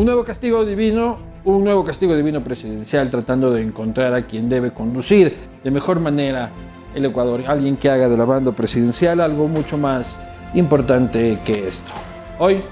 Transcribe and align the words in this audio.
Un 0.00 0.06
nuevo 0.06 0.24
castigo 0.24 0.64
divino, 0.64 1.18
un 1.44 1.62
nuevo 1.62 1.84
castigo 1.84 2.16
divino 2.16 2.42
presidencial 2.42 3.10
tratando 3.10 3.50
de 3.50 3.60
encontrar 3.60 4.14
a 4.14 4.26
quien 4.26 4.48
debe 4.48 4.70
conducir 4.70 5.36
de 5.62 5.70
mejor 5.70 6.00
manera 6.00 6.48
el 6.94 7.04
Ecuador. 7.04 7.42
Alguien 7.46 7.76
que 7.76 7.90
haga 7.90 8.08
de 8.08 8.16
la 8.16 8.24
banda 8.24 8.50
presidencial 8.50 9.20
algo 9.20 9.46
mucho 9.46 9.76
más 9.76 10.16
importante 10.54 11.36
que 11.44 11.68
esto. 11.68 11.92
Hoy 12.38 12.62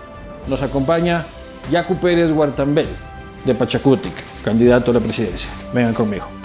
nos 0.48 0.62
acompaña 0.62 1.26
Yacu 1.70 1.96
Pérez 1.96 2.32
Guartambel 2.32 2.88
de 3.44 3.54
Pachacutic, 3.54 4.14
candidato 4.42 4.90
a 4.90 4.94
la 4.94 5.00
presidencia. 5.00 5.50
Vengan 5.74 5.92
conmigo. 5.92 6.37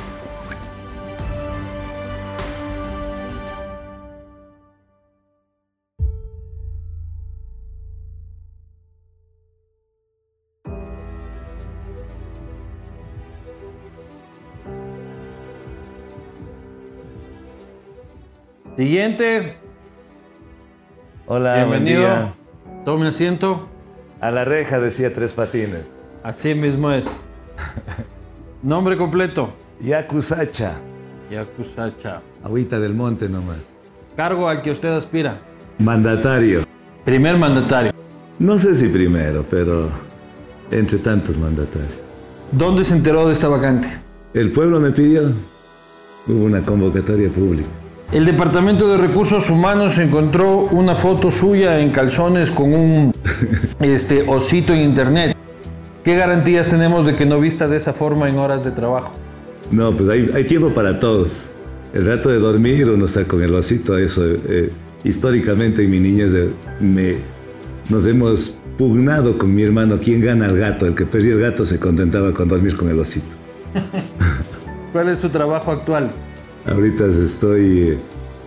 Siguiente. 18.78 19.56
Hola, 21.28 21.56
Bienvenido. 21.58 22.02
buen 22.02 22.14
día. 22.14 22.34
Tome 22.86 23.08
asiento. 23.08 23.68
A 24.20 24.32
la 24.32 24.46
reja 24.46 24.80
decía 24.80 25.14
tres 25.14 25.34
patines. 25.34 25.88
Así 26.24 26.56
mismo 26.56 26.92
es. 26.92 27.26
Nombre 28.62 28.98
completo. 28.98 29.54
Yakusacha. 29.82 30.74
Yakusacha. 31.30 32.22
Agüita 32.44 32.80
del 32.80 32.94
monte 32.94 33.30
nomás. 33.30 33.78
Cargo 34.16 34.48
al 34.50 34.62
que 34.62 34.72
usted 34.72 34.90
aspira. 34.90 35.38
Mandatario. 35.80 36.62
Primer 37.06 37.38
mandatario. 37.38 37.92
No 38.40 38.58
sé 38.58 38.74
si 38.76 38.88
primero, 38.88 39.46
pero 39.50 39.90
entre 40.72 40.98
tantos 41.00 41.38
mandatarios. 41.38 41.92
¿Dónde 42.52 42.84
se 42.84 42.96
enteró 42.96 43.28
de 43.28 43.34
esta 43.34 43.48
vacante? 43.48 43.88
El 44.34 44.52
pueblo 44.52 44.80
me 44.80 44.92
pidió. 44.92 45.24
Hubo 46.28 46.46
una 46.46 46.62
convocatoria 46.62 47.30
pública. 47.30 47.68
El 48.14 48.26
Departamento 48.26 48.88
de 48.88 49.00
Recursos 49.00 49.50
Humanos 49.50 49.98
encontró 49.98 50.68
una 50.70 50.94
foto 50.94 51.32
suya 51.32 51.80
en 51.80 51.90
calzones 51.90 52.52
con 52.52 52.72
un 52.72 53.12
este, 53.82 54.22
osito 54.28 54.72
en 54.72 54.82
internet. 54.82 55.36
¿Qué 56.04 56.16
garantías 56.16 56.68
tenemos 56.68 57.08
de 57.08 57.16
que 57.16 57.26
no 57.26 57.40
vista 57.40 57.68
de 57.68 57.78
esa 57.78 57.92
forma 57.92 58.30
en 58.30 58.38
horas 58.38 58.64
de 58.64 58.70
trabajo? 58.70 59.16
No, 59.72 59.94
pues 59.94 60.10
hay, 60.10 60.30
hay 60.36 60.44
tiempo 60.44 60.70
para 60.70 61.00
todos. 61.00 61.50
El 61.92 62.06
rato 62.06 62.30
de 62.30 62.38
dormir 62.38 62.88
uno 62.92 63.06
está 63.06 63.26
con 63.26 63.42
el 63.42 63.56
osito, 63.56 63.98
eso. 63.98 64.24
eh, 64.24 64.72
históricamente 65.04 65.84
en 65.84 65.90
mi 65.90 66.00
niñez 66.00 66.36
me, 66.80 67.16
nos 67.90 68.06
hemos 68.06 68.58
pugnado 68.78 69.40
con 69.40 69.56
mi 69.56 69.64
hermano 69.64 69.98
quién 70.00 70.22
gana 70.22 70.46
al 70.46 70.58
gato. 70.60 70.86
El 70.86 70.94
que 70.94 71.08
perdía 71.08 71.34
el 71.34 71.40
gato 71.40 71.66
se 71.66 71.80
contentaba 71.80 72.32
con 72.32 72.48
dormir 72.48 72.78
con 72.78 72.90
el 72.90 73.00
osito. 73.00 73.34
¿Cuál 74.94 75.10
es 75.10 75.18
su 75.18 75.30
trabajo 75.30 75.72
actual? 75.72 76.12
Ahorita 76.66 77.06
estoy 77.08 77.90
eh, 77.92 77.98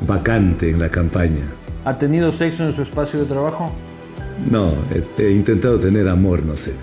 vacante 0.06 0.70
en 0.70 0.78
la 0.80 0.88
campaña. 0.88 1.44
¿Ha 1.84 1.98
tenido 1.98 2.32
sexo 2.32 2.64
en 2.64 2.72
su 2.72 2.82
espacio 2.82 3.20
de 3.20 3.26
trabajo? 3.26 3.72
No, 4.50 4.72
he, 4.90 5.22
he 5.22 5.30
intentado 5.32 5.78
tener 5.78 6.08
amor, 6.08 6.44
no 6.44 6.56
sé. 6.56 6.74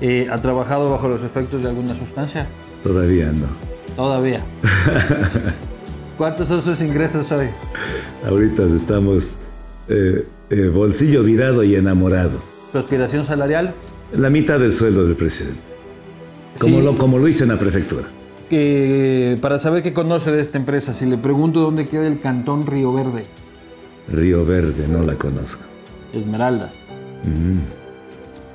Eh, 0.00 0.28
¿Ha 0.30 0.40
trabajado 0.40 0.90
bajo 0.90 1.08
los 1.08 1.24
efectos 1.24 1.62
de 1.62 1.68
alguna 1.68 1.94
sustancia? 1.94 2.46
Todavía 2.82 3.32
no. 3.32 3.46
Todavía. 3.96 4.44
¿Cuántos 6.18 6.48
son 6.48 6.62
sus 6.62 6.80
ingresos 6.80 7.30
hoy? 7.32 7.48
Ahorita 8.26 8.64
estamos 8.64 9.36
eh, 9.88 10.26
eh, 10.50 10.68
bolsillo 10.68 11.22
virado 11.22 11.62
y 11.64 11.74
enamorado. 11.76 12.32
¿Su 12.72 12.78
aspiración 12.78 13.24
salarial? 13.24 13.72
La 14.16 14.30
mitad 14.30 14.58
del 14.58 14.72
sueldo 14.72 15.04
del 15.06 15.16
presidente. 15.16 15.60
Como, 16.58 16.76
Sí. 16.78 16.82
lo, 16.82 16.96
como 16.98 17.18
lo 17.18 17.28
hice 17.28 17.44
en 17.44 17.50
la 17.50 17.58
prefectura. 17.58 18.04
Eh, 18.50 19.38
para 19.40 19.58
saber 19.58 19.82
qué 19.82 19.92
conoce 19.92 20.30
de 20.30 20.40
esta 20.40 20.58
empresa, 20.58 20.94
si 20.94 21.06
le 21.06 21.18
pregunto 21.18 21.60
dónde 21.60 21.86
queda 21.86 22.06
el 22.06 22.20
cantón 22.20 22.64
Río 22.66 22.92
Verde, 22.92 23.26
Río 24.08 24.44
Verde, 24.44 24.86
no 24.88 25.02
la 25.02 25.16
conozco. 25.16 25.64
Esmeralda. 26.12 26.70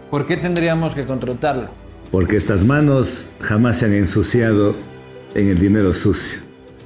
¿Por 0.09 0.25
qué 0.25 0.38
tendríamos 0.38 0.94
que 0.94 1.06
contratarlo? 1.06 1.69
Porque 2.09 2.35
estas 2.35 2.66
manos 2.66 3.31
jamás 3.41 3.78
se 3.78 3.85
han 3.85 3.94
ensuciado 3.94 4.75
en 5.34 5.47
el 5.47 5.59
dinero 5.59 5.94
sucio. 5.94 6.41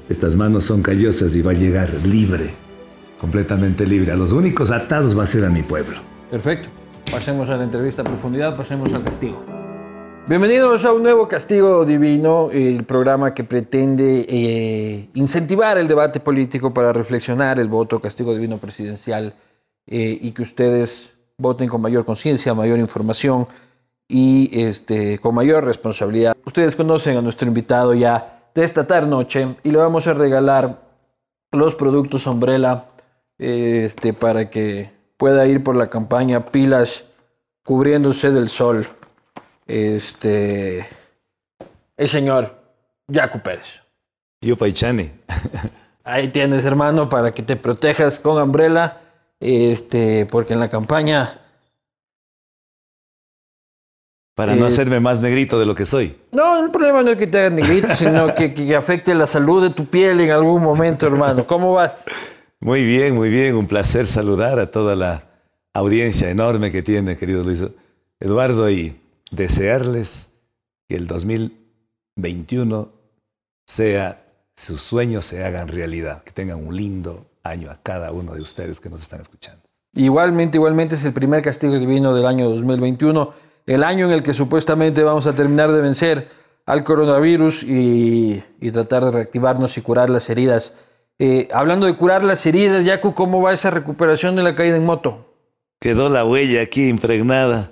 Estas 0.09 0.35
manos 0.35 0.63
son 0.63 0.81
callosas 0.81 1.35
y 1.35 1.41
va 1.41 1.51
a 1.51 1.55
llegar 1.55 1.91
libre, 2.05 2.53
completamente 3.19 3.85
libre. 3.87 4.11
A 4.11 4.15
los 4.15 4.31
únicos 4.31 4.71
atados 4.71 5.17
va 5.17 5.23
a 5.23 5.27
ser 5.27 5.45
a 5.45 5.49
mi 5.49 5.63
pueblo. 5.63 5.97
Perfecto. 6.29 6.69
Pasemos 7.11 7.49
a 7.49 7.57
la 7.57 7.63
entrevista 7.63 8.01
a 8.01 8.05
profundidad, 8.05 8.55
pasemos 8.55 8.93
al 8.93 9.03
castigo. 9.03 9.43
Bienvenidos 10.27 10.83
a 10.85 10.91
un 10.91 11.03
nuevo 11.03 11.27
Castigo 11.27 11.85
Divino, 11.85 12.49
el 12.51 12.83
programa 12.83 13.35
que 13.35 13.43
pretende 13.43 14.25
eh, 14.27 15.09
incentivar 15.13 15.77
el 15.77 15.87
debate 15.87 16.19
político 16.19 16.73
para 16.73 16.91
reflexionar 16.91 17.59
el 17.59 17.67
voto 17.67 18.01
Castigo 18.01 18.33
Divino 18.33 18.57
presidencial 18.57 19.35
eh, 19.85 20.17
y 20.19 20.31
que 20.31 20.41
ustedes 20.41 21.11
voten 21.37 21.69
con 21.69 21.79
mayor 21.79 22.05
conciencia, 22.05 22.55
mayor 22.55 22.79
información 22.79 23.47
y 24.07 24.49
este, 24.51 25.19
con 25.19 25.35
mayor 25.35 25.63
responsabilidad. 25.63 26.35
Ustedes 26.43 26.75
conocen 26.75 27.17
a 27.17 27.21
nuestro 27.21 27.47
invitado 27.47 27.93
ya 27.93 28.49
de 28.55 28.63
esta 28.63 28.87
tarde 28.87 29.07
noche 29.07 29.57
y 29.63 29.69
le 29.69 29.77
vamos 29.77 30.07
a 30.07 30.15
regalar 30.15 30.81
los 31.51 31.75
productos 31.75 32.25
Umbrella 32.25 32.85
este, 33.37 34.13
para 34.13 34.49
que 34.49 34.89
pueda 35.17 35.45
ir 35.45 35.63
por 35.63 35.75
la 35.75 35.87
campaña 35.87 36.45
pilas 36.45 37.05
cubriéndose 37.63 38.31
del 38.31 38.49
sol. 38.49 38.87
Este, 39.65 40.87
el 41.97 42.09
señor 42.09 42.55
Jaco 43.11 43.41
Pérez. 43.41 43.81
Yo 44.41 44.57
Paichani. 44.57 45.11
Ahí 46.03 46.27
tienes, 46.27 46.65
hermano, 46.65 47.09
para 47.09 47.33
que 47.33 47.41
te 47.41 47.55
protejas 47.55 48.19
con 48.19 48.41
Umbrella, 48.41 49.01
este, 49.39 50.27
porque 50.27 50.53
en 50.53 50.59
la 50.59 50.69
campaña 50.69 51.41
Para 54.35 54.53
Eh, 54.53 54.57
no 54.57 54.65
hacerme 54.65 54.99
más 54.99 55.21
negrito 55.21 55.57
de 55.57 55.65
lo 55.65 55.73
que 55.75 55.85
soy. 55.85 56.17
No, 56.33 56.63
el 56.63 56.69
problema 56.69 57.01
no 57.01 57.11
es 57.11 57.17
que 57.17 57.25
te 57.25 57.39
hagas 57.39 57.53
negrito, 57.53 57.87
sino 57.97 58.35
que, 58.35 58.53
que 58.53 58.75
afecte 58.75 59.15
la 59.15 59.27
salud 59.27 59.63
de 59.63 59.69
tu 59.69 59.85
piel 59.85 60.19
en 60.19 60.31
algún 60.31 60.61
momento, 60.61 61.07
hermano. 61.07 61.47
¿Cómo 61.47 61.73
vas? 61.73 62.03
Muy 62.59 62.85
bien, 62.85 63.15
muy 63.15 63.29
bien. 63.29 63.55
Un 63.55 63.65
placer 63.65 64.07
saludar 64.07 64.59
a 64.59 64.69
toda 64.69 64.95
la 64.95 65.23
audiencia 65.73 66.29
enorme 66.29 66.69
que 66.71 66.83
tiene, 66.83 67.15
querido 67.15 67.43
Luis 67.43 67.63
Eduardo, 68.19 68.69
y 68.69 68.99
desearles 69.35 70.43
que 70.87 70.95
el 70.95 71.07
2021 71.07 72.91
sea, 73.67 74.23
sus 74.55 74.81
sueños 74.81 75.25
se 75.25 75.43
hagan 75.43 75.67
realidad, 75.67 76.23
que 76.23 76.31
tengan 76.31 76.65
un 76.65 76.75
lindo 76.75 77.25
año 77.43 77.69
a 77.69 77.79
cada 77.81 78.11
uno 78.11 78.33
de 78.33 78.41
ustedes 78.41 78.79
que 78.79 78.89
nos 78.89 79.01
están 79.01 79.21
escuchando. 79.21 79.61
Igualmente, 79.93 80.57
igualmente 80.57 80.95
es 80.95 81.05
el 81.05 81.13
primer 81.13 81.41
castigo 81.41 81.77
divino 81.77 82.13
del 82.13 82.25
año 82.25 82.49
2021, 82.49 83.33
el 83.65 83.83
año 83.83 84.07
en 84.07 84.11
el 84.11 84.23
que 84.23 84.33
supuestamente 84.33 85.03
vamos 85.03 85.27
a 85.27 85.33
terminar 85.33 85.71
de 85.71 85.81
vencer 85.81 86.27
al 86.65 86.83
coronavirus 86.83 87.63
y, 87.63 88.43
y 88.59 88.71
tratar 88.71 89.05
de 89.05 89.11
reactivarnos 89.11 89.77
y 89.77 89.81
curar 89.81 90.09
las 90.09 90.29
heridas. 90.29 90.85
Eh, 91.17 91.47
hablando 91.53 91.85
de 91.85 91.95
curar 91.95 92.23
las 92.23 92.45
heridas, 92.45 92.83
Yaku, 92.83 93.13
¿cómo 93.13 93.41
va 93.41 93.53
esa 93.53 93.71
recuperación 93.71 94.35
de 94.35 94.43
la 94.43 94.55
caída 94.55 94.75
en 94.75 94.85
moto? 94.85 95.33
Quedó 95.79 96.09
la 96.09 96.25
huella 96.25 96.61
aquí 96.61 96.87
impregnada, 96.89 97.71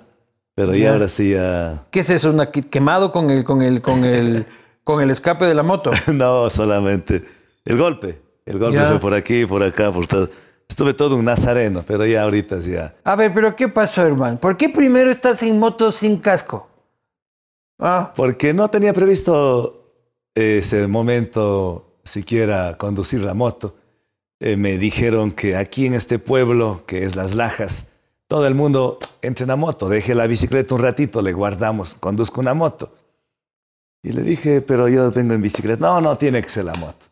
pero 0.54 0.74
ya 0.74 0.92
ahora 0.92 1.08
sí 1.08 1.30
ya... 1.32 1.84
¿Qué 1.90 2.00
es 2.00 2.10
eso? 2.10 2.30
¿Una 2.30 2.50
quemado 2.50 3.10
con 3.10 3.30
el, 3.30 3.44
con 3.44 3.62
el, 3.62 3.80
con 3.82 4.04
el, 4.04 4.46
con 4.84 5.00
el 5.00 5.10
escape 5.10 5.46
de 5.46 5.54
la 5.54 5.62
moto? 5.62 5.90
No, 6.12 6.48
solamente 6.50 7.24
el 7.64 7.76
golpe. 7.78 8.20
El 8.46 8.58
golpe 8.58 8.76
Ya. 8.78 8.88
fue 8.88 9.00
por 9.00 9.14
aquí, 9.14 9.46
por 9.46 9.62
acá, 9.62 9.90
por 9.92 10.06
todo. 10.06 10.28
Estuve 10.68 10.94
todo 10.94 11.16
un 11.16 11.24
nazareno, 11.24 11.84
pero 11.86 12.04
ya 12.06 12.22
ahorita 12.22 12.60
sí 12.62 12.72
ya... 12.72 12.94
A 13.04 13.16
ver, 13.16 13.32
pero 13.32 13.54
¿qué 13.56 13.68
pasó, 13.68 14.02
hermano? 14.02 14.38
¿Por 14.38 14.56
qué 14.56 14.68
primero 14.68 15.10
estás 15.10 15.42
en 15.42 15.58
moto 15.58 15.92
sin 15.92 16.18
casco? 16.18 16.68
Ah, 17.78 18.12
Porque 18.14 18.52
no 18.54 18.68
tenía 18.68 18.92
previsto 18.94 19.92
ese 20.34 20.86
momento 20.86 21.98
siquiera 22.04 22.76
conducir 22.76 23.20
la 23.20 23.34
moto. 23.34 23.76
Eh, 24.40 24.56
me 24.56 24.78
dijeron 24.78 25.32
que 25.32 25.56
aquí 25.56 25.86
en 25.86 25.94
este 25.94 26.18
pueblo, 26.18 26.82
que 26.86 27.04
es 27.04 27.14
Las 27.16 27.34
Lajas, 27.34 27.93
todo 28.34 28.48
el 28.48 28.56
mundo 28.56 28.98
entra 29.22 29.44
en 29.44 29.48
la 29.50 29.54
moto. 29.54 29.88
Deje 29.88 30.12
la 30.12 30.26
bicicleta 30.26 30.74
un 30.74 30.82
ratito, 30.82 31.22
le 31.22 31.32
guardamos, 31.32 31.94
conduzco 31.94 32.40
una 32.40 32.52
moto. 32.52 32.92
Y 34.02 34.10
le 34.10 34.22
dije, 34.22 34.60
pero 34.60 34.88
yo 34.88 35.08
vengo 35.12 35.34
en 35.34 35.40
bicicleta. 35.40 35.80
No, 35.86 36.00
no, 36.00 36.18
tiene 36.18 36.42
que 36.42 36.48
ser 36.48 36.64
la 36.64 36.74
moto. 36.74 37.06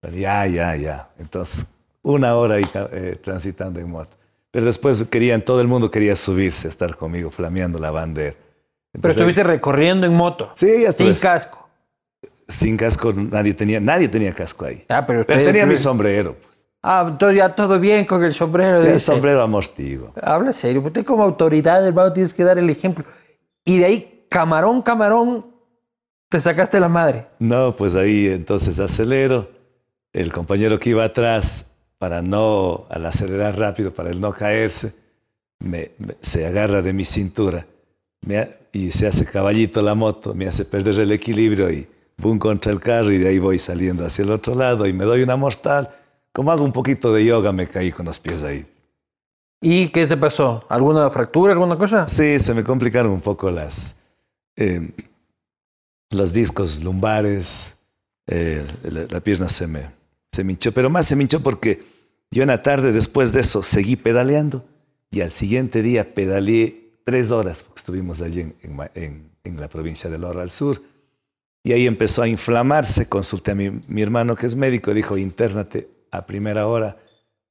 Pero 0.00 0.16
ya, 0.16 0.46
ya, 0.46 0.76
ya. 0.76 1.08
Entonces, 1.18 1.66
una 2.02 2.36
hora 2.36 2.54
ahí 2.54 2.70
eh, 2.92 3.18
transitando 3.20 3.80
en 3.80 3.90
moto. 3.90 4.16
Pero 4.52 4.66
después 4.66 5.02
querían, 5.08 5.42
todo 5.44 5.60
el 5.60 5.66
mundo 5.66 5.90
quería 5.90 6.14
subirse, 6.14 6.68
estar 6.68 6.96
conmigo, 6.96 7.32
flameando 7.32 7.80
la 7.80 7.90
bandera. 7.90 8.34
pero 8.36 8.44
Entonces, 8.94 9.16
estuviste 9.16 9.42
recorriendo 9.42 10.06
en 10.06 10.14
moto. 10.14 10.52
Sí, 10.54 10.82
ya 10.82 10.92
Sin 10.92 11.12
casco. 11.16 11.68
Sin 12.46 12.76
casco, 12.76 13.12
nadie 13.12 13.52
tenía, 13.52 13.80
nadie 13.80 14.06
tenía 14.08 14.32
casco 14.32 14.64
ahí. 14.64 14.84
Ah, 14.88 15.04
pero, 15.04 15.26
Pero 15.26 15.40
usted- 15.40 15.50
tenía 15.52 15.66
mi 15.66 15.74
sombrero, 15.74 16.36
pues. 16.40 16.57
Ah, 16.82 17.06
entonces 17.08 17.38
ya 17.38 17.54
todo 17.54 17.78
bien 17.78 18.04
con 18.04 18.22
el 18.22 18.32
sombrero. 18.32 18.80
El 18.80 18.94
dice. 18.94 19.00
sombrero 19.00 19.42
amortigo. 19.42 20.12
Habla 20.22 20.52
serio. 20.52 20.80
Usted 20.82 21.04
como 21.04 21.22
autoridad, 21.22 21.86
hermano, 21.86 22.12
tienes 22.12 22.32
que 22.32 22.44
dar 22.44 22.58
el 22.58 22.70
ejemplo. 22.70 23.04
Y 23.64 23.78
de 23.78 23.84
ahí, 23.84 24.26
camarón, 24.30 24.82
camarón, 24.82 25.46
te 26.28 26.40
sacaste 26.40 26.78
la 26.78 26.88
madre. 26.88 27.26
No, 27.38 27.74
pues 27.74 27.94
ahí 27.94 28.28
entonces 28.28 28.78
acelero. 28.78 29.50
El 30.12 30.32
compañero 30.32 30.78
que 30.78 30.90
iba 30.90 31.04
atrás, 31.04 31.76
para 31.98 32.22
no, 32.22 32.86
al 32.90 33.04
acelerar 33.06 33.58
rápido, 33.58 33.92
para 33.92 34.10
él 34.10 34.20
no 34.20 34.32
caerse, 34.32 34.94
me, 35.58 35.90
se 36.20 36.46
agarra 36.46 36.80
de 36.80 36.92
mi 36.92 37.04
cintura 37.04 37.66
y 38.72 38.90
se 38.90 39.06
hace 39.06 39.24
caballito 39.24 39.82
la 39.82 39.94
moto, 39.94 40.34
me 40.34 40.46
hace 40.46 40.64
perder 40.64 41.00
el 41.00 41.12
equilibrio 41.12 41.70
y 41.70 41.86
boom 42.16 42.38
contra 42.38 42.72
el 42.72 42.80
carro 42.80 43.12
y 43.12 43.18
de 43.18 43.28
ahí 43.28 43.38
voy 43.38 43.58
saliendo 43.58 44.04
hacia 44.04 44.24
el 44.24 44.30
otro 44.30 44.54
lado 44.54 44.86
y 44.86 44.92
me 44.92 45.04
doy 45.04 45.22
una 45.22 45.36
mortal. 45.36 45.90
Como 46.38 46.52
hago 46.52 46.62
un 46.62 46.70
poquito 46.70 47.12
de 47.12 47.24
yoga, 47.24 47.50
me 47.50 47.66
caí 47.66 47.90
con 47.90 48.06
los 48.06 48.20
pies 48.20 48.44
ahí. 48.44 48.64
¿Y 49.60 49.88
qué 49.88 50.06
te 50.06 50.16
pasó? 50.16 50.64
¿Alguna 50.68 51.10
fractura, 51.10 51.50
alguna 51.50 51.76
cosa? 51.76 52.06
Sí, 52.06 52.38
se 52.38 52.54
me 52.54 52.62
complicaron 52.62 53.10
un 53.10 53.20
poco 53.20 53.50
las, 53.50 54.04
eh, 54.54 54.88
los 56.10 56.32
discos 56.32 56.80
lumbares, 56.84 57.78
eh, 58.28 58.64
la, 58.84 59.18
pierna 59.18 59.48
se 59.48 59.66
me, 59.66 59.90
se 60.30 60.44
me 60.44 60.52
hinchó, 60.52 60.70
pero 60.70 60.88
más 60.88 61.06
se 61.06 61.16
me 61.16 61.24
hinchó 61.24 61.40
porque 61.40 61.84
yo 62.30 62.44
en 62.44 62.50
la 62.50 62.62
tarde 62.62 62.92
después 62.92 63.32
de 63.32 63.40
eso 63.40 63.64
seguí 63.64 63.96
pedaleando 63.96 64.64
y 65.10 65.22
al 65.22 65.32
siguiente 65.32 65.82
día 65.82 66.14
pedaleé 66.14 67.00
tres 67.04 67.32
horas, 67.32 67.64
porque 67.64 67.80
estuvimos 67.80 68.20
allí 68.20 68.42
en, 68.42 68.54
en, 68.94 69.32
en 69.42 69.60
la 69.60 69.68
provincia 69.68 70.08
del 70.08 70.22
Oro 70.22 70.40
al 70.40 70.52
sur. 70.52 70.80
Y 71.64 71.72
ahí 71.72 71.88
empezó 71.88 72.22
a 72.22 72.28
inflamarse, 72.28 73.08
consulté 73.08 73.50
a 73.50 73.54
mi, 73.56 73.70
mi 73.88 74.02
hermano 74.02 74.36
que 74.36 74.46
es 74.46 74.54
médico, 74.54 74.94
dijo, 74.94 75.18
internate 75.18 75.97
a 76.10 76.26
primera 76.26 76.66
hora 76.66 76.96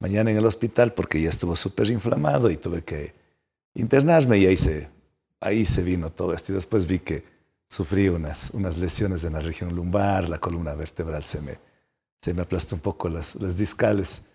mañana 0.00 0.30
en 0.30 0.36
el 0.36 0.46
hospital 0.46 0.94
porque 0.94 1.20
ya 1.20 1.28
estuvo 1.28 1.56
súper 1.56 1.90
inflamado 1.90 2.50
y 2.50 2.56
tuve 2.56 2.82
que 2.82 3.14
internarme 3.74 4.38
y 4.38 4.46
ahí 4.46 4.56
se, 4.56 4.88
ahí 5.40 5.64
se 5.64 5.82
vino 5.82 6.10
todo 6.10 6.32
esto. 6.32 6.52
Y 6.52 6.54
después 6.54 6.86
vi 6.86 7.00
que 7.00 7.24
sufrí 7.68 8.08
unas, 8.08 8.50
unas 8.50 8.78
lesiones 8.78 9.24
en 9.24 9.34
la 9.34 9.40
región 9.40 9.74
lumbar, 9.74 10.28
la 10.28 10.38
columna 10.38 10.74
vertebral 10.74 11.24
se 11.24 11.40
me, 11.42 11.58
se 12.18 12.34
me 12.34 12.42
aplastó 12.42 12.74
un 12.74 12.80
poco 12.80 13.08
las, 13.08 13.36
las 13.36 13.56
discales. 13.56 14.30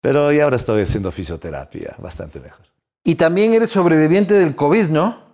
Pero 0.00 0.30
ya 0.32 0.44
ahora 0.44 0.56
estoy 0.56 0.82
haciendo 0.82 1.10
fisioterapia, 1.10 1.96
bastante 1.98 2.38
mejor. 2.38 2.66
Y 3.04 3.14
también 3.14 3.52
eres 3.54 3.70
sobreviviente 3.70 4.34
del 4.34 4.54
COVID, 4.54 4.88
¿no? 4.88 5.24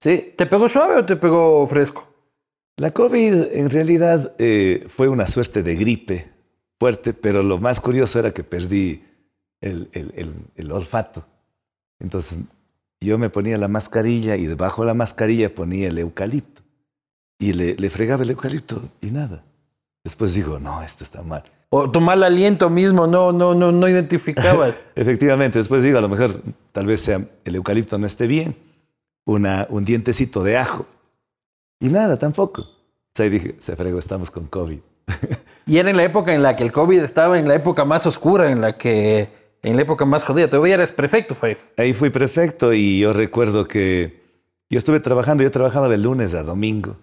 Sí. 0.00 0.34
¿Te 0.36 0.46
pegó 0.46 0.68
suave 0.68 0.96
o 0.96 1.04
te 1.04 1.16
pegó 1.16 1.66
fresco? 1.66 2.06
La 2.76 2.92
COVID 2.92 3.52
en 3.52 3.70
realidad 3.70 4.34
eh, 4.38 4.86
fue 4.88 5.08
una 5.08 5.26
suerte 5.26 5.62
de 5.62 5.74
gripe 5.74 6.37
fuerte, 6.78 7.12
pero 7.12 7.42
lo 7.42 7.58
más 7.58 7.80
curioso 7.80 8.18
era 8.18 8.32
que 8.32 8.44
perdí 8.44 9.04
el, 9.60 9.88
el, 9.92 10.34
el, 10.54 10.72
olfato. 10.72 11.24
Entonces 11.98 12.44
yo 13.00 13.18
me 13.18 13.30
ponía 13.30 13.58
la 13.58 13.68
mascarilla 13.68 14.36
y 14.36 14.46
debajo 14.46 14.82
de 14.82 14.86
la 14.86 14.94
mascarilla 14.94 15.54
ponía 15.54 15.88
el 15.88 15.98
eucalipto. 15.98 16.62
Y 17.38 17.52
le, 17.52 17.74
le 17.76 17.90
fregaba 17.90 18.22
el 18.22 18.30
eucalipto 18.30 18.82
y 19.00 19.10
nada. 19.10 19.44
Después 20.04 20.34
digo, 20.34 20.58
no, 20.58 20.82
esto 20.82 21.04
está 21.04 21.22
mal. 21.22 21.44
O 21.70 21.90
tu 21.90 22.00
mal 22.00 22.22
aliento 22.22 22.70
mismo, 22.70 23.06
no, 23.06 23.30
no, 23.30 23.54
no, 23.54 23.72
no 23.72 23.88
identificabas. 23.88 24.82
Efectivamente, 24.94 25.58
después 25.58 25.82
digo, 25.82 25.98
a 25.98 26.00
lo 26.00 26.08
mejor 26.08 26.30
tal 26.72 26.86
vez 26.86 27.02
sea 27.02 27.24
el 27.44 27.56
eucalipto 27.56 27.98
no 27.98 28.06
esté 28.06 28.26
bien, 28.26 28.56
una, 29.26 29.66
un 29.68 29.84
dientecito 29.84 30.42
de 30.42 30.56
ajo. 30.56 30.86
Y 31.78 31.88
nada, 31.88 32.16
tampoco. 32.18 32.62
O 32.62 33.12
sea, 33.14 33.28
dije, 33.28 33.56
se 33.58 33.76
fregó, 33.76 33.98
estamos 33.98 34.30
con 34.30 34.46
COVID. 34.46 34.78
Y 35.66 35.78
era 35.78 35.90
en 35.90 35.96
la 35.96 36.04
época 36.04 36.34
en 36.34 36.42
la 36.42 36.56
que 36.56 36.64
el 36.64 36.72
COVID 36.72 37.00
estaba 37.00 37.38
en 37.38 37.48
la 37.48 37.54
época 37.54 37.84
más 37.84 38.06
oscura, 38.06 38.50
en 38.50 38.60
la 38.60 38.76
que, 38.78 39.28
en 39.62 39.76
la 39.76 39.82
época 39.82 40.04
más 40.04 40.24
jodida. 40.24 40.48
Todavía 40.48 40.74
eres 40.74 40.92
prefecto, 40.92 41.34
Five. 41.34 41.58
Ahí 41.76 41.92
fui 41.92 42.10
prefecto 42.10 42.72
y 42.72 43.00
yo 43.00 43.12
recuerdo 43.12 43.66
que 43.66 44.22
yo 44.70 44.78
estuve 44.78 45.00
trabajando, 45.00 45.42
yo 45.42 45.50
trabajaba 45.50 45.88
de 45.88 45.98
lunes 45.98 46.34
a 46.34 46.42
domingo, 46.42 46.96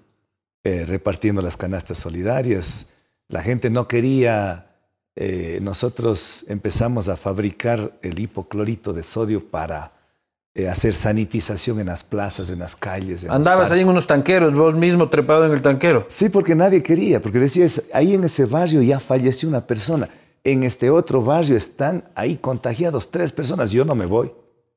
eh, 0.63 0.85
repartiendo 0.85 1.41
las 1.41 1.57
canastas 1.57 1.97
solidarias 1.97 2.95
la 3.27 3.41
gente 3.41 3.69
no 3.69 3.87
quería, 3.87 4.67
eh, 5.15 5.59
nosotros 5.61 6.45
empezamos 6.47 7.09
a 7.09 7.17
fabricar 7.17 7.97
el 8.01 8.19
hipoclorito 8.19 8.93
de 8.93 9.03
sodio 9.03 9.49
para 9.49 9.93
eh, 10.57 10.69
hacer 10.69 10.95
sanitización 10.95 11.81
en 11.81 11.87
las 11.87 12.05
plazas, 12.05 12.49
en 12.49 12.59
las 12.59 12.77
calles. 12.77 13.25
Andabas 13.29 13.71
ahí 13.71 13.81
en 13.81 13.89
unos 13.89 14.07
tanqueros, 14.07 14.53
vos 14.53 14.73
mismo 14.73 15.09
trepado 15.09 15.45
en 15.45 15.51
el 15.51 15.61
tanquero. 15.61 16.05
Sí, 16.07 16.29
porque 16.29 16.55
nadie 16.55 16.81
quería, 16.81 17.21
porque 17.21 17.39
decías, 17.39 17.83
ahí 17.93 18.13
en 18.13 18.23
ese 18.23 18.45
barrio 18.45 18.81
ya 18.81 19.01
falleció 19.01 19.49
una 19.49 19.67
persona, 19.67 20.07
en 20.45 20.63
este 20.63 20.89
otro 20.89 21.21
barrio 21.21 21.57
están 21.57 22.05
ahí 22.15 22.37
contagiados 22.37 23.11
tres 23.11 23.33
personas, 23.33 23.71
yo 23.71 23.83
no 23.83 23.95
me 23.95 24.05
voy. 24.05 24.31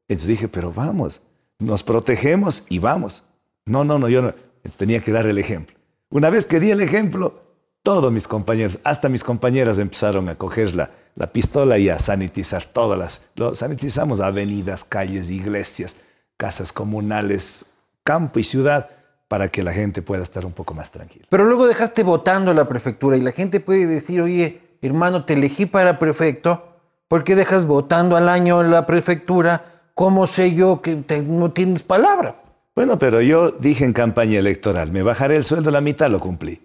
Entonces 0.08 0.26
dije, 0.26 0.48
pero 0.48 0.72
vamos, 0.72 1.20
nos 1.60 1.84
protegemos 1.84 2.66
y 2.68 2.80
vamos. 2.80 3.22
No, 3.64 3.84
no, 3.84 4.00
no, 4.00 4.08
yo 4.08 4.20
no. 4.20 4.34
tenía 4.76 4.98
que 4.98 5.12
dar 5.12 5.26
el 5.26 5.38
ejemplo. 5.38 5.76
Una 6.10 6.28
vez 6.28 6.44
que 6.44 6.58
di 6.58 6.72
el 6.72 6.80
ejemplo, 6.80 7.40
todos 7.84 8.10
mis 8.10 8.26
compañeros, 8.26 8.80
hasta 8.82 9.08
mis 9.08 9.22
compañeras 9.22 9.78
empezaron 9.78 10.28
a 10.28 10.34
coger 10.34 10.74
la, 11.18 11.26
la 11.26 11.32
pistola 11.32 11.78
y 11.78 11.88
a 11.88 11.98
sanitizar 11.98 12.64
todas 12.64 12.98
las. 12.98 13.28
Lo, 13.34 13.54
sanitizamos 13.54 14.20
avenidas, 14.20 14.84
calles, 14.84 15.30
iglesias, 15.30 15.96
casas 16.36 16.72
comunales, 16.72 17.66
campo 18.04 18.38
y 18.38 18.44
ciudad 18.44 18.90
para 19.28 19.48
que 19.48 19.62
la 19.62 19.72
gente 19.72 20.00
pueda 20.00 20.22
estar 20.22 20.46
un 20.46 20.52
poco 20.52 20.74
más 20.74 20.90
tranquila. 20.90 21.26
Pero 21.28 21.44
luego 21.44 21.66
dejaste 21.66 22.02
votando 22.02 22.54
la 22.54 22.66
prefectura 22.66 23.16
y 23.16 23.20
la 23.20 23.32
gente 23.32 23.60
puede 23.60 23.86
decir, 23.86 24.22
oye, 24.22 24.60
hermano, 24.80 25.24
te 25.24 25.34
elegí 25.34 25.66
para 25.66 25.98
prefecto, 25.98 26.80
¿por 27.08 27.24
qué 27.24 27.36
dejas 27.36 27.66
votando 27.66 28.16
al 28.16 28.28
año 28.28 28.62
en 28.62 28.70
la 28.70 28.86
prefectura? 28.86 29.62
¿Cómo 29.92 30.26
sé 30.26 30.54
yo 30.54 30.80
que 30.80 31.04
no 31.26 31.50
tienes 31.52 31.82
palabra? 31.82 32.36
Bueno, 32.74 32.98
pero 32.98 33.20
yo 33.20 33.50
dije 33.50 33.84
en 33.84 33.92
campaña 33.92 34.38
electoral, 34.38 34.92
me 34.92 35.02
bajaré 35.02 35.36
el 35.36 35.44
sueldo 35.44 35.70
a 35.70 35.72
la 35.72 35.80
mitad, 35.80 36.08
lo 36.08 36.20
cumplí. 36.20 36.62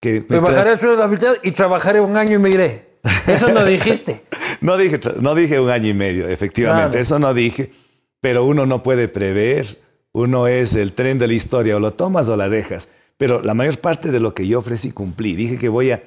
Que 0.00 0.24
me 0.28 0.38
bajaré 0.38 0.72
el 0.72 0.78
sueldo 0.78 0.96
de 0.96 1.02
la 1.02 1.08
mitad 1.08 1.32
y 1.42 1.50
trabajaré 1.50 2.00
un 2.00 2.16
año 2.16 2.36
y 2.36 2.38
me 2.38 2.50
iré. 2.50 2.89
Eso 3.26 3.50
no 3.50 3.64
dijiste. 3.64 4.24
no, 4.60 4.76
dije, 4.76 5.00
no 5.20 5.34
dije 5.34 5.60
un 5.60 5.70
año 5.70 5.88
y 5.88 5.94
medio, 5.94 6.28
efectivamente. 6.28 7.00
Eso 7.00 7.18
no 7.18 7.34
dije. 7.34 7.72
Pero 8.20 8.44
uno 8.44 8.66
no 8.66 8.82
puede 8.82 9.08
prever. 9.08 9.66
Uno 10.12 10.46
es 10.46 10.74
el 10.74 10.92
tren 10.92 11.18
de 11.18 11.28
la 11.28 11.34
historia. 11.34 11.76
O 11.76 11.80
lo 11.80 11.92
tomas 11.94 12.28
o 12.28 12.36
la 12.36 12.48
dejas. 12.48 12.88
Pero 13.16 13.42
la 13.42 13.54
mayor 13.54 13.78
parte 13.78 14.10
de 14.10 14.20
lo 14.20 14.34
que 14.34 14.46
yo 14.46 14.58
ofrecí 14.58 14.92
cumplí. 14.92 15.34
Dije 15.34 15.58
que 15.58 15.68
voy 15.68 15.90
a 15.90 16.02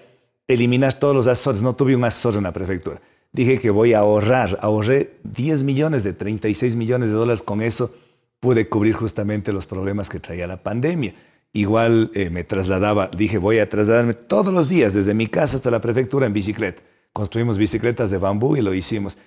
eliminar 0.48 0.94
todos 0.94 1.16
los 1.16 1.28
asesores. 1.28 1.62
No 1.62 1.76
tuve 1.76 1.96
un 1.96 2.04
asesor 2.04 2.36
en 2.36 2.44
la 2.44 2.54
prefectura. 2.54 3.02
Dije 3.32 3.60
que 3.60 3.72
voy 3.72 3.94
a 3.94 4.00
ahorrar. 4.00 4.60
Ahorré 4.62 5.16
10 5.24 5.64
millones 5.64 6.04
de 6.04 6.14
36 6.14 6.76
millones 6.76 7.10
de 7.10 7.16
dólares. 7.16 7.42
Con 7.42 7.62
eso 7.62 7.94
pude 8.40 8.68
cubrir 8.68 8.94
justamente 8.94 9.54
los 9.54 9.66
problemas 9.66 10.10
que 10.10 10.20
traía 10.20 10.46
la 10.46 10.62
pandemia. 10.62 11.14
Igual 11.56 12.10
eh, 12.16 12.32
me 12.32 12.44
trasladaba, 12.44 13.10
dije, 13.16 13.38
voy 13.38 13.60
a 13.60 13.70
trasladarme 13.70 14.16
todos 14.16 14.52
los 14.52 14.68
días, 14.68 14.94
desde 14.94 15.14
mi 15.14 15.28
casa 15.28 15.56
hasta 15.56 15.70
la 15.70 15.82
prefectura 15.82 16.26
en 16.26 16.34
bicicleta. 16.34 16.82
Construimos 17.14 17.60
bicicletas 17.60 18.10
de 18.10 18.18
bambú 18.18 18.58
y 18.58 18.62
lo 18.62 18.74
hicimos. 18.74 19.20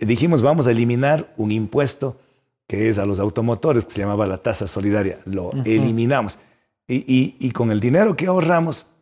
dijimos, 0.00 0.42
vamos 0.42 0.66
a 0.66 0.70
eliminar 0.70 1.32
un 1.38 1.50
impuesto 1.50 2.20
que 2.68 2.90
es 2.90 2.98
a 2.98 3.06
los 3.06 3.20
automotores, 3.20 3.86
que 3.86 3.92
se 3.92 4.00
llamaba 4.00 4.26
la 4.26 4.38
tasa 4.38 4.66
solidaria. 4.66 5.18
Lo 5.24 5.50
eliminamos. 5.64 6.38
Y, 6.86 7.36
y, 7.38 7.50
con 7.52 7.70
el 7.70 7.80
dinero 7.80 8.16
que 8.16 8.26
ahorramos, 8.26 8.96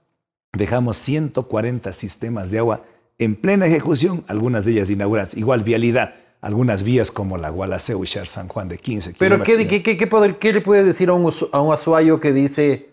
dejamos 0.53 0.97
140 0.99 1.91
sistemas 1.91 2.53
de 2.53 2.59
agua 2.59 2.85
en 3.19 3.35
plena 3.35 3.67
ejecución, 3.67 4.25
algunas 4.29 4.65
de 4.65 4.73
ellas 4.73 4.91
inauguradas. 4.91 5.37
Igual 5.37 5.65
vialidad 5.65 6.15
algunas 6.41 6.83
vías 6.83 7.11
como 7.11 7.37
la 7.37 7.51
Gualaceo 7.51 8.03
y 8.03 8.07
San 8.07 8.49
Juan 8.49 8.69
de 8.69 8.79
15 8.79 9.15
Pero 9.19 9.43
¿qué, 9.43 9.67
qué, 9.67 9.83
qué, 9.83 9.97
qué, 9.97 10.53
le 10.53 10.61
puedes 10.61 10.87
decir 10.87 11.09
a 11.11 11.13
un, 11.13 11.33
a 11.53 11.61
un 11.61 11.73
asuayo 11.73 12.19
que 12.19 12.33
dice, 12.33 12.91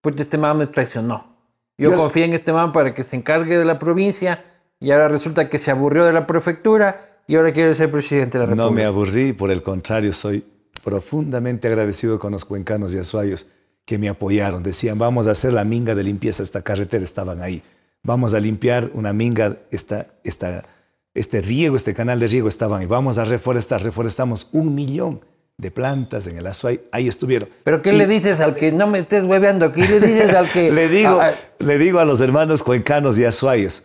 pues 0.00 0.16
este 0.18 0.38
man 0.38 0.58
me 0.58 0.66
traicionó? 0.66 1.32
Yo, 1.78 1.96
confié 1.96 2.24
en 2.24 2.34
este 2.34 2.52
man 2.52 2.70
para 2.70 2.94
que 2.94 3.02
se 3.02 3.16
encargue 3.16 3.58
de 3.58 3.64
la 3.64 3.78
provincia 3.78 4.44
y 4.78 4.90
ahora 4.90 5.08
resulta 5.08 5.48
que 5.48 5.58
se 5.58 5.70
aburrió 5.70 6.04
de 6.04 6.12
la 6.12 6.26
prefectura 6.26 7.20
y 7.26 7.36
ahora 7.36 7.52
quiere 7.52 7.74
ser 7.74 7.90
presidente 7.90 8.38
de 8.38 8.44
la 8.44 8.50
República. 8.50 8.64
No 8.64 8.70
me 8.70 8.84
aburrí, 8.84 9.32
por 9.32 9.50
el 9.50 9.62
contrario, 9.62 10.12
soy 10.12 10.44
profundamente 10.84 11.68
agradecido 11.68 12.18
con 12.18 12.32
los 12.32 12.44
cuencanos 12.44 12.94
y 12.94 12.98
asuayos 12.98 13.46
que 13.84 13.98
me 13.98 14.08
apoyaron. 14.08 14.62
Decían, 14.62 14.98
vamos 14.98 15.26
a 15.26 15.32
hacer 15.32 15.52
la 15.52 15.64
minga 15.64 15.94
de 15.94 16.04
limpieza, 16.04 16.42
esta 16.42 16.62
carretera 16.62 17.02
estaban 17.02 17.40
ahí. 17.40 17.62
Vamos 18.04 18.34
a 18.34 18.40
limpiar 18.40 18.90
una 18.94 19.12
minga, 19.12 19.58
esta, 19.70 20.08
esta 20.24 20.64
este 21.14 21.42
riego, 21.42 21.76
este 21.76 21.94
canal 21.94 22.20
de 22.20 22.28
riego 22.28 22.48
estaban 22.48 22.82
y 22.82 22.86
vamos 22.86 23.18
a 23.18 23.24
reforestar, 23.24 23.82
reforestamos 23.82 24.48
un 24.52 24.74
millón 24.74 25.24
de 25.58 25.70
plantas 25.70 26.26
en 26.26 26.38
el 26.38 26.46
Azuay, 26.46 26.80
ahí 26.90 27.06
estuvieron. 27.06 27.48
¿Pero 27.64 27.82
qué 27.82 27.92
le 27.92 28.06
dices 28.06 28.40
al 28.40 28.54
que 28.54 28.72
no 28.72 28.86
me 28.86 29.00
estés 29.00 29.24
hueveando? 29.24 29.70
¿Qué 29.70 29.86
le 29.86 30.00
dices 30.00 30.34
al 30.34 30.50
que...? 30.50 30.70
le, 30.72 30.88
digo, 30.88 31.20
le 31.58 31.78
digo 31.78 31.98
a 32.00 32.04
los 32.04 32.20
hermanos 32.20 32.62
cuencanos 32.62 33.18
y 33.18 33.24
azuayos, 33.24 33.84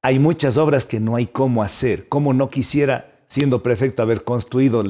hay 0.00 0.18
muchas 0.18 0.56
obras 0.56 0.86
que 0.86 0.98
no 0.98 1.16
hay 1.16 1.26
cómo 1.26 1.62
hacer, 1.62 2.08
como 2.08 2.34
no 2.34 2.48
quisiera, 2.48 3.12
siendo 3.26 3.62
prefecto, 3.62 4.02
haber 4.02 4.24
construido 4.24 4.82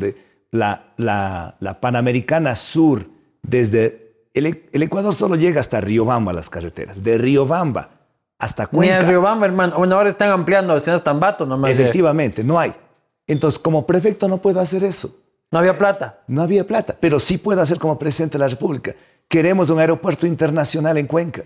la, 0.50 0.94
la, 0.96 1.56
la 1.60 1.80
Panamericana 1.80 2.56
Sur 2.56 3.06
desde... 3.42 4.00
El, 4.34 4.64
el 4.72 4.82
Ecuador 4.82 5.12
solo 5.12 5.36
llega 5.36 5.60
hasta 5.60 5.82
Riobamba 5.82 6.32
las 6.32 6.48
carreteras, 6.48 7.02
de 7.02 7.18
Riobamba 7.18 7.91
hasta 8.42 8.66
Cuenca. 8.66 8.96
Ni 8.96 9.00
en 9.00 9.08
Riobamba, 9.08 9.46
hermano. 9.46 9.78
Bueno, 9.78 9.94
ahora 9.94 10.10
están 10.10 10.30
ampliando 10.30 10.74
hacia 10.74 10.98
Tambato 10.98 11.46
nomás. 11.46 11.70
Efectivamente, 11.70 12.42
no 12.42 12.58
hay. 12.58 12.74
Entonces, 13.24 13.56
como 13.56 13.86
prefecto 13.86 14.26
no 14.26 14.38
puedo 14.38 14.58
hacer 14.58 14.82
eso. 14.82 15.08
No 15.52 15.60
había 15.60 15.78
plata. 15.78 16.18
No 16.26 16.42
había 16.42 16.66
plata, 16.66 16.96
pero 16.98 17.20
sí 17.20 17.38
puedo 17.38 17.60
hacer 17.60 17.78
como 17.78 17.96
presidente 18.00 18.38
de 18.38 18.40
la 18.40 18.48
República, 18.48 18.96
queremos 19.28 19.70
un 19.70 19.78
aeropuerto 19.78 20.26
internacional 20.26 20.98
en 20.98 21.06
Cuenca. 21.06 21.44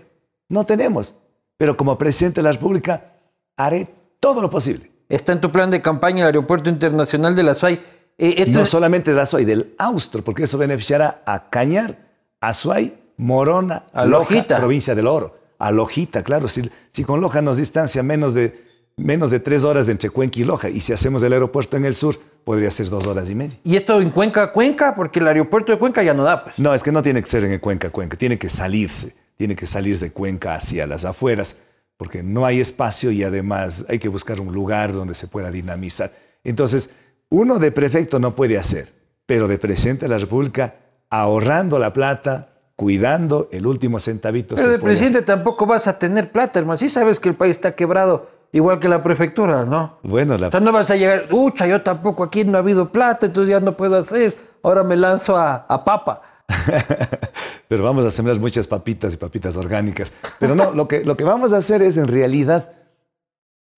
No 0.49 0.65
tenemos, 0.65 1.13
pero 1.55 1.77
como 1.77 1.99
presidente 1.99 2.39
de 2.39 2.45
la 2.45 2.53
República 2.53 3.13
haré 3.55 3.87
todo 4.19 4.41
lo 4.41 4.49
posible. 4.49 4.89
Está 5.07 5.33
en 5.33 5.41
tu 5.41 5.51
plan 5.51 5.69
de 5.69 5.83
campaña 5.83 6.21
el 6.21 6.27
aeropuerto 6.27 6.67
internacional 6.67 7.35
de 7.35 7.43
la 7.43 7.53
SUAY. 7.53 7.79
Eh, 8.17 8.45
no 8.47 8.65
solamente 8.65 9.11
de 9.11 9.17
la 9.17 9.27
SUAY, 9.27 9.45
del 9.45 9.75
Austro, 9.77 10.23
porque 10.23 10.45
eso 10.45 10.57
beneficiará 10.57 11.21
a 11.27 11.51
Cañar, 11.51 11.95
a 12.41 12.55
Suay, 12.55 12.97
Morona, 13.17 13.83
a 13.93 14.03
Loja, 14.03 14.47
provincia 14.47 14.95
del 14.95 15.05
Oro. 15.05 15.36
A 15.59 15.71
Lojita, 15.71 16.23
claro. 16.23 16.47
Si, 16.47 16.69
si 16.89 17.03
con 17.03 17.21
Loja 17.21 17.41
nos 17.41 17.57
distancia 17.57 18.03
menos 18.03 18.33
de, 18.33 18.53
menos 18.95 19.31
de 19.31 19.39
tres 19.39 19.63
horas 19.63 19.89
entre 19.89 20.09
Cuenca 20.09 20.39
y 20.39 20.43
Loja, 20.43 20.69
y 20.69 20.79
si 20.79 20.93
hacemos 20.93 21.23
el 21.23 21.33
aeropuerto 21.33 21.77
en 21.77 21.85
el 21.85 21.95
sur, 21.95 22.15
podría 22.43 22.71
ser 22.71 22.89
dos 22.89 23.07
horas 23.07 23.29
y 23.29 23.35
media. 23.35 23.57
¿Y 23.63 23.75
esto 23.75 23.99
en 24.01 24.11
Cuenca, 24.11 24.51
Cuenca? 24.53 24.95
Porque 24.95 25.19
el 25.19 25.27
aeropuerto 25.27 25.71
de 25.71 25.77
Cuenca 25.77 26.03
ya 26.03 26.13
no 26.13 26.23
da, 26.23 26.43
pues. 26.43 26.57
No, 26.59 26.73
es 26.73 26.83
que 26.83 26.91
no 26.91 27.01
tiene 27.01 27.21
que 27.21 27.27
ser 27.27 27.43
en 27.45 27.59
Cuenca, 27.59 27.89
Cuenca. 27.89 28.17
Tiene 28.17 28.37
que 28.37 28.49
salirse. 28.49 29.15
Tiene 29.37 29.55
que 29.55 29.67
salir 29.67 29.99
de 29.99 30.11
Cuenca 30.11 30.55
hacia 30.55 30.87
las 30.87 31.05
afueras, 31.05 31.63
porque 31.95 32.23
no 32.23 32.45
hay 32.45 32.59
espacio 32.59 33.11
y 33.11 33.23
además 33.23 33.85
hay 33.89 33.99
que 33.99 34.09
buscar 34.09 34.39
un 34.39 34.51
lugar 34.51 34.93
donde 34.93 35.13
se 35.13 35.27
pueda 35.27 35.51
dinamizar. 35.51 36.11
Entonces, 36.43 36.95
uno 37.29 37.59
de 37.59 37.71
prefecto 37.71 38.19
no 38.19 38.35
puede 38.35 38.57
hacer, 38.57 38.91
pero 39.25 39.47
de 39.47 39.59
presidente 39.59 40.05
de 40.05 40.09
la 40.09 40.17
República, 40.17 40.75
ahorrando 41.09 41.77
la 41.77 41.93
plata, 41.93 42.56
cuidando 42.77 43.49
el 43.51 43.65
último 43.65 43.99
centavito. 43.99 44.55
Pero 44.55 44.69
de 44.69 44.79
presidente 44.79 45.23
tampoco 45.23 45.65
vas 45.65 45.87
a 45.87 45.99
tener 45.99 46.31
plata, 46.31 46.59
hermano. 46.59 46.77
Sí 46.77 46.89
sabes 46.89 47.19
que 47.19 47.27
el 47.27 47.35
país 47.35 47.57
está 47.57 47.75
quebrado, 47.75 48.29
igual 48.51 48.79
que 48.79 48.87
la 48.87 49.01
prefectura, 49.01 49.65
¿no? 49.65 49.97
Bueno, 50.03 50.37
la... 50.37 50.49
O 50.49 50.51
sea, 50.51 50.59
no 50.59 50.71
vas 50.71 50.89
a 50.91 50.95
llegar, 50.95 51.27
ucha, 51.31 51.65
yo 51.65 51.81
tampoco, 51.81 52.23
aquí 52.23 52.45
no 52.45 52.55
ha 52.55 52.59
habido 52.61 52.91
plata, 52.91 53.25
entonces 53.25 53.51
ya 53.51 53.59
no 53.59 53.75
puedo 53.75 53.97
hacer, 53.97 54.37
ahora 54.61 54.83
me 54.83 54.95
lanzo 54.95 55.35
a, 55.35 55.65
a 55.67 55.83
papa. 55.83 56.21
Pero 57.67 57.83
vamos 57.83 58.05
a 58.05 58.11
sembrar 58.11 58.39
muchas 58.39 58.67
papitas 58.67 59.15
y 59.15 59.17
papitas 59.17 59.57
orgánicas. 59.57 60.13
Pero 60.39 60.53
no, 60.53 60.71
lo 60.71 60.87
que, 60.87 61.03
lo 61.03 61.17
que 61.17 61.23
vamos 61.23 61.53
a 61.53 61.57
hacer 61.57 61.81
es 61.81 61.97
en 61.97 62.07
realidad 62.07 62.73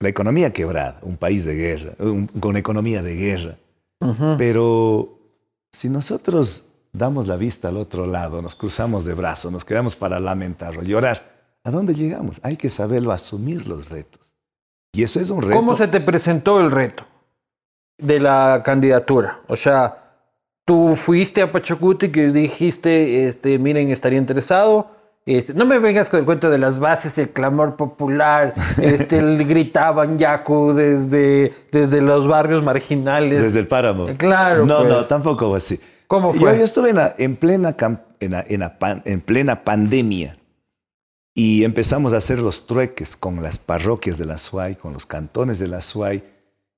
la 0.02 0.10
economía 0.10 0.52
quebrada, 0.52 1.00
un 1.04 1.16
país 1.16 1.46
de 1.46 1.56
guerra, 1.56 1.94
con 2.42 2.58
economía 2.58 3.02
de 3.02 3.16
guerra. 3.16 3.56
Pero 4.38 5.20
si 5.72 5.90
nosotros 5.90 6.69
damos 6.92 7.28
la 7.28 7.36
vista 7.36 7.70
al 7.70 7.78
otro 7.78 8.06
lado, 8.06 8.42
nos 8.42 8.56
cruzamos 8.56 9.06
de 9.06 9.14
brazos, 9.14 9.52
nos 9.52 9.66
quedamos 9.66 9.96
para 9.96 10.20
lamentar 10.20 10.78
o 10.78 10.84
llorar, 10.84 11.20
¿a 11.64 11.72
dónde 11.72 11.94
llegamos? 11.94 12.40
Hay 12.44 12.58
que 12.58 12.70
saberlo 12.70 13.12
asumir 13.12 13.68
los 13.68 13.90
retos. 13.90 14.36
Y 14.92 15.04
eso 15.04 15.20
es 15.20 15.30
un 15.30 15.42
reto. 15.42 15.56
¿Cómo 15.56 15.76
se 15.76 15.88
te 15.88 16.02
presentó 16.02 16.60
el 16.60 16.72
reto 16.72 17.06
de 17.98 18.20
la 18.20 18.62
candidatura? 18.64 19.42
O 19.48 19.56
sea, 19.56 19.96
tú 20.66 20.96
fuiste 20.96 21.42
a 21.42 21.52
Pachacuti 21.52 22.08
y 22.08 22.26
dijiste, 22.32 23.28
este, 23.28 23.60
miren, 23.60 23.92
estaría 23.92 24.18
interesado. 24.18 24.92
Este, 25.26 25.54
no 25.54 25.66
me 25.66 25.78
vengas 25.78 26.10
con 26.10 26.20
el 26.20 26.26
cuento 26.26 26.50
de 26.50 26.58
las 26.58 26.80
bases, 26.80 27.16
el 27.20 27.30
clamor 27.30 27.76
popular, 27.76 28.56
este, 28.82 29.20
el 29.20 29.46
gritaban 29.46 30.18
Yaku 30.18 30.74
desde, 30.74 31.54
desde 31.72 32.02
los 32.02 32.28
barrios 32.28 32.64
marginales. 32.64 33.44
Desde 33.44 33.60
el 33.60 33.68
páramo. 33.68 34.08
Claro. 34.18 34.66
No, 34.66 34.84
no, 34.84 34.96
pues. 34.96 35.08
tampoco 35.08 35.54
así. 35.54 35.80
¿Cómo 36.10 36.34
fue? 36.34 36.58
Yo, 36.58 36.64
estuve 36.64 36.90
en, 37.20 37.36
plena, 37.36 37.76
en, 38.20 39.22
plena 39.22 39.64
pandemia 39.64 40.40
y 41.36 41.64
empezamos 41.64 42.14
a 42.14 42.18
hacer 42.18 42.40
los 42.40 42.66
trueques 42.66 43.16
con 43.16 43.44
las 43.44 43.60
parroquias 43.60 44.18
de 44.18 44.26
la 44.26 44.40
SUAY, 44.40 44.76
con 44.76 44.92
los 44.92 45.06
cantones 45.06 45.60
de 45.60 45.68
la 45.68 45.82
SUAY, 45.82 46.24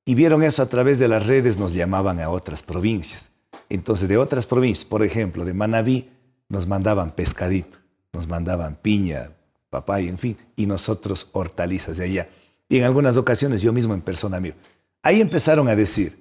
y 0.03 0.15
vieron 0.15 0.43
eso 0.43 0.61
a 0.61 0.65
través 0.65 0.99
de 0.99 1.07
las 1.07 1.27
redes, 1.27 1.57
nos 1.57 1.73
llamaban 1.73 2.19
a 2.19 2.29
otras 2.29 2.61
provincias. 2.61 3.31
Entonces, 3.69 4.09
de 4.09 4.17
otras 4.17 4.45
provincias, 4.45 4.83
por 4.83 5.01
ejemplo, 5.01 5.45
de 5.45 5.53
Manabí, 5.53 6.09
nos 6.49 6.67
mandaban 6.67 7.11
pescadito, 7.11 7.77
nos 8.11 8.27
mandaban 8.27 8.75
piña, 8.81 9.31
papaya, 9.69 10.09
en 10.09 10.17
fin, 10.17 10.37
y 10.57 10.65
nosotros 10.65 11.29
hortalizas 11.31 11.95
de 11.95 12.03
allá. 12.03 12.29
Y 12.67 12.79
en 12.79 12.83
algunas 12.83 13.15
ocasiones 13.15 13.61
yo 13.61 13.71
mismo 13.71 13.93
en 13.93 14.01
persona 14.01 14.41
mío. 14.41 14.55
Ahí 15.01 15.21
empezaron 15.21 15.69
a 15.69 15.75
decir, 15.77 16.20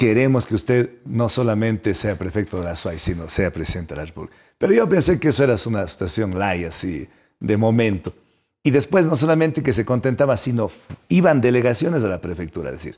queremos 0.00 0.46
que 0.46 0.54
usted 0.54 0.88
no 1.04 1.28
solamente 1.28 1.92
sea 1.92 2.16
prefecto 2.16 2.56
de 2.56 2.64
la 2.64 2.74
SUAY, 2.74 2.98
sino 2.98 3.28
sea 3.28 3.50
presidente 3.50 3.92
de 3.92 4.00
la 4.00 4.06
República. 4.06 4.34
Pero 4.56 4.72
yo 4.72 4.88
pensé 4.88 5.20
que 5.20 5.28
eso 5.28 5.44
era 5.44 5.56
una 5.66 5.86
situación 5.86 6.38
light, 6.38 6.68
así, 6.68 7.06
de 7.38 7.56
momento. 7.58 8.14
Y 8.62 8.70
después 8.70 9.04
no 9.04 9.14
solamente 9.14 9.62
que 9.62 9.74
se 9.74 9.84
contentaba, 9.84 10.38
sino 10.38 10.70
iban 11.10 11.42
delegaciones 11.42 12.02
a 12.02 12.08
la 12.08 12.18
prefectura 12.18 12.70
a 12.70 12.72
decir, 12.72 12.96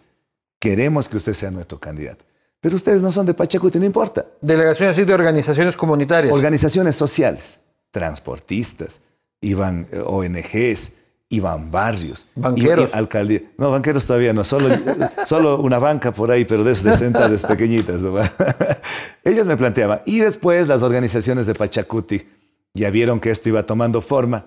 queremos 0.61 1.09
que 1.09 1.17
usted 1.17 1.33
sea 1.33 1.51
nuestro 1.51 1.81
candidato. 1.81 2.25
Pero 2.61 2.77
ustedes 2.77 3.03
no 3.03 3.11
son 3.11 3.27
de 3.27 3.35
Pachacuti, 3.35 3.81
no 3.81 3.85
importa. 3.85 4.25
Delegaciones 4.41 4.97
y 4.99 5.05
de 5.05 5.13
organizaciones 5.13 5.77
comunitarias. 5.77 6.33
Organizaciones 6.33 6.95
sociales, 6.95 7.63
transportistas, 7.91 9.01
iban 9.41 9.89
eh, 9.91 9.99
ONGs, 10.07 10.93
iban 11.33 11.71
barrios. 11.71 12.27
Banqueros. 12.35 12.93
alcaldía. 12.93 13.41
No, 13.57 13.71
banqueros 13.71 14.05
todavía 14.05 14.35
no, 14.35 14.45
solo, 14.45 14.69
solo 15.25 15.61
una 15.61 15.79
banca 15.79 16.13
por 16.13 16.31
ahí, 16.31 16.45
pero 16.45 16.63
de 16.63 16.73
esas 16.73 16.99
centrales 16.99 17.45
pequeñitas. 17.45 18.03
Ellos 19.25 19.47
me 19.47 19.57
planteaban. 19.57 20.03
Y 20.05 20.19
después 20.19 20.69
las 20.69 20.83
organizaciones 20.83 21.47
de 21.47 21.55
Pachacuti 21.55 22.23
ya 22.75 22.91
vieron 22.91 23.19
que 23.19 23.31
esto 23.31 23.49
iba 23.49 23.65
tomando 23.65 24.03
forma. 24.03 24.47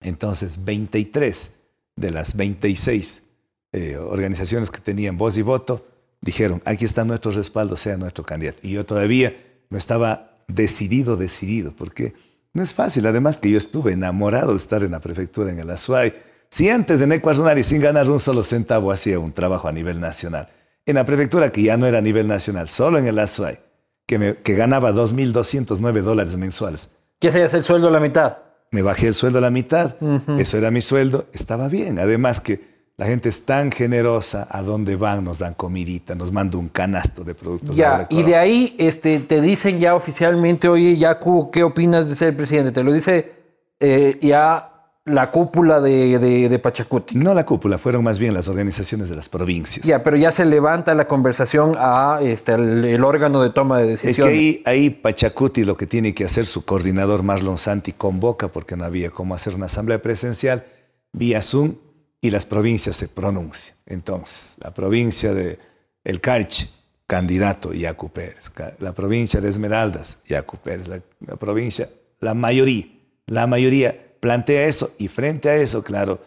Entonces, 0.00 0.64
23 0.64 1.62
de 1.96 2.10
las 2.12 2.36
26 2.36 3.24
eh, 3.72 3.96
organizaciones 3.96 4.70
que 4.70 4.80
tenían 4.80 5.18
voz 5.18 5.36
y 5.36 5.42
voto 5.42 5.86
dijeron, 6.20 6.62
aquí 6.64 6.84
está 6.84 7.04
nuestro 7.04 7.32
respaldo, 7.32 7.76
sea 7.76 7.96
nuestro 7.96 8.24
candidato. 8.24 8.60
Y 8.62 8.72
yo 8.72 8.86
todavía 8.86 9.36
no 9.70 9.76
estaba 9.76 10.38
decidido, 10.46 11.16
decidido, 11.16 11.74
porque 11.74 12.14
no 12.56 12.62
es 12.62 12.74
fácil, 12.74 13.06
además 13.06 13.38
que 13.38 13.50
yo 13.50 13.58
estuve 13.58 13.92
enamorado 13.92 14.52
de 14.52 14.58
estar 14.58 14.82
en 14.82 14.90
la 14.90 15.00
prefectura 15.00 15.50
en 15.50 15.60
el 15.60 15.70
Azuay. 15.70 16.12
Si 16.48 16.68
antes 16.68 17.00
en 17.02 17.12
y 17.12 17.62
sin 17.62 17.80
ganar 17.80 18.10
un 18.10 18.18
solo 18.18 18.42
centavo 18.42 18.90
hacía 18.90 19.18
un 19.18 19.32
trabajo 19.32 19.68
a 19.68 19.72
nivel 19.72 20.00
nacional, 20.00 20.48
en 20.86 20.94
la 20.94 21.04
prefectura 21.04 21.52
que 21.52 21.62
ya 21.62 21.76
no 21.76 21.86
era 21.86 21.98
a 21.98 22.02
nivel 22.02 22.26
nacional, 22.26 22.68
solo 22.68 22.98
en 22.98 23.06
el 23.06 23.18
Azuay, 23.18 23.58
que, 24.06 24.18
me, 24.18 24.36
que 24.36 24.54
ganaba 24.54 24.92
2.209 24.92 26.00
dólares 26.00 26.36
mensuales. 26.36 26.90
¿Qué 27.20 27.30
sería 27.30 27.46
el 27.46 27.64
sueldo 27.64 27.88
a 27.88 27.90
la 27.90 28.00
mitad? 28.00 28.38
Me 28.70 28.82
bajé 28.82 29.08
el 29.08 29.14
sueldo 29.14 29.38
a 29.38 29.42
la 29.42 29.50
mitad, 29.50 29.96
eso 30.38 30.58
era 30.58 30.70
mi 30.70 30.80
sueldo, 30.80 31.26
estaba 31.32 31.68
bien. 31.68 31.98
Además 31.98 32.40
que 32.40 32.75
la 32.98 33.06
gente 33.06 33.28
es 33.28 33.44
tan 33.44 33.70
generosa, 33.70 34.46
a 34.50 34.62
dónde 34.62 34.96
van, 34.96 35.22
nos 35.22 35.38
dan 35.38 35.52
comidita, 35.54 36.14
nos 36.14 36.32
manda 36.32 36.56
un 36.56 36.68
canasto 36.68 37.24
de 37.24 37.34
productos. 37.34 37.76
Ya, 37.76 38.06
y 38.08 38.22
de 38.22 38.36
ahí 38.36 38.74
este, 38.78 39.20
te 39.20 39.42
dicen 39.42 39.78
ya 39.78 39.94
oficialmente, 39.94 40.68
oye, 40.68 40.96
Yacu, 40.96 41.50
¿qué 41.50 41.62
opinas 41.62 42.08
de 42.08 42.14
ser 42.14 42.34
presidente? 42.34 42.72
Te 42.72 42.82
lo 42.82 42.92
dice 42.92 43.32
eh, 43.80 44.18
ya 44.22 44.72
la 45.04 45.30
cúpula 45.30 45.80
de, 45.80 46.18
de, 46.18 46.58
Pachacuti. 46.58 47.16
No 47.16 47.34
la 47.34 47.44
cúpula, 47.44 47.78
fueron 47.78 48.02
más 48.02 48.18
bien 48.18 48.32
las 48.34 48.48
organizaciones 48.48 49.08
de 49.08 49.14
las 49.14 49.28
provincias. 49.28 49.86
Ya, 49.86 50.02
pero 50.02 50.16
ya 50.16 50.32
se 50.32 50.44
levanta 50.46 50.94
la 50.94 51.06
conversación 51.06 51.76
a 51.78 52.18
este, 52.22 52.54
el, 52.54 53.04
órgano 53.04 53.42
de 53.42 53.50
toma 53.50 53.78
de 53.78 53.86
decisiones. 53.86 54.18
Es 54.18 54.24
que 54.24 54.30
ahí, 54.30 54.62
ahí, 54.64 54.90
Pachacuti 54.90 55.64
lo 55.64 55.76
que 55.76 55.86
tiene 55.86 56.12
que 56.14 56.24
hacer, 56.24 56.46
su 56.46 56.64
coordinador 56.64 57.22
Marlon 57.22 57.58
Santi 57.58 57.92
convoca, 57.92 58.48
porque 58.48 58.74
no 58.76 58.84
había 58.84 59.10
cómo 59.10 59.34
hacer 59.34 59.54
una 59.54 59.66
asamblea 59.66 60.02
presencial, 60.02 60.64
vía 61.12 61.40
Zoom, 61.40 61.74
y 62.20 62.30
las 62.30 62.46
provincias 62.46 62.96
se 62.96 63.08
pronuncian. 63.08 63.76
Entonces, 63.86 64.56
la 64.62 64.72
provincia 64.72 65.34
de 65.34 65.58
El 66.04 66.20
Carchi, 66.20 66.68
candidato 67.06 67.72
Yacu 67.72 68.10
Pérez. 68.10 68.50
La 68.80 68.92
provincia 68.92 69.40
de 69.40 69.48
Esmeraldas, 69.48 70.22
Yacu 70.28 70.56
Pérez. 70.56 70.88
La, 70.88 71.36
provincia, 71.36 71.88
la 72.20 72.34
mayoría, 72.34 72.86
la 73.26 73.46
mayoría 73.46 74.16
plantea 74.20 74.66
eso 74.66 74.94
y 74.98 75.08
frente 75.08 75.48
a 75.48 75.56
eso, 75.56 75.84
claro, 75.84 76.20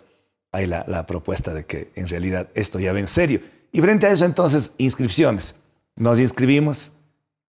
hay 0.51 0.67
la, 0.67 0.85
la 0.87 1.05
propuesta 1.05 1.53
de 1.53 1.65
que 1.65 1.91
en 1.95 2.07
realidad 2.07 2.49
esto 2.53 2.79
ya 2.79 2.93
va 2.93 2.99
en 2.99 3.07
serio. 3.07 3.41
Y 3.71 3.81
frente 3.81 4.07
a 4.07 4.11
eso, 4.11 4.25
entonces, 4.25 4.73
inscripciones. 4.77 5.63
Nos 5.95 6.19
inscribimos, 6.19 6.99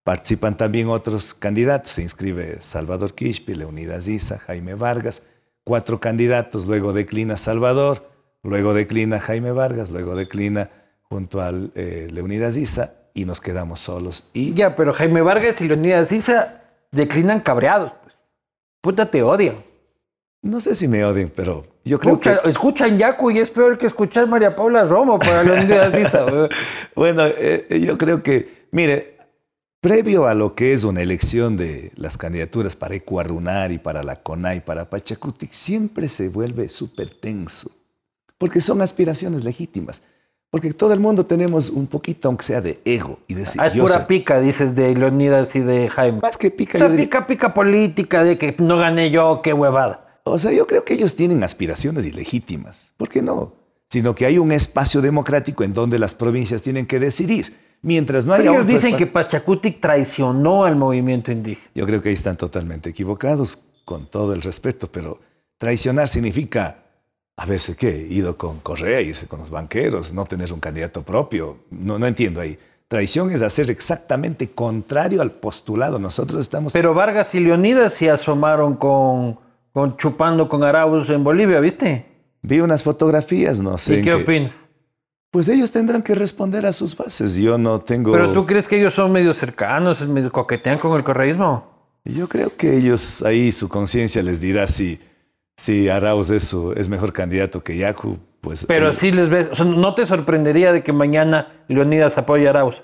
participan 0.02 0.56
también 0.56 0.88
otros 0.88 1.35
candidatos. 1.35 1.92
Se 1.92 2.02
inscribe 2.02 2.59
Salvador 2.61 3.14
Quispe, 3.14 3.54
Leonidas 3.54 4.09
Isa, 4.09 4.38
Jaime 4.38 4.75
Vargas, 4.75 5.28
cuatro 5.64 6.00
candidatos, 6.00 6.66
luego 6.66 6.92
declina 6.92 7.37
Salvador, 7.37 8.09
Luego 8.42 8.73
declina 8.73 9.20
Jaime 9.20 9.52
Vargas, 9.52 9.90
luego 9.90 10.14
declina 10.16 10.70
junto 11.02 11.40
a 11.42 11.52
eh, 11.75 12.09
Leonidas 12.11 12.56
Issa 12.56 12.94
y 13.12 13.25
nos 13.25 13.40
quedamos 13.40 13.80
solos. 13.80 14.30
Y... 14.32 14.54
Ya, 14.54 14.75
pero 14.75 14.92
Jaime 14.92 15.20
Vargas 15.20 15.61
y 15.61 15.68
Leonidas 15.68 16.11
Issa 16.11 16.62
declinan 16.90 17.40
cabreados. 17.40 17.92
Pues. 18.02 18.16
Puta, 18.80 19.11
te 19.11 19.23
odian. 19.23 19.56
No 20.42 20.61
sé 20.61 20.75
si 20.75 20.88
me 20.88 21.04
odian, 21.04 21.30
pero 21.35 21.66
yo 21.85 21.99
creo 21.99 22.18
que... 22.18 22.35
Escuchan 22.44 22.97
Yaku 22.97 23.30
y 23.30 23.40
es 23.40 23.50
peor 23.50 23.76
que 23.76 23.87
escuchar 23.87 24.26
María 24.26 24.56
Paula 24.56 24.85
Romo 24.85 25.18
para 25.18 25.42
Leonidas 25.42 25.99
Issa. 25.99 26.25
bueno, 26.97 27.25
eh, 27.26 27.66
yo 27.85 27.99
creo 27.99 28.23
que, 28.23 28.68
mire, 28.70 29.18
previo 29.82 30.26
a 30.26 30.32
lo 30.32 30.54
que 30.54 30.73
es 30.73 30.85
una 30.85 31.02
elección 31.02 31.59
de 31.59 31.92
las 31.97 32.16
candidaturas 32.16 32.75
para 32.75 32.94
Ecuarunar 32.94 33.70
y 33.70 33.78
para 33.78 34.02
la 34.02 34.23
CONAI, 34.23 34.64
para 34.64 34.88
Pachacuti, 34.88 35.49
siempre 35.50 36.09
se 36.09 36.30
vuelve 36.30 36.70
súper 36.70 37.11
tenso 37.11 37.70
porque 38.40 38.62
son 38.62 38.80
aspiraciones 38.80 39.44
legítimas. 39.44 40.00
Porque 40.49 40.73
todo 40.73 40.94
el 40.94 40.99
mundo 40.99 41.26
tenemos 41.26 41.68
un 41.68 41.87
poquito, 41.87 42.26
aunque 42.26 42.42
sea 42.44 42.61
de 42.62 42.80
ego. 42.87 43.20
Y 43.28 43.35
decir, 43.35 43.61
Ah, 43.61 43.66
es 43.66 43.75
pura 43.78 43.94
soy- 43.97 44.04
pica, 44.06 44.40
dices, 44.40 44.75
de 44.75 44.97
Leonidas 44.97 45.54
y 45.54 45.61
de 45.61 45.88
Jaime. 45.90 46.20
Más 46.23 46.38
que 46.38 46.50
pica. 46.50 46.76
O 46.76 46.80
sea, 46.80 46.88
diría- 46.88 47.04
pica, 47.04 47.26
pica 47.26 47.54
política 47.54 48.25
de 48.25 48.38
que 48.38 48.56
no 48.59 48.78
gané 48.78 49.11
yo, 49.11 49.42
qué 49.44 49.52
huevada. 49.52 50.20
O 50.25 50.38
sea, 50.38 50.52
yo 50.52 50.66
creo 50.66 50.85
que 50.85 50.94
ellos 50.94 51.14
tienen 51.14 51.44
aspiraciones 51.44 52.06
ilegítimas. 52.06 52.92
¿Por 52.97 53.09
qué 53.11 53.20
no? 53.23 53.52
Sino 53.90 54.14
que 54.14 54.25
hay 54.26 54.38
un 54.38 54.52
espacio 54.52 55.02
democrático 55.02 55.62
en 55.62 55.75
donde 55.75 55.99
las 55.99 56.14
provincias 56.14 56.62
tienen 56.62 56.87
que 56.87 56.99
decidir. 56.99 57.47
Mientras 57.82 58.25
no 58.25 58.32
haya 58.32 58.42
Pero 58.44 58.52
ellos 58.54 58.64
otro 58.64 58.75
dicen 58.76 58.97
que 58.97 59.06
Pachacutic 59.06 59.80
traicionó 59.80 60.64
al 60.64 60.76
movimiento 60.76 61.30
indígena. 61.30 61.70
Yo 61.75 61.87
creo 61.87 62.00
que 62.02 62.09
ahí 62.09 62.14
están 62.14 62.37
totalmente 62.37 62.90
equivocados, 62.90 63.68
con 63.85 64.09
todo 64.11 64.32
el 64.35 64.42
respeto, 64.42 64.88
pero 64.90 65.20
traicionar 65.59 66.09
significa 66.09 66.85
haberse 67.40 67.75
qué, 67.75 68.06
ido 68.11 68.37
con 68.37 68.61
Correa, 68.61 69.00
irse 69.00 69.26
con 69.26 69.38
los 69.38 69.49
banqueros, 69.49 70.12
no 70.12 70.26
tener 70.26 70.52
un 70.52 70.61
candidato 70.61 71.02
propio. 71.02 71.56
No, 71.70 71.99
no 71.99 72.06
entiendo 72.06 72.38
ahí. 72.38 72.59
Traición 72.87 73.30
es 73.30 73.40
hacer 73.40 73.70
exactamente 73.70 74.50
contrario 74.50 75.23
al 75.23 75.30
postulado. 75.30 75.99
Nosotros 75.99 76.42
estamos... 76.42 76.75
Pero 76.75 76.92
Vargas 76.92 77.35
y 77.35 77.40
Leonidas 77.40 77.94
se 77.94 78.11
asomaron 78.11 78.76
con, 78.76 79.38
con 79.73 79.97
chupando 79.97 80.50
con 80.50 80.62
Arauz 80.64 81.09
en 81.09 81.25
Bolivia, 81.25 81.61
¿viste? 81.61 82.04
Vi 82.42 82.61
unas 82.61 82.82
fotografías, 82.82 83.61
no 83.61 83.78
sé. 83.78 83.94
¿Y 83.94 83.97
qué 83.97 84.02
que- 84.02 84.14
opinas? 84.14 84.52
Pues 85.30 85.49
ellos 85.49 85.70
tendrán 85.70 86.02
que 86.02 86.14
responder 86.14 86.66
a 86.66 86.73
sus 86.73 86.94
bases. 86.94 87.37
Yo 87.37 87.56
no 87.56 87.80
tengo... 87.80 88.12
Pero 88.12 88.32
tú 88.32 88.44
crees 88.44 88.68
que 88.68 88.78
ellos 88.78 88.92
son 88.92 89.12
medio 89.12 89.32
cercanos, 89.32 90.06
medio 90.06 90.30
coquetean 90.30 90.76
con 90.78 90.94
el 90.97 91.04
correísmo. 91.04 91.70
Yo 92.04 92.28
creo 92.28 92.54
que 92.54 92.76
ellos 92.76 93.23
ahí 93.23 93.50
su 93.52 93.68
conciencia 93.68 94.23
les 94.23 94.40
dirá 94.40 94.66
si, 94.66 94.99
si 95.60 95.88
Arauz 95.90 96.30
es, 96.30 96.44
su- 96.44 96.72
es 96.72 96.88
mejor 96.88 97.12
candidato 97.12 97.62
que 97.62 97.76
Yacu. 97.76 98.18
Pues, 98.40 98.64
Pero 98.66 98.88
eh, 98.88 98.94
sí 98.96 99.12
les 99.12 99.28
ves, 99.28 99.48
o 99.52 99.54
sea, 99.54 99.66
no 99.66 99.94
te 99.94 100.06
sorprendería 100.06 100.72
de 100.72 100.82
que 100.82 100.92
mañana 100.94 101.48
Leonidas 101.68 102.16
apoye 102.16 102.46
a 102.46 102.50
Arauz. 102.50 102.82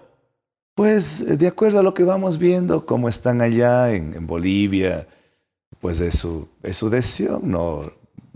Pues 0.75 1.23
eh, 1.23 1.37
de 1.39 1.47
acuerdo 1.49 1.79
a 1.79 1.83
lo 1.83 1.95
que 1.95 2.05
vamos 2.05 2.37
viendo, 2.39 2.85
cómo 2.85 3.09
están 3.09 3.41
allá 3.41 3.93
en, 3.93 4.13
en 4.13 4.27
Bolivia, 4.27 5.07
pues 5.81 6.01
es 6.01 6.19
su, 6.19 6.49
es 6.63 6.77
su 6.77 6.91
decisión. 6.91 7.41
No, 7.45 7.91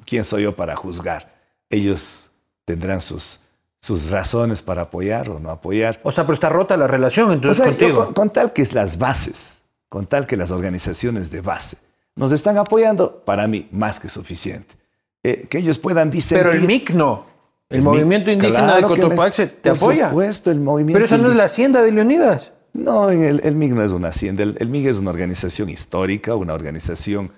¿Quién 0.07 0.25
soy 0.25 0.45
yo 0.45 0.57
para 0.57 0.75
juzgar? 0.75 1.31
Ellos 1.69 2.31
tendrán 2.65 3.03
sus, 3.03 3.41
sus 3.79 4.11
razones 4.11 4.63
para 4.63 4.83
apoyar 4.83 5.29
o 5.29 5.39
no 5.39 5.51
apoyar. 5.51 6.01
O 6.03 6.11
sea, 6.13 6.25
pero 6.25 6.33
está 6.35 6.49
rota 6.49 6.79
la 6.79 6.87
relación 6.87 7.29
O 7.29 7.33
entonces 7.35 7.65
yo 7.67 7.71
contigo. 7.73 8.05
con, 8.07 8.15
con 8.15 8.31
tal 8.31 8.55
que 8.55 8.67
las 8.73 8.97
bases, 8.99 9.65
con 9.91 10.07
tal 10.07 10.27
que 10.27 10.39
las 10.39 10.51
organizaciones 10.51 11.31
de 11.31 11.43
base 11.43 11.77
nos 12.17 12.33
están 12.33 12.59
apoyando, 12.59 13.23
para 13.25 13.47
mí 13.47 13.69
más 13.71 14.01
que 14.01 14.09
suficiente. 14.09 14.75
Eh, 15.23 15.47
que 15.49 15.59
ellos 15.59 15.79
puedan 15.79 16.11
disentir. 16.11 16.47
Pero 16.47 16.57
el 16.57 16.67
MIC 16.67 16.91
no. 16.91 17.27
El, 17.69 17.79
El 17.79 17.83
movimiento 17.85 18.31
MIC, 18.31 18.43
indígena 18.43 18.79
claro 18.79 18.89
de 18.89 19.01
Cotopaxi 19.01 19.47
te 19.47 19.71
por 19.71 19.79
apoya. 19.79 20.09
supuesto, 20.09 20.51
el 20.51 20.61
movimiento 20.61 20.95
Pero 20.95 21.05
esa 21.05 21.19
no 21.19 21.31
es 21.31 21.37
la 21.37 21.45
hacienda 21.45 21.83
de 21.83 21.93
Leonidas. 21.93 22.53
No, 22.73 23.11
el, 23.11 23.41
el 23.43 23.55
MIG 23.55 23.75
no 23.75 23.85
es 23.85 23.93
una 23.93 24.09
hacienda. 24.09 24.43
El, 24.43 24.57
el 24.59 24.69
MIG 24.69 24.89
es 24.89 24.99
una 24.99 25.11
organización 25.11 25.69
histórica, 25.69 26.37
una 26.37 26.55
organización 26.55 27.33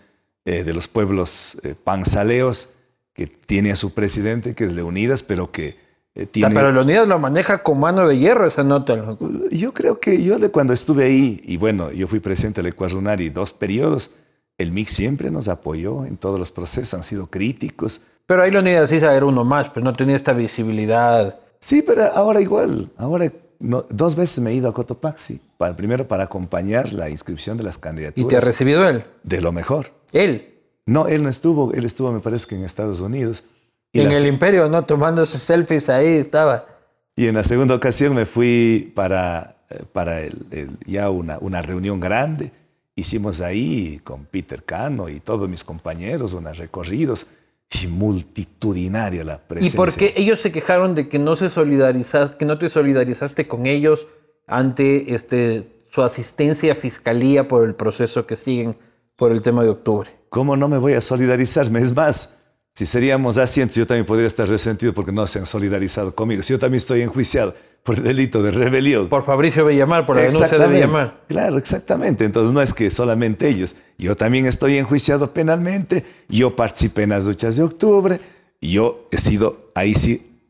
eh, 0.44 0.64
de 0.64 0.74
los 0.74 0.88
pueblos 0.88 1.60
eh, 1.62 1.74
panzaleos 1.82 2.74
que 3.14 3.26
tiene 3.26 3.72
a 3.72 3.76
su 3.76 3.94
presidente, 3.94 4.54
que 4.54 4.64
es 4.64 4.72
Leonidas, 4.72 5.22
pero 5.22 5.52
que 5.52 5.76
eh, 6.14 6.26
tiene... 6.26 6.54
Pero 6.54 6.72
Leonidas 6.72 7.06
lo 7.06 7.18
maneja 7.18 7.62
con 7.62 7.78
mano 7.78 8.08
de 8.08 8.18
hierro 8.18 8.46
esa 8.46 8.64
nota. 8.64 9.16
Yo 9.50 9.72
creo 9.72 10.00
que 10.00 10.22
yo 10.22 10.38
de 10.38 10.48
cuando 10.50 10.72
estuve 10.72 11.04
ahí, 11.04 11.40
y 11.44 11.56
bueno, 11.58 11.92
yo 11.92 12.08
fui 12.08 12.20
presidente 12.20 12.60
del 12.62 12.72
Ecuadunari 12.72 13.28
dos 13.28 13.52
periodos, 13.52 14.12
el 14.62 14.72
MIG 14.72 14.88
siempre 14.88 15.30
nos 15.30 15.48
apoyó 15.48 16.04
en 16.04 16.16
todos 16.16 16.38
los 16.38 16.50
procesos, 16.50 16.94
han 16.94 17.02
sido 17.02 17.26
críticos. 17.26 18.02
Pero 18.26 18.42
ahí 18.42 18.50
Leonidas 18.50 18.88
sí 18.90 18.96
era 18.96 19.24
uno 19.24 19.44
más, 19.44 19.70
pues 19.70 19.84
no 19.84 19.92
tenía 19.92 20.16
esta 20.16 20.32
visibilidad. 20.32 21.38
Sí, 21.58 21.82
pero 21.82 22.04
ahora 22.04 22.40
igual, 22.40 22.90
ahora 22.96 23.30
no- 23.58 23.84
dos 23.90 24.16
veces 24.16 24.42
me 24.42 24.50
he 24.50 24.54
ido 24.54 24.68
a 24.68 24.74
Cotopaxi, 24.74 25.40
para, 25.58 25.76
primero 25.76 26.08
para 26.08 26.24
acompañar 26.24 26.92
la 26.92 27.10
inscripción 27.10 27.56
de 27.56 27.64
las 27.64 27.76
Y 27.76 27.78
te 27.78 27.88
ha 27.88 27.90
candidaturas 27.90 28.44
recibido 28.44 28.88
él. 28.88 29.04
de 29.22 29.40
lo 29.40 29.52
mejor. 29.52 29.92
Él. 30.12 30.48
No, 30.86 31.06
él 31.06 31.22
no 31.22 31.28
estuvo, 31.28 31.72
él 31.72 31.84
estuvo 31.84 32.10
me 32.12 32.20
parece 32.20 32.46
que 32.48 32.54
en 32.56 32.64
Estados 32.64 33.00
Unidos. 33.00 33.44
Y, 33.92 34.00
en 34.00 34.10
el 34.10 34.26
imperio, 34.26 34.68
¿no? 34.68 34.84
Tomándose 34.84 35.38
selfies 35.38 35.88
ahí 35.88 36.06
estaba. 36.16 36.66
y 37.14 37.26
en 37.26 37.34
la 37.34 37.44
segunda 37.44 37.74
ocasión 37.74 38.14
me 38.14 38.24
fui 38.24 38.90
para, 38.96 39.58
eh, 39.68 39.82
para 39.92 40.20
el- 40.22 40.46
el- 40.50 40.78
ya 40.86 41.10
una, 41.10 41.36
una 41.40 41.60
reunión 41.60 42.00
grande. 42.00 42.50
Hicimos 42.94 43.40
ahí 43.40 44.00
con 44.04 44.26
Peter 44.26 44.64
Cano 44.64 45.08
y 45.08 45.20
todos 45.20 45.48
mis 45.48 45.64
compañeros 45.64 46.34
unos 46.34 46.58
recorridos 46.58 47.26
y 47.82 47.86
multitudinaria 47.86 49.24
la 49.24 49.36
¿Y 49.36 49.48
presencia. 49.48 49.76
por 49.76 49.94
qué 49.94 50.12
ellos 50.16 50.40
se 50.40 50.52
quejaron 50.52 50.94
de 50.94 51.08
que 51.08 51.18
no 51.18 51.36
se 51.36 51.48
solidarizaste, 51.48 52.36
que 52.36 52.44
no 52.44 52.58
te 52.58 52.68
solidarizaste 52.68 53.48
con 53.48 53.66
ellos 53.66 54.06
ante 54.46 55.14
este, 55.14 55.84
su 55.90 56.02
asistencia 56.02 56.72
a 56.72 56.74
fiscalía 56.74 57.48
por 57.48 57.64
el 57.64 57.74
proceso 57.74 58.26
que 58.26 58.36
siguen 58.36 58.76
por 59.16 59.32
el 59.32 59.40
tema 59.40 59.62
de 59.62 59.70
octubre? 59.70 60.10
¿Cómo 60.28 60.56
no 60.56 60.68
me 60.68 60.78
voy 60.78 60.92
a 60.94 61.00
solidarizarme? 61.00 61.80
Es 61.80 61.94
más, 61.94 62.42
si 62.74 62.86
seríamos 62.86 63.38
así, 63.38 63.60
entonces 63.60 63.80
yo 63.80 63.86
también 63.86 64.06
podría 64.06 64.26
estar 64.26 64.48
resentido 64.48 64.92
porque 64.92 65.12
no 65.12 65.26
se 65.26 65.38
han 65.38 65.46
solidarizado 65.46 66.14
conmigo. 66.14 66.42
Si 66.42 66.52
yo 66.52 66.58
también 66.58 66.78
estoy 66.78 67.02
enjuiciado 67.02 67.54
por 67.82 67.96
el 67.96 68.04
delito 68.04 68.42
de 68.42 68.50
rebelión. 68.50 69.08
Por 69.08 69.22
Fabricio 69.22 69.64
Bellamar, 69.64 70.06
por 70.06 70.16
la 70.16 70.22
denuncia 70.22 70.58
de. 70.58 70.66
Bellamar. 70.66 71.22
Claro, 71.28 71.58
exactamente. 71.58 72.24
Entonces 72.24 72.52
no 72.52 72.62
es 72.62 72.72
que 72.72 72.90
solamente 72.90 73.48
ellos. 73.48 73.76
Yo 73.98 74.16
también 74.16 74.46
estoy 74.46 74.78
enjuiciado 74.78 75.32
penalmente. 75.32 76.04
Yo 76.28 76.54
participé 76.54 77.02
en 77.02 77.10
las 77.10 77.26
luchas 77.26 77.56
de 77.56 77.62
octubre. 77.64 78.20
Yo 78.60 79.08
he 79.10 79.18
sido, 79.18 79.72
ahí 79.74 79.94
sí, 79.94 80.40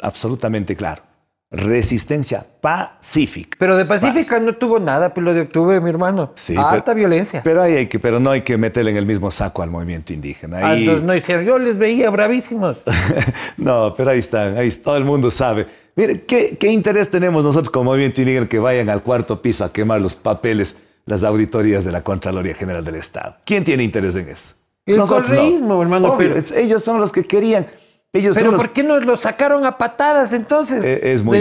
absolutamente 0.00 0.74
claro. 0.74 1.02
Resistencia 1.50 2.44
pacífica. 2.60 3.56
Pero 3.58 3.74
de 3.78 3.86
Pacífica 3.86 4.38
no 4.38 4.54
tuvo 4.56 4.78
nada, 4.80 5.14
pero 5.14 5.24
lo 5.26 5.34
de 5.34 5.40
octubre, 5.42 5.80
mi 5.80 5.88
hermano. 5.88 6.32
Sí, 6.34 6.54
Alta 6.56 6.84
pero- 6.84 6.96
violencia. 6.96 7.40
Pero, 7.42 7.62
ahí 7.62 7.74
hay 7.74 7.86
que, 7.86 7.98
pero 7.98 8.20
no 8.20 8.30
hay 8.30 8.42
que 8.42 8.58
meterle 8.58 8.90
en 8.90 8.98
el 8.98 9.06
mismo 9.06 9.30
saco 9.30 9.62
al 9.62 9.70
movimiento 9.70 10.12
indígena. 10.12 10.58
Ah, 10.58 10.68
Ahí, 10.70 10.80
entonces 10.82 11.04
no 11.06 11.14
dijeron, 11.14 11.44
yo 11.46 11.58
les 11.58 11.78
veía 11.78 12.10
bravísimos. 12.10 12.76
no, 13.56 13.94
pero 13.96 14.10
ahí 14.10 14.18
están, 14.18 14.58
ahí 14.58 14.70
todo 14.70 14.98
el 14.98 15.04
mundo 15.04 15.30
sabe. 15.30 15.66
Mire, 15.96 16.22
¿qué, 16.24 16.58
¿qué 16.60 16.68
interés 16.70 17.10
tenemos 17.10 17.42
nosotros 17.42 17.70
como 17.70 17.92
movimiento 17.92 18.20
indígena 18.20 18.46
que 18.46 18.58
vayan 18.58 18.90
al 18.90 19.02
cuarto 19.02 19.40
piso 19.40 19.64
a 19.64 19.72
quemar 19.72 20.02
los 20.02 20.16
papeles, 20.16 20.76
las 21.06 21.24
auditorías 21.24 21.82
de 21.82 21.92
la 21.92 22.02
Contraloría 22.04 22.54
General 22.54 22.84
del 22.84 22.96
Estado? 22.96 23.36
¿Quién 23.46 23.64
tiene 23.64 23.84
interés 23.84 24.14
en 24.16 24.28
eso? 24.28 24.54
El 24.84 24.96
hermano, 25.00 26.12
Obvio, 26.12 26.18
pero- 26.18 26.36
es- 26.36 26.52
ellos 26.52 26.84
son 26.84 27.00
los 27.00 27.10
que 27.10 27.24
querían. 27.24 27.66
Ellos 28.12 28.36
Pero 28.38 28.52
los 28.52 28.60
¿por 28.62 28.70
qué 28.72 28.82
no 28.82 28.98
lo 29.00 29.16
sacaron 29.16 29.66
a 29.66 29.76
patadas 29.76 30.32
entonces? 30.32 30.82
Eh, 30.84 31.12
es 31.12 31.22
muy 31.22 31.38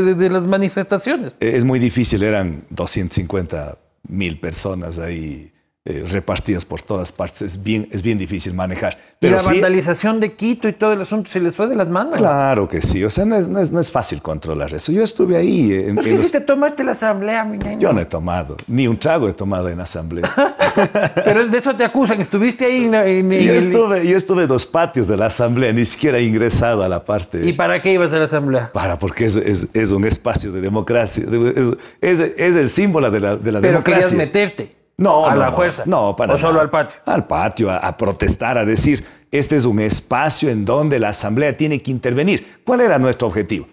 de- 0.00 0.14
de 0.16 0.28
las 0.30 0.46
manifestaciones. 0.46 1.32
Eh, 1.40 1.52
Es 1.54 1.64
muy 1.64 1.78
difícil, 1.78 2.22
eran 2.24 2.64
250 2.70 3.78
mil 4.08 4.40
personas 4.40 4.98
ahí 4.98 5.52
eh, 5.86 6.04
repartidas 6.06 6.66
por 6.66 6.82
todas 6.82 7.10
partes. 7.10 7.40
Es 7.40 7.62
bien, 7.62 7.88
es 7.90 8.02
bien 8.02 8.18
difícil 8.18 8.52
manejar. 8.52 8.92
y 8.94 9.16
Pero 9.20 9.36
la 9.36 9.40
sí, 9.40 9.48
vandalización 9.52 10.20
de 10.20 10.34
Quito 10.34 10.68
y 10.68 10.74
todo 10.74 10.92
el 10.92 11.00
asunto 11.00 11.30
se 11.30 11.40
les 11.40 11.56
fue 11.56 11.68
de 11.68 11.74
las 11.74 11.88
manos. 11.88 12.18
claro 12.18 12.68
que 12.68 12.82
sí. 12.82 13.02
O 13.02 13.08
sea, 13.08 13.24
no 13.24 13.36
es, 13.36 13.48
no 13.48 13.58
es- 13.60 13.72
no 13.72 13.80
es 13.80 13.90
fácil 13.90 14.20
controlar 14.20 14.74
eso. 14.74 14.92
Yo 14.92 15.02
estuve 15.02 15.38
ahí. 15.38 15.72
En, 15.72 15.94
Pues 15.94 16.06
en 16.06 16.12
que 16.12 16.18
los- 16.18 16.26
si 16.26 16.32
te 16.32 16.40
tomaste 16.42 16.84
la 16.84 16.92
asamblea, 16.92 17.44
mi 17.46 17.56
ñaño? 17.56 17.78
Yo 17.80 17.92
no 17.94 18.00
he 18.00 18.04
tomado, 18.04 18.58
ni 18.66 18.86
un 18.86 18.98
trago 18.98 19.26
he 19.28 19.32
tomado 19.32 19.70
en 19.70 19.80
asamblea. 19.80 20.30
Pero 21.24 21.46
de 21.48 21.56
eso 21.58 21.74
te 21.74 21.84
acusan. 21.84 22.20
Estuviste 22.20 22.66
ahí 22.66 22.84
en, 22.84 22.94
en- 22.94 23.32
en 23.32 23.42
yo, 23.46 23.52
estuve, 23.54 24.06
yo 24.06 24.16
estuve 24.18 24.42
en 24.42 24.48
dos 24.48 24.66
patios 24.66 25.08
de 25.08 25.16
la 25.16 25.26
asamblea, 25.26 25.72
ni 25.72 25.86
siquiera 25.86 26.18
he 26.18 26.22
ingresado 26.24 26.82
a 26.84 26.88
la 26.90 27.02
parte. 27.04 27.40
¿Y 27.46 27.54
para 27.54 27.80
qué 27.80 27.94
ibas 27.94 28.12
a 28.12 28.18
la 28.18 28.24
asamblea? 28.26 28.70
para, 28.72 28.98
porque 28.98 29.24
es, 29.24 29.36
es- 29.36 29.68
es 29.72 29.90
un 29.92 30.04
espacio 30.04 30.52
de 30.52 30.60
democracia. 30.60 31.24
de- 31.24 31.76
Es, 32.02 32.20
es- 32.20 32.56
el 32.56 32.68
símbolo 32.68 33.10
de 33.10 33.20
la, 33.20 33.36
de 33.36 33.52
la 33.52 33.60
Pero 33.60 33.72
democracia. 33.72 33.82
querías 34.08 34.12
meterte. 34.12 34.79
No, 35.00 35.26
A 35.26 35.34
no, 35.34 35.40
la 35.40 35.50
fuerza. 35.52 35.82
No, 35.86 36.14
para 36.14 36.34
O 36.34 36.38
solo 36.38 36.52
nada. 36.54 36.62
al 36.64 36.70
patio. 36.70 36.98
Al 37.06 37.26
patio, 37.26 37.70
a, 37.70 37.78
a 37.78 37.96
protestar, 37.96 38.58
a 38.58 38.64
decir, 38.64 39.04
este 39.30 39.56
es 39.56 39.64
un 39.64 39.80
espacio 39.80 40.50
en 40.50 40.64
donde 40.64 40.98
la 40.98 41.08
Asamblea 41.08 41.56
tiene 41.56 41.80
que 41.80 41.90
intervenir. 41.90 42.60
¿Cuál 42.64 42.82
era 42.82 42.98
nuestro 42.98 43.28
objetivo? 43.28 43.66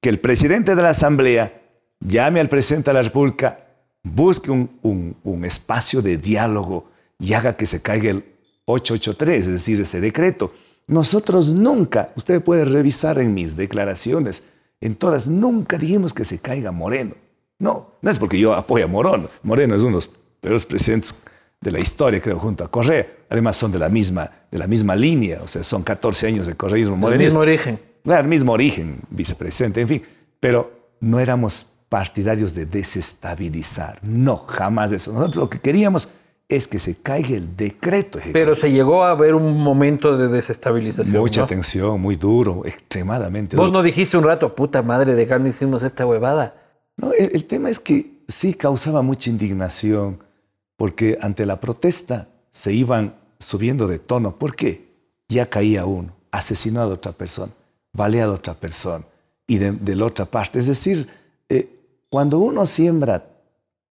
Que 0.00 0.08
el 0.08 0.18
presidente 0.18 0.74
de 0.74 0.82
la 0.82 0.88
Asamblea 0.90 1.62
llame 2.00 2.40
al 2.40 2.48
presidente 2.48 2.90
de 2.90 2.94
la 2.94 3.02
República, 3.02 3.60
busque 4.02 4.50
un, 4.50 4.70
un- 4.82 5.16
un 5.22 5.44
espacio 5.44 6.02
de 6.02 6.18
diálogo 6.18 6.90
y 7.18 7.32
haga 7.34 7.56
que 7.56 7.66
se 7.66 7.80
caiga 7.80 8.10
el 8.10 8.24
883, 8.64 9.46
es 9.46 9.52
decir, 9.52 9.80
ese 9.80 10.00
decreto. 10.00 10.52
Nosotros 10.88 11.50
nunca, 11.52 12.12
usted 12.16 12.42
puede 12.42 12.64
revisar 12.64 13.18
en 13.20 13.34
mis 13.34 13.54
declaraciones, 13.56 14.48
en 14.80 14.96
todas, 14.96 15.28
nunca 15.28 15.78
dijimos 15.78 16.12
que 16.12 16.24
se 16.24 16.40
caiga 16.40 16.72
Moreno. 16.72 17.14
No, 17.60 17.92
no 18.02 18.10
es 18.10 18.18
porque 18.18 18.38
yo 18.40 18.52
apoyo 18.54 18.84
a 18.84 18.88
Morón. 18.88 19.28
Moreno 19.44 19.76
es 19.76 19.82
uno 19.82 19.90
de 19.90 19.94
los 19.94 20.08
peores 20.42 20.66
presidentes 20.66 21.14
de 21.60 21.70
la 21.70 21.78
historia, 21.80 22.20
creo, 22.20 22.38
junto 22.38 22.64
a 22.64 22.70
Correa. 22.70 23.06
Además, 23.30 23.56
son 23.56 23.70
de 23.72 23.78
la 23.78 23.88
misma, 23.88 24.28
de 24.50 24.58
la 24.58 24.66
misma 24.66 24.94
línea, 24.96 25.40
o 25.42 25.48
sea, 25.48 25.62
son 25.62 25.82
14 25.84 26.26
años 26.26 26.46
de 26.46 26.56
correísmo 26.56 26.96
El 26.96 27.00
morenismo. 27.00 27.28
mismo 27.30 27.40
origen. 27.40 27.78
Claro, 28.04 28.22
el 28.22 28.28
mismo 28.28 28.52
origen, 28.52 28.98
vicepresidente, 29.10 29.80
en 29.80 29.88
fin. 29.88 30.02
Pero 30.40 30.90
no 31.00 31.20
éramos 31.20 31.74
partidarios 31.88 32.52
de 32.54 32.66
desestabilizar. 32.66 34.00
No, 34.02 34.36
jamás 34.38 34.90
eso. 34.90 35.12
Nosotros 35.12 35.36
lo 35.36 35.48
que 35.50 35.60
queríamos 35.60 36.08
es 36.48 36.66
que 36.66 36.80
se 36.80 36.96
caiga 36.96 37.36
el 37.36 37.56
decreto 37.56 38.18
ejecutivo. 38.18 38.32
Pero 38.32 38.54
se 38.56 38.72
llegó 38.72 39.04
a 39.04 39.14
ver 39.14 39.36
un 39.36 39.56
momento 39.62 40.16
de 40.16 40.26
desestabilización. 40.26 41.16
Mucha 41.16 41.42
¿no? 41.42 41.46
tensión, 41.46 42.00
muy 42.00 42.16
duro, 42.16 42.62
extremadamente 42.66 43.56
Vos 43.56 43.66
duro. 43.66 43.78
no 43.78 43.84
dijiste 43.84 44.16
un 44.16 44.24
rato, 44.24 44.54
puta 44.56 44.82
madre, 44.82 45.14
de 45.14 45.28
cuándo 45.28 45.48
hicimos 45.48 45.84
esta 45.84 46.04
huevada. 46.04 46.54
No, 46.96 47.12
el, 47.12 47.30
el 47.34 47.44
tema 47.44 47.70
es 47.70 47.78
que 47.78 48.24
sí 48.26 48.54
causaba 48.54 49.02
mucha 49.02 49.30
indignación 49.30 50.18
porque 50.76 51.18
ante 51.20 51.46
la 51.46 51.60
protesta 51.60 52.28
se 52.50 52.72
iban 52.72 53.16
subiendo 53.38 53.86
de 53.86 53.98
tono. 53.98 54.38
¿Por 54.38 54.56
qué? 54.56 54.92
Ya 55.28 55.48
caía 55.48 55.86
uno, 55.86 56.14
asesinado 56.30 56.90
a 56.90 56.94
otra 56.94 57.12
persona, 57.12 57.52
baleado 57.92 58.32
a 58.32 58.36
otra 58.36 58.54
persona 58.54 59.04
y 59.46 59.58
de, 59.58 59.72
de 59.72 59.96
la 59.96 60.06
otra 60.06 60.26
parte. 60.26 60.58
Es 60.58 60.66
decir, 60.66 61.08
eh, 61.48 61.68
cuando 62.08 62.38
uno 62.38 62.66
siembra 62.66 63.26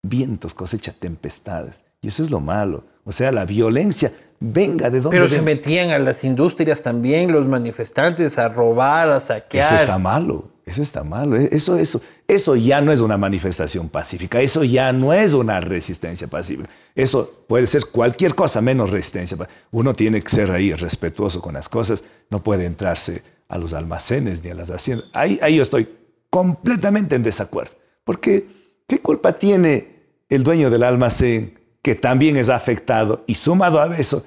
vientos, 0.03 0.53
cosecha 0.53 0.93
tempestades. 0.93 1.83
Y 2.01 2.07
eso 2.07 2.23
es 2.23 2.31
lo 2.31 2.39
malo. 2.39 2.83
O 3.03 3.11
sea, 3.11 3.31
la 3.31 3.45
violencia 3.45 4.11
venga 4.39 4.89
de 4.89 5.01
donde 5.01 5.17
Pero 5.17 5.29
se 5.29 5.41
metían 5.41 5.91
a 5.91 5.99
las 5.99 6.23
industrias 6.23 6.81
también 6.81 7.31
los 7.31 7.47
manifestantes 7.47 8.37
a 8.37 8.49
robar, 8.49 9.09
a 9.09 9.19
saquear. 9.19 9.65
Eso 9.65 9.75
está 9.75 9.97
malo, 9.97 10.49
eso 10.71 10.81
está 10.81 11.03
malo. 11.03 11.35
E- 11.37 11.49
Eso, 11.51 11.77
eso, 11.77 12.01
eso 12.27 12.55
ya 12.55 12.81
no 12.81 12.91
es 12.91 13.01
una 13.01 13.17
manifestación 13.17 13.89
pacífica, 13.89 14.41
eso 14.41 14.63
ya 14.63 14.91
no 14.91 15.13
es 15.13 15.33
una 15.33 15.59
resistencia 15.61 16.27
pacífica. 16.27 16.69
Eso 16.95 17.43
puede 17.47 17.67
ser 17.67 17.85
cualquier 17.91 18.33
cosa 18.35 18.61
menos 18.61 18.89
resistencia. 18.91 19.37
Uno 19.71 19.93
tiene 19.93 20.21
que 20.21 20.29
ser 20.29 20.51
ahí 20.51 20.73
respetuoso 20.73 21.41
con 21.41 21.53
las 21.53 21.69
cosas, 21.69 22.03
no 22.29 22.41
puede 22.41 22.65
entrarse 22.65 23.21
a 23.47 23.57
los 23.57 23.73
almacenes 23.73 24.43
ni 24.43 24.49
a 24.51 24.55
las 24.55 24.71
haciendas. 24.71 25.07
Ahí, 25.13 25.39
ahí 25.41 25.57
yo 25.57 25.61
estoy 25.63 25.87
completamente 26.29 27.15
en 27.15 27.23
desacuerdo. 27.23 27.73
Porque, 28.03 28.47
¿qué 28.87 28.99
culpa 28.99 29.33
tiene 29.33 30.01
el 30.29 30.43
dueño 30.43 30.69
del 30.69 30.83
almacén 30.83 31.59
que 31.81 31.95
también 31.95 32.37
es 32.37 32.49
afectado 32.49 33.23
y 33.27 33.35
sumado 33.35 33.81
a 33.81 33.95
eso 33.97 34.25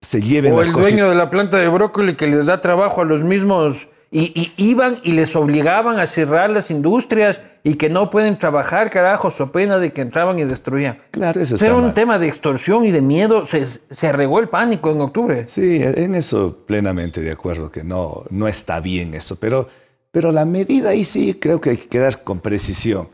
se 0.00 0.20
lleven 0.20 0.52
O 0.52 0.58
las 0.60 0.68
el 0.68 0.74
dueño 0.74 1.08
de 1.08 1.14
la 1.14 1.30
planta 1.30 1.56
de 1.58 1.68
brócoli 1.68 2.16
que 2.16 2.26
les 2.26 2.46
da 2.46 2.60
trabajo 2.60 3.00
a 3.02 3.04
los 3.04 3.22
mismos 3.22 3.88
y, 4.16 4.52
y 4.56 4.70
iban 4.70 5.00
y 5.02 5.10
les 5.10 5.34
obligaban 5.34 5.98
a 5.98 6.06
cerrar 6.06 6.48
las 6.48 6.70
industrias 6.70 7.40
y 7.64 7.74
que 7.74 7.90
no 7.90 8.10
pueden 8.10 8.38
trabajar, 8.38 8.88
carajo, 8.88 9.32
so 9.32 9.50
pena 9.50 9.78
de 9.78 9.92
que 9.92 10.02
entraban 10.02 10.38
y 10.38 10.44
destruían. 10.44 10.98
Claro, 11.10 11.40
eso 11.40 11.56
Era 11.64 11.74
un 11.74 11.86
mal. 11.86 11.94
tema 11.94 12.20
de 12.20 12.28
extorsión 12.28 12.84
y 12.84 12.92
de 12.92 13.00
miedo. 13.00 13.44
Se, 13.44 13.66
se 13.66 14.12
regó 14.12 14.38
el 14.38 14.48
pánico 14.48 14.92
en 14.92 15.00
octubre. 15.00 15.48
Sí, 15.48 15.80
en 15.82 16.14
eso 16.14 16.58
plenamente 16.64 17.22
de 17.22 17.32
acuerdo, 17.32 17.72
que 17.72 17.82
no, 17.82 18.22
no 18.30 18.46
está 18.46 18.78
bien 18.78 19.14
eso, 19.14 19.34
pero, 19.40 19.66
pero 20.12 20.30
la 20.30 20.44
medida 20.44 20.90
ahí 20.90 21.04
sí 21.04 21.34
creo 21.34 21.60
que 21.60 21.70
hay 21.70 21.76
que 21.78 21.88
quedar 21.88 22.22
con 22.22 22.38
precisión. 22.38 23.08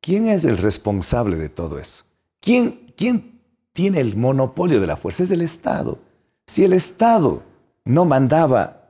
¿Quién 0.00 0.28
es 0.28 0.44
el 0.44 0.58
responsable 0.58 1.36
de 1.36 1.48
todo 1.48 1.80
eso? 1.80 2.04
¿Quién, 2.40 2.92
quién 2.96 3.40
tiene 3.72 3.98
el 3.98 4.16
monopolio 4.16 4.80
de 4.80 4.86
la 4.86 4.96
fuerza? 4.96 5.24
Es 5.24 5.32
el 5.32 5.40
Estado. 5.40 5.98
Si 6.46 6.62
el 6.62 6.74
Estado 6.74 7.42
no 7.84 8.04
mandaba 8.04 8.83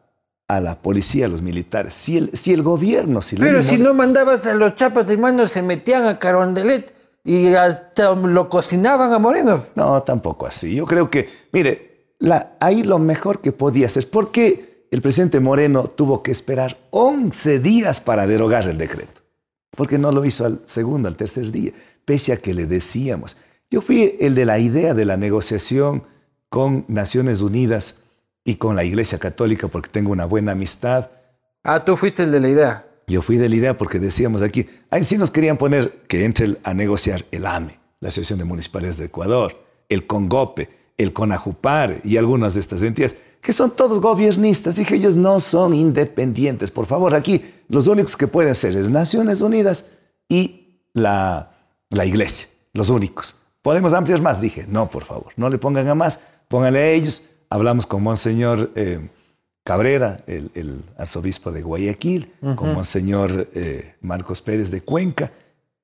a 0.49 0.61
la 0.61 0.81
policía, 0.83 1.27
a 1.27 1.29
los 1.29 1.43
militares, 1.43 1.95
si 1.95 2.19
el, 2.19 2.31
si 2.37 2.53
el 2.53 2.63
gobierno, 2.63 3.23
si 3.23 3.37
Pero 3.37 3.63
si 3.63 3.79
no 3.79 3.95
mandabas 3.95 4.47
a 4.47 4.55
los 4.55 4.75
chapas 4.77 5.07
de 5.07 5.17
mano, 5.17 5.49
se 5.49 5.63
metían 5.63 6.05
a 6.07 6.19
Carondelet 6.19 6.93
y 7.25 7.55
hasta 7.55 8.15
lo 8.15 8.49
cocinaban 8.51 9.13
a 9.13 9.19
Moreno. 9.19 9.65
No, 9.75 10.03
tampoco 10.03 10.47
así. 10.47 10.75
Yo 10.75 10.85
creo 10.87 11.09
que, 11.11 11.29
mire, 11.53 12.15
la- 12.19 12.57
ahí 12.61 12.83
lo 12.83 12.99
mejor 12.99 13.41
que 13.41 13.53
podía 13.53 13.87
hacer, 13.87 14.09
¿por 14.11 14.31
qué 14.33 14.87
el 14.91 15.01
presidente 15.01 15.41
Moreno 15.41 15.85
tuvo 15.89 16.23
que 16.23 16.31
esperar 16.31 16.77
11 16.91 17.59
días 17.61 18.01
para 18.01 18.27
derogar 18.27 18.69
el 18.69 18.77
decreto? 18.77 19.23
Porque 19.75 19.99
no 19.99 20.13
lo 20.13 20.25
hizo 20.27 20.45
al 20.45 20.61
segundo, 20.65 21.09
al 21.09 21.17
tercer 21.17 21.51
día, 21.51 21.73
pese 22.05 22.33
a 22.35 22.37
que 22.37 22.53
le 22.55 22.67
decíamos. 22.67 23.39
Yo 23.71 23.81
fui 23.81 24.17
el 24.21 24.35
de 24.35 24.45
la 24.45 24.59
idea 24.59 24.93
de 24.95 25.05
la 25.07 25.17
negociación 25.17 26.05
con 26.51 26.85
Naciones 26.87 27.41
Unidas 27.41 28.04
y 28.45 28.57
con 28.57 28.77
la 28.77 28.85
Iglesia 28.85 29.19
Católica 29.19 29.69
porque 29.69 29.89
tengo 29.91 30.13
una 30.13 30.27
buena 30.27 30.53
amistad. 30.53 31.09
Ah, 31.63 31.85
tú 31.85 31.97
fuiste 31.97 32.23
el 32.23 32.31
de 32.31 32.41
la 32.41 32.49
idea. 32.49 32.87
Yo 33.07 33.23
fui 33.23 33.37
de 33.37 33.49
la 33.49 33.55
idea 33.57 33.77
porque 33.77 33.99
decíamos 33.99 34.43
aquí, 34.43 34.67
ahí 34.91 35.05
sí 35.05 35.19
nos 35.19 35.31
querían 35.31 35.57
poner 35.57 35.91
que 36.09 36.25
entre 36.25 36.47
el- 36.47 36.59
a 36.63 36.75
negociar 36.75 37.25
el 37.31 37.47
AME, 37.47 37.79
la 38.01 38.09
Asociación 38.09 38.39
de 38.39 38.45
Municipalidades 38.45 38.99
de 38.99 39.07
Ecuador, 39.07 39.63
el 39.89 40.07
CONGOPE, 40.07 40.69
el 40.97 41.13
CONAJUPAR 41.13 42.01
y 42.05 42.17
algunas 42.17 42.55
de 42.55 42.61
estas 42.61 42.83
entidades, 42.83 43.17
que 43.41 43.53
son 43.53 43.75
todos 43.77 44.01
gobiernistas. 44.01 44.77
Dije, 44.77 44.95
ellos 44.95 45.17
no 45.17 45.41
son 45.41 45.75
independientes. 45.75 46.71
Por 46.71 46.87
favor, 46.87 47.15
aquí 47.15 47.45
los 47.69 47.89
únicos 47.89 48.17
que 48.17 48.27
pueden 48.27 48.55
ser 48.55 48.77
es 48.77 48.89
Naciones 48.89 49.41
Unidas 49.41 49.87
y 50.29 50.81
la, 50.95 51.51
la 51.91 52.07
Iglesia, 52.07 52.49
los 52.73 52.89
únicos. 52.91 53.37
¿Podemos 53.61 53.93
ampliar 53.93 54.21
más? 54.23 54.41
Dije, 54.41 54.67
no, 54.69 54.89
por 54.91 55.05
favor, 55.05 55.33
no 55.37 55.49
le 55.49 55.59
pongan 55.59 55.89
a 55.89 55.95
más, 55.95 56.21
pónganle 56.49 56.79
a 56.81 56.91
ellos. 56.91 57.31
Hablamos 57.55 57.87
con 57.87 58.03
Monseñor 58.03 58.73
eh, 58.75 59.11
Cabrera, 59.63 60.25
el, 60.27 60.51
el 60.57 60.83
arzobispo 60.99 61.53
de 61.53 61.63
Guayaquil, 61.63 62.33
con 62.57 62.75
Monseñor 62.75 63.49
eh, 63.55 63.95
Marcos 64.01 64.43
Pérez 64.43 64.73
de 64.73 64.81
Cuenca, 64.81 65.31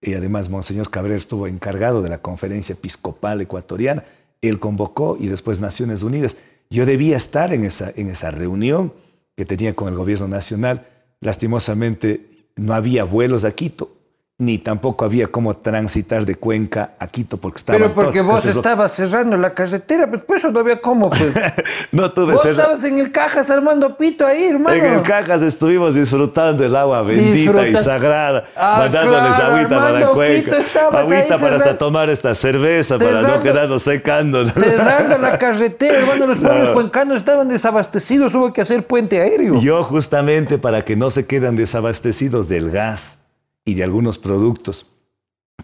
y 0.03 0.15
además 0.15 0.51
Monseñor 0.51 0.91
Cabrera 0.91 1.15
estuvo 1.15 1.47
encargado 1.47 2.03
de 2.03 2.09
la 2.09 2.19
conferencia 2.19 2.73
episcopal 2.73 3.41
ecuatoriana. 3.41 4.03
Él 4.43 4.59
convocó 4.59 5.17
y 5.21 5.29
después 5.29 5.61
Naciones 5.61 6.03
Unidas. 6.03 6.39
Yo 6.71 6.87
debía 6.87 7.17
estar 7.17 7.53
en 7.53 7.63
esa, 7.63 7.93
en 7.95 8.09
esa 8.09 8.33
reunión 8.33 8.93
que 9.37 9.45
tenía 9.45 9.73
con 9.77 9.87
el 9.87 9.95
gobierno 9.95 10.27
nacional. 10.27 10.89
Lastimosamente 11.21 12.49
no 12.57 12.75
había 12.75 13.05
vuelos 13.05 13.45
a 13.45 13.53
Quito, 13.53 13.97
ni 14.40 14.59
tampoco 14.59 15.05
había 15.05 15.29
cómo 15.29 15.55
transitar 15.55 16.24
de 16.24 16.35
Cuenca 16.35 16.94
a 16.98 17.07
Quito 17.07 17.37
porque 17.37 17.59
estaba 17.59 17.79
Pero 17.79 17.94
porque 17.94 18.20
vos 18.22 18.44
estabas 18.46 18.90
cerrando 18.92 19.37
la 19.37 19.55
carretera, 19.55 20.09
pues 20.09 20.24
por 20.24 20.38
eso 20.38 20.50
no 20.50 20.61
había 20.61 20.81
cómo. 20.81 21.11
Pues. 21.11 21.35
No 21.92 22.12
tuve 22.12 22.33
vos 22.33 22.42
cerra- 22.42 22.62
estabas 22.62 22.85
en 22.85 22.98
el 22.98 23.12
Cajas 23.12 23.50
armando 23.50 23.96
pito 23.96 24.26
ahí, 24.26 24.44
hermano. 24.44 24.76
En 24.83 24.94
el 24.94 25.03
Cajas 25.03 25.42
estuvimos 25.42 25.94
disfrutando 25.94 26.62
del 26.62 26.74
agua 26.74 27.03
bendita 27.03 27.29
y 27.37 27.40
Disfruta- 27.42 27.79
sagrada, 27.79 28.44
Ah, 28.57 28.76
mandándoles 28.79 29.35
claro, 29.35 29.55
agüita 29.55 29.68
para 29.79 30.07
Cuenca, 30.09 30.57
agüita 30.57 30.90
para 30.90 31.07
hasta 31.11 31.38
cerrando- 31.38 31.76
tomar 31.79 32.11
esta 32.11 32.35
cerveza, 32.35 32.98
para 32.98 33.11
no 33.11 33.20
cerrando- 33.20 33.42
quedarnos 33.42 33.83
secando. 33.83 34.48
Cerrando 34.48 35.18
la 35.18 35.38
carretera, 35.38 35.98
hermano, 35.98 36.26
los 36.26 36.38
pueblos 36.38 36.68
cuencanos 36.70 37.16
estaban 37.18 37.48
desabastecidos, 37.48 38.35
hubo 38.35 38.53
que 38.53 38.62
hacer 38.62 38.87
puente 38.87 39.20
aéreo. 39.20 39.61
Yo 39.61 39.83
justamente 39.85 40.57
para 40.59 40.85
que 40.85 40.96
no 40.96 41.11
se 41.11 41.26
quedan 41.26 41.57
desabastecidos 41.57 42.48
del 42.48 42.70
gas 42.70 43.20
y 43.64 43.75
de 43.75 43.85
algunos 43.85 44.18
productos 44.18 44.87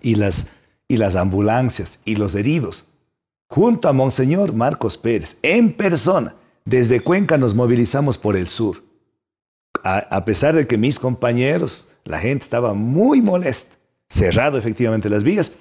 y 0.00 0.16
las, 0.16 0.48
y 0.88 0.96
las 0.96 1.16
ambulancias 1.16 2.00
y 2.04 2.16
los 2.16 2.34
heridos, 2.34 2.84
junto 3.48 3.88
a 3.88 3.92
Monseñor 3.92 4.52
Marcos 4.52 4.98
Pérez, 4.98 5.38
en 5.42 5.72
persona, 5.72 6.34
desde 6.64 7.00
Cuenca 7.00 7.38
nos 7.38 7.54
movilizamos 7.54 8.18
por 8.18 8.36
el 8.36 8.46
sur. 8.46 8.82
A, 9.84 9.98
a 9.98 10.24
pesar 10.24 10.54
de 10.54 10.66
que 10.66 10.78
mis 10.78 10.98
compañeros, 10.98 11.92
la 12.04 12.18
gente 12.18 12.44
estaba 12.44 12.74
muy 12.74 13.22
molesta, 13.22 13.76
cerrado 14.08 14.58
efectivamente 14.58 15.08
las 15.08 15.22
vías, 15.22 15.52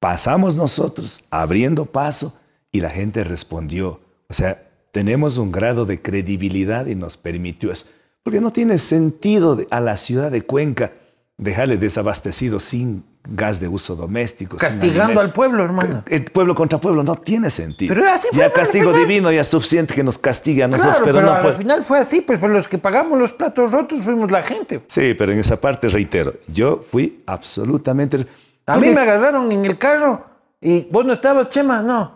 pasamos 0.00 0.56
nosotros 0.56 1.24
abriendo 1.30 1.86
paso 1.86 2.38
y 2.72 2.80
la 2.80 2.90
gente 2.90 3.24
respondió. 3.24 4.00
O 4.28 4.34
sea, 4.34 4.62
tenemos 4.92 5.36
un 5.38 5.52
grado 5.52 5.84
de 5.84 6.00
credibilidad 6.00 6.86
y 6.86 6.94
nos 6.94 7.16
permitió 7.16 7.70
eso. 7.70 7.86
Porque 8.22 8.40
no 8.40 8.50
tiene 8.52 8.78
sentido 8.78 9.58
a 9.70 9.80
la 9.80 9.96
ciudad 9.96 10.30
de 10.30 10.42
Cuenca 10.42 10.92
dejarle 11.38 11.76
desabastecido 11.76 12.58
sin 12.60 13.04
gas 13.28 13.60
de 13.60 13.68
uso 13.68 13.96
doméstico. 13.96 14.56
Castigando 14.56 15.20
al 15.20 15.32
pueblo, 15.32 15.64
hermano. 15.64 16.04
El 16.06 16.24
pueblo 16.26 16.54
contra 16.54 16.78
pueblo 16.78 17.02
no 17.02 17.16
tiene 17.16 17.50
sentido. 17.50 17.92
Pero 17.94 18.08
así 18.10 18.28
fue, 18.30 18.38
ya 18.38 18.52
castigo 18.52 18.90
final. 18.92 19.06
divino 19.06 19.32
ya 19.32 19.40
es 19.40 19.48
suficiente 19.48 19.94
que 19.94 20.04
nos 20.04 20.16
castigue 20.18 20.62
a 20.62 20.68
nosotros, 20.68 20.94
Claro, 21.00 21.04
pero, 21.04 21.16
pero, 21.16 21.26
no 21.26 21.32
al 21.34 21.42
puede. 21.42 21.56
final 21.56 21.84
fue 21.84 21.98
así, 21.98 22.20
pues 22.20 22.38
por 22.38 22.50
los 22.50 22.68
que 22.68 22.78
pagamos 22.78 23.18
los 23.18 23.32
platos 23.32 23.72
rotos 23.72 24.00
fuimos 24.00 24.30
la 24.30 24.42
gente. 24.42 24.80
Sí, 24.86 25.14
pero 25.14 25.32
en 25.32 25.40
esa 25.40 25.60
parte 25.60 25.88
reitero, 25.88 26.34
yo 26.46 26.84
fui 26.90 27.22
absolutamente. 27.26 28.26
A 28.66 28.78
mí 28.78 28.90
me 28.90 29.00
agarraron 29.00 29.50
en 29.52 29.64
el 29.64 29.76
carro 29.76 30.24
y 30.60 30.82
vos 30.90 31.04
no 31.04 31.12
estabas, 31.12 31.48
Chema, 31.48 31.82
no. 31.82 32.15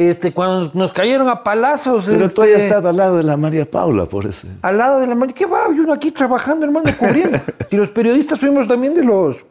Este, 0.00 0.32
cuando 0.32 0.70
nos 0.72 0.94
cayeron 0.94 1.28
a 1.28 1.44
palazos. 1.44 2.06
Pero 2.06 2.24
este, 2.24 2.34
tú 2.34 2.40
hayas 2.40 2.62
estado 2.62 2.88
al 2.88 2.96
lado 2.96 3.18
de 3.18 3.22
la 3.22 3.36
María 3.36 3.70
Paula, 3.70 4.06
por 4.06 4.24
eso. 4.24 4.48
Al 4.62 4.78
lado 4.78 4.98
de 4.98 5.06
la 5.06 5.14
mano. 5.14 5.30
¿Qué 5.34 5.44
va? 5.44 5.66
Y 5.76 5.78
uno 5.78 5.92
aquí 5.92 6.10
trabajando, 6.10 6.64
hermano, 6.64 6.90
cubriendo. 6.98 7.38
y 7.70 7.76
los 7.76 7.90
periodistas 7.90 8.40
fuimos 8.40 8.66
también 8.66 8.94
de 8.94 9.04
los, 9.04 9.44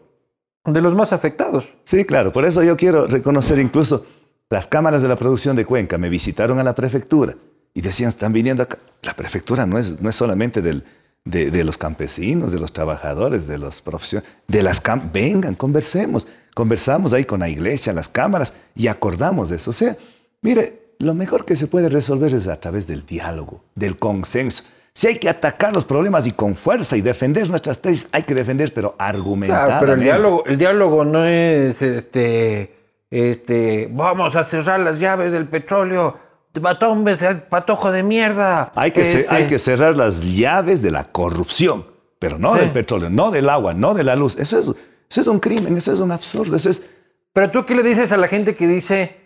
de 0.65 0.81
los 0.81 0.95
más 0.95 1.13
afectados. 1.13 1.67
Sí, 1.83 2.03
claro, 2.03 2.33
por 2.33 2.45
eso 2.45 2.63
yo 2.63 2.75
quiero 2.75 3.05
reconocer 3.05 3.59
incluso 3.59 4.07
las 4.49 4.65
cámaras 4.65 5.03
de 5.03 5.07
la 5.07 5.15
producción 5.15 5.55
de 5.55 5.65
Cuenca 5.65 5.99
me 5.99 6.09
visitaron 6.09 6.57
a 6.57 6.63
la 6.63 6.73
prefectura 6.73 7.35
y 7.75 7.81
decían, 7.81 8.09
están 8.09 8.33
viniendo 8.33 8.63
acá. 8.63 8.79
La 9.03 9.15
prefectura 9.15 9.67
no 9.67 9.77
es, 9.77 10.01
no 10.01 10.09
es 10.09 10.15
solamente 10.15 10.63
del, 10.63 10.83
de, 11.25 11.51
de 11.51 11.63
los 11.63 11.77
campesinos, 11.77 12.51
de 12.51 12.59
los 12.59 12.73
trabajadores, 12.73 13.45
de 13.45 13.59
los 13.59 13.83
profesionales, 13.83 14.31
de 14.47 14.63
las 14.63 14.81
cam 14.81 15.11
vengan, 15.13 15.53
conversemos. 15.53 16.25
Conversamos 16.55 17.13
ahí 17.13 17.23
con 17.23 17.41
la 17.41 17.49
iglesia, 17.49 17.93
las 17.93 18.09
cámaras 18.09 18.53
y 18.75 18.87
acordamos 18.87 19.49
de 19.49 19.57
eso. 19.57 19.69
O 19.69 19.73
sea, 19.73 19.95
mire, 20.41 20.93
lo 20.99 21.13
mejor 21.13 21.45
que 21.45 21.55
se 21.55 21.67
puede 21.67 21.89
resolver 21.89 22.33
es 22.33 22.47
a 22.47 22.59
través 22.59 22.87
del 22.87 23.05
diálogo, 23.05 23.63
del 23.75 23.97
consenso. 23.97 24.63
Si 24.93 25.07
hay 25.07 25.17
que 25.19 25.29
atacar 25.29 25.73
los 25.73 25.85
problemas 25.85 26.27
y 26.27 26.31
con 26.31 26.55
fuerza 26.55 26.97
y 26.97 27.01
defender 27.01 27.49
nuestras 27.49 27.79
tesis, 27.79 28.09
hay 28.11 28.23
que 28.23 28.35
defender, 28.35 28.73
pero 28.73 28.95
argumentadamente. 28.97 29.69
Claro, 29.69 29.79
pero 29.81 29.93
el 29.93 30.01
diálogo, 30.01 30.43
el 30.45 30.57
diálogo 30.57 31.05
no 31.05 31.23
es 31.25 31.81
este 31.81 32.79
este, 33.11 33.89
vamos 33.91 34.35
a 34.35 34.43
cerrar 34.43 34.79
las 34.79 34.99
llaves 34.99 35.31
del 35.31 35.47
petróleo, 35.47 36.17
batón, 36.61 37.05
patojo 37.49 37.91
de 37.91 38.03
mierda. 38.03 38.71
Hay 38.75 38.91
que, 38.91 39.01
Este, 39.01 39.25
hay 39.29 39.47
que 39.47 39.57
cerrar 39.57 39.95
las 39.95 40.23
llaves 40.35 40.81
de 40.81 40.91
la 40.91 41.05
corrupción, 41.05 41.85
pero 42.19 42.37
no 42.37 42.53
Sí. 42.53 42.61
del 42.61 42.71
petróleo, 42.71 43.09
no 43.09 43.31
del 43.31 43.49
agua, 43.49 43.73
no 43.73 43.93
de 43.93 44.03
la 44.03 44.15
luz. 44.15 44.37
Eso 44.37 44.59
es, 44.59 44.65
eso 45.09 45.21
es 45.21 45.27
un 45.27 45.39
crimen, 45.39 45.75
eso 45.77 45.91
es 45.93 45.99
un 45.99 46.11
absurdo, 46.11 46.55
eso 46.55 46.69
es... 46.69 46.89
Pero 47.33 47.49
tú 47.51 47.65
qué 47.65 47.75
le 47.75 47.83
dices 47.83 48.11
a 48.11 48.17
la 48.17 48.27
gente 48.27 48.55
que 48.55 48.67
dice, 48.67 49.18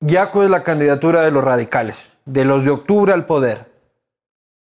Yaco 0.00 0.42
es 0.44 0.50
la 0.50 0.62
candidatura 0.62 1.22
de 1.22 1.30
los 1.30 1.44
radicales, 1.44 2.16
de 2.24 2.44
los 2.44 2.64
de 2.64 2.70
octubre 2.70 3.12
al 3.12 3.26
poder? 3.26 3.70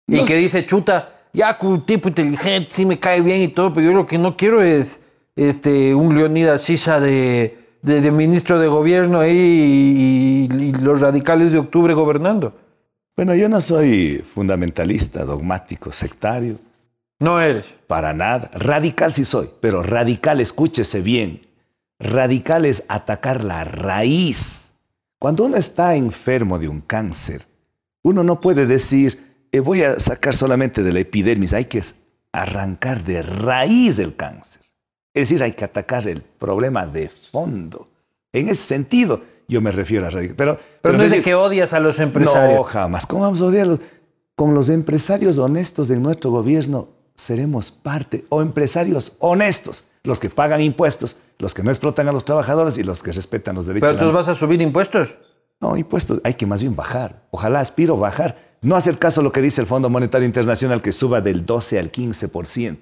Y 0.09 0.25
que 0.25 0.37
dice, 0.37 0.65
chuta, 0.65 1.11
Yaco, 1.33 1.69
un 1.69 1.85
tipo 1.85 2.09
inteligente, 2.09 2.71
sí 2.71 2.87
me 2.87 2.99
cae 2.99 3.21
bien 3.21 3.41
y 3.43 3.49
todo, 3.49 3.73
pero 3.75 3.87
yo 3.91 3.93
lo 3.97 4.07
que 4.07 4.19
no 4.19 4.37
quiero 4.37 4.63
es 4.63 5.03
este, 5.35 5.95
un 5.95 6.17
Leonidas 6.17 6.63
Sisa 6.63 7.01
de, 7.01 7.59
de, 7.83 8.01
de 8.01 8.11
ministro 8.13 8.59
de 8.59 8.69
gobierno 8.69 9.21
ahí 9.21 9.37
y, 9.37 10.55
y- 10.55 10.65
y 10.69 10.73
los 10.73 11.01
radicales 11.01 11.53
de 11.53 11.59
octubre 11.59 11.93
gobernando. 11.93 12.55
Bueno, 13.17 13.35
yo 13.35 13.49
no 13.49 13.61
soy 13.61 14.25
fundamentalista, 14.35 15.25
dogmático, 15.25 15.91
sectario, 15.93 16.59
No 17.21 17.41
eres. 17.41 17.75
para 17.87 18.13
nada. 18.13 18.51
Radical 18.55 19.13
sí 19.13 19.25
soy, 19.25 19.51
pero 19.61 19.83
radical, 19.83 20.41
escúchese 20.41 21.01
bien. 21.03 21.47
Radical 21.99 22.65
es 22.67 22.85
atacar 22.89 23.43
la 23.43 23.65
raíz. 23.65 24.66
Cuando 25.19 25.45
uno 25.45 25.57
está 25.57 25.95
enfermo 25.97 26.59
de 26.59 26.69
un 26.69 26.81
cáncer, 26.81 27.43
uno 28.03 28.23
no 28.23 28.41
puede 28.41 28.67
decir, 28.67 29.47
"Eh, 29.53 29.61
voy 29.61 29.83
a 29.83 29.99
sacar 29.99 30.35
solamente 30.35 30.83
de 30.83 30.93
la 30.93 31.01
epidermis, 31.01 31.53
hay 31.53 31.65
que 31.67 31.83
arrancar 32.33 33.03
de 33.05 33.23
raíz 33.23 33.99
el 33.99 34.15
cáncer. 34.15 34.63
Es 35.15 35.29
decir, 35.31 35.43
hay 35.43 35.53
que 35.53 35.65
atacar 35.65 36.07
el 36.07 36.21
problema 36.23 36.87
de 36.87 37.09
fondo. 37.09 37.89
En 38.33 38.49
ese 38.51 38.63
sentido, 38.63 39.23
yo 39.49 39.63
me 39.63 39.73
refiero 39.73 40.07
a 40.07 40.11
radical. 40.11 40.37
Pero, 40.37 40.61
Pero, 40.83 40.99
no 40.99 41.05
es 41.05 41.11
de 41.11 41.17
decir, 41.17 41.25
que 41.25 41.35
odias 41.35 41.73
a 41.73 41.81
los 41.81 41.99
empresarios. 41.99 42.59
no, 42.59 42.63
jamás. 42.65 43.07
¿Cómo 43.07 43.23
vamos 43.23 43.41
a 43.41 43.47
odiarlos? 43.47 43.81
Con 44.35 44.53
los 44.53 44.69
empresarios 44.69 45.39
honestos 45.39 45.89
de 45.89 45.99
nuestro 45.99 46.31
gobierno 46.31 46.91
seremos 47.15 47.71
parte, 47.71 48.27
o 48.29 48.43
empresarios 48.43 49.15
honestos, 49.21 49.85
los 50.03 50.21
que 50.21 50.29
pagan 50.29 50.61
impuestos, 50.61 51.17
los 51.39 51.55
que 51.55 51.63
no 51.63 51.71
explotan 51.71 52.09
a 52.09 52.13
los 52.13 52.25
trabajadores 52.25 52.79
y 52.79 52.83
los 52.83 53.03
que 53.03 53.13
respetan 53.13 53.57
los 53.57 53.67
derechos. 53.67 53.93
Pero 53.93 54.07
tú 54.07 54.13
vas 54.13 54.29
a 54.29 54.35
subir 54.35 54.61
impuestos. 54.63 55.17
No, 55.61 55.77
impuestos 55.77 56.21
hay 56.25 56.35
que 56.35 56.47
más 56.47 56.61
bien 56.61 56.77
bajar. 56.77 57.27
Ojalá 57.31 57.61
aspiro 57.61 57.97
bajar. 57.97 58.37
No 58.63 58.77
hacer 58.77 58.99
caso 58.99 59.21
a 59.21 59.25
lo 59.25 59.33
que 59.33 59.43
dice 59.43 59.61
el 59.61 59.67
Fondo 59.67 59.89
Monetario 59.89 60.27
Internacional 60.27 60.83
que 60.83 60.93
suba 60.93 61.21
del 61.21 61.47
12 61.47 61.79
al 61.79 61.93
15%. 61.93 62.79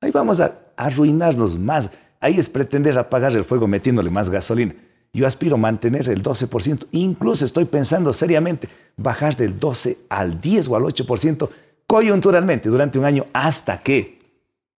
Ahí 0.00 0.10
vamos 0.10 0.40
a 0.40 0.58
arruinarnos 0.76 1.58
más. 1.58 1.90
Ahí 2.20 2.38
es 2.38 2.48
pretender 2.48 2.98
apagar 2.98 3.34
el 3.34 3.44
fuego 3.44 3.66
metiéndole 3.66 4.10
más 4.10 4.30
gasolina. 4.30 4.74
Yo 5.12 5.26
aspiro 5.26 5.54
a 5.54 5.58
mantener 5.58 6.08
el 6.08 6.22
12%. 6.22 6.86
Incluso 6.92 7.44
estoy 7.44 7.64
pensando 7.64 8.12
seriamente 8.12 8.68
bajar 8.96 9.36
del 9.36 9.58
12 9.58 9.98
al 10.08 10.40
10 10.40 10.68
o 10.68 10.76
al 10.76 10.82
8% 10.84 11.48
coyunturalmente 11.86 12.68
durante 12.68 12.98
un 12.98 13.04
año 13.04 13.26
hasta 13.32 13.82
que 13.82 14.18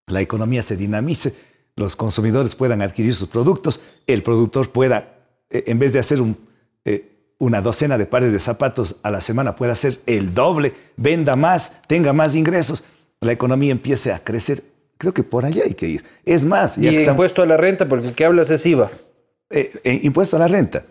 la 0.07 0.21
economía 0.21 0.61
se 0.61 0.77
dinamice, 0.77 1.35
los 1.75 1.95
consumidores 1.95 2.55
puedan 2.55 2.81
adquirir 2.81 3.15
sus 3.15 3.29
productos, 3.29 3.81
el 4.07 4.23
productor 4.23 4.69
pueda, 4.69 5.15
eh, 5.49 5.63
en 5.67 5.79
vez 5.79 5.93
de 5.93 5.99
hacer 5.99 6.21
un, 6.21 6.37
eh, 6.85 7.33
una 7.39 7.61
docena 7.61 7.97
de 7.97 8.05
pares 8.05 8.31
de 8.31 8.39
zapatos 8.39 8.99
a 9.03 9.11
la 9.11 9.21
semana, 9.21 9.55
pueda 9.55 9.71
hacer 9.73 9.97
el 10.05 10.33
doble, 10.33 10.73
venda 10.97 11.35
más, 11.35 11.81
tenga 11.87 12.13
más 12.13 12.35
ingresos, 12.35 12.83
la 13.21 13.31
economía 13.31 13.71
empiece 13.71 14.11
a 14.11 14.19
crecer. 14.19 14.63
Creo 14.97 15.13
que 15.13 15.23
por 15.23 15.45
allá 15.45 15.63
hay 15.65 15.73
que 15.73 15.87
ir. 15.87 16.05
Es 16.25 16.45
más, 16.45 16.75
ya 16.75 16.89
Y 16.89 16.93
que 16.93 16.97
estamos- 16.99 17.15
impuesto 17.17 17.41
a 17.41 17.45
la 17.47 17.57
renta, 17.57 17.89
porque 17.89 18.09
el 18.09 18.15
que 18.15 18.25
hablas 18.25 18.49
es 18.51 18.65
IVA. 18.65 18.91
eh, 19.49 19.71
eh, 19.83 19.99
impuesto 20.03 20.35
a 20.35 20.39
la 20.39 20.47
renta. 20.47 20.85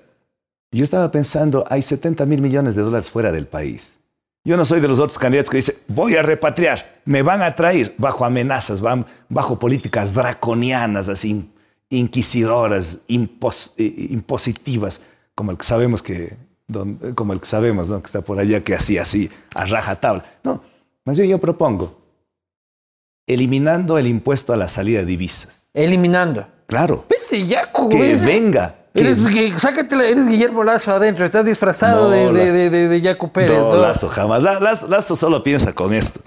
Yo 0.72 0.84
estaba 0.84 1.10
pensando, 1.10 1.64
hay 1.68 1.82
70 1.82 2.26
mil 2.26 2.40
millones 2.42 2.74
de 2.76 2.82
dólares 2.82 3.10
fuera 3.10 3.32
del 3.32 3.46
país. 3.46 3.96
Yo 4.44 4.56
no 4.56 4.64
soy 4.64 4.80
de 4.80 4.88
los 4.88 4.98
otros 5.00 5.18
candidatos 5.18 5.50
que 5.50 5.58
dicen, 5.58 5.74
voy 5.88 6.16
a 6.16 6.22
repatriar, 6.22 6.78
me 7.04 7.22
van 7.22 7.42
a 7.42 7.54
traer 7.54 7.94
bajo 7.98 8.24
amenazas, 8.24 8.80
van 8.80 9.04
bajo 9.28 9.58
políticas 9.58 10.14
draconianas, 10.14 11.08
así, 11.10 11.50
inquisidoras, 11.90 13.06
impos- 13.08 13.74
eh, 13.76 14.06
impositivas, 14.10 15.02
como 15.34 15.50
el 15.50 15.58
que 15.58 15.64
sabemos 15.64 16.02
que, 16.02 16.36
don- 16.66 16.96
como 17.14 17.34
el 17.34 17.40
que 17.40 17.46
sabemos, 17.46 17.90
¿no? 17.90 18.00
que 18.00 18.06
está 18.06 18.22
por 18.22 18.38
allá, 18.38 18.64
que 18.64 18.74
hacía 18.74 19.02
así, 19.02 19.30
a 19.54 19.66
rajatabla. 19.66 20.24
No, 20.42 20.62
más 21.04 21.18
bien 21.18 21.28
yo 21.30 21.38
propongo, 21.38 22.00
eliminando 23.26 23.98
el 23.98 24.06
impuesto 24.06 24.52
a 24.52 24.56
la 24.56 24.68
salida 24.68 25.00
de 25.00 25.06
divisas. 25.06 25.68
Eliminando. 25.74 26.46
Claro, 26.66 27.04
Pese 27.06 27.46
Yaco, 27.46 27.88
que 27.88 28.16
venga. 28.16 28.76
Eres, 28.94 29.18
sácatela, 29.58 30.04
eres 30.04 30.26
Guillermo 30.26 30.64
Lazo 30.64 30.90
adentro, 30.92 31.24
estás 31.24 31.44
disfrazado 31.44 32.04
No, 32.04 32.10
de, 32.10 32.24
la- 32.26 32.32
de, 32.52 32.70
de, 32.70 32.88
de- 32.88 33.00
Yaco 33.00 33.32
Pérez. 33.32 33.56
No, 33.58 33.72
¿no? 33.72 33.80
Lazo, 33.82 34.08
jamás. 34.08 34.42
La- 34.42 34.58
Lazo, 34.58 34.88
Lazo 34.88 35.14
solo 35.14 35.42
piensa 35.42 35.72
con 35.74 35.94
esto. 35.94 36.20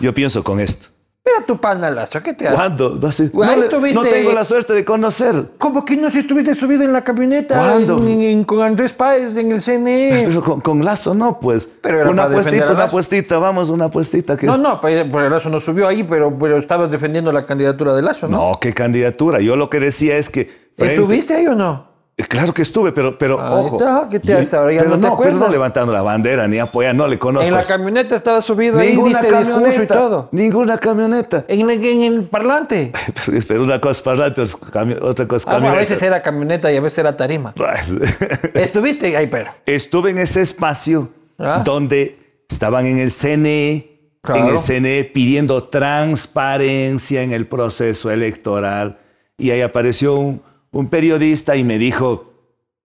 Yo 0.00 0.14
pienso 0.14 0.44
con 0.44 0.60
esto. 0.60 0.88
Mira 1.26 1.46
tu 1.46 1.58
pana 1.58 1.90
Lazo, 1.90 2.22
¿qué 2.22 2.34
te 2.34 2.46
hace? 2.46 2.54
¿Cuándo? 2.54 2.98
No, 3.00 3.10
sé, 3.10 3.30
tengo 3.30 4.32
la 4.32 4.44
suerte 4.44 4.74
de 4.74 4.84
conocer. 4.84 5.52
¿Cómo 5.56 5.82
que 5.82 5.96
no 5.96 6.10
si 6.10 6.18
estuviste 6.18 6.54
subido 6.54 6.82
en 6.82 6.92
la 6.92 7.02
camioneta 7.02 7.54
¿Cuándo? 7.58 7.96
en- 8.06 8.20
en- 8.20 8.44
con 8.44 8.60
Andrés 8.62 8.92
Páez 8.92 9.34
en 9.36 9.50
el 9.50 9.62
CNE? 9.62 10.24
Pero 10.28 10.42
con, 10.44 10.60
con 10.60 10.84
Lazo 10.84 11.14
no, 11.14 11.40
pues. 11.40 11.66
Pero 11.80 12.02
era 12.02 12.10
una 12.10 12.24
para 12.24 12.36
defender 12.36 12.60
puestita, 12.60 12.66
a 12.66 12.74
una 12.74 12.78
Lazo. 12.84 12.92
puestita, 12.92 13.38
vamos, 13.38 13.70
una 13.70 13.88
puestita. 13.88 14.36
Que... 14.36 14.46
No, 14.46 14.58
no, 14.58 14.80
pero 14.80 15.30
Lazo 15.30 15.48
no 15.48 15.58
subió 15.60 15.88
ahí, 15.88 16.04
pero, 16.04 16.36
pero 16.38 16.58
estabas 16.58 16.90
defendiendo 16.90 17.32
la 17.32 17.46
candidatura 17.46 17.94
de 17.94 18.02
Lazo, 18.02 18.28
¿no? 18.28 18.50
No, 18.50 18.60
qué 18.60 18.74
candidatura. 18.74 19.40
Yo 19.40 19.56
lo 19.56 19.70
que 19.70 19.80
decía 19.80 20.18
es 20.18 20.28
que. 20.28 20.44
frente- 20.76 20.94
¿Estuviste 20.94 21.34
ahí 21.34 21.46
o 21.46 21.54
no? 21.54 21.93
Eh, 22.16 22.22
Claro 22.28 22.54
que 22.54 22.62
estuve, 22.62 22.92
pero, 22.92 23.18
pero 23.18 23.40
Ahí 23.40 23.52
ojo. 23.52 23.76
está, 23.76 24.08
¿qué 24.10 24.20
te 24.20 24.28
Yo- 24.32 24.38
hace 24.38 24.56
ahora? 24.56 24.72
¿Ya 24.72 24.78
pero 24.82 24.96
no 24.96 25.16
te 25.16 25.22
pero 25.24 25.36
no 25.36 25.48
levantando 25.48 25.92
la 25.92 26.02
bandera 26.02 26.46
ni 26.46 26.58
apoyando, 26.58 27.04
no 27.04 27.08
le 27.10 27.18
conozco. 27.18 27.48
En 27.48 27.54
la 27.54 27.62
camioneta 27.64 28.14
estaba 28.14 28.40
subido 28.40 28.78
ahí, 28.78 28.90
ninguna 28.90 29.18
diste 29.20 29.26
discurso 29.36 29.50
y 29.50 29.62
camioneta. 29.62 29.94
todo. 29.94 30.28
Ninguna 30.32 30.78
camioneta. 30.78 31.44
En, 31.48 31.68
el- 31.70 31.84
en 31.84 32.02
el 32.02 32.22
parlante. 32.24 32.92
Pero, 33.26 33.38
pero 33.48 33.62
una 33.64 33.80
cosa 33.80 33.92
es 33.92 34.02
parlante, 34.02 34.42
otra 34.42 35.26
cosa 35.26 35.36
es 35.36 35.46
Ah, 35.48 35.50
bueno, 35.52 35.66
a 35.66 35.70
camioneta. 35.70 35.78
veces 35.80 36.02
era 36.02 36.22
camioneta 36.22 36.72
y 36.72 36.76
a 36.76 36.80
veces 36.80 36.98
era 36.98 37.16
tarima. 37.16 37.52
Estuviste 38.54 39.16
ahí, 39.16 39.26
pero. 39.26 39.50
estuve 39.66 40.10
en 40.10 40.18
ese 40.18 40.40
espacio 40.42 41.10
Ah. 41.38 41.62
donde 41.64 42.42
estaban 42.48 42.86
en 42.86 42.98
el 42.98 43.10
CNE, 43.10 43.90
Claro. 44.22 44.40
en 44.46 44.52
el 44.52 44.58
CNE 44.58 45.04
pidiendo 45.12 45.64
transparencia 45.64 47.22
en 47.22 47.32
el 47.32 47.46
proceso 47.46 48.10
electoral. 48.10 48.98
Y 49.36 49.50
ahí 49.50 49.60
apareció 49.62 50.14
un, 50.14 50.42
un 50.74 50.88
periodista 50.88 51.56
y 51.56 51.64
me 51.64 51.78
dijo, 51.78 52.32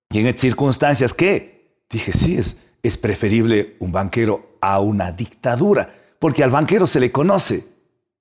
¿y 0.09 0.25
en 0.25 0.37
circunstancias 0.37 1.13
qué? 1.13 1.83
Dije, 1.89 2.13
sí, 2.13 2.37
es, 2.37 2.67
es 2.83 2.97
preferible 2.97 3.75
un 3.79 3.91
banquero 3.91 4.57
a 4.61 4.79
una 4.79 5.11
dictadura, 5.11 5.93
porque 6.19 6.43
al 6.43 6.51
banquero 6.51 6.87
se 6.87 6.99
le 6.99 7.11
conoce. 7.11 7.65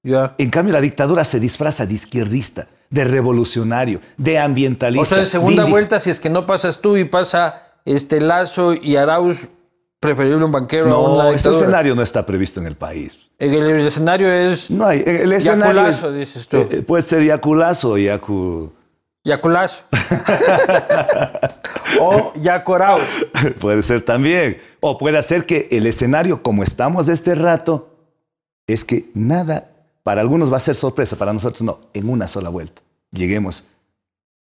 Ya. 0.02 0.35
En 0.38 0.50
cambio, 0.50 0.72
la 0.72 0.81
dictadura 0.81 1.22
se 1.24 1.38
disfraza 1.40 1.85
de 1.87 1.94
izquierdista, 1.94 2.68
de 2.90 3.04
revolucionario, 3.04 4.00
de 4.16 4.38
ambientalista. 4.38 5.02
O 5.02 5.07
sea, 5.07 5.18
en 5.20 5.26
segunda 5.26 5.62
de 5.62 5.68
indi- 5.68 5.70
vuelta, 5.72 6.00
si 6.00 6.11
es 6.11 6.18
que 6.20 6.31
no 6.31 6.46
pasas 6.46 6.81
tú 6.81 6.96
y 6.96 7.04
pasa 7.04 7.62
este 7.85 8.20
Lazo 8.20 8.72
y 8.74 8.96
Arauz, 8.96 9.48
preferible 10.00 10.44
un 10.44 10.52
banquero 10.52 10.87
a 10.87 10.90
No, 10.90 11.14
una 11.16 11.31
ese 11.33 11.50
escenario 11.50 11.94
no 11.94 12.02
está 12.02 12.24
previsto 12.24 12.61
en 12.61 12.66
el 12.68 12.76
país. 12.76 13.18
El, 13.38 13.52
el 13.54 13.87
escenario 13.87 14.33
es 14.33 14.70
No 14.70 14.87
hay. 14.87 15.02
El 15.04 15.33
escenario 15.33 15.87
es- 15.88 15.96
Yaculazo, 15.96 16.12
dices 16.12 16.48
tú. 16.48 16.57
eh, 16.59 16.83
puede 16.87 17.02
ser 17.02 17.22
Yaculazo 17.24 17.90
o 17.92 17.98
Yacu. 17.98 18.72
Yaculazo. 19.28 19.82
o 22.00 22.32
Yaco 22.40 22.74
Arauz. 22.74 23.02
puede 23.60 23.82
ser 23.82 24.02
también. 24.02 24.58
O 24.80 24.98
puede 24.98 25.22
ser 25.22 25.44
que 25.44 25.68
el 25.70 25.86
escenario, 25.86 26.42
como 26.42 26.62
estamos 26.62 27.06
de 27.06 27.12
este 27.12 27.34
rato, 27.34 27.90
es 28.66 28.84
que 28.84 29.10
nada, 29.14 29.70
para 30.02 30.20
algunos 30.20 30.52
va 30.52 30.56
a 30.56 30.60
ser 30.60 30.74
sorpresa, 30.74 31.16
para 31.16 31.32
nosotros 31.32 31.62
no, 31.62 31.80
en 31.92 32.08
una 32.08 32.26
sola 32.26 32.48
vuelta. 32.48 32.82
Lleguemos 33.12 33.70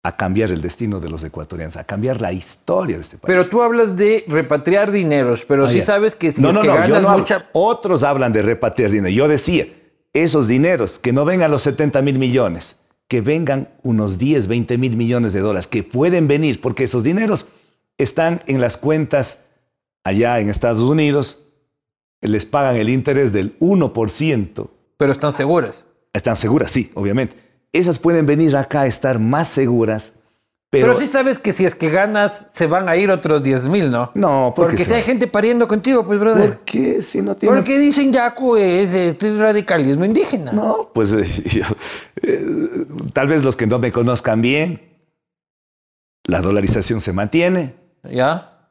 a 0.05 0.17
cambiar 0.17 0.51
el 0.51 0.61
destino 0.61 0.99
de 0.99 1.09
los 1.09 1.23
ecuatorianos, 1.23 1.77
a 1.77 1.85
cambiar 1.85 2.21
la 2.21 2.33
historia 2.33 2.97
de 2.97 3.03
este 3.03 3.19
país. 3.19 3.27
Pero 3.27 3.49
tú 3.49 3.63
hablas 3.63 3.97
de 3.97 4.25
repatriar 4.27 4.91
dineros, 4.91 5.45
pero 5.47 5.67
Ah, 5.67 5.69
sí 5.69 5.81
sabes 5.81 6.17
que 6.17 6.33
si 6.33 6.43
no, 6.43 6.51
es 6.51 6.57
no, 6.57 6.61
que 6.61 6.67
no, 6.67 6.75
ganas 6.75 7.03
no 7.03 7.19
mucha... 7.19 7.49
Otros 7.53 8.03
hablan 8.03 8.33
de 8.33 8.43
repatriar 8.43 8.91
dinero. 8.91 9.15
Yo 9.15 9.29
decía, 9.29 9.67
esos 10.13 10.49
dineros, 10.49 10.99
que 10.99 11.13
no 11.13 11.25
vengan 11.25 11.53
los 11.53 11.63
70 11.63 12.03
mil 12.03 12.19
millones, 12.19 12.82
que 13.13 13.21
vengan 13.21 13.69
unos 13.83 14.17
10, 14.17 14.47
20 14.47 14.79
mil 14.79 14.97
millones 14.97 15.35
de 15.35 15.41
dólares, 15.41 15.67
que 15.67 15.83
pueden 15.83 16.29
venir, 16.29 16.63
porque 16.63 16.85
esos 16.85 17.03
dineros 17.03 17.49
están 17.99 18.43
en 18.47 18.59
las 18.59 18.79
cuentas 18.79 19.49
allá 20.03 20.41
en 20.41 20.49
Estados 20.49 20.81
Unidos, 20.81 21.49
les 22.23 22.47
pagan 22.47 22.77
el 22.77 22.89
interés 22.89 23.31
del 23.31 23.59
1%. 23.59 24.71
Pero 24.97 25.13
están 25.13 25.35
seguras. 25.35 25.85
Están 26.15 26.37
seguras, 26.37 26.71
sí, 26.71 26.91
obviamente. 26.95 27.37
Esas 27.75 27.99
pueden 27.99 28.25
venir 28.25 28.57
acá 28.57 28.81
a 28.81 28.87
estar 28.87 29.19
más 29.19 29.49
seguras, 29.49 30.22
Pero, 30.73 30.87
pero... 30.87 30.99
sí 30.99 31.07
sabes 31.07 31.39
que 31.39 31.53
si 31.53 31.67
es 31.67 31.75
que 31.75 31.91
ganas, 31.91 32.47
se 32.51 32.67
van 32.67 32.89
a 32.89 32.97
ir 32.97 33.11
otros 33.11 33.43
10 33.43 33.67
mil, 33.67 33.91
¿no? 33.91 34.11
no, 34.15 34.55
¿por 34.57 34.69
qué 34.69 34.71
Porque 34.71 34.85
se 34.85 34.89
si 34.89 34.95
hay 34.95 35.03
gente 35.03 35.27
pariendo 35.27 35.69
contigo, 35.69 36.03
pues, 36.07 36.19
brother. 36.19 36.49
¿Por 36.57 36.59
qué? 36.65 37.03
Si 37.03 37.21
no 37.21 37.37
tiene 37.37 37.55
Porque 37.55 37.79
dicen 37.79 38.11
Yaco 38.11 38.57
es, 38.57 38.95
este 38.95 39.37
radicalismo 39.37 40.07
indígena. 40.07 40.51
No, 40.53 40.91
pues 40.95 41.13
eh, 41.13 41.25
yo, 41.51 41.65
eh, 42.23 42.87
tal 43.13 43.29
vez 43.29 43.45
los 43.45 43.55
que 43.55 43.67
no 43.67 43.79
me 43.79 43.93
conozcan 43.93 44.41
bien 44.41 44.81
la 46.25 46.41
dolarización 46.41 47.01
se 47.03 47.13
mantiene, 47.13 47.75
¿Ya? 48.05 48.71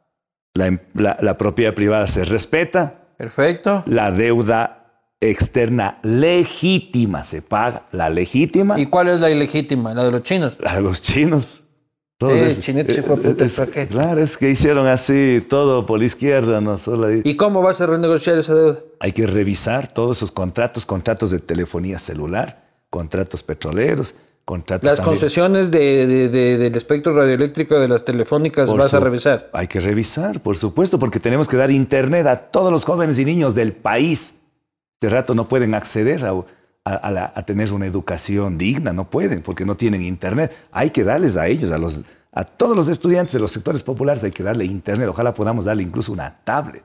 la, 0.56 0.66
em- 0.68 0.80
la- 0.96 1.18
la 1.22 1.38
propiedad 1.38 1.74
privada 1.76 2.08
se 2.08 2.26
respeta, 2.26 3.10
Perfecto. 3.18 3.84
la 3.86 4.12
deuda 4.12 4.78
externa 5.20 6.00
legítima 6.02 7.24
se 7.24 7.44
paga, 7.44 7.86
la 7.92 8.10
legítima, 8.10 8.80
¿Y 8.80 8.88
cuál 8.88 9.10
es 9.10 9.20
la 9.20 9.30
ilegítima? 9.30 9.94
La 9.94 10.04
de 10.06 10.12
los 10.12 10.24
chinos. 10.24 10.58
a 10.66 10.80
los 10.80 11.02
chinos. 11.04 11.61
Claro, 13.90 14.22
es 14.22 14.38
que 14.38 14.50
hicieron 14.50 14.88
así 14.88 15.46
todo 15.50 15.86
por 15.86 16.00
la 16.00 16.06
izquierda, 16.06 16.62
no 16.62 16.78
solo 16.78 17.08
ahí. 17.08 17.22
¿Y 17.24 17.36
cómo 17.36 17.62
vas 17.62 17.82
a 17.82 17.88
renegociar 17.88 18.38
esa 18.38 18.54
deuda? 18.54 18.80
Hay 19.00 19.12
que 19.14 19.26
revisar 19.28 19.88
todos 19.92 20.18
esos 20.18 20.32
contratos, 20.32 20.86
contratos 20.86 21.32
de 21.32 21.40
telefonía 21.40 21.98
celular, 22.00 22.64
contratos 22.90 23.44
petroleros, 23.44 24.16
contratos 24.46 24.84
Las 24.90 24.96
también- 24.98 25.12
concesiones 25.16 25.72
de, 25.72 26.06
de- 26.08 26.30
de- 26.30 26.58
del 26.58 26.76
espectro 26.76 27.14
radioeléctrico 27.16 27.80
de 27.80 27.88
las 27.88 28.04
telefónicas 28.04 28.70
Por 28.70 28.80
vas 28.80 28.94
a 28.94 29.00
revisar. 29.00 29.50
Hay 29.54 29.68
que 29.68 29.80
revisar, 29.80 30.42
por 30.42 30.58
supuesto, 30.58 31.00
porque 31.00 31.20
tenemos 31.20 31.48
que 31.48 31.58
dar 31.58 31.72
internet 31.72 32.26
a 32.28 32.38
todos 32.50 32.72
los 32.72 32.84
jóvenes 32.86 33.18
y 33.20 33.26
niños 33.26 33.56
del 33.56 33.74
país. 33.74 34.44
De 35.00 35.10
rato 35.10 35.34
no 35.36 35.48
pueden 35.48 35.74
acceder 35.74 36.24
a, 36.26 36.34
a- 36.84 37.44
tener 37.46 37.72
una 37.74 37.86
educación 37.86 38.58
digna, 38.58 38.94
no 38.94 39.10
pueden, 39.10 39.41
porque 39.41 39.65
no 39.65 39.76
tienen 39.76 40.02
internet. 40.04 40.52
Hay 40.72 40.89
que 40.89 41.04
darles 41.04 41.38
a 41.38 41.48
ellos, 41.48 41.72
a, 41.72 41.78
los, 41.78 42.04
a 42.32 42.44
todos 42.44 42.76
los 42.76 42.88
estudiantes 42.88 43.34
de 43.34 43.39
los 43.39 43.52
sectores 43.52 43.84
populares, 43.84 44.24
hay 44.24 44.32
que 44.32 44.44
darle 44.44 44.65
internet. 44.65 45.08
Ojalá 45.10 45.34
podamos 45.34 45.65
darle 45.65 45.84
incluso 45.84 46.12
una 46.12 46.44
tablet, 46.44 46.84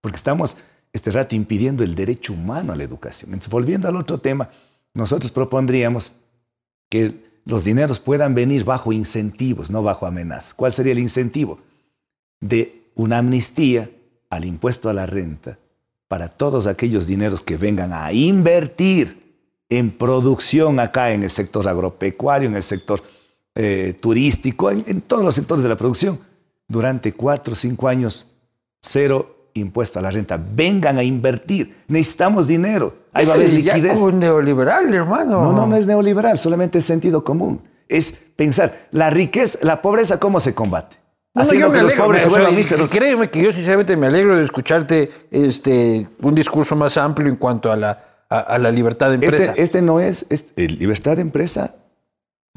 porque 0.00 0.16
estamos 0.16 0.56
este 0.92 1.10
rato 1.10 1.34
impidiendo 1.36 1.84
el 1.84 1.94
derecho 1.94 2.32
humano 2.32 2.72
a 2.72 2.76
la 2.76 2.84
educación. 2.84 3.30
Entonces, 3.30 3.50
volviendo 3.50 3.88
al 3.88 3.96
otro 3.96 4.18
tema, 4.18 4.50
nosotros 4.94 5.30
propondríamos 5.30 6.12
que 6.90 7.26
los 7.44 7.64
dineros 7.64 8.00
puedan 8.00 8.34
venir 8.34 8.64
bajo 8.64 8.92
incentivos, 8.92 9.70
no 9.70 9.82
bajo 9.82 10.06
amenazas. 10.06 10.54
¿Cuál 10.54 10.72
sería 10.72 10.92
el 10.92 10.98
incentivo? 10.98 11.60
De 12.40 12.90
una 12.94 13.18
amnistía 13.18 13.90
al 14.30 14.44
impuesto 14.44 14.90
a 14.90 14.94
la 14.94 15.06
renta 15.06 15.58
para 16.08 16.28
todos 16.28 16.66
aquellos 16.66 17.06
dineros 17.06 17.40
que 17.40 17.56
vengan 17.56 17.92
a 17.92 18.12
invertir 18.12 19.27
en 19.68 19.90
producción 19.90 20.80
acá 20.80 21.12
en 21.12 21.22
el 21.22 21.30
sector 21.30 21.68
agropecuario, 21.68 22.48
en 22.48 22.56
el 22.56 22.62
sector 22.62 23.02
eh, 23.54 23.96
turístico, 24.00 24.70
en, 24.70 24.84
en 24.86 25.00
todos 25.02 25.24
los 25.24 25.34
sectores 25.34 25.62
de 25.62 25.68
la 25.68 25.76
producción, 25.76 26.18
durante 26.66 27.12
cuatro 27.12 27.52
o 27.52 27.56
cinco 27.56 27.88
años, 27.88 28.32
cero 28.80 29.38
impuesto 29.54 29.98
a 29.98 30.02
la 30.02 30.10
renta. 30.10 30.38
Vengan 30.38 30.98
a 30.98 31.02
invertir. 31.02 31.84
Necesitamos 31.88 32.46
dinero. 32.46 32.94
Ahí 33.12 33.26
va 33.26 33.32
a 33.32 33.36
haber 33.36 33.52
liquidez. 33.52 33.98
un 34.00 34.18
neoliberal, 34.18 34.92
hermano. 34.94 35.42
No, 35.42 35.52
no, 35.52 35.66
no 35.66 35.76
es 35.76 35.86
neoliberal, 35.86 36.38
solamente 36.38 36.78
es 36.78 36.84
sentido 36.84 37.24
común. 37.24 37.62
Es 37.88 38.12
pensar, 38.36 38.88
la 38.92 39.10
riqueza, 39.10 39.58
la 39.62 39.80
pobreza, 39.80 40.20
¿cómo 40.20 40.40
se 40.40 40.54
combate? 40.54 40.96
No, 41.34 41.42
no, 41.42 41.42
Haciendo 41.42 41.68
yo 41.68 41.72
me 41.72 41.78
que 41.78 41.82
los 41.82 41.92
alegro, 41.92 42.06
pobres 42.06 42.22
se 42.22 42.74
o 42.74 42.86
sea, 42.86 42.98
Créeme 42.98 43.30
que 43.30 43.42
yo 43.42 43.52
sinceramente 43.52 43.96
me 43.96 44.06
alegro 44.06 44.36
de 44.36 44.44
escucharte 44.44 45.10
este, 45.30 46.06
un 46.22 46.34
discurso 46.34 46.76
más 46.76 46.96
amplio 46.96 47.28
en 47.28 47.36
cuanto 47.36 47.72
a 47.72 47.76
la, 47.76 48.04
a, 48.30 48.38
a 48.40 48.58
la 48.58 48.70
libertad 48.70 49.08
de 49.08 49.14
empresa. 49.14 49.50
Este, 49.52 49.62
este 49.62 49.82
no 49.82 50.00
es, 50.00 50.26
es- 50.30 50.52
eh, 50.56 50.68
libertad 50.68 51.16
de 51.16 51.22
empresa, 51.22 51.74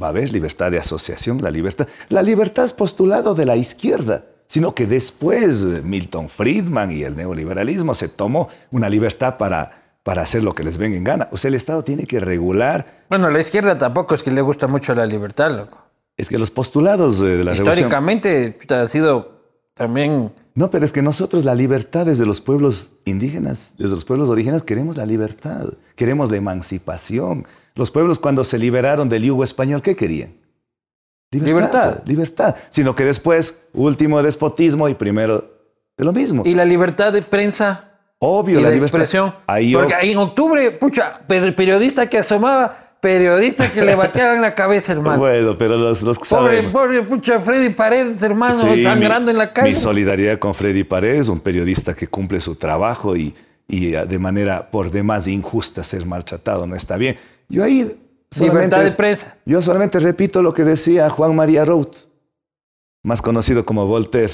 va 0.01 0.07
a 0.07 0.09
haber 0.09 0.31
libertad 0.31 0.71
de 0.71 0.77
asociación, 0.79 1.41
la 1.41 1.51
libertad. 1.51 1.87
La 2.09 2.21
libertad 2.21 2.65
es 2.65 2.73
postulado 2.73 3.35
de 3.35 3.45
la 3.45 3.55
izquierda, 3.55 4.25
sino 4.47 4.73
que 4.75 4.85
después 4.87 5.61
Milton 5.83 6.27
Friedman 6.29 6.91
y 6.91 7.03
el 7.03 7.15
neoliberalismo 7.15 7.93
se 7.95 8.09
tomó 8.09 8.49
una 8.71 8.89
libertad 8.89 9.37
para, 9.37 9.95
para 10.03 10.23
hacer 10.23 10.43
lo 10.43 10.53
que 10.53 10.63
les 10.63 10.77
venga 10.77 10.97
en 10.97 11.03
gana. 11.03 11.29
O 11.31 11.37
sea, 11.37 11.49
el 11.49 11.55
Estado 11.55 11.83
tiene 11.83 12.05
que 12.05 12.19
regular. 12.19 12.85
Bueno, 13.09 13.27
a 13.27 13.31
la 13.31 13.39
izquierda 13.39 13.77
tampoco 13.77 14.15
es 14.15 14.23
que 14.23 14.31
le 14.31 14.41
gusta 14.41 14.67
mucho 14.67 14.93
la 14.95 15.05
libertad, 15.05 15.51
loco. 15.51 15.85
Es 16.17 16.27
que 16.29 16.37
los 16.37 16.51
postulados 16.51 17.19
de 17.21 17.29
la 17.43 17.53
revolución... 17.53 17.67
Históricamente 17.69 18.51
puta, 18.59 18.81
ha 18.81 18.87
sido 18.87 19.39
también... 19.73 20.31
No, 20.53 20.69
pero 20.69 20.85
es 20.85 20.91
que 20.91 21.01
nosotros 21.01 21.45
la 21.45 21.55
libertad 21.55 22.05
desde 22.05 22.25
los 22.25 22.41
pueblos 22.41 22.97
indígenas, 23.05 23.75
desde 23.77 23.95
los 23.95 24.05
pueblos 24.05 24.29
originarios, 24.29 24.63
queremos 24.63 24.97
la 24.97 25.05
libertad, 25.05 25.69
queremos 25.95 26.29
la 26.29 26.37
emancipación. 26.37 27.47
Los 27.75 27.89
pueblos 27.89 28.19
cuando 28.19 28.43
se 28.43 28.59
liberaron 28.59 29.07
del 29.07 29.23
yugo 29.23 29.43
español, 29.43 29.81
¿qué 29.81 29.95
querían? 29.95 30.33
Libertad. 31.31 32.03
Libertad. 32.05 32.55
Sino 32.69 32.93
que 32.95 33.05
después, 33.05 33.69
último 33.73 34.21
despotismo 34.21 34.89
y 34.89 34.95
primero 34.95 35.49
de 35.97 36.03
lo 36.03 36.11
mismo. 36.11 36.43
Y 36.45 36.53
la 36.53 36.65
libertad 36.65 37.13
de 37.13 37.21
prensa 37.21 37.91
Obvio, 38.19 38.59
y 38.59 38.63
la 38.63 38.69
de 38.69 38.75
libertad. 38.75 38.99
expresión. 38.99 39.35
Ahí 39.47 39.73
Porque 39.73 39.95
en 40.01 40.17
octubre, 40.17 40.71
pucha, 40.71 41.21
el 41.29 41.55
periodista 41.55 42.07
que 42.07 42.19
asomaba, 42.19 42.90
periodista 43.01 43.69
que 43.69 43.81
le 43.81 43.95
bateaban 43.95 44.41
la 44.41 44.55
cabeza, 44.55 44.91
hermano. 44.93 45.17
Bueno, 45.19 45.57
pero 45.57 45.75
los, 45.75 46.01
los 46.03 46.17
que 46.17 46.29
Pobre, 46.29 46.57
saben... 46.57 46.71
pobre, 46.71 47.01
pucha, 47.03 47.41
Freddy 47.41 47.69
Paredes, 47.73 48.21
hermano, 48.21 48.55
Sí, 48.55 48.83
sangrando 48.83 49.25
mi- 49.25 49.31
en 49.31 49.37
la 49.39 49.51
calle. 49.51 49.71
Mi 49.71 49.75
solidaridad 49.75 50.37
con 50.39 50.55
Freddy 50.55 50.85
Paredes, 50.85 51.27
un 51.27 51.41
periodista 51.41 51.93
que 51.93 52.07
cumple 52.07 52.39
su 52.39 52.55
trabajo 52.55 53.17
y, 53.17 53.35
y 53.67 53.93
eh, 53.95 54.05
de 54.05 54.19
manera 54.19 54.71
por 54.71 54.89
demás 54.91 55.27
injusta 55.27 55.83
ser 55.83 56.05
maltratado, 56.05 56.65
no 56.67 56.75
está 56.75 56.95
bien. 56.95 57.17
Yo 57.49 57.63
ahí 57.65 57.97
Libertad 58.39 58.81
de 58.83 58.91
prensa. 58.93 59.35
Yo 59.45 59.61
solamente 59.61 59.99
repito 59.99 60.41
lo 60.41 60.53
que 60.53 60.63
decía 60.63 61.09
Juan 61.09 61.35
María 61.35 61.65
Roth, 61.65 61.97
más 63.03 63.21
conocido 63.21 63.65
como 63.65 63.85
Voltaire. 63.87 64.31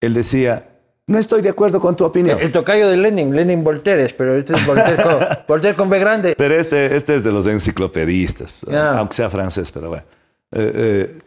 Él 0.00 0.14
decía, 0.14 0.69
no 1.06 1.18
estoy 1.18 1.42
de 1.42 1.48
acuerdo 1.48 1.80
con 1.80 1.96
tu 1.96 2.04
opinión. 2.04 2.38
El 2.40 2.52
tocayo 2.52 2.88
de 2.88 2.96
Lenin, 2.96 3.34
Lenin 3.34 3.64
Voltaire, 3.64 4.12
pero 4.16 4.34
este 4.36 4.52
es 4.52 4.64
Voltaire 4.66 5.02
con, 5.02 5.18
Voltaire 5.48 5.76
con 5.76 5.90
B 5.90 5.98
grande. 5.98 6.34
Pero 6.36 6.54
este, 6.58 6.94
este 6.94 7.16
es 7.16 7.24
de 7.24 7.32
los 7.32 7.46
enciclopedistas, 7.46 8.64
aunque 8.70 9.14
sea 9.16 9.28
francés, 9.30 9.72
pero 9.72 9.88
bueno. 9.88 10.04
Eh, 10.52 10.72
eh, 10.74 11.18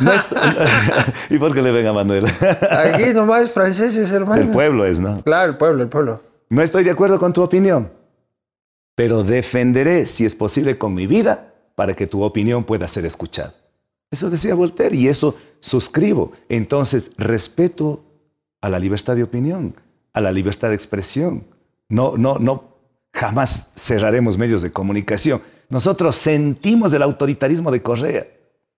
no 0.00 0.12
est- 0.12 0.32
¿Y 1.30 1.38
por 1.38 1.52
qué 1.52 1.60
le 1.62 1.72
ven 1.72 1.86
a 1.86 1.92
Manuel? 1.92 2.24
Aquí 2.26 3.04
nomás 3.14 3.50
franceses, 3.50 4.10
hermano. 4.12 4.40
El 4.40 4.48
pueblo 4.48 4.86
es, 4.86 5.00
¿no? 5.00 5.22
Claro, 5.22 5.52
el 5.52 5.58
pueblo, 5.58 5.82
el 5.82 5.88
pueblo. 5.88 6.22
No 6.48 6.62
estoy 6.62 6.84
de 6.84 6.90
acuerdo 6.90 7.18
con 7.18 7.32
tu 7.32 7.42
opinión, 7.42 7.90
pero 8.94 9.22
defenderé, 9.24 10.06
si 10.06 10.24
es 10.24 10.34
posible, 10.34 10.76
con 10.78 10.94
mi 10.94 11.06
vida 11.06 11.52
para 11.74 11.94
que 11.94 12.06
tu 12.06 12.22
opinión 12.22 12.64
pueda 12.64 12.86
ser 12.88 13.04
escuchada. 13.06 13.54
Eso 14.10 14.28
decía 14.28 14.54
Voltaire 14.54 14.94
y 14.94 15.08
eso 15.08 15.36
suscribo. 15.60 16.32
Entonces, 16.50 17.12
respeto 17.16 18.04
a 18.62 18.70
la 18.70 18.78
libertad 18.78 19.14
de 19.14 19.22
opinión, 19.22 19.74
a 20.14 20.20
la 20.22 20.32
libertad 20.32 20.70
de 20.70 20.74
expresión. 20.74 21.44
No, 21.90 22.16
no, 22.16 22.38
no, 22.38 22.64
jamás 23.12 23.72
cerraremos 23.76 24.38
medios 24.38 24.62
de 24.62 24.72
comunicación. 24.72 25.42
Nosotros 25.68 26.16
sentimos 26.16 26.92
el 26.94 27.02
autoritarismo 27.02 27.70
de 27.70 27.82
Correa. 27.82 28.26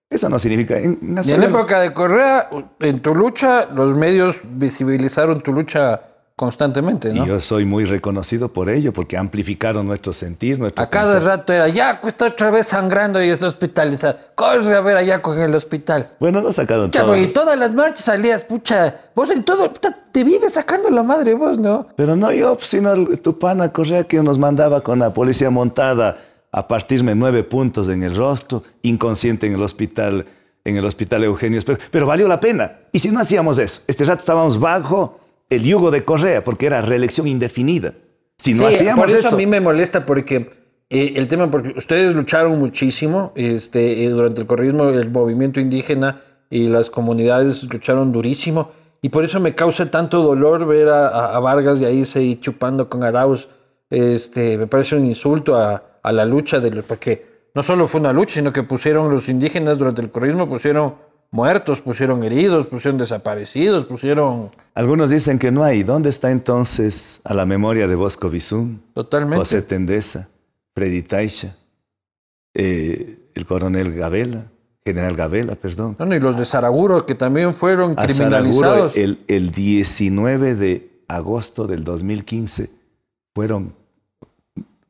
Eso 0.09 0.27
no 0.29 0.37
significa... 0.39 0.77
En, 0.77 0.99
en 1.01 1.15
la 1.15 1.45
época 1.45 1.79
de 1.79 1.93
Correa, 1.93 2.49
en 2.79 2.99
tu 3.01 3.15
lucha, 3.15 3.65
los 3.67 3.97
medios 3.97 4.37
visibilizaron 4.43 5.41
tu 5.41 5.53
lucha 5.53 6.01
constantemente, 6.35 7.13
¿no? 7.13 7.23
Y 7.23 7.27
yo 7.29 7.39
soy 7.39 7.63
muy 7.65 7.85
reconocido 7.85 8.51
por 8.51 8.69
ello, 8.69 8.91
porque 8.91 9.15
amplificaron 9.17 9.87
nuestro 9.87 10.11
sentir, 10.11 10.59
nuestro 10.59 10.83
A 10.83 10.89
cada 10.89 11.13
pensar. 11.13 11.23
rato 11.39 11.53
era, 11.53 11.69
ya 11.69 12.01
está 12.05 12.27
otra 12.27 12.51
vez 12.51 12.67
sangrando 12.67 13.23
y 13.23 13.29
está 13.29 13.47
hospitalizado. 13.47 14.17
Corre 14.35 14.75
a 14.75 14.81
ver 14.81 14.97
allá 14.97 15.21
con 15.21 15.39
el 15.39 15.55
hospital. 15.55 16.09
Bueno, 16.19 16.41
no 16.41 16.51
sacaron 16.51 16.91
todo. 16.91 17.15
y 17.15 17.27
todas 17.27 17.57
las 17.57 17.73
marchas 17.73 18.03
salías, 18.05 18.43
pucha. 18.43 18.95
Vos 19.15 19.29
en 19.29 19.43
todo, 19.45 19.71
te 20.11 20.23
vives 20.25 20.53
sacando 20.53 20.89
la 20.89 21.03
madre 21.03 21.33
vos, 21.35 21.57
¿no? 21.57 21.87
Pero 21.95 22.17
no 22.17 22.31
yo, 22.33 22.57
sino 22.59 22.91
el- 22.93 23.19
tu 23.21 23.39
pana 23.39 23.71
Correa 23.71 24.03
que 24.03 24.21
nos 24.21 24.37
mandaba 24.37 24.81
con 24.81 24.99
la 24.99 25.13
policía 25.13 25.49
montada 25.49 26.17
a 26.51 26.67
partirme 26.67 27.15
nueve 27.15 27.43
puntos 27.43 27.87
en 27.87 28.03
el 28.03 28.13
rostro, 28.15 28.63
inconsciente 28.81 29.47
en 29.47 29.53
el 29.53 29.61
hospital, 29.61 30.25
en 30.65 30.75
el 30.75 30.83
hospital 30.85 31.23
Eugenio 31.23 31.59
Espejo. 31.59 31.79
Pero 31.91 32.05
valió 32.07 32.27
la 32.27 32.41
pena. 32.41 32.73
Y 32.91 32.99
si 32.99 33.09
no 33.09 33.21
hacíamos 33.21 33.57
eso, 33.57 33.81
este 33.87 34.03
rato 34.03 34.19
estábamos 34.19 34.59
bajo 34.59 35.19
el 35.49 35.63
yugo 35.63 35.91
de 35.91 36.03
Correa, 36.03 36.43
porque 36.43 36.65
era 36.65 36.81
reelección 36.81 37.27
indefinida. 37.27 37.93
Si 38.37 38.53
no 38.53 38.67
Sí, 38.69 38.75
hacíamos 38.75 39.05
por 39.05 39.09
eso, 39.15 39.27
eso, 39.27 39.35
a 39.35 39.37
mí 39.37 39.45
me 39.45 39.61
molesta 39.61 40.05
porque 40.05 40.49
eh, 40.89 41.13
el 41.15 41.27
tema, 41.27 41.49
porque 41.49 41.73
ustedes 41.77 42.13
lucharon 42.13 42.57
muchísimo 42.59 43.31
este, 43.35 44.03
eh, 44.05 44.09
durante 44.09 44.41
el 44.41 44.47
correísmo, 44.47 44.89
el 44.89 45.09
movimiento 45.09 45.59
indígena 45.59 46.21
y 46.49 46.67
las 46.67 46.89
comunidades 46.89 47.63
lucharon 47.63 48.11
durísimo. 48.11 48.71
Y 49.01 49.09
por 49.09 49.23
eso 49.23 49.39
me 49.39 49.53
causa 49.55 49.89
tanto 49.91 50.21
dolor 50.23 50.65
ver 50.65 50.89
a, 50.89 51.07
a- 51.35 51.39
Vargas 51.39 51.79
y 51.79 51.85
ahí 51.85 52.05
se 52.05 52.39
chupando 52.39 52.89
con 52.89 53.03
Arauz. 53.03 53.47
Este, 53.89 54.57
me 54.57 54.67
parece 54.67 54.95
un 54.95 55.05
insulto 55.05 55.55
a, 55.55 55.99
a 56.01 56.11
la 56.11 56.25
lucha, 56.25 56.59
de, 56.59 56.71
los- 56.71 56.85
porque 56.85 57.23
no 57.53 57.61
solo 57.63 57.87
fue 57.87 58.01
una 58.01 58.11
lucha, 58.13 58.35
sino 58.35 58.51
que 58.51 58.63
pusieron 58.63 59.09
los 59.11 59.29
indígenas 59.29 59.77
durante 59.77 60.01
el 60.01 60.09
correísmo, 60.09 60.49
pusieron 60.49 60.95
muertos, 61.31 61.81
pusieron 61.81 62.23
heridos, 62.23 62.67
pusieron 62.67 62.97
desaparecidos, 62.97 63.85
pusieron 63.85 64.51
algunos 64.73 65.09
dicen 65.09 65.39
que 65.39 65.51
no 65.51 65.63
hay. 65.63 65.83
¿Dónde 65.83 66.09
está 66.09 66.31
entonces 66.31 67.21
a 67.23 67.33
la 67.33 67.45
memoria 67.45 67.87
de 67.87 67.95
Bosco 67.95 68.29
Bizum? 68.29 68.79
totalmente. 68.93 69.37
José 69.37 69.61
Tendesa, 69.61 70.29
Freddy 70.73 71.01
Taixa, 71.01 71.55
eh, 72.53 73.29
el 73.33 73.45
coronel 73.45 73.93
Gabela, 73.93 74.51
general 74.85 75.15
Gabela, 75.15 75.55
perdón. 75.55 75.95
No, 75.99 76.05
no, 76.05 76.15
y 76.15 76.19
los 76.19 76.37
de 76.37 76.45
Saraguro, 76.45 77.05
que 77.05 77.15
también 77.15 77.53
fueron 77.53 77.95
A 77.97 78.07
Saraguro, 78.07 78.37
criminalizados. 78.37 78.97
el, 78.97 79.19
el 79.27 79.51
19 79.51 80.55
de 80.55 81.01
agosto 81.07 81.67
del 81.67 81.83
2015 81.83 82.69
fueron, 83.33 83.73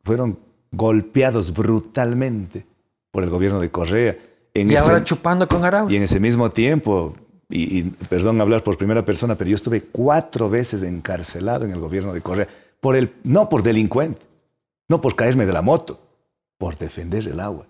fueron 0.04 0.40
golpeados 0.72 1.54
brutalmente 1.54 2.66
por 3.12 3.24
el 3.24 3.30
gobierno 3.30 3.60
de 3.60 3.72
Correa. 3.72 4.18
En 4.56 4.72
y 4.72 4.76
ahora 4.76 5.04
chupando 5.04 5.48
con 5.48 5.66
Araujo. 5.66 5.92
Y 5.92 5.98
en 5.98 6.04
ese 6.04 6.20
mismo 6.20 6.50
tiempo, 6.50 7.14
y, 7.50 7.84
perdón 7.84 8.40
hablar 8.40 8.64
por 8.64 8.78
primera 8.78 9.04
persona, 9.04 9.36
pero 9.36 9.50
yo 9.50 9.56
estuve 9.56 9.82
cuatro 9.82 10.50
veces 10.50 10.82
encarcelado 10.84 11.66
en 11.66 11.72
el 11.72 11.80
gobierno 11.80 12.14
de 12.14 12.22
Correa, 12.22 12.48
por 12.80 12.96
el, 12.96 13.14
no 13.24 13.50
por 13.50 13.64
delincuente, 13.64 14.22
no 14.88 15.02
por 15.02 15.16
caerme 15.16 15.46
de 15.46 15.52
la 15.52 15.62
moto, 15.62 16.00
por 16.58 16.78
defender 16.78 17.28
el 17.28 17.42
agua. 17.42 17.68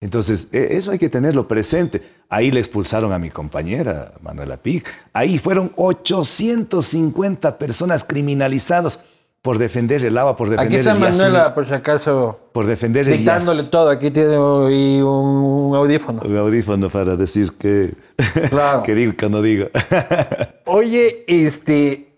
Entonces, 0.00 0.48
e, 0.50 0.76
eso 0.76 0.90
hay 0.90 0.98
que 0.98 1.08
tenerlo 1.08 1.46
presente. 1.46 2.02
Ahí 2.28 2.50
le 2.50 2.58
expulsaron 2.58 3.12
a 3.12 3.20
mi 3.20 3.30
compañera, 3.30 4.12
Manuela 4.20 4.56
Pig. 4.56 4.84
Ahí 5.12 5.38
fueron 5.38 5.72
850 5.76 7.58
personas 7.58 8.02
criminalizadas 8.02 9.04
por 9.42 9.58
defender 9.58 10.04
el 10.04 10.16
agua, 10.16 10.36
por 10.36 10.50
defender 10.50 10.68
Aquí 10.68 10.76
está 10.76 10.94
Manuela, 10.94 11.52
por 11.52 11.66
si 11.66 11.74
acaso. 11.74 12.38
Por 12.52 12.64
defender 12.64 13.08
el 13.08 13.18
Dictándole 13.18 13.64
todo. 13.64 13.90
Aquí 13.90 14.12
tiene 14.12 14.38
un, 14.38 15.74
audífono. 15.74 16.22
Un 16.24 16.36
audífono 16.36 16.88
para 16.88 17.16
decir 17.16 17.52
que. 17.58 17.92
Claro. 18.50 18.82
que 18.84 18.94
digo 18.94 19.16
que 19.16 19.28
no 19.28 19.42
digo. 19.42 19.68
Oye, 20.66 21.24
este. 21.26 22.08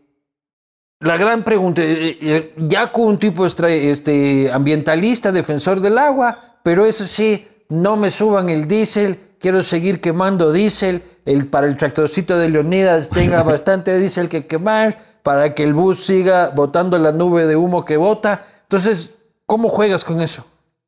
La 1.01 1.17
gran 1.17 1.45
pregunta, 1.45 1.83
eh, 1.83 2.17
eh, 2.21 2.55
ya 2.57 2.91
con 2.91 3.07
un 3.09 3.19
tipo 3.19 3.45
este, 3.47 4.51
ambientalista, 4.51 5.33
defensor 5.33 5.81
del 5.81 5.99
agua, 5.99 6.59
pero 6.63 6.87
eso 6.87 7.07
sí, 7.07 7.47
no 7.69 7.97
me 7.97 8.11
suban 8.11 8.49
el 8.49 8.67
diésel, 8.67 9.19
quiero 9.39 9.63
seguir 9.63 10.01
quemando 10.01 10.51
diésel, 10.51 11.03
el, 11.27 11.47
para 11.47 11.67
el 11.67 11.77
tractorcito 11.77 12.39
de 12.39 12.49
Leonidas 12.49 13.11
tenga 13.11 13.43
bastante 13.43 13.99
diésel 13.99 14.31
que 14.31 14.47
quemar, 14.47 14.97
para 15.25 15.55
que 15.55 15.63
el 15.63 15.73
bus 15.73 16.05
siga 16.05 16.51
botando 16.51 16.99
la 16.99 17.11
nube 17.11 17.47
de 17.47 17.57
humo 17.57 17.87
que 17.87 17.97
bota. 17.97 18.45
Entonces, 18.65 19.15
¿cómo 19.47 19.71
juegas 19.71 20.05
con 20.05 20.21
eso? 20.21 20.47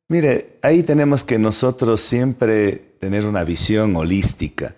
Mire, 0.09 0.59
ahí 0.61 0.83
tenemos 0.83 1.23
que 1.23 1.39
nosotros 1.39 2.01
siempre 2.01 2.75
tener 2.99 3.25
una 3.25 3.43
visión 3.43 3.95
holística, 3.95 4.75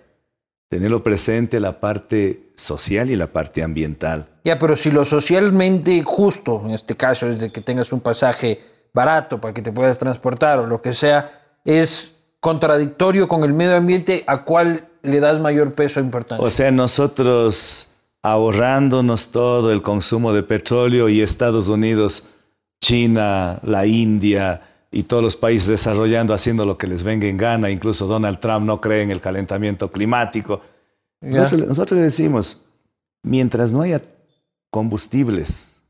tenerlo 0.70 1.02
presente 1.02 1.60
la 1.60 1.78
parte 1.78 2.52
social 2.56 3.10
y 3.10 3.16
la 3.16 3.26
parte 3.26 3.62
ambiental. 3.62 4.30
Ya, 4.44 4.58
pero 4.58 4.76
si 4.76 4.90
lo 4.90 5.04
socialmente 5.04 6.02
justo, 6.04 6.62
en 6.64 6.70
este 6.70 6.96
caso 6.96 7.28
es 7.28 7.38
de 7.38 7.52
que 7.52 7.60
tengas 7.60 7.92
un 7.92 8.00
pasaje 8.00 8.62
barato 8.94 9.42
para 9.42 9.52
que 9.52 9.60
te 9.60 9.72
puedas 9.72 9.98
transportar 9.98 10.58
o 10.58 10.66
lo 10.66 10.80
que 10.80 10.94
sea, 10.94 11.58
es 11.66 12.12
contradictorio 12.40 13.28
con 13.28 13.44
el 13.44 13.52
medio 13.52 13.76
ambiente, 13.76 14.24
¿a 14.26 14.42
cuál 14.42 14.88
le 15.02 15.20
das 15.20 15.38
mayor 15.38 15.74
peso 15.74 16.00
e 16.00 16.02
importancia? 16.02 16.46
O 16.46 16.50
sea, 16.50 16.70
nosotros 16.70 17.89
ahorrándonos 18.22 19.32
todo 19.32 19.72
el 19.72 19.82
consumo 19.82 20.32
de 20.32 20.42
petróleo 20.42 21.08
y 21.08 21.22
Estados 21.22 21.68
Unidos, 21.68 22.30
China, 22.80 23.60
la 23.62 23.86
India 23.86 24.62
y 24.90 25.04
todos 25.04 25.22
los 25.22 25.36
países 25.36 25.68
desarrollando 25.68 26.34
haciendo 26.34 26.66
lo 26.66 26.76
que 26.76 26.86
les 26.86 27.02
venga 27.02 27.28
en 27.28 27.36
gana, 27.36 27.70
incluso 27.70 28.06
Donald 28.06 28.40
Trump 28.40 28.66
no 28.66 28.80
cree 28.80 29.02
en 29.02 29.10
el 29.10 29.20
calentamiento 29.20 29.90
climático. 29.90 30.60
Nosotros, 31.20 31.68
nosotros 31.68 31.98
le 31.98 32.04
decimos, 32.04 32.66
mientras 33.22 33.72
no 33.72 33.82
haya 33.82 34.02
combustibles 34.70 35.82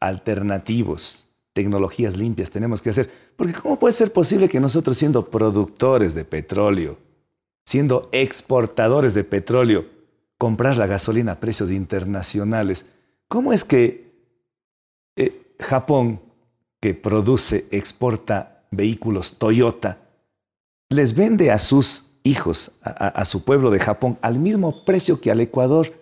alternativos, 0.00 1.32
tecnologías 1.52 2.16
limpias 2.16 2.50
tenemos 2.50 2.82
que 2.82 2.90
hacer. 2.90 3.10
Porque 3.36 3.54
¿cómo 3.54 3.78
puede 3.78 3.94
ser 3.94 4.12
posible 4.12 4.48
que 4.48 4.60
nosotros 4.60 4.96
siendo 4.96 5.30
productores 5.30 6.14
de 6.14 6.24
petróleo, 6.24 6.98
siendo 7.64 8.08
exportadores 8.12 9.14
de 9.14 9.24
petróleo, 9.24 9.86
comprar 10.42 10.76
la 10.76 10.88
gasolina 10.88 11.30
a 11.30 11.38
precios 11.38 11.70
internacionales? 11.70 12.86
¿Cómo 13.28 13.52
es 13.52 13.64
que 13.64 14.12
eh, 15.14 15.54
Japón, 15.60 16.20
que 16.80 16.94
produce, 16.94 17.68
exporta 17.70 18.64
vehículos 18.72 19.38
Toyota, 19.38 20.00
les 20.88 21.14
vende 21.14 21.52
a 21.52 21.60
sus 21.60 22.16
hijos, 22.24 22.80
a, 22.82 23.24
su 23.24 23.44
pueblo 23.44 23.70
de 23.70 23.78
Japón, 23.78 24.18
al 24.20 24.40
mismo 24.40 24.84
precio 24.84 25.20
que 25.20 25.30
al 25.30 25.40
Ecuador 25.40 25.92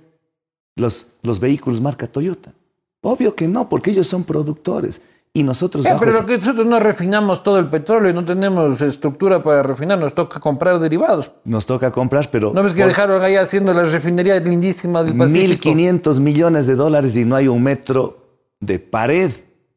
los, 0.75 1.17
los 1.21 1.39
vehículos 1.39 1.83
marca 1.83 2.07
Toyota? 2.07 2.55
Obvio 3.03 3.37
que 3.37 3.47
no, 3.47 3.69
porque 3.69 3.91
ellos 3.91 4.07
son 4.07 4.25
productores. 4.25 5.03
Y 5.33 5.45
nosotros... 5.45 5.87
Eh, 5.87 5.95
pero 6.01 6.27
que 6.27 6.39
nosotros 6.39 6.67
no 6.67 6.81
refinamos 6.81 7.43
todo 7.43 7.59
el 7.61 7.71
petróleo 7.71 8.11
y 8.11 8.15
no 8.15 8.25
tenemos 8.25 8.81
estructura 8.81 9.41
para 9.43 9.63
refinar, 9.63 9.97
nos 9.97 10.13
toca 10.13 10.41
comprar 10.41 10.81
derivados. 10.81 11.31
Nos 11.45 11.67
toca 11.67 11.93
comprar, 11.93 12.29
pero... 12.33 12.53
¿No 12.53 12.65
ves 12.65 12.73
que 12.73 12.85
dejaron 12.85 13.23
ahí 13.23 13.37
haciendo 13.37 13.73
la 13.73 13.85
refinería 13.85 14.41
lindísima 14.41 15.05
del 15.05 15.17
Pacífico? 15.17 15.69
1.500 15.69 16.21
millones 16.21 16.67
de 16.67 16.75
dólares 16.75 17.17
y 17.17 17.25
no 17.25 17.37
hay 17.37 17.47
un 17.47 17.63
metro 17.63 18.41
de 18.59 18.81
pared 18.81 19.31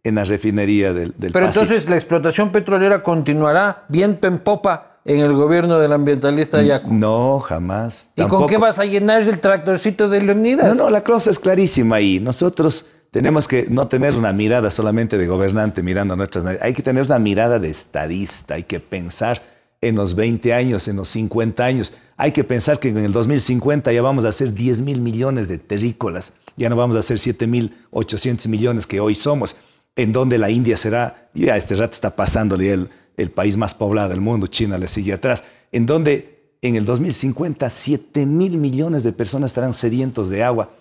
en 0.04 0.16
la 0.16 0.24
refinería 0.24 0.92
del, 0.92 1.14
del 1.18 1.32
Pero 1.32 1.46
entonces 1.46 1.88
la 1.88 1.96
explotación 1.96 2.52
petrolera 2.52 3.04
continuará 3.04 3.86
viento 3.90 4.28
en 4.28 4.40
popa 4.40 5.00
en 5.06 5.20
el 5.20 5.34
gobierno 5.34 5.80
del 5.80 5.94
ambientalista 5.94 6.62
Yacu. 6.62 6.94
No, 6.94 7.40
jamás. 7.40 8.12
¿Y 8.16 8.24
con 8.24 8.48
qué 8.48 8.58
vas 8.58 8.80
a 8.80 8.86
llenar 8.86 9.22
el 9.22 9.40
tractorcito 9.40 10.10
de 10.10 10.22
Leonidas? 10.22 10.68
No, 10.68 10.86
no, 10.86 10.90
la 10.90 11.04
cosa 11.04 11.30
es 11.30 11.40
clarísima 11.40 11.98
ahí. 11.98 12.20
Nosotros 12.20 12.93
tenemos 13.14 13.48
que 13.48 13.68
no 13.70 13.88
tener 13.88 14.16
una 14.16 14.34
mirada 14.34 14.72
solamente 14.72 15.20
de 15.20 15.28
gobernante 15.28 15.84
mirando 15.84 16.16
a 16.16 16.18
nuestras 16.18 16.46
hay 16.60 16.74
que 16.74 16.82
tener 16.82 17.06
una 17.06 17.20
mirada 17.20 17.60
de 17.60 17.70
estadista, 17.70 18.56
hay 18.56 18.64
que 18.64 18.80
pensar 18.80 19.40
en 19.82 19.96
los 19.96 20.16
20 20.16 20.52
años, 20.52 20.88
en 20.88 20.96
los 20.96 21.10
50 21.10 21.64
años, 21.64 21.94
hay 22.18 22.32
que 22.32 22.44
pensar 22.44 22.80
que 22.80 22.90
en 22.90 22.98
el 22.98 23.14
2050 23.14 23.94
ya 23.94 24.02
vamos 24.02 24.26
a 24.26 24.30
hacer 24.30 24.52
10 24.52 24.82
mil 24.82 25.00
millones 25.00 25.48
de 25.48 25.60
terrícolas, 25.60 26.38
ya 26.58 26.70
no 26.70 26.76
vamos 26.76 26.96
a 26.96 27.00
hacer 27.00 27.20
7 27.20 27.46
mil 27.46 27.78
800 27.92 28.48
millones 28.48 28.88
que 28.88 29.00
hoy 29.00 29.14
somos, 29.14 29.58
en 29.96 30.12
donde 30.12 30.40
la 30.40 30.50
India 30.50 30.76
será, 30.76 31.30
ya 31.36 31.56
este 31.56 31.76
rato 31.76 31.94
está 31.94 32.16
pasándole 32.16 32.74
el, 32.74 32.90
el 33.18 33.30
país 33.30 33.58
más 33.58 33.76
poblado 33.76 34.10
del 34.10 34.22
mundo, 34.22 34.48
China 34.48 34.80
le 34.80 34.88
sigue 34.88 35.14
atrás, 35.14 35.44
en 35.72 35.86
donde 35.86 36.56
en 36.64 36.78
el 36.78 36.86
2050 36.86 37.70
7 37.70 38.26
mil 38.26 38.58
millones 38.58 39.04
de 39.04 39.12
personas 39.12 39.52
estarán 39.52 39.76
sedientos 39.76 40.30
de 40.30 40.42
agua 40.42 40.72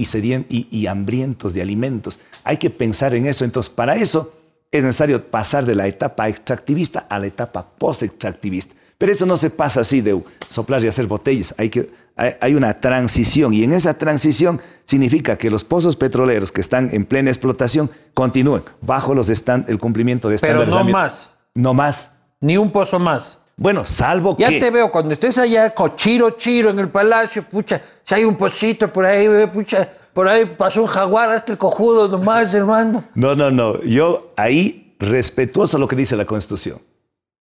y, 0.00 0.68
y, 0.70 0.86
hambrientos 0.86 1.54
de 1.54 1.62
alimentos. 1.62 2.18
Hay 2.44 2.56
que 2.56 2.70
pensar 2.70 3.14
en 3.14 3.26
eso. 3.26 3.44
Entonces, 3.44 3.70
para 3.72 3.96
eso 3.96 4.34
es 4.70 4.84
necesario 4.84 5.30
pasar 5.30 5.66
de 5.66 5.74
la 5.74 5.86
etapa 5.86 6.28
extractivista 6.28 7.06
a 7.08 7.18
la 7.18 7.26
etapa 7.26 7.66
post-extractivista. 7.78 8.74
Pero 8.98 9.12
eso 9.12 9.26
no 9.26 9.36
se 9.36 9.50
pasa 9.50 9.80
así 9.80 10.02
de 10.02 10.22
soplar 10.48 10.84
y 10.84 10.88
hacer 10.88 11.06
botellas. 11.06 11.54
Hay, 11.56 11.70
que, 11.70 11.90
hay, 12.16 12.54
una 12.54 12.80
transición 12.80 13.54
y 13.54 13.64
en 13.64 13.72
esa 13.72 13.96
transición 13.96 14.60
significa 14.84 15.38
que 15.38 15.50
los 15.50 15.64
pozos 15.64 15.96
petroleros 15.96 16.52
que 16.52 16.60
están 16.60 16.90
en 16.92 17.06
plena 17.06 17.30
explotación 17.30 17.90
continúen 18.12 18.62
bajo 18.82 19.14
los 19.14 19.30
el 19.30 19.78
cumplimiento 19.78 20.28
de 20.28 20.34
estándares. 20.34 20.66
Pero 20.66 20.84
no 20.84 20.90
más. 20.90 21.30
No 21.54 21.72
más. 21.72 22.20
Ni 22.40 22.58
un 22.58 22.70
pozo 22.70 22.98
más. 22.98 23.39
Bueno, 23.60 23.84
salvo 23.84 24.34
que... 24.34 24.42
Ya 24.42 24.58
te 24.58 24.70
veo, 24.70 24.90
cuando 24.90 25.12
estés 25.12 25.36
allá, 25.36 25.74
cochiro, 25.74 26.30
chiro, 26.30 26.70
en 26.70 26.78
el 26.78 26.88
palacio, 26.88 27.42
pucha, 27.42 27.78
si 28.02 28.14
hay 28.14 28.24
un 28.24 28.34
pocito 28.34 28.90
por 28.90 29.04
ahí, 29.04 29.46
pucha, 29.48 29.86
por 30.14 30.26
ahí 30.28 30.46
pasó 30.46 30.80
un 30.80 30.88
jaguar, 30.88 31.28
hasta 31.28 31.52
el 31.52 31.58
cojudo 31.58 32.08
nomás, 32.08 32.54
hermano. 32.54 33.04
No, 33.14 33.34
no, 33.34 33.50
no. 33.50 33.82
Yo 33.82 34.32
ahí, 34.38 34.96
respetuoso 34.98 35.76
a 35.76 35.80
lo 35.80 35.88
que 35.88 35.94
dice 35.94 36.16
la 36.16 36.24
Constitución. 36.24 36.78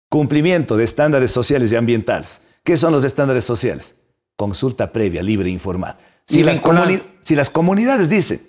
Cumplimiento 0.10 0.76
de 0.76 0.86
estándares 0.86 1.30
sociales 1.30 1.72
y 1.72 1.76
ambientales. 1.76 2.42
¿Qué 2.64 2.78
son 2.78 2.94
los 2.94 3.04
estándares 3.04 3.46
sociales? 3.46 3.94
Consulta 4.36 4.92
previa, 4.92 5.22
libre 5.22 5.50
e 5.50 5.54
informada. 5.54 6.00
Si, 6.26 6.42
las, 6.42 6.60
si 7.20 7.36
las 7.36 7.52
comunidades 7.52 8.10
dicen, 8.10 8.42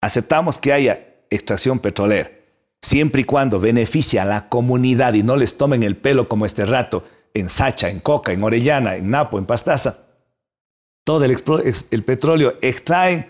aceptamos 0.00 0.58
que 0.58 0.72
haya 0.72 1.04
extracción 1.28 1.80
petrolera, 1.80 2.30
siempre 2.82 3.22
y 3.22 3.24
cuando 3.24 3.60
beneficie 3.60 4.20
a 4.20 4.24
la 4.24 4.48
comunidad 4.48 5.14
y 5.14 5.22
no 5.22 5.36
les 5.36 5.56
tomen 5.56 5.82
el 5.82 5.96
pelo 5.96 6.28
como 6.28 6.46
este 6.46 6.66
rato 6.66 7.04
en 7.34 7.48
Sacha, 7.48 7.88
en 7.88 8.00
Coca, 8.00 8.32
en 8.32 8.42
Orellana, 8.42 8.96
en 8.96 9.10
Napo, 9.10 9.38
en 9.38 9.46
Pastaza. 9.46 10.06
Todo 11.04 11.24
el, 11.24 12.04
petróleo 12.04 12.56
extraen 12.60 13.26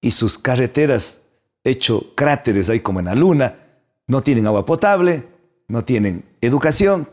y 0.00 0.10
sus 0.12 0.38
carreteras 0.38 1.26
hecho 1.62 2.14
cráteres 2.14 2.70
ahí 2.70 2.80
como 2.80 3.00
en 3.00 3.06
la 3.06 3.14
luna, 3.14 3.56
no 4.06 4.22
tienen 4.22 4.46
agua 4.46 4.64
potable, 4.64 5.24
no 5.68 5.84
tienen 5.84 6.24
educación, 6.40 7.08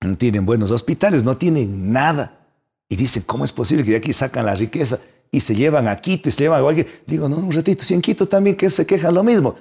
no 0.00 0.16
tienen 0.16 0.46
buenos 0.46 0.70
hospitales, 0.70 1.24
no 1.24 1.36
tienen 1.36 1.92
nada. 1.92 2.46
Y 2.88 2.96
dicen, 2.96 3.24
¿cómo 3.26 3.44
es 3.44 3.52
posible 3.52 3.84
que 3.84 3.90
de 3.90 3.96
aquí 3.96 4.12
sacan 4.12 4.46
la 4.46 4.54
riqueza 4.54 5.00
y 5.32 5.40
se 5.40 5.56
llevan 5.56 5.88
a 5.88 6.00
Quito 6.00 6.28
y 6.28 6.32
se 6.32 6.44
llevan 6.44 6.64
a? 6.64 6.84
Digo, 7.06 7.28
no, 7.28 7.38
un 7.38 7.52
ratito, 7.52 7.82
si 7.82 7.94
en 7.94 8.02
Quito 8.02 8.28
también 8.28 8.56
que 8.56 8.70
se 8.70 8.86
quejan 8.86 9.14
lo 9.14 9.24
mismo. 9.24 9.56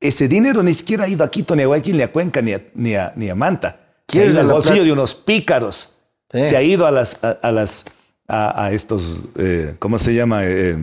Ese 0.00 0.28
dinero 0.28 0.62
ni 0.62 0.72
siquiera 0.72 1.04
ha 1.04 1.08
ido 1.08 1.22
a 1.22 1.30
Quito, 1.30 1.54
ni 1.54 1.62
a 1.62 1.66
Guayaquil, 1.66 1.96
ni 1.96 2.02
a 2.02 2.10
Cuenca, 2.10 2.40
ni 2.40 2.54
a, 2.54 2.62
ni 2.74 2.94
a, 2.94 3.12
ni 3.16 3.28
a 3.28 3.34
Manta. 3.34 3.80
Se 4.08 4.22
ha 4.22 4.26
ido 4.26 4.40
al 4.40 4.48
bolsillo 4.48 4.82
de 4.82 4.92
unos 4.92 5.14
pícaros. 5.14 5.98
Se 6.32 6.56
ha 6.56 6.62
ido 6.62 6.86
a 6.86 6.90
las, 6.90 7.22
a, 7.22 7.52
las, 7.52 7.84
a, 8.26 8.70
estos, 8.72 9.20
eh, 9.36 9.74
¿cómo 9.78 9.98
se 9.98 10.14
llama? 10.14 10.40
Eh, 10.44 10.76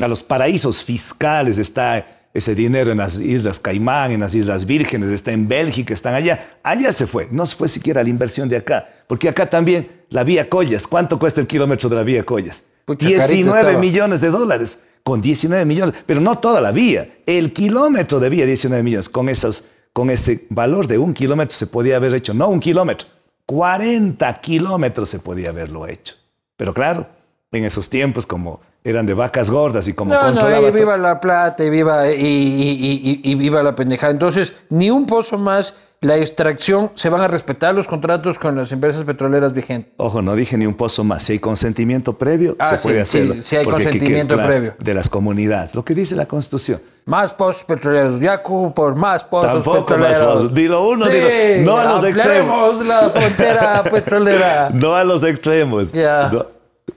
a 0.00 0.08
los 0.08 0.22
paraísos 0.22 0.82
fiscales. 0.82 1.58
Está 1.58 2.06
ese 2.32 2.54
dinero 2.54 2.90
en 2.90 2.98
las 2.98 3.18
Islas 3.20 3.60
Caimán, 3.60 4.12
en 4.12 4.20
las 4.20 4.34
Islas 4.34 4.64
Vírgenes, 4.64 5.10
está 5.10 5.32
en 5.32 5.46
Bélgica, 5.46 5.92
están 5.92 6.14
allá. 6.14 6.58
Allá 6.62 6.90
se 6.90 7.06
fue. 7.06 7.28
No 7.30 7.44
se 7.44 7.56
fue 7.56 7.68
siquiera 7.68 8.02
la 8.02 8.08
inversión 8.08 8.48
de 8.48 8.56
acá. 8.56 8.88
Porque 9.06 9.28
acá 9.28 9.50
también 9.50 9.90
la 10.08 10.24
vía 10.24 10.48
Collas. 10.48 10.86
¿Cuánto 10.86 11.18
cuesta 11.18 11.40
el 11.40 11.46
kilómetro 11.46 11.90
de 11.90 11.96
la 11.96 12.02
vía 12.02 12.24
Collas? 12.24 12.64
19 12.86 13.76
millones 13.78 14.20
de 14.20 14.28
dólares 14.28 14.78
con 15.02 15.20
19 15.20 15.64
millones, 15.64 15.94
pero 16.06 16.20
no 16.20 16.38
toda 16.38 16.60
la 16.60 16.70
vía, 16.70 17.08
el 17.26 17.52
kilómetro 17.52 18.20
de 18.20 18.28
vía 18.28 18.46
19 18.46 18.82
millones, 18.82 19.08
con, 19.08 19.28
esos, 19.28 19.70
con 19.92 20.10
ese 20.10 20.46
valor 20.50 20.86
de 20.86 20.98
un 20.98 21.12
kilómetro 21.14 21.56
se 21.56 21.66
podía 21.66 21.96
haber 21.96 22.14
hecho, 22.14 22.34
no 22.34 22.48
un 22.48 22.60
kilómetro, 22.60 23.08
40 23.46 24.40
kilómetros 24.40 25.08
se 25.08 25.18
podía 25.18 25.50
haberlo 25.50 25.86
hecho. 25.86 26.14
Pero 26.56 26.72
claro, 26.74 27.06
en 27.50 27.64
esos 27.64 27.88
tiempos 27.88 28.26
como 28.26 28.60
eran 28.84 29.06
de 29.06 29.14
vacas 29.14 29.50
gordas 29.50 29.86
y 29.88 29.92
como 29.92 30.12
No, 30.12 30.32
no, 30.32 30.40
y 30.68 30.70
viva 30.72 30.96
la 30.96 31.20
plata 31.20 31.64
y 31.64 31.70
viva, 31.70 32.10
y, 32.10 32.16
y- 32.24 33.20
y- 33.24 33.30
y 33.30 33.34
viva 33.36 33.62
la 33.62 33.74
pendejada. 33.74 34.12
Entonces, 34.12 34.52
ni 34.70 34.90
un 34.90 35.06
pozo 35.06 35.38
más, 35.38 35.74
la 36.02 36.16
extracción, 36.18 36.90
se 36.94 37.08
van 37.08 37.20
a 37.22 37.28
respetar 37.28 37.74
los 37.74 37.86
contratos 37.86 38.38
con 38.38 38.54
las 38.56 38.70
empresas 38.72 39.04
petroleras 39.04 39.52
vigentes. 39.54 39.92
Ojo, 39.96 40.20
no 40.20 40.34
dije 40.36 40.58
ni 40.58 40.66
un 40.66 40.74
pozo 40.74 41.04
más. 41.04 41.22
Si 41.22 41.32
hay 41.32 41.38
consentimiento 41.38 42.18
previo, 42.18 42.54
Ah, 42.58 42.66
se 42.70 42.76
sí, 42.78 42.82
puede 42.82 43.04
sí, 43.06 43.18
hacerlo. 43.18 43.42
sí 43.42 43.56
hay 43.56 43.64
Porque 43.64 43.82
aquí 43.88 43.98
queda 43.98 44.00
consentimiento 44.00 44.36
previo. 44.46 44.74
De 44.80 44.94
las 44.94 45.08
comunidades. 45.08 45.74
Lo 45.74 45.84
que 45.84 45.94
dice 45.94 46.14
la 46.16 46.26
Constitución. 46.26 46.80
Más 47.04 47.32
pozos 47.32 47.64
petroleros. 47.64 48.20
Yacu 48.20 48.74
por 48.74 48.94
más 48.96 49.24
pozos 49.24 49.52
Tampoco 49.52 49.78
más 49.78 49.84
petroleros. 49.86 50.32
pozos. 50.34 50.54
Dilo 50.54 50.88
uno, 50.88 51.04
Sí, 51.06 51.12
dilo- 51.12 51.64
no 51.64 51.76
a 51.78 51.84
los 51.84 52.04
ampliaremos 52.04 52.86
la 52.86 53.10
frontera 53.10 53.82
petrolera. 53.90 54.70
No 54.74 54.94
a 54.94 55.04
los 55.04 55.22
extremos. 55.24 55.92
Ya. 55.92 56.30
No, 56.32 56.46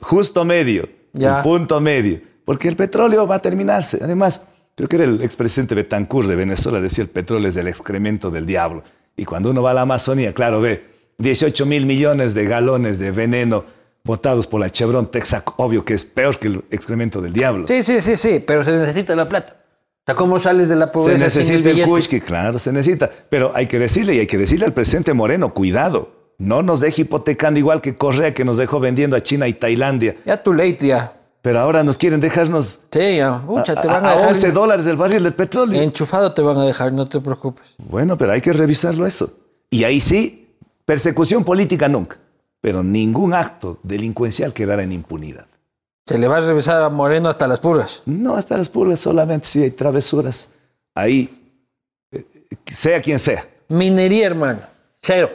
justo 0.02 0.44
medio. 0.46 0.90
Ya. 1.14 1.38
Un 1.38 1.44
punto 1.44 1.80
medio. 1.80 2.20
Porque 2.44 2.68
el 2.68 2.76
petróleo 2.76 3.26
va 3.26 3.36
a 3.36 3.40
terminarse. 3.40 4.00
Además, 4.04 4.48
creo 4.76 4.90
que 4.90 4.96
era 4.98 5.06
el 5.06 5.22
expresidente 5.22 5.76
Betancourt 5.76 6.28
de 6.28 6.36
Venezuela, 6.36 6.82
decía 6.82 7.04
el 7.04 7.10
petróleo 7.10 7.50
es 7.50 7.58
el 7.58 7.68
excremento 7.68 8.30
del 8.30 8.46
diablo. 8.46 8.84
Y 9.18 9.26
cuando 9.26 9.52
uno 9.52 9.64
va 9.64 9.72
a 9.72 9.74
la 9.74 9.82
Amazonía, 9.82 10.34
claro, 10.34 10.62
ve 10.62 10.84
18 11.18 11.66
mil 11.66 11.86
millones 11.86 12.34
de 12.34 12.46
galones 12.46 13.00
de 13.00 13.12
veneno 13.12 13.66
botados 14.04 14.48
por 14.48 14.60
la 14.60 14.70
Chevron 14.70 15.10
Texaco. 15.10 15.56
Obvio 15.58 15.84
que 15.84 15.94
es 15.94 16.06
peor 16.06 16.38
que 16.38 16.48
el 16.48 16.64
excremento 16.70 17.22
del 17.22 17.34
diablo. 17.34 17.68
Sí, 17.68 17.84
sí, 17.84 18.02
sí, 18.02 18.18
sí, 18.18 18.44
pero 18.46 18.64
se 18.64 18.72
necesita 18.72 19.16
la 19.16 19.28
plata. 19.28 19.56
O 19.58 20.06
sea, 20.06 20.16
¿cómo 20.16 20.40
sales 20.40 20.70
de 20.70 20.76
la 20.76 20.86
Se 20.86 20.92
pobreza 20.92 21.30
sin 21.30 21.42
el 21.42 21.64
necesita 21.64 21.70
el? 21.72 21.84
Kushki, 21.88 22.22
claro, 22.22 22.60
se 22.60 22.72
necesita. 22.72 23.10
Pero 23.30 23.52
hay 23.56 23.66
que 23.66 23.80
decirle, 23.80 24.16
y 24.16 24.20
hay 24.20 24.28
que 24.28 24.38
decirle 24.38 24.66
al 24.66 24.74
presidente 24.74 25.14
Moreno, 25.14 25.54
cuidado. 25.54 26.34
No 26.38 26.62
nos 26.62 26.82
deje 26.82 27.04
hipotecando 27.04 27.60
igual 27.60 27.82
que 27.82 27.96
Correa, 27.96 28.34
que 28.34 28.46
nos 28.46 28.58
dejó 28.58 28.80
vendiendo 28.80 29.16
a 29.16 29.22
China 29.22 29.48
y 29.48 29.54
Tailandia. 29.54 30.18
Ya 30.26 30.44
too 30.44 30.54
late, 30.54 30.86
ya. 30.86 31.14
Pero 31.46 31.60
ahora 31.60 31.84
nos 31.84 32.00
quieren 32.00 32.20
dejarnos 32.20 32.80
Sí, 32.92 33.18
ya. 33.18 33.38
Mucha, 33.38 33.80
te 33.80 33.88
a, 33.88 33.94
van 33.94 34.04
a, 34.04 34.10
a 34.10 34.16
dejar 34.16 34.30
11 34.30 34.52
dólares 34.52 34.84
del 34.84 34.98
barril 34.98 35.22
del 35.22 35.36
petróleo. 35.36 35.80
enchufado, 35.80 36.34
te 36.34 36.42
van 36.42 36.58
a 36.58 36.66
dejar, 36.66 36.92
no 36.92 37.08
te 37.08 37.22
preocupes. 37.22 37.64
Bueno, 37.78 38.18
pero 38.18 38.32
hay 38.32 38.42
que 38.42 38.52
revisarlo 38.52 39.06
eso. 39.06 39.32
Y 39.70 39.84
ahí 39.84 40.02
sí, 40.02 40.56
persecución 40.86 41.44
política 41.44 41.88
nunca. 41.88 42.18
Pero 42.62 42.82
ningún 42.82 43.36
acto 43.36 43.78
delincuencial 43.84 44.54
quedará 44.54 44.82
en 44.82 44.92
impunidad. 44.92 45.46
Se 46.08 46.18
le 46.18 46.28
va 46.28 46.38
a 46.38 46.40
revisar 46.40 46.82
a 46.82 46.90
Moreno 46.90 47.30
hasta 47.30 47.48
las 47.48 47.60
puras. 47.60 48.02
No 48.08 48.36
hasta 48.38 48.58
las 48.58 48.70
pulgas, 48.70 49.02
solamente 49.02 49.48
si 49.48 49.62
hay 49.62 49.70
travesuras. 49.70 50.54
Ahí, 50.96 51.30
eh, 52.12 52.26
sea 52.66 53.00
quien 53.04 53.20
sea, 53.20 53.46
Minería, 53.68 54.26
hermano. 54.26 54.62
Cero. 55.00 55.30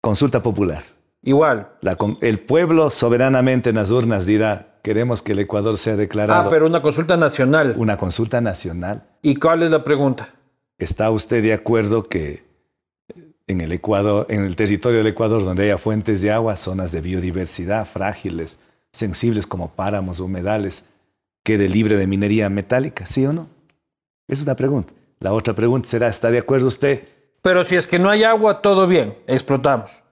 consulta 0.00 0.42
popular. 0.42 0.82
Igual. 1.22 1.68
La 1.82 1.96
el 2.20 2.40
pueblo 2.40 2.90
soberanamente 2.90 3.70
en 3.70 3.76
las 3.76 3.92
urnas 3.92 4.26
dirá, 4.26 4.71
queremos 4.82 5.22
que 5.22 5.32
el 5.32 5.38
Ecuador 5.38 5.76
sea 5.78 5.96
declarado 5.96 6.42
Ah, 6.42 6.50
pero 6.50 6.66
una 6.66 6.82
consulta 6.82 7.16
nacional. 7.16 7.74
una 7.78 7.96
consulta 7.96 8.40
nacional. 8.40 9.04
¿Y 9.22 9.36
cuál 9.36 9.62
es 9.62 9.70
la 9.70 9.84
pregunta? 9.84 10.30
¿Está 10.78 11.10
usted 11.10 11.42
de 11.42 11.52
acuerdo 11.54 12.04
que 12.04 12.44
en 13.46 13.60
el 13.60 13.72
Ecuador, 13.72 14.26
en 14.28 14.44
el 14.44 14.56
territorio 14.56 14.98
del 14.98 15.06
Ecuador, 15.08 15.44
donde 15.44 15.64
haya 15.64 15.78
fuentes 15.78 16.22
de 16.22 16.30
agua, 16.32 16.56
zonas 16.56 16.90
de 16.92 17.00
biodiversidad 17.00 17.86
frágiles, 17.86 18.58
sensibles 18.92 19.46
como 19.46 19.72
páramos, 19.72 20.20
humedales, 20.20 20.94
quede 21.44 21.68
libre 21.68 21.96
de 21.96 22.06
minería 22.06 22.48
metálica? 22.48 23.06
¿Sí 23.06 23.24
o 23.26 23.32
no? 23.32 23.48
Es 24.28 24.42
una 24.42 24.54
pregunta. 24.56 24.92
La 25.20 25.32
otra 25.32 25.54
pregunta 25.54 25.88
será, 25.88 26.08
¿está 26.08 26.30
de 26.30 26.38
acuerdo 26.38 26.66
usted? 26.66 27.06
Pero 27.42 27.62
si 27.64 27.76
es 27.76 27.86
que 27.86 27.98
no 27.98 28.08
hay 28.10 28.24
agua, 28.24 28.60
todo 28.62 28.86
bien. 28.86 29.16
Explotamos. 29.26 30.02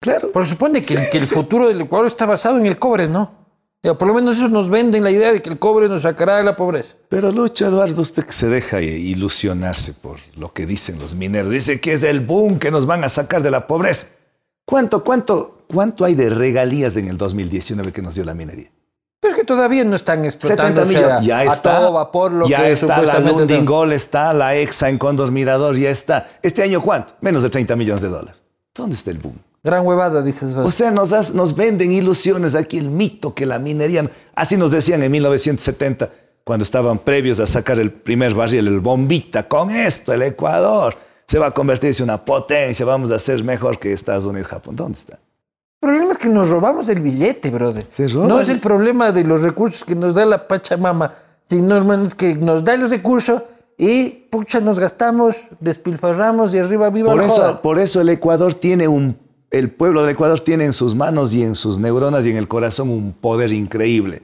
Claro. 0.00 0.30
Porque 0.32 0.48
supone 0.50 0.82
que, 0.82 0.96
Sí, 0.96 1.02
que 1.10 1.18
el 1.18 1.26
sí. 1.26 1.34
futuro 1.34 1.66
del 1.68 1.80
Ecuador 1.80 2.06
está 2.06 2.26
basado 2.26 2.58
en 2.58 2.66
el 2.66 2.78
cobre, 2.78 3.08
¿no? 3.08 3.45
Por 3.82 4.08
lo 4.08 4.14
menos 4.14 4.36
eso 4.36 4.48
nos 4.48 4.68
venden 4.68 5.04
la 5.04 5.12
idea 5.12 5.32
de 5.32 5.40
que 5.40 5.48
el 5.48 5.58
cobre 5.58 5.88
nos 5.88 6.02
sacará 6.02 6.38
de 6.38 6.44
la 6.44 6.56
pobreza. 6.56 6.96
Pero 7.08 7.30
Lucho 7.30 7.66
Eduardo, 7.66 8.02
usted 8.02 8.24
que 8.24 8.32
se 8.32 8.48
deja 8.48 8.80
ilusionarse 8.80 9.92
por 9.94 10.18
lo 10.34 10.52
que 10.52 10.66
dicen 10.66 10.98
los 10.98 11.14
mineros. 11.14 11.50
Dice 11.50 11.80
que 11.80 11.92
es 11.92 12.02
el 12.02 12.20
boom 12.20 12.58
que 12.58 12.72
nos 12.72 12.86
van 12.86 13.04
a 13.04 13.08
sacar 13.08 13.42
de 13.42 13.52
la 13.52 13.68
pobreza. 13.68 14.16
¿Cuánto, 14.64 15.04
cuánto, 15.04 15.64
cuánto 15.72 16.04
hay 16.04 16.16
de 16.16 16.30
regalías 16.30 16.96
en 16.96 17.06
el 17.06 17.16
2019 17.16 17.92
que 17.92 18.02
nos 18.02 18.16
dio 18.16 18.24
la 18.24 18.34
minería? 18.34 18.72
Pero 19.20 19.34
es 19.34 19.40
que 19.40 19.46
todavía 19.46 19.84
no 19.84 19.96
están 19.96 20.18
70 20.18 20.26
explotando. 20.26 21.20
Ya 21.22 21.38
a 21.38 21.44
está. 21.44 21.78
todo 21.78 21.92
vapor 21.92 22.32
lo 22.32 22.48
ya 22.48 22.62
que 22.62 22.72
está 22.72 23.00
la. 23.02 23.20
Lundingol, 23.20 23.92
está 23.92 24.34
la 24.34 24.56
EXA 24.56 24.88
en 24.88 24.98
Condos 24.98 25.30
Mirador, 25.30 25.76
ya 25.76 25.90
está. 25.90 26.28
¿Este 26.42 26.62
año 26.62 26.82
cuánto? 26.82 27.14
Menos 27.20 27.42
de 27.42 27.50
30 27.50 27.76
millones 27.76 28.02
de 28.02 28.08
dólares. 28.08 28.42
¿Dónde 28.74 28.94
está 28.94 29.10
el 29.10 29.18
boom? 29.18 29.38
Gran 29.66 29.84
huevada, 29.84 30.22
dices 30.22 30.54
vos. 30.54 30.64
O 30.64 30.70
sea, 30.70 30.92
nos, 30.92 31.34
nos 31.34 31.56
venden 31.56 31.90
ilusiones 31.90 32.54
aquí, 32.54 32.78
el 32.78 32.88
mito 32.88 33.34
que 33.34 33.44
la 33.46 33.58
minería. 33.58 34.08
Así 34.36 34.56
nos 34.56 34.70
decían 34.70 35.02
en 35.02 35.10
1970, 35.10 36.08
cuando 36.44 36.62
estaban 36.62 36.98
previos 36.98 37.40
a 37.40 37.48
sacar 37.48 37.80
el 37.80 37.90
primer 37.90 38.32
barril, 38.32 38.68
el 38.68 38.78
bombita. 38.78 39.48
Con 39.48 39.72
esto, 39.72 40.12
el 40.12 40.22
Ecuador 40.22 40.96
se 41.26 41.40
va 41.40 41.48
a 41.48 41.50
convertirse 41.50 42.04
en 42.04 42.10
una 42.10 42.24
potencia, 42.24 42.86
vamos 42.86 43.10
a 43.10 43.18
ser 43.18 43.42
mejor 43.42 43.80
que 43.80 43.92
Estados 43.92 44.26
Unidos, 44.26 44.46
Japón. 44.46 44.76
¿Dónde 44.76 44.98
está? 44.98 45.14
El 45.14 45.88
problema 45.88 46.12
es 46.12 46.18
que 46.18 46.28
nos 46.28 46.48
robamos 46.48 46.88
el 46.88 47.00
billete, 47.00 47.50
brother. 47.50 47.86
Se 47.88 48.06
roban. 48.06 48.28
No 48.28 48.40
es 48.40 48.48
el 48.48 48.60
problema 48.60 49.10
de 49.10 49.24
los 49.24 49.42
recursos 49.42 49.82
que 49.82 49.96
nos 49.96 50.14
da 50.14 50.24
la 50.24 50.46
Pachamama, 50.46 51.12
sino, 51.50 51.76
hermano, 51.76 52.06
es 52.06 52.14
que 52.14 52.36
nos 52.36 52.62
da 52.62 52.74
el 52.74 52.88
recurso 52.88 53.42
y, 53.76 54.10
pucha, 54.30 54.60
nos 54.60 54.78
gastamos, 54.78 55.34
despilfarramos 55.58 56.54
y 56.54 56.58
arriba 56.58 56.88
viva 56.90 57.10
Por 57.10 57.24
el 57.24 57.28
eso, 57.28 57.60
por 57.62 57.80
eso 57.80 58.00
el 58.00 58.10
Ecuador 58.10 58.54
tiene 58.54 58.86
un, 58.86 59.25
el 59.50 59.70
pueblo 59.70 60.02
del 60.02 60.10
Ecuador 60.10 60.40
tiene 60.40 60.64
en 60.64 60.72
sus 60.72 60.94
manos 60.94 61.32
y 61.32 61.42
en 61.42 61.54
sus 61.54 61.78
neuronas 61.78 62.26
y 62.26 62.30
en 62.30 62.36
el 62.36 62.48
corazón 62.48 62.88
un 62.90 63.12
poder 63.12 63.52
increíble 63.52 64.22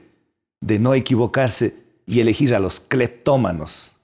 de 0.61 0.79
no 0.79 0.93
equivocarse 0.93 1.75
y 2.05 2.19
elegir 2.19 2.53
a 2.55 2.59
los 2.59 2.79
cleptómanos. 2.79 3.97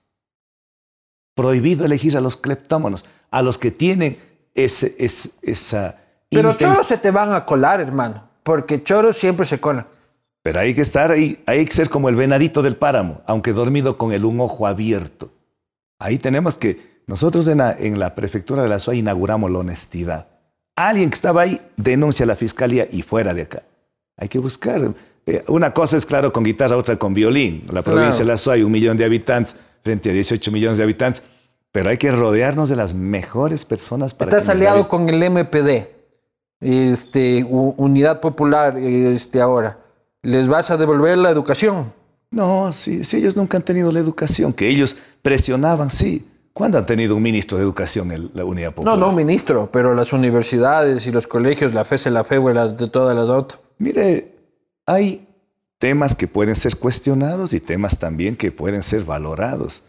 Prohibido 1.36 1.86
elegir 1.86 2.18
a 2.18 2.22
los 2.22 2.36
cleptómanos, 2.38 3.06
a 3.32 3.42
los 3.42 3.58
que 3.58 3.72
tienen 3.72 4.18
ese, 4.56 4.96
ese- 5.00 5.32
esa... 5.42 5.98
Pero 6.30 6.56
choros 6.56 6.86
se 6.86 6.98
te 6.98 7.12
van 7.12 7.34
a 7.34 7.46
colar, 7.46 7.80
hermano, 7.80 8.30
porque 8.44 8.84
choros 8.84 9.18
siempre 9.18 9.46
se 9.46 9.60
colan. 9.60 9.88
Pero 10.44 10.60
hay 10.60 10.74
que 10.76 10.82
estar 10.82 11.12
ahí, 11.12 11.42
hay 11.46 11.66
que 11.66 11.72
ser 11.72 11.90
como 11.90 12.08
el 12.10 12.16
venadito 12.16 12.62
del 12.62 12.76
páramo, 12.76 13.22
aunque 13.26 13.52
dormido 13.54 13.98
con 13.98 14.12
el 14.14 14.26
un 14.26 14.40
ojo 14.40 14.68
abierto. 14.68 15.32
Ahí 16.00 16.18
tenemos 16.18 16.58
que, 16.58 17.02
nosotros 17.08 17.48
en 17.48 17.58
la, 17.60 17.72
en 17.74 18.00
la 18.00 18.16
prefectura 18.16 18.64
de 18.64 18.70
la 18.70 18.80
SOA 18.80 18.96
inauguramos 18.96 19.52
la 19.52 19.60
honestidad. 19.60 20.29
Alguien 20.88 21.10
que 21.10 21.16
estaba 21.16 21.42
ahí 21.42 21.60
denuncia 21.76 22.24
a 22.24 22.28
la 22.28 22.38
fiscalía 22.38 22.88
y 22.90 23.02
fuera 23.02 23.34
de 23.34 23.42
acá. 23.42 23.64
Hay 24.16 24.30
que 24.30 24.40
buscar. 24.40 24.94
eh, 25.26 25.44
una 25.50 25.74
cosa 25.74 25.98
es 25.98 26.06
claro 26.06 26.32
con 26.32 26.42
guitarra, 26.42 26.78
otra 26.78 26.98
con 26.98 27.14
violín. 27.14 27.66
La 27.70 27.82
provincia 27.82 28.24
de 28.24 28.32
la 28.32 28.38
SOA 28.38 28.54
hay 28.54 28.64
un 28.64 28.72
millón 28.72 28.98
de 28.98 29.04
habitantes 29.04 29.58
frente 29.84 30.10
a 30.10 30.14
18 30.14 30.50
millones 30.54 30.78
de 30.78 30.86
habitantes. 30.86 31.24
Pero 31.74 31.90
hay 31.90 31.98
que 31.98 32.10
rodearnos 32.12 32.70
de 32.70 32.78
las 32.78 32.94
mejores 32.94 33.66
personas 33.66 34.14
para 34.14 34.30
Estás 34.30 34.48
aliado 34.48 34.88
con 34.88 35.10
el 35.10 35.30
MPD, 35.30 35.88
este, 36.62 37.46
Unidad 37.50 38.22
Popular, 38.22 38.78
este, 38.78 39.42
ahora. 39.42 39.80
¿Les 40.24 40.48
vas 40.48 40.72
a 40.72 40.78
devolver 40.78 41.18
la 41.18 41.30
educación? 41.30 41.92
No, 42.32 42.72
si, 42.72 43.04
si 43.04 43.18
ellos 43.18 43.36
nunca 43.36 43.58
han 43.58 43.64
tenido 43.64 43.92
la 43.92 44.00
educación, 44.00 44.54
que 44.54 44.70
ellos 44.70 44.96
presionaban, 45.22 45.90
sí. 45.90 46.26
¿Cuándo 46.60 46.78
han 46.78 46.86
tenido 46.86 47.16
un 47.16 47.24
ministro 47.24 47.58
de 47.58 47.64
educación 47.64 48.12
en 48.12 48.32
la 48.34 48.44
Unidad 48.44 48.72
No, 48.72 48.76
Popular? 48.76 48.98
no, 48.98 49.14
ministro, 49.14 49.70
pero 49.72 49.94
las 49.94 50.12
universidades 50.12 51.08
y 51.08 51.12
los 51.12 51.26
colegios, 51.26 51.74
la 51.74 51.86
FES, 51.86 52.08
la 52.08 52.26
FEUE, 52.26 52.54
las 52.54 52.76
de 52.76 52.90
todas 52.90 53.16
las 53.16 53.28
otras. 53.30 53.62
Mire, 53.78 54.36
hay 54.86 55.26
temas 55.78 56.16
que 56.16 56.28
pueden 56.28 56.58
ser 56.58 56.76
cuestionados 56.76 57.54
y 57.54 57.62
temas 57.62 57.98
también 57.98 58.36
que 58.36 58.52
pueden 58.52 58.84
ser 58.84 59.06
valorados. 59.06 59.84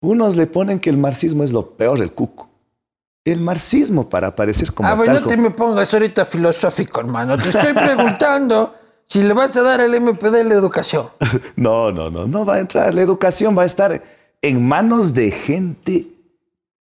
Unos 0.00 0.34
le 0.34 0.46
ponen 0.46 0.80
que 0.80 0.88
el 0.88 0.96
marxismo 0.96 1.44
es 1.44 1.52
lo 1.52 1.72
peor 1.76 1.98
del 1.98 2.10
cuco. 2.12 2.48
El 3.22 3.42
marxismo, 3.42 4.08
para 4.08 4.28
aparecer 4.28 4.72
como 4.72 4.88
Ah, 4.88 4.94
bueno, 4.94 5.12
no 5.20 5.26
te 5.26 5.36
me 5.36 5.50
pongas 5.50 5.92
ahorita 5.92 6.24
filosófico, 6.24 7.00
hermano. 7.00 7.36
Te 7.36 7.50
estoy 7.50 7.74
preguntando 7.74 8.74
si 9.06 9.22
le 9.22 9.34
vas 9.34 9.54
a 9.58 9.60
dar 9.60 9.82
al 9.82 10.00
MPD 10.00 10.42
la 10.46 10.54
educación. 10.54 11.08
No, 11.54 11.92
no, 11.92 12.10
no, 12.10 12.26
no 12.26 12.46
va 12.46 12.54
a 12.54 12.60
entrar. 12.60 12.94
La 12.94 13.02
educación 13.02 13.58
va 13.58 13.64
a 13.64 13.66
estar 13.66 14.02
en 14.42 14.66
manos 14.66 15.14
de 15.14 15.30
gente 15.30 16.06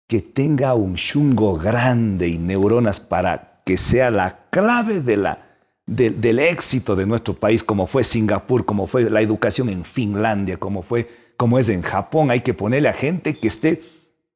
que 0.09 0.21
tenga 0.21 0.75
un 0.75 0.95
chungo 0.95 1.57
grande 1.57 2.29
y 2.29 2.39
neuronas 2.39 3.01
para 3.01 3.63
que 3.65 3.77
sea 3.77 4.11
la 4.11 4.45
clave 4.51 5.01
de 5.01 5.17
la, 5.17 5.47
de- 5.87 6.11
del 6.11 6.39
éxito 6.39 6.95
de 6.95 7.07
nuestro 7.07 7.35
país, 7.35 7.65
como 7.65 7.87
fue 7.87 8.05
Singapur, 8.05 8.65
como 8.65 8.87
fue 8.87 9.11
la 9.11 9.21
educación 9.21 9.69
en 9.69 9.85
Finlandia, 9.85 10.59
como, 10.59 10.83
fue, 10.83 11.09
como 11.37 11.59
es 11.59 11.69
en 11.69 11.83
Japón. 11.83 12.31
Hay 12.31 12.41
que 12.43 12.55
ponerle 12.55 12.89
a 12.89 12.93
gente 12.93 13.37
que 13.37 13.49
esté 13.49 13.83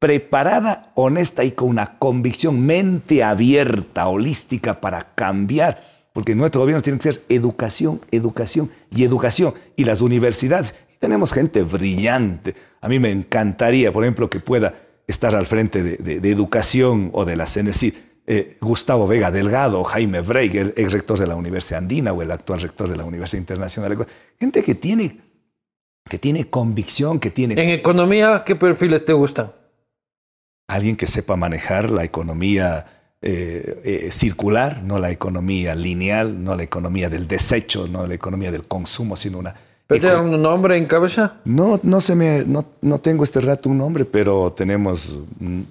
preparada, 0.01 0.91
honesta 0.97 1.45
y 1.45 1.53
con 1.53 1.69
una 1.69 1.99
convicción, 1.99 2.65
mente 2.65 3.23
abierta, 3.23 4.09
holística 4.09 4.81
para 4.81 5.15
cambiar. 5.15 5.85
Porque 6.13 6.35
nuestro 6.35 6.63
gobierno 6.63 6.83
tiene 6.83 6.99
que 6.99 7.13
ser 7.13 7.23
educación, 7.29 8.01
educación 8.11 8.71
y 8.91 9.05
educación. 9.05 9.55
Y 9.77 9.85
las 9.85 10.01
universidades, 10.01 10.75
tenemos 11.01 11.33
gente 11.33 11.65
brillante. 11.65 12.55
A 12.81 12.89
mí 12.89 13.01
me 13.01 13.11
encantaría, 13.11 13.91
por 13.93 14.05
ejemplo, 14.05 14.31
que 14.31 14.39
pueda 14.39 14.75
estar 15.09 15.35
al 15.35 15.47
frente 15.47 15.83
de, 15.83 15.97
de- 15.97 16.21
de 16.21 16.31
educación 16.31 17.11
o 17.13 17.25
de 17.25 17.35
la 17.35 17.47
CENESID. 17.47 17.95
eh, 18.27 18.59
Gustavo 18.61 19.09
Vega 19.09 19.33
Delgado, 19.33 19.83
Jaime 19.83 20.21
Breig, 20.21 20.55
el 20.55 20.75
ex 20.77 20.93
rector 20.93 21.19
de 21.19 21.27
la 21.27 21.35
Universidad 21.35 21.79
Andina 21.79 22.13
o 22.13 22.23
el 22.23 22.31
actual 22.31 22.61
rector 22.61 22.89
de 22.89 22.97
la 22.97 23.05
Universidad 23.05 23.41
Internacional. 23.41 24.07
Gente 24.39 24.63
que 24.63 24.77
tiene, 24.77 25.19
que 26.09 26.19
tiene 26.19 26.45
convicción, 26.49 27.19
que 27.19 27.31
tiene... 27.33 27.55
En 27.61 27.71
economía, 27.71 28.45
¿qué 28.47 28.55
perfiles 28.55 29.05
te 29.05 29.15
gustan? 29.15 29.51
Alguien 30.69 30.95
que 30.97 31.09
sepa 31.09 31.35
manejar 31.35 31.91
la 31.91 32.05
economía 32.05 32.87
eh, 33.21 33.81
eh, 33.85 34.09
circular, 34.13 34.83
no 34.85 34.99
la 35.01 35.11
economía 35.11 35.75
lineal, 35.75 36.45
no 36.45 36.55
la 36.55 36.63
economía 36.63 37.09
del 37.09 37.27
desecho, 37.27 37.89
no 37.89 38.07
la 38.07 38.15
economía 38.15 38.53
del 38.53 38.69
consumo, 38.69 39.17
sino 39.17 39.39
una... 39.39 39.57
¿Pero 39.91 40.23
un 40.23 40.41
nombre 40.41 40.77
en 40.77 40.87
cabeza? 40.87 41.35
No, 41.45 41.81
no, 41.83 42.01
se 42.01 42.15
me, 42.15 42.45
no, 42.45 42.65
no 42.81 43.01
tengo 43.01 43.25
este 43.25 43.41
rato 43.41 43.69
un 43.69 43.79
nombre, 43.79 44.05
pero 44.05 44.53
tenemos 44.53 45.19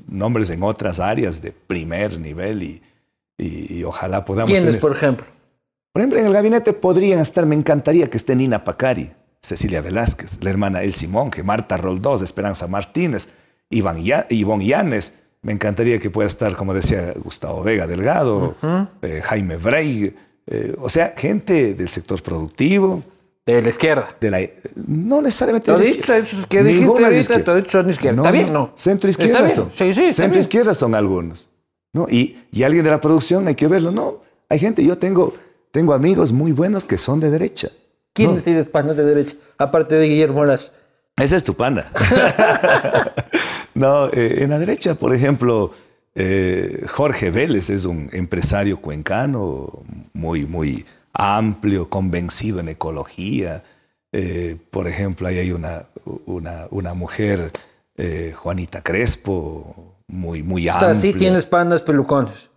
nombres 0.10 0.50
en 0.50 0.62
otras 0.62 1.00
áreas 1.00 1.42
de 1.42 1.54
primer 1.54 2.20
nivel 2.20 2.64
y, 2.64 2.82
y, 3.38 3.84
ojalá 3.86 4.26
podamos... 4.26 4.52
¿Quiénes, 4.52 4.76
por 4.76 4.92
ejemplo? 4.92 5.26
Por 5.94 6.02
ejemplo, 6.02 6.20
en 6.20 6.26
el 6.26 6.34
gabinete 6.34 6.74
podrían 6.74 7.20
estar, 7.20 7.46
me 7.46 7.56
encantaría 7.56 8.10
que 8.10 8.18
esté 8.18 8.36
Nina 8.36 8.66
Pacari, 8.66 9.10
Cecilia 9.42 9.80
Velázquez, 9.80 10.44
la 10.44 10.50
hermana 10.50 10.84
El 10.84 10.94
Simón, 10.94 11.32
que 11.32 11.42
Marta 11.42 11.78
Roldós, 11.78 12.22
Esperanza 12.22 12.68
Martínez, 12.68 13.30
Iván 13.70 14.04
Ivonne 14.30 14.66
Llanes, 14.66 15.20
me 15.42 15.54
encantaría 15.54 16.00
que 16.00 16.10
pueda 16.10 16.28
estar, 16.28 16.56
como 16.58 16.74
decía 16.74 17.14
Gustavo 17.24 17.64
Vega 17.64 17.88
Delgado, 17.88 18.54
eh, 19.02 19.22
Jaime 19.24 19.56
Breig, 19.56 20.14
eh, 20.48 20.76
o 20.78 20.90
sea, 20.90 21.14
gente 21.16 21.74
del 21.74 21.88
sector 21.88 22.22
productivo. 22.22 23.04
De 23.54 23.62
la 23.62 23.70
izquierda. 23.70 24.08
De 24.20 24.32
la, 24.32 24.42
no 24.88 25.22
necesariamente 25.22 25.72
de 25.72 25.78
la 25.78 25.86
izquierda. 25.86 26.48
que 26.48 26.64
dijiste 26.64 27.06
ahorita, 27.06 27.70
son 27.70 27.90
izquierda. 27.90 28.16
No, 28.18 28.22
está 28.24 28.32
bien, 28.32 28.54
¿no? 28.54 28.74
Centro 28.76 29.10
izquierda 29.10 29.50
son. 29.50 29.72
Sí, 29.76 29.94
sí, 29.94 30.12
Centro 30.14 30.40
izquierda 30.40 30.74
son 30.74 30.96
algunos. 30.96 31.50
¿no? 31.94 32.08
Y, 32.10 32.38
y 32.52 32.64
alguien 32.64 32.84
de 32.84 32.92
la 32.92 33.02
producción 33.02 33.48
hay 33.48 33.56
que 33.56 33.68
verlo. 33.68 33.92
No, 33.92 34.22
hay 34.48 34.60
gente, 34.60 34.84
yo 34.84 34.98
tengo, 34.98 35.34
tengo 35.72 35.94
amigos 35.94 36.32
muy 36.32 36.52
buenos 36.52 36.86
que 36.86 36.98
son 36.98 37.20
de 37.20 37.30
derecha. 37.30 37.70
¿Quién 38.14 38.36
decide 38.36 38.60
español 38.60 38.96
de 38.96 39.06
derecha? 39.06 39.36
Aparte 39.58 39.96
de 39.96 40.08
Guillermo 40.08 40.46
Las. 40.46 40.72
Esa 41.16 41.36
es 41.36 41.44
tu 41.44 41.54
panda. 41.54 41.92
no, 43.74 44.08
eh, 44.08 44.44
en 44.44 44.50
la 44.50 44.60
derecha, 44.60 44.96
por 44.96 45.14
ejemplo, 45.14 45.72
eh, 46.16 46.86
Jorge 46.88 47.32
Vélez 47.32 47.70
es 47.70 47.86
un 47.86 48.10
empresario 48.12 48.82
cuencano 48.82 49.84
muy, 50.14 50.46
muy 50.46 50.86
amplio, 51.14 51.90
convencido 51.90 52.60
en 52.60 52.70
ecología. 52.70 53.64
Eh, 54.12 54.58
por 54.72 54.88
ejemplo, 54.88 55.28
ahí 55.28 55.38
hay 55.38 55.52
una, 55.52 55.88
una, 56.26 56.68
una 56.72 56.94
mujer, 56.94 57.52
Juanita 58.34 58.82
Crespo, 58.82 59.98
muy, 60.08 60.44
muy 60.44 60.68
amplia. 60.68 60.96
Sí, 60.96 61.14
tienes 61.14 61.46
pandas 61.46 61.82
pelucones. 61.82 62.50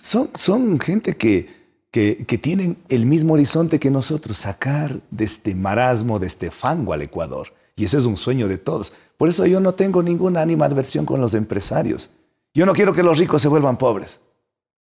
Son, 0.00 0.28
son 0.34 0.78
gente 0.78 1.16
que, 1.16 1.48
que, 1.90 2.38
tienen 2.38 2.76
el 2.88 3.06
mismo 3.06 3.34
horizonte 3.34 3.78
que 3.78 3.90
nosotros, 3.90 4.36
sacar 4.36 5.00
de 5.10 5.24
este 5.24 5.54
marasmo, 5.54 6.18
de 6.18 6.26
este 6.26 6.50
fango 6.50 6.92
al 6.92 7.02
Ecuador. 7.02 7.52
Y 7.74 7.84
ese 7.84 7.98
es 7.98 8.04
un 8.04 8.16
sueño 8.16 8.48
de 8.48 8.58
todos. 8.58 8.92
Por 9.16 9.28
eso 9.28 9.46
yo 9.46 9.60
no 9.60 9.74
tengo 9.74 10.02
ninguna 10.02 10.40
animadversión 10.40 11.06
con 11.06 11.20
los 11.20 11.34
empresarios. 11.34 12.10
Yo 12.54 12.66
no 12.66 12.74
quiero 12.74 12.92
que 12.92 13.02
los 13.02 13.18
ricos 13.18 13.42
se 13.42 13.48
vuelvan 13.48 13.78
pobres. 13.78 14.20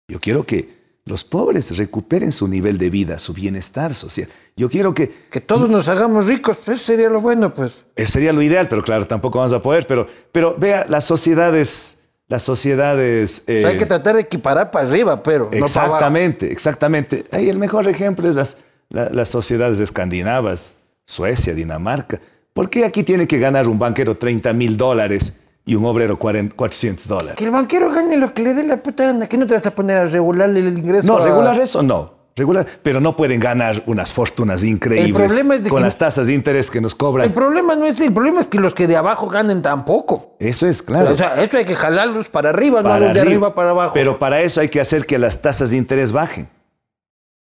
Yo 0.09 0.21
quiero 0.21 0.45
que 0.45 0.76
los 1.07 1.23
pobres 1.23 1.79
recuperen 1.79 2.33
su 2.33 2.49
nivel 2.49 2.79
de 2.79 2.91
vida, 2.91 3.21
su 3.21 3.33
bienestar 3.33 3.95
social. 3.95 4.29
Yo 4.57 4.69
quiero 4.69 4.93
que... 4.93 5.11
Que 5.31 5.41
todos 5.41 5.71
nos 5.71 5.87
hagamos 5.89 6.27
ricos, 6.27 6.59
eso 6.67 6.77
sería 6.77 7.09
lo 7.09 7.21
bueno, 7.21 7.55
pues. 7.55 7.85
Sería 7.97 8.33
lo 8.33 8.43
ideal, 8.43 8.67
pero 8.69 8.83
claro, 8.83 9.07
tampoco 9.07 9.39
vamos 9.39 9.53
a 9.53 9.63
poder. 9.63 9.87
Pero, 9.87 10.09
pero 10.33 10.57
vea, 10.59 10.85
las 10.89 11.05
sociedades 11.05 12.03
las 12.29 12.43
sociedades... 12.43 13.45
hay 13.47 13.77
que 13.77 13.85
eh, 13.85 13.87
tratar 13.87 14.17
de 14.17 14.23
equiparar 14.23 14.73
para 14.73 14.89
arriba, 14.89 15.23
pero 15.23 15.49
exactamente, 15.53 16.51
exactamente. 16.51 17.25
Ahí 17.31 17.49
el 17.49 17.59
mejor 17.59 17.89
ejemplo 17.89 18.29
es 18.29 18.35
las, 18.35 18.59
las 18.91 19.29
sociedades 19.29 19.79
escandinavas, 19.79 20.79
Suecia, 21.05 21.55
Dinamarca. 21.55 22.21
¿Por 22.53 22.69
qué 22.69 22.85
aquí 22.85 23.05
tiene 23.05 23.29
que 23.29 23.39
ganar 23.39 23.69
un 23.69 23.79
banquero 23.79 24.17
30 24.17 24.53
mil 24.55 24.77
dólares 24.77 25.41
y 25.67 25.75
un 25.75 25.85
obrero 25.85 26.19
400 26.19 27.07
dólares? 27.07 27.35
Que 27.37 27.45
el 27.45 27.51
banquero 27.51 27.91
gane 27.91 28.17
lo 28.17 28.33
que 28.33 28.43
le 28.43 28.55
dé 28.55 28.63
la 28.63 28.79
puta 28.79 29.05
gana. 29.05 29.27
¿Qué 29.27 29.37
no 29.37 29.47
te 29.47 29.53
vas 29.53 29.67
a 29.67 29.73
poner 29.73 29.99
a 29.99 30.07
regularle 30.07 30.61
el 30.61 30.79
ingreso? 30.79 31.07
No, 31.07 31.19
regular 31.19 31.59
eso 31.59 31.83
no 31.83 32.17
regular, 32.37 32.67
pero 32.83 33.01
no 33.01 33.17
pueden 33.17 33.41
ganar 33.41 33.83
unas 33.87 34.13
fortunas 34.13 34.63
increíbles 34.63 35.33
con 35.69 35.81
las 35.81 35.97
tasas 35.97 36.27
de 36.27 36.35
interés 36.35 36.71
que 36.71 36.83
nos 36.83 36.95
cobran. 36.95 37.27
El 37.27 37.33
problema 37.33 37.75
no 37.75 37.87
es 37.87 37.99
el 38.01 38.13
problema 38.13 38.43
es 38.43 38.47
que 38.47 38.61
los 38.61 38.75
que 38.75 38.87
de 38.87 38.95
abajo 38.95 39.29
ganen 39.29 39.63
tampoco. 39.63 40.37
Eso 40.39 40.67
es 40.67 40.83
claro. 40.83 41.15
O 41.15 41.17
sea, 41.17 41.43
eso 41.43 41.57
hay 41.57 41.65
que 41.65 41.75
jalarlos 41.75 42.29
para 42.29 42.51
arriba, 42.51 42.83
no 42.83 42.99
los 43.01 43.15
de 43.15 43.21
arriba 43.21 43.55
para 43.55 43.71
abajo. 43.71 43.95
Pero 43.95 44.19
para 44.19 44.43
eso 44.43 44.61
hay 44.61 44.69
que 44.69 44.81
hacer 44.81 45.07
que 45.07 45.19
las 45.19 45.41
tasas 45.41 45.71
de 45.71 45.79
interés 45.79 46.13
bajen, 46.13 46.51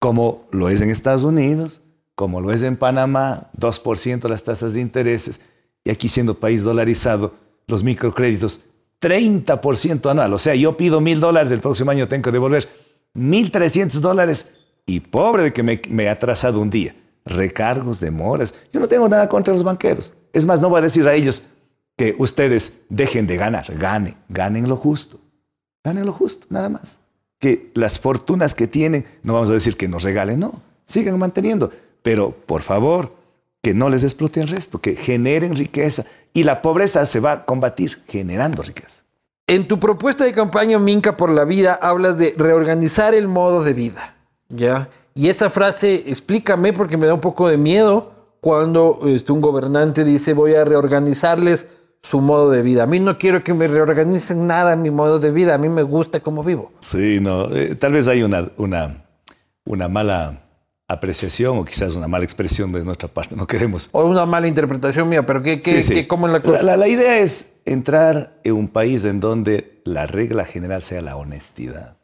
como 0.01 0.49
lo 0.51 0.69
es 0.69 0.81
en 0.81 0.91
Estados 0.91 1.23
Unidos, 1.23 1.81
como 2.17 2.41
lo 2.41 2.53
es 2.53 2.65
en 2.65 2.77
Panamá, 2.77 3.51
2% 3.57 4.29
las 4.29 4.43
tasas 4.43 4.75
de 4.75 4.81
intereses, 4.81 5.43
y 5.85 5.91
aquí 5.91 6.09
siendo 6.09 6.35
país 6.35 6.65
dolarizado, 6.65 7.35
los 7.67 7.85
microcréditos 7.85 8.61
30% 9.03 10.11
anual. 10.11 10.33
O 10.33 10.39
sea, 10.39 10.55
yo 10.55 10.77
pido 10.77 11.01
mil 11.01 11.21
dólares, 11.21 11.51
el 11.53 11.61
próximo 11.61 11.91
año 11.91 12.09
tengo 12.09 12.23
que 12.23 12.31
devolver 12.31 12.67
1.300 13.15 13.91
dólares 14.01 14.61
y 14.87 15.01
pobre 15.01 15.43
de 15.43 15.53
que 15.53 15.63
me, 15.63 15.83
me 15.89 16.05
he 16.05 16.09
atrasado 16.09 16.61
un 16.61 16.71
día. 16.71 16.95
Recargos, 17.25 18.01
demoras. 18.01 18.55
Yo 18.73 18.81
no 18.81 18.89
tengo 18.89 19.09
nada 19.09 19.29
contra 19.29 19.53
los 19.53 19.63
banqueros. 19.63 20.15
Es 20.33 20.47
más, 20.47 20.61
no 20.61 20.71
voy 20.71 20.79
a 20.79 20.83
decir 20.83 21.07
a 21.07 21.15
ellos 21.15 21.51
que 21.97 22.15
ustedes 22.19 22.73
dejen 22.89 23.27
de 23.27 23.37
ganar. 23.37 23.67
Ganen, 23.77 24.17
ganen 24.29 24.69
lo 24.69 24.77
justo. 24.77 25.21
Ganen 25.85 26.07
lo 26.07 26.13
justo, 26.13 26.47
nada 26.51 26.69
más. 26.69 27.01
Que 27.39 27.71
las 27.75 27.99
fortunas 27.99 28.55
que 28.55 28.67
tienen, 28.67 29.05
no 29.23 29.35
vamos 29.35 29.51
a 29.51 29.55
decir 29.55 29.77
que 29.77 29.89
nos 29.89 30.05
regalen, 30.05 30.41
no. 30.41 30.63
Sigan 30.85 31.19
manteniendo. 31.19 31.71
Pero, 32.03 32.33
por 32.33 32.63
favor, 32.63 33.13
que 33.63 33.75
no 33.75 33.89
les 33.89 34.03
explote 34.03 34.41
el 34.41 34.49
resto, 34.49 34.81
que 34.81 34.97
generen 34.97 35.57
riqueza. 35.57 36.05
Y 36.35 36.45
la 36.45 36.63
pobreza 36.63 37.07
se 37.07 37.21
va 37.21 37.33
a 37.33 37.45
combatir 37.45 37.91
generando 38.09 38.63
riqueza. 38.63 39.03
En 39.47 39.69
tu 39.69 39.79
propuesta 39.79 40.25
de 40.25 40.33
campaña 40.33 40.79
Minca 40.79 41.17
por 41.17 41.31
la 41.31 41.45
Vida 41.45 41.79
hablas 41.81 42.19
de 42.19 42.35
reorganizar 42.37 43.15
el 43.15 43.29
modo 43.29 43.63
de 43.63 43.73
vida. 43.73 44.17
¿ya? 44.49 44.89
Y 45.15 45.29
esa 45.29 45.51
frase, 45.51 45.95
explícame 46.07 46.73
porque 46.73 46.97
me 46.97 47.07
da 47.07 47.15
un 47.15 47.21
poco 47.21 47.49
de 47.49 47.57
miedo 47.57 48.13
cuando 48.41 49.01
este, 49.05 49.31
un 49.31 49.41
gobernante 49.41 50.05
dice 50.05 50.33
voy 50.33 50.55
a 50.55 50.65
reorganizarles 50.65 51.69
su 52.03 52.21
modo 52.21 52.51
de 52.51 52.63
vida. 52.63 52.83
A 52.83 52.87
mí 52.87 52.99
no 52.99 53.17
quiero 53.17 53.45
que 53.45 53.55
me 53.55 53.69
reorganicen 53.69 54.47
nada 54.47 54.73
en 54.73 54.83
mi 54.83 54.91
modo 54.91 55.21
de 55.21 55.31
vida, 55.31 55.55
a 55.55 55.59
mí 55.59 55.69
me 55.69 55.83
gusta 55.83 56.21
cómo 56.21 56.43
vivo. 56.43 56.73
Sí, 56.81 57.19
no, 57.21 57.55
eh, 57.55 57.77
tal 57.77 57.93
vez 57.93 58.09
hay 58.09 58.25
una, 58.25 58.51
una, 58.57 59.05
una 59.65 59.89
mala 59.89 60.42
apreciación 60.93 61.59
o 61.59 61.65
quizás 61.65 61.97
una 61.97 62.09
mala 62.09 62.25
expresión 62.25 62.73
de 62.73 62.85
nuestra 62.85 63.09
parte, 63.09 63.35
no 63.35 63.47
queremos. 63.47 63.89
O 63.93 64.05
una 64.05 64.27
mala 64.27 64.47
interpretación 64.47 65.09
mía, 65.09 65.25
pero 65.25 65.43
¿qué, 65.43 65.61
qué, 65.61 66.07
cómo 66.07 66.27
es 66.27 66.33
la 66.33 66.43
cosa? 66.43 66.63
La, 66.63 66.77
la, 66.77 66.89
idea 66.89 67.19
es 67.19 67.57
entrar 67.65 68.39
en 68.45 68.55
un 68.55 68.69
país 68.69 69.05
en 69.05 69.21
donde 69.21 69.81
la 69.85 70.07
regla 70.07 70.45
general 70.45 70.83
sea 70.83 71.03
la 71.03 71.17
honestidad, 71.17 71.97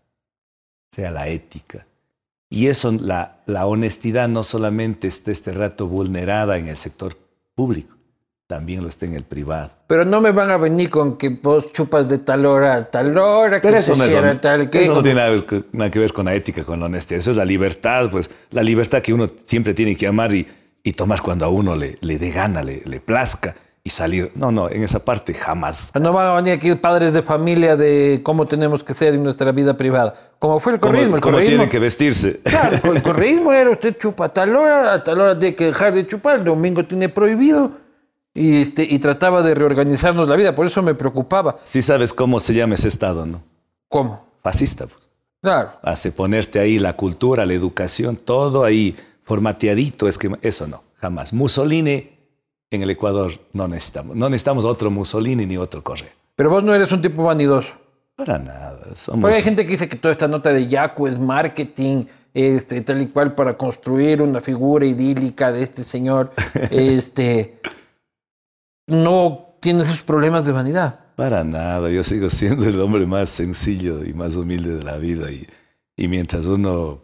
sea 0.91 1.11
la 1.11 1.29
ética, 1.29 1.87
y 2.51 2.69
eso, 2.69 2.93
la, 2.93 3.43
la 3.47 3.67
honestidad 3.67 4.29
no 4.29 4.43
solamente 4.43 5.07
está 5.07 5.31
este 5.31 5.53
rato 5.53 5.87
vulnerada 5.87 6.57
en 6.59 6.69
el 6.69 6.77
sector 6.77 7.17
público, 7.55 7.98
también 8.49 8.83
lo 8.83 8.89
está 8.89 9.05
en 9.05 9.13
el 9.13 9.25
privado. 9.25 9.71
Pero 9.87 10.07
no 10.07 10.23
me 10.23 10.33
van 10.33 10.51
a 10.51 10.57
venir 10.57 10.89
con 10.89 11.19
que 11.19 11.29
vos 11.29 11.71
chupas 11.71 12.09
de 12.09 12.17
tal 12.17 12.47
hora 12.47 12.77
a 12.77 12.85
tal 12.87 13.17
hora, 13.19 13.61
que 13.61 13.69
eso, 13.69 13.95
no, 13.95 14.05
tal, 14.41 14.71
que, 14.71 14.81
eso 14.81 14.95
no 14.95 15.03
tiene 15.03 15.21
nada 15.21 15.91
que, 15.91 15.99
ver 15.99 16.13
con 16.15 16.25
la 16.25 16.35
ética, 16.35 16.65
con 16.65 16.81
la 16.81 16.87
honestidad. 16.87 17.21
Eso 17.21 17.31
es 17.31 17.37
la 17.37 17.45
libertad, 17.45 18.09
pues 18.11 18.31
la 18.51 18.63
libertad 18.63 19.03
que 19.03 19.13
uno 19.13 19.27
siempre 19.45 19.75
tiene 19.75 19.95
que 19.97 20.07
amar 20.07 20.33
y, 20.33 20.49
y 20.83 20.93
tomar 20.93 21.21
cuando 21.21 21.45
a 21.45 21.49
uno 21.51 21.77
le, 21.77 21.99
le 22.01 22.19
dé 22.19 22.31
gana, 22.31 22.63
le, 22.63 22.81
le 22.87 23.01
plazca 23.01 23.55
y 23.85 23.91
salir. 23.91 24.33
No, 24.35 24.51
no, 24.51 24.71
en 24.71 24.83
esa 24.83 25.05
parte 25.05 25.35
jamás. 25.35 25.93
No 26.01 26.15
van 26.15 26.29
a 26.29 26.35
venir 26.37 26.55
aquí 26.55 26.75
padres 26.77 27.13
de 27.13 27.21
familia 27.21 27.77
de 27.77 28.23
cómo 28.23 28.47
tenemos 28.47 28.83
que 28.83 28.95
ser 28.95 29.13
en 29.13 29.23
nuestra 29.23 29.53
vida 29.53 29.77
privada. 29.77 30.15
Como 30.39 30.59
fue 30.59 30.73
el 30.73 30.81
corrismo. 30.81 31.17
El 31.17 31.21
¿Cómo 31.21 31.39
tienen 31.39 31.69
que 31.69 31.79
vestirse? 31.79 32.41
Claro, 32.45 32.95
el 32.95 33.03
corrismo 33.03 33.53
era 33.53 33.69
usted 33.69 33.99
chupa 33.99 34.25
a 34.25 34.29
tal 34.33 34.57
hora, 34.57 34.95
a 34.95 35.03
tal 35.03 35.21
hora 35.21 35.39
tiene 35.39 35.55
que 35.55 35.67
dejar 35.67 35.93
de 35.93 36.07
chupar, 36.07 36.37
el 36.37 36.45
domingo 36.45 36.83
tiene 36.87 37.11
prohibido. 37.11 37.88
Y, 38.39 38.63
este, 38.63 38.85
y 38.85 39.01
trataba 39.01 39.43
de 39.43 39.55
reorganizarnos 39.55 40.29
la 40.29 40.37
vida, 40.37 40.55
por 40.55 40.67
eso 40.67 40.81
me 40.81 40.95
preocupaba. 40.95 41.57
Sí 41.65 41.83
sabes 41.83 42.15
cómo 42.15 42.39
se 42.39 42.55
llama 42.55 42.75
ese 42.75 42.87
Estado, 42.87 43.27
¿no? 43.27 43.43
¿Cómo? 43.89 44.29
Fascista. 44.45 44.87
Pues. 44.87 45.01
Claro. 45.43 45.73
Hace 45.83 46.13
ponerte 46.13 46.61
ahí 46.61 46.79
la 46.79 46.93
cultura, 46.93 47.45
la 47.45 47.55
educación, 47.55 48.17
todo 48.17 48.63
ahí 48.63 48.97
formateadito, 49.25 50.07
es 50.07 50.19
que 50.19 50.31
eso 50.43 50.69
no, 50.69 50.85
jamás. 51.01 51.33
Mussolini 51.33 52.11
en 52.71 52.83
el 52.83 52.91
Ecuador 52.91 53.33
no 53.53 53.67
necesitamos. 53.67 54.15
No 54.15 54.29
necesitamos 54.29 54.65
otro 54.65 54.89
Mussolini 54.91 55.45
ni 55.45 55.57
otro 55.57 55.83
Correa. 55.83 56.13
Pero 56.37 56.51
vos 56.51 56.63
no 56.63 56.73
eres 56.73 56.93
un 56.93 57.03
tipo 57.03 57.25
vanidoso. 57.25 57.75
Para 58.15 58.39
nada. 58.39 58.79
Porque 59.21 59.37
hay 59.37 59.43
gente 59.43 59.65
que 59.65 59.73
dice 59.73 59.89
que 59.89 59.97
toda 59.97 60.13
esta 60.13 60.29
nota 60.29 60.53
de 60.53 60.69
Yaco 60.69 61.09
es 61.09 61.19
marketing, 61.19 62.05
este, 62.35 62.81
tal 62.83 63.03
y 63.03 63.09
cual, 63.09 63.35
para 63.35 63.57
construir 63.57 64.23
una 64.23 64.41
figura 64.41 64.87
idílica 64.87 65.51
de 65.51 65.63
este 65.65 65.83
señor. 65.83 66.33
este, 66.71 67.59
no 68.89 69.55
tiene 69.61 69.83
esos 69.83 70.03
problemas 70.03 70.45
de 70.47 70.53
vanidad. 70.53 70.99
Para 71.15 71.45
nada, 71.45 71.91
yo 71.91 72.03
sigo 72.03 72.31
siendo 72.31 72.65
el 72.65 72.81
hombre 72.81 73.07
más 73.07 73.31
sencillo 73.31 74.05
y 74.05 74.13
más 74.13 74.35
humilde 74.35 74.77
de 74.77 74.83
la 74.83 74.99
vida 74.99 75.31
y, 75.31 75.47
y 75.97 76.09
mientras 76.09 76.47
uno, 76.47 77.03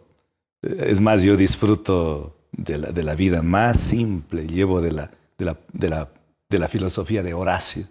es 0.61 0.99
más, 0.99 1.21
yo 1.21 1.37
disfruto 1.37 2.35
de 2.51 2.77
la, 2.77 2.91
de 2.91 3.03
la 3.03 3.15
vida 3.15 3.41
más 3.41 3.79
simple, 3.79 4.47
llevo 4.47 4.81
de 4.81 4.91
la, 4.91 5.11
de 5.37 5.45
la, 5.45 5.57
de 5.71 5.89
la, 5.89 6.09
de 6.49 6.59
la 6.59 6.67
filosofía 6.67 7.23
de 7.23 7.33
Horacio. 7.33 7.85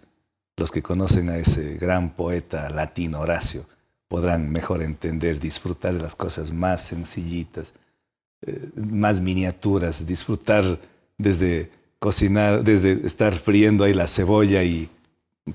Los 0.56 0.70
que 0.70 0.82
conocen 0.82 1.30
a 1.30 1.36
ese 1.36 1.74
gran 1.74 2.14
poeta 2.14 2.70
latino 2.70 3.20
Horacio 3.20 3.64
podrán 4.08 4.50
mejor 4.50 4.82
entender, 4.82 5.40
disfrutar 5.40 5.94
de 5.94 6.00
las 6.00 6.14
cosas 6.14 6.52
más 6.52 6.82
sencillitas, 6.82 7.74
eh, 8.42 8.70
más 8.76 9.20
miniaturas, 9.20 10.06
disfrutar 10.06 10.64
desde 11.18 11.70
cocinar, 12.04 12.62
desde 12.62 13.00
estar 13.06 13.32
friendo 13.32 13.82
ahí 13.82 13.94
la 13.94 14.06
cebolla 14.06 14.62
y 14.62 14.90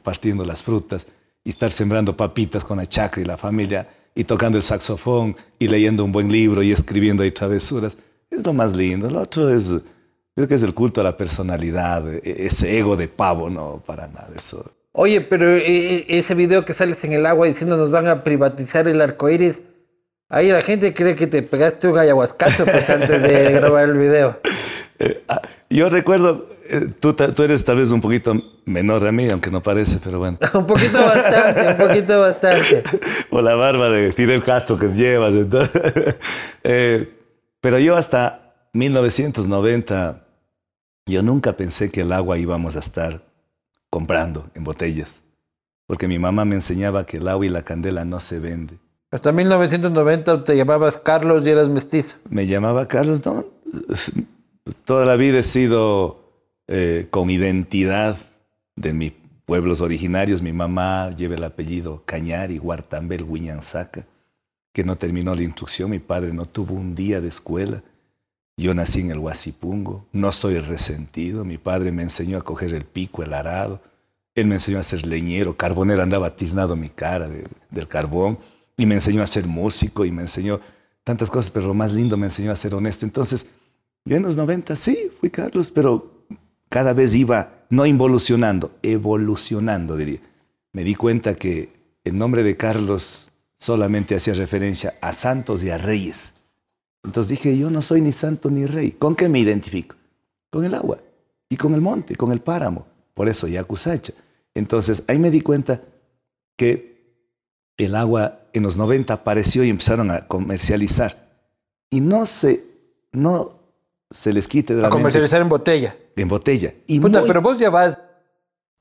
partiendo 0.01 0.43
las 0.43 0.63
frutas, 0.63 1.05
y 1.43 1.51
estar 1.51 1.71
sembrando 1.71 2.17
papitas 2.17 2.65
con 2.65 2.77
la 2.77 2.87
chacra 2.87 3.21
y 3.21 3.25
la 3.25 3.37
familia, 3.37 3.87
y 4.15 4.23
tocando 4.23 4.57
el 4.57 4.63
saxofón, 4.63 5.35
y 5.59 5.67
leyendo 5.67 6.03
un 6.03 6.11
buen 6.11 6.31
libro 6.31 6.63
y 6.63 6.71
escribiendo 6.71 7.21
ahí 7.21 7.29
travesuras. 7.29 7.99
Es 8.31 8.43
lo 8.43 8.53
más 8.53 8.75
lindo. 8.75 9.11
Lo 9.11 9.21
otro 9.21 9.53
es, 9.53 9.79
creo 10.33 10.47
que 10.47 10.55
es 10.55 10.63
el 10.63 10.73
culto 10.73 11.01
a 11.01 11.03
la 11.03 11.15
personalidad, 11.15 12.11
e-, 12.11 12.47
ese 12.47 12.79
ego 12.79 12.97
de 12.97 13.07
pavo, 13.07 13.47
no, 13.47 13.83
para 13.85 14.07
nada 14.07 14.29
eso. 14.35 14.71
Oye, 14.91 15.21
pero 15.21 15.51
eh, 15.51 15.61
eh, 15.67 16.05
ese 16.07 16.33
video 16.33 16.65
que 16.65 16.73
sales 16.73 17.03
en 17.03 17.13
el 17.13 17.27
agua 17.27 17.45
diciendo 17.45 17.77
nos 17.77 17.91
van 17.91 18.07
a 18.07 18.23
privatizar 18.23 18.87
el 18.87 19.01
arco 19.01 19.29
iris, 19.29 19.61
ahí 20.29 20.49
la 20.49 20.63
gente 20.63 20.95
cree 20.95 21.15
que 21.15 21.27
te 21.27 21.43
pegaste 21.43 21.87
un 21.87 21.99
ayahuascazo 21.99 22.65
pues, 22.65 22.89
antes 22.89 23.21
de 23.21 23.51
grabar 23.59 23.87
el 23.87 23.99
video. 23.99 24.39
Eh, 24.97 25.23
ah, 25.27 25.41
yo 25.69 25.89
recuerdo, 25.89 26.47
tú, 26.99 27.13
tú, 27.13 27.43
eres 27.43 27.63
tal 27.63 27.77
vez 27.77 27.91
un 27.91 28.01
poquito 28.01 28.33
menor 28.65 29.05
a 29.05 29.11
mí, 29.11 29.29
aunque 29.29 29.51
no 29.51 29.61
parece, 29.61 29.99
pero 30.03 30.19
bueno. 30.19 30.37
un 30.53 30.65
poquito 30.65 30.99
bastante, 30.99 31.67
un 31.67 31.87
poquito 31.87 32.19
bastante. 32.19 32.83
o 33.29 33.41
la 33.41 33.55
barba 33.55 33.89
de 33.89 34.11
Fidel 34.11 34.43
Castro 34.43 34.77
que 34.79 34.87
llevas. 34.87 35.35
Entonces, 35.35 36.17
pero 37.61 37.79
yo 37.79 37.95
hasta 37.95 38.55
1990, 38.73 40.25
yo 41.05 41.23
nunca 41.23 41.53
pensé 41.53 41.91
que 41.91 42.01
el 42.01 42.11
agua 42.13 42.37
íbamos 42.37 42.75
a 42.75 42.79
estar 42.79 43.23
comprando 43.89 44.49
en 44.55 44.63
botellas, 44.63 45.23
porque 45.85 46.07
mi 46.07 46.19
mamá 46.19 46.45
me 46.45 46.55
enseñaba 46.55 47.05
que 47.05 47.17
el 47.17 47.27
agua 47.27 47.45
y 47.45 47.49
la 47.49 47.63
candela 47.63 48.05
no 48.05 48.19
se 48.19 48.39
vende. 48.39 48.79
Hasta 49.11 49.31
1990 49.31 50.43
te 50.43 50.55
llamabas 50.55 50.97
Carlos 50.97 51.45
y 51.45 51.49
eras 51.49 51.67
mestizo. 51.67 52.17
Me 52.29 52.45
llamaba 52.45 52.87
Carlos, 52.87 53.25
no. 53.25 53.45
Toda 54.85 55.05
la 55.05 55.15
vida 55.15 55.39
he 55.39 55.43
sido 55.43 56.31
eh, 56.67 57.07
con 57.09 57.29
identidad 57.29 58.17
de 58.75 58.93
mis 58.93 59.13
pueblos 59.45 59.81
originarios. 59.81 60.41
Mi 60.41 60.53
mamá 60.53 61.09
lleva 61.11 61.35
el 61.35 61.43
apellido 61.43 62.03
Cañari, 62.05 62.57
Guartambel, 62.57 63.23
Huiñanzaca, 63.23 64.05
que 64.71 64.83
no 64.83 64.95
terminó 64.95 65.33
la 65.33 65.43
instrucción. 65.43 65.89
Mi 65.89 65.99
padre 65.99 66.33
no 66.33 66.45
tuvo 66.45 66.75
un 66.75 66.95
día 66.95 67.21
de 67.21 67.27
escuela. 67.27 67.83
Yo 68.57 68.73
nací 68.73 68.99
en 69.01 69.11
el 69.11 69.19
Huasipungo, 69.19 70.05
no 70.11 70.31
soy 70.31 70.59
resentido. 70.59 71.45
Mi 71.45 71.57
padre 71.57 71.91
me 71.91 72.03
enseñó 72.03 72.37
a 72.37 72.43
coger 72.43 72.73
el 72.73 72.85
pico, 72.85 73.23
el 73.23 73.33
arado. 73.33 73.81
Él 74.35 74.47
me 74.47 74.55
enseñó 74.55 74.79
a 74.79 74.83
ser 74.83 75.05
leñero, 75.05 75.57
carbonero, 75.57 76.03
andaba 76.03 76.35
tiznado 76.35 76.75
mi 76.75 76.89
cara 76.89 77.29
del 77.69 77.87
carbón. 77.87 78.37
Y 78.77 78.85
me 78.85 78.95
enseñó 78.95 79.23
a 79.23 79.27
ser 79.27 79.47
músico 79.47 80.05
y 80.05 80.11
me 80.11 80.21
enseñó 80.21 80.59
tantas 81.03 81.31
cosas, 81.31 81.51
pero 81.51 81.67
lo 81.67 81.73
más 81.73 81.93
lindo 81.93 82.17
me 82.17 82.27
enseñó 82.27 82.51
a 82.51 82.55
ser 82.55 82.75
honesto. 82.75 83.05
Entonces, 83.05 83.49
yo 84.05 84.17
en 84.17 84.23
los 84.23 84.37
90 84.37 84.75
sí, 84.75 85.11
fui 85.19 85.29
Carlos, 85.29 85.71
pero 85.71 86.25
cada 86.69 86.93
vez 86.93 87.13
iba 87.15 87.65
no 87.69 87.85
involucionando, 87.85 88.71
evolucionando, 88.81 89.95
diría. 89.95 90.21
Me 90.73 90.83
di 90.83 90.95
cuenta 90.95 91.35
que 91.35 91.73
el 92.03 92.17
nombre 92.17 92.43
de 92.43 92.57
Carlos 92.57 93.31
solamente 93.57 94.15
hacía 94.15 94.33
referencia 94.33 94.95
a 95.01 95.11
santos 95.13 95.63
y 95.63 95.69
a 95.69 95.77
reyes 95.77 96.39
entonces 97.03 97.29
dije, 97.29 97.57
yo 97.57 97.69
no 97.69 97.81
soy 97.81 98.01
ni 98.01 98.11
santo 98.11 98.49
ni 98.49 98.65
rey. 98.65 98.91
¿Con 98.91 99.15
qué 99.15 99.29
me 99.29 99.39
identifico? 99.39 99.95
Con 100.51 100.65
el 100.65 100.73
agua 100.73 100.99
y 101.49 101.55
con 101.55 101.73
el 101.73 101.81
monte, 101.81 102.15
con 102.15 102.31
el 102.31 102.41
páramo. 102.41 102.87
Por 103.13 103.29
eso 103.29 103.47
Yacusacha. 103.47 104.13
Entonces 104.53 105.03
ahí 105.07 105.19
me 105.19 105.31
di 105.31 105.41
cuenta 105.41 105.81
que 106.57 107.23
el 107.77 107.95
agua 107.95 108.41
en 108.51 108.63
los 108.63 108.75
90 108.77 109.13
apareció 109.13 109.63
y 109.63 109.69
empezaron 109.69 110.11
a 110.11 110.27
comercializar. 110.27 111.29
Y 111.89 112.01
no 112.01 112.25
se, 112.25 112.65
no 113.11 113.58
se 114.11 114.33
les 114.33 114.47
quite 114.47 114.75
de 114.75 114.81
la 114.81 114.87
A 114.87 114.91
comercializar 114.91 115.41
en 115.41 115.49
botella. 115.49 115.95
En 116.15 116.27
botella. 116.27 116.73
Y 116.87 116.99
Puta, 116.99 117.23
pero 117.25 117.41
vos 117.41 117.59
ya 117.59 117.69
vas 117.69 117.97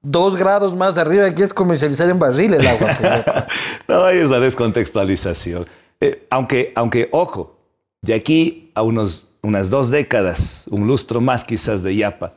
dos 0.01 0.37
grados 0.37 0.75
más 0.75 0.97
arriba 0.97 1.29
y 1.29 1.43
es 1.43 1.53
comercializar 1.53 2.09
en 2.09 2.19
barril 2.19 2.55
el 2.55 2.67
agua. 2.67 3.47
No, 3.89 4.05
hay 4.05 4.19
esa 4.19 4.39
descontextualización. 4.39 5.67
Eh, 6.01 6.27
aunque, 6.31 6.73
aunque, 6.77 7.09
ojo, 7.13 7.59
de 8.03 8.15
aquí 8.15 8.71
a 8.75 8.83
unos, 8.83 9.29
unas 9.43 9.71
dos 9.71 9.91
décadas, 9.91 10.67
un 10.71 10.87
lustro 10.87 11.21
más 11.21 11.45
quizás 11.45 11.83
de 11.83 11.97
Yapa, 11.97 12.35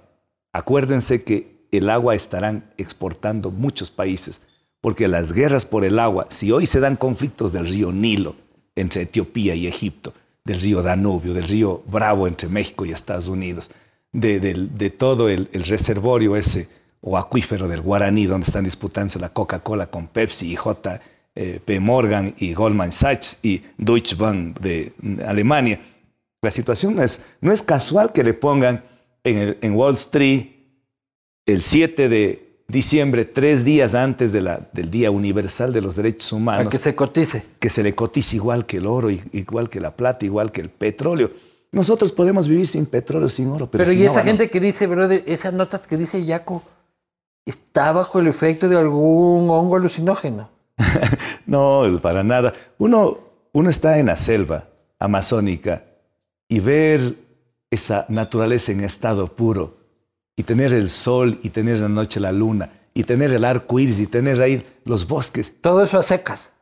acuérdense 0.53 1.23
que 1.23 1.67
el 1.71 1.89
agua 1.89 2.15
estarán 2.15 2.73
exportando 2.77 3.51
muchos 3.51 3.91
países, 3.91 4.41
porque 4.81 5.07
las 5.07 5.33
guerras 5.33 5.65
por 5.65 5.85
el 5.85 5.99
agua, 5.99 6.25
si 6.29 6.51
hoy 6.51 6.65
se 6.65 6.79
dan 6.79 6.95
conflictos 6.95 7.53
del 7.53 7.67
río 7.67 7.91
Nilo 7.91 8.35
entre 8.75 9.03
Etiopía 9.03 9.55
y 9.55 9.67
Egipto, 9.67 10.13
del 10.43 10.59
río 10.59 10.81
Danubio, 10.81 11.33
del 11.33 11.47
río 11.47 11.83
Bravo 11.87 12.27
entre 12.27 12.49
México 12.49 12.85
y 12.85 12.91
Estados 12.91 13.27
Unidos, 13.27 13.71
de, 14.11 14.93
todo 14.97 15.29
el, 15.29 15.49
reservorio 15.53 16.35
ese 16.35 16.67
o 17.01 17.17
acuífero 17.17 17.67
del 17.67 17.81
Guaraní, 17.81 18.25
donde 18.25 18.45
están 18.45 18.63
disputándose 18.63 19.19
la 19.19 19.29
Coca-Cola 19.29 19.87
con 19.87 20.07
Pepsi 20.07 20.51
y 20.51 20.55
J 20.55 20.99
eh. 21.35 21.79
Morgan 21.79 22.35
y 22.37 22.53
Goldman 22.53 22.91
Sachs 22.91 23.39
y 23.43 23.63
Deutsche 23.77 24.15
Bank 24.15 24.59
de 24.59 24.93
Alemania. 25.25 25.79
La 26.41 26.51
situación 26.51 26.95
no 26.95 27.03
es, 27.03 27.33
no 27.41 27.51
es 27.51 27.61
casual 27.61 28.11
que 28.11 28.23
le 28.23 28.33
pongan 28.33 28.83
en, 29.23 29.57
en 29.61 29.73
Wall 29.73 29.95
Street 29.95 30.47
el 31.45 31.61
7 31.61 32.09
de 32.09 32.50
diciembre, 32.71 33.25
tres 33.25 33.63
días 33.63 33.93
antes 33.93 34.31
de 34.31 34.41
la, 34.41 34.67
del 34.73 34.89
Día 34.89 35.11
Universal 35.11 35.73
de 35.73 35.81
los 35.81 35.95
Derechos 35.95 36.31
Humanos. 36.31 36.71
que 36.71 36.79
se 36.79 36.95
cotice. 36.95 37.45
Que 37.59 37.69
se 37.69 37.83
le 37.83 37.93
cotice 37.93 38.37
igual 38.37 38.65
que 38.65 38.77
el 38.77 38.87
oro, 38.87 39.09
igual 39.09 39.69
que 39.69 39.79
la 39.79 39.95
plata, 39.95 40.25
igual 40.25 40.51
que 40.51 40.61
el 40.61 40.69
petróleo. 40.69 41.31
Nosotros 41.71 42.11
podemos 42.11 42.47
vivir 42.47 42.67
sin 42.67 42.85
petróleo, 42.85 43.29
sin 43.29 43.49
oro. 43.49 43.69
Pero, 43.69 43.83
pero 43.83 43.93
y 43.93 44.03
esa 44.03 44.23
gente 44.23 44.49
que 44.49 44.59
dice, 44.59 44.87
brother, 44.87 45.23
esas 45.27 45.53
notas 45.53 45.87
que 45.87 45.97
dice 45.97 46.23
Yaco, 46.25 46.63
está 47.45 47.91
bajo 47.91 48.19
el 48.19 48.27
efecto 48.27 48.67
de 48.67 48.77
algún 48.77 49.49
hongo 49.49 49.75
alucinógeno. 49.75 50.49
no, 51.45 51.99
para 52.01 52.23
nada. 52.23 52.53
Uno, 52.77 53.19
uno 53.53 53.69
está 53.69 53.99
en 53.99 54.07
la 54.07 54.15
selva 54.15 54.65
amazónica 54.99 55.85
y 56.47 56.59
ver 56.59 57.15
esa 57.69 58.05
naturaleza 58.09 58.71
en 58.71 58.83
estado 58.83 59.27
puro 59.33 59.80
y 60.35 60.43
tener 60.43 60.73
el 60.73 60.89
sol 60.89 61.39
y 61.43 61.49
tener 61.49 61.79
la 61.79 61.89
noche 61.89 62.19
la 62.19 62.31
luna 62.31 62.69
y 62.93 63.03
tener 63.03 63.33
el 63.33 63.45
arco 63.45 63.79
iris 63.79 63.99
y 63.99 64.07
tener 64.07 64.41
ahí 64.41 64.65
los 64.85 65.07
bosques. 65.07 65.57
Todo 65.61 65.83
eso 65.83 65.99
a 65.99 66.03
secas. 66.03 66.53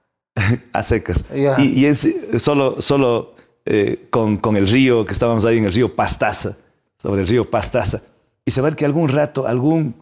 a 0.74 0.84
secas. 0.84 1.26
Y, 1.57 1.86
es 1.86 2.07
solo, 2.38 2.82
solo 2.82 3.36
eh, 3.65 4.07
con, 4.09 4.38
con, 4.38 4.55
el 4.55 4.67
río, 4.67 5.05
que 5.05 5.13
estábamos 5.13 5.45
ahí 5.45 5.57
en 5.57 5.65
el 5.65 5.74
río 5.74 5.95
Pastaza, 5.95 6.57
sobre 6.97 7.22
el 7.22 7.28
río 7.28 7.49
Pastaza, 7.49 8.01
y 8.45 8.51
saber 8.51 8.76
que 8.76 8.86
algún 8.86 9.09
rato 9.09 9.47
algún 9.47 9.95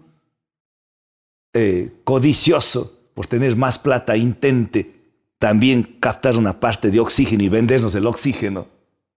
eh, 1.54 1.92
codicioso 2.04 3.00
por 3.14 3.26
tener 3.26 3.56
más 3.56 3.80
plata, 3.80 4.16
intente 4.16 4.94
también 5.40 5.98
captar 6.00 6.38
una 6.38 6.60
parte 6.60 6.92
de 6.92 7.00
oxígeno 7.00 7.44
y 7.44 7.50
vendernos 7.50 7.96
el 7.96 8.06
oxígeno. 8.06 8.68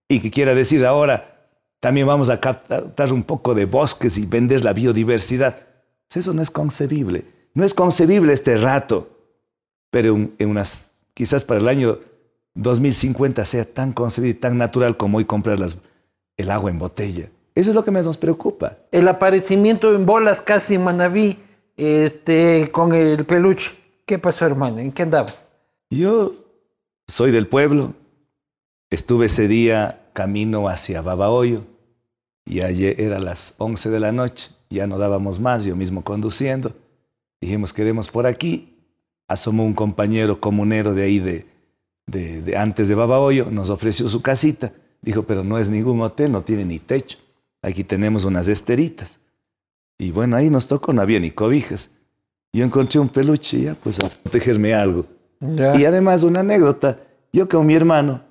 Y 0.08 0.20
que 0.20 0.30
quiera 0.30 0.54
decir 0.54 0.86
ahora, 0.86 1.29
también 1.80 2.06
vamos 2.06 2.28
a 2.28 2.38
captar 2.38 3.12
un 3.12 3.22
poco 3.22 3.54
de 3.54 3.64
bosques 3.64 4.18
y 4.18 4.26
vender 4.26 4.62
la 4.62 4.74
biodiversidad. 4.74 5.56
Pues 6.06 6.18
eso 6.18 6.34
no 6.34 6.42
es 6.42 6.50
concebible. 6.50 7.24
No 7.54 7.64
es 7.64 7.72
concebible 7.72 8.34
este 8.34 8.58
rato. 8.58 9.08
Pero 9.90 10.14
en 10.14 10.48
unas, 10.48 10.92
quizás 11.14 11.44
para 11.44 11.58
el 11.58 11.68
año 11.68 11.98
2050 12.54 13.44
sea 13.46 13.64
tan 13.64 13.92
concebible 13.92 14.36
y 14.36 14.40
tan 14.40 14.58
natural 14.58 14.98
como 14.98 15.18
hoy 15.18 15.24
comprar 15.24 15.58
el 16.36 16.50
agua 16.50 16.70
en 16.70 16.78
botella. 16.78 17.30
Eso 17.54 17.70
es 17.70 17.74
lo 17.74 17.82
que 17.82 17.90
nos 17.90 18.18
preocupa. 18.18 18.76
El 18.92 19.08
aparecimiento 19.08 19.94
en 19.94 20.04
bolas 20.04 20.42
casi 20.42 20.74
en 20.74 20.84
Manabí 20.84 21.38
este, 21.78 22.70
con 22.70 22.94
el 22.94 23.24
peluche. 23.24 23.70
¿Qué 24.04 24.18
pasó, 24.18 24.44
hermano? 24.44 24.78
¿En 24.78 24.92
qué 24.92 25.02
andabas? 25.02 25.50
Yo 25.88 26.34
soy 27.08 27.30
del 27.30 27.48
pueblo. 27.48 27.94
Estuve 28.90 29.26
ese 29.26 29.48
día 29.48 30.10
camino 30.12 30.68
hacia 30.68 31.00
Babahoyo 31.00 31.69
y 32.50 32.62
ayer 32.62 33.00
era 33.00 33.20
las 33.20 33.54
11 33.58 33.90
de 33.90 34.00
la 34.00 34.10
noche. 34.10 34.50
Ya 34.70 34.88
no 34.88 34.98
dábamos 34.98 35.38
más, 35.38 35.64
yo 35.64 35.76
mismo 35.76 36.02
conduciendo. 36.02 36.72
Dijimos, 37.40 37.72
queremos 37.72 38.08
por 38.08 38.26
aquí. 38.26 38.76
Asomó 39.28 39.64
un 39.64 39.72
compañero 39.72 40.40
comunero 40.40 40.92
de 40.92 41.04
ahí 41.04 41.20
de, 41.20 41.46
de, 42.06 42.56
antes 42.56 42.88
de 42.88 42.96
Babahoyo, 42.96 43.52
nos 43.52 43.70
ofreció 43.70 44.08
su 44.08 44.20
casita. 44.20 44.72
Dijo, 45.00 45.22
pero 45.22 45.44
no 45.44 45.60
es 45.60 45.70
ningún 45.70 46.00
hotel, 46.00 46.32
no 46.32 46.42
tiene 46.42 46.64
ni 46.64 46.80
techo. 46.80 47.18
Aquí 47.62 47.84
tenemos 47.84 48.24
unas 48.24 48.48
esteritas. 48.48 49.20
Y 49.96 50.10
bueno, 50.10 50.34
ahí 50.34 50.50
nos 50.50 50.66
tocó, 50.66 50.92
no 50.92 51.02
había 51.02 51.20
ni 51.20 51.30
cobijas. 51.30 51.92
Yo 52.52 52.64
encontré 52.64 52.98
un 52.98 53.10
peluche 53.10 53.60
ya, 53.60 53.76
pues 53.76 54.00
a 54.00 54.08
protegerme 54.08 54.74
algo. 54.74 55.06
Ya. 55.38 55.78
Y 55.78 55.84
además 55.84 56.24
una 56.24 56.40
anécdota, 56.40 56.98
yo 57.32 57.48
con 57.48 57.64
mi 57.64 57.74
hermano 57.74 58.24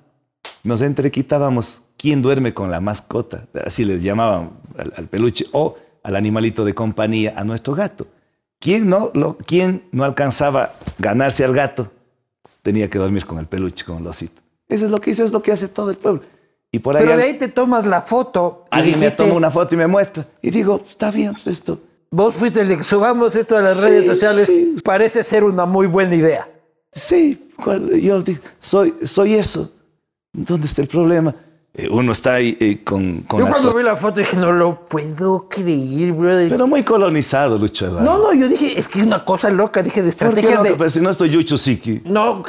nos 0.62 0.82
entrequitábamos 0.82 1.84
quién 2.00 2.22
duerme 2.22 2.54
con 2.54 2.70
la 2.70 2.80
mascota, 2.80 3.46
así 3.64 3.84
le 3.84 4.00
llamaban 4.00 4.52
al, 4.78 4.92
al 4.96 5.06
peluche, 5.08 5.44
o 5.52 5.76
al 6.02 6.16
animalito 6.16 6.64
de 6.64 6.74
compañía, 6.74 7.34
a 7.36 7.44
nuestro 7.44 7.74
gato. 7.74 8.06
¿Quién 8.58 8.88
no, 8.88 9.10
lo, 9.12 9.36
quién 9.36 9.84
no 9.92 10.04
alcanzaba 10.04 10.72
ganarse 10.98 11.44
al 11.44 11.52
gato? 11.54 11.90
Tenía 12.62 12.88
que 12.88 12.98
dormir 12.98 13.26
con 13.26 13.38
el 13.38 13.46
peluche, 13.46 13.84
con 13.84 13.98
el 13.98 14.06
osito. 14.06 14.40
Eso 14.68 14.86
es 14.86 14.90
lo 14.90 15.00
que 15.00 15.10
hizo, 15.10 15.24
es 15.24 15.32
lo 15.32 15.42
que 15.42 15.52
hace 15.52 15.68
todo 15.68 15.90
el 15.90 15.96
pueblo. 15.98 16.22
Y 16.72 16.78
por 16.78 16.96
ahí, 16.96 17.04
Pero 17.04 17.16
de 17.18 17.22
ahí 17.24 17.36
te 17.38 17.48
tomas 17.48 17.86
la 17.86 18.00
foto 18.00 18.64
y 18.72 18.76
alguien 18.76 19.00
me 19.00 19.10
toma 19.10 19.34
una 19.34 19.50
foto 19.50 19.74
y 19.74 19.78
me 19.78 19.86
muestra. 19.86 20.24
Y 20.40 20.50
digo, 20.50 20.82
está 20.88 21.10
bien, 21.10 21.34
esto. 21.44 21.80
vos 22.10 22.34
fuiste 22.34 22.60
el 22.60 22.68
de 22.68 22.76
que 22.78 22.84
subamos 22.84 23.34
esto 23.34 23.56
a 23.56 23.60
las 23.60 23.76
Sí, 23.78 23.88
redes 23.88 24.06
sociales. 24.06 24.46
sí. 24.46 24.76
Parece 24.84 25.22
ser 25.24 25.42
una 25.44 25.66
muy 25.66 25.86
buena 25.86 26.14
idea. 26.14 26.48
Sí, 26.92 27.48
yo 28.02 28.22
digo, 28.22 28.40
soy, 28.58 28.94
soy 29.04 29.34
eso. 29.34 29.70
¿Dónde 30.32 30.66
está 30.66 30.80
el 30.82 30.88
problema? 30.88 31.34
Eh, 31.72 31.88
uno 31.88 32.10
está 32.10 32.34
ahí 32.34 32.56
eh, 32.58 32.82
con, 32.82 33.20
con 33.20 33.38
Yo 33.38 33.46
cuando 33.46 33.72
vi 33.72 33.84
la 33.84 33.94
foto 33.94 34.18
dije, 34.18 34.36
no 34.36 34.50
lo 34.50 34.82
puedo 34.82 35.48
creer, 35.48 36.12
brother. 36.12 36.48
Pero 36.48 36.66
muy 36.66 36.82
colonizado, 36.82 37.58
Lucho 37.58 37.86
Eduardo. 37.86 38.10
no, 38.10 38.18
no, 38.18 38.34
yo 38.34 38.48
dije, 38.48 38.76
es 38.76 38.88
que 38.88 38.98
es 38.98 39.04
una 39.04 39.24
cosa 39.24 39.50
loca, 39.50 39.80
dije, 39.80 40.02
de 40.02 40.12
¿Por 40.12 40.34
qué 40.34 40.52
no? 40.52 40.64
de... 40.64 40.72
Pero 40.72 40.90
si 40.90 41.00
no 41.00 41.10
estoy 41.10 41.30
Yucho 41.30 41.56
Siki. 41.56 42.02
No, 42.06 42.42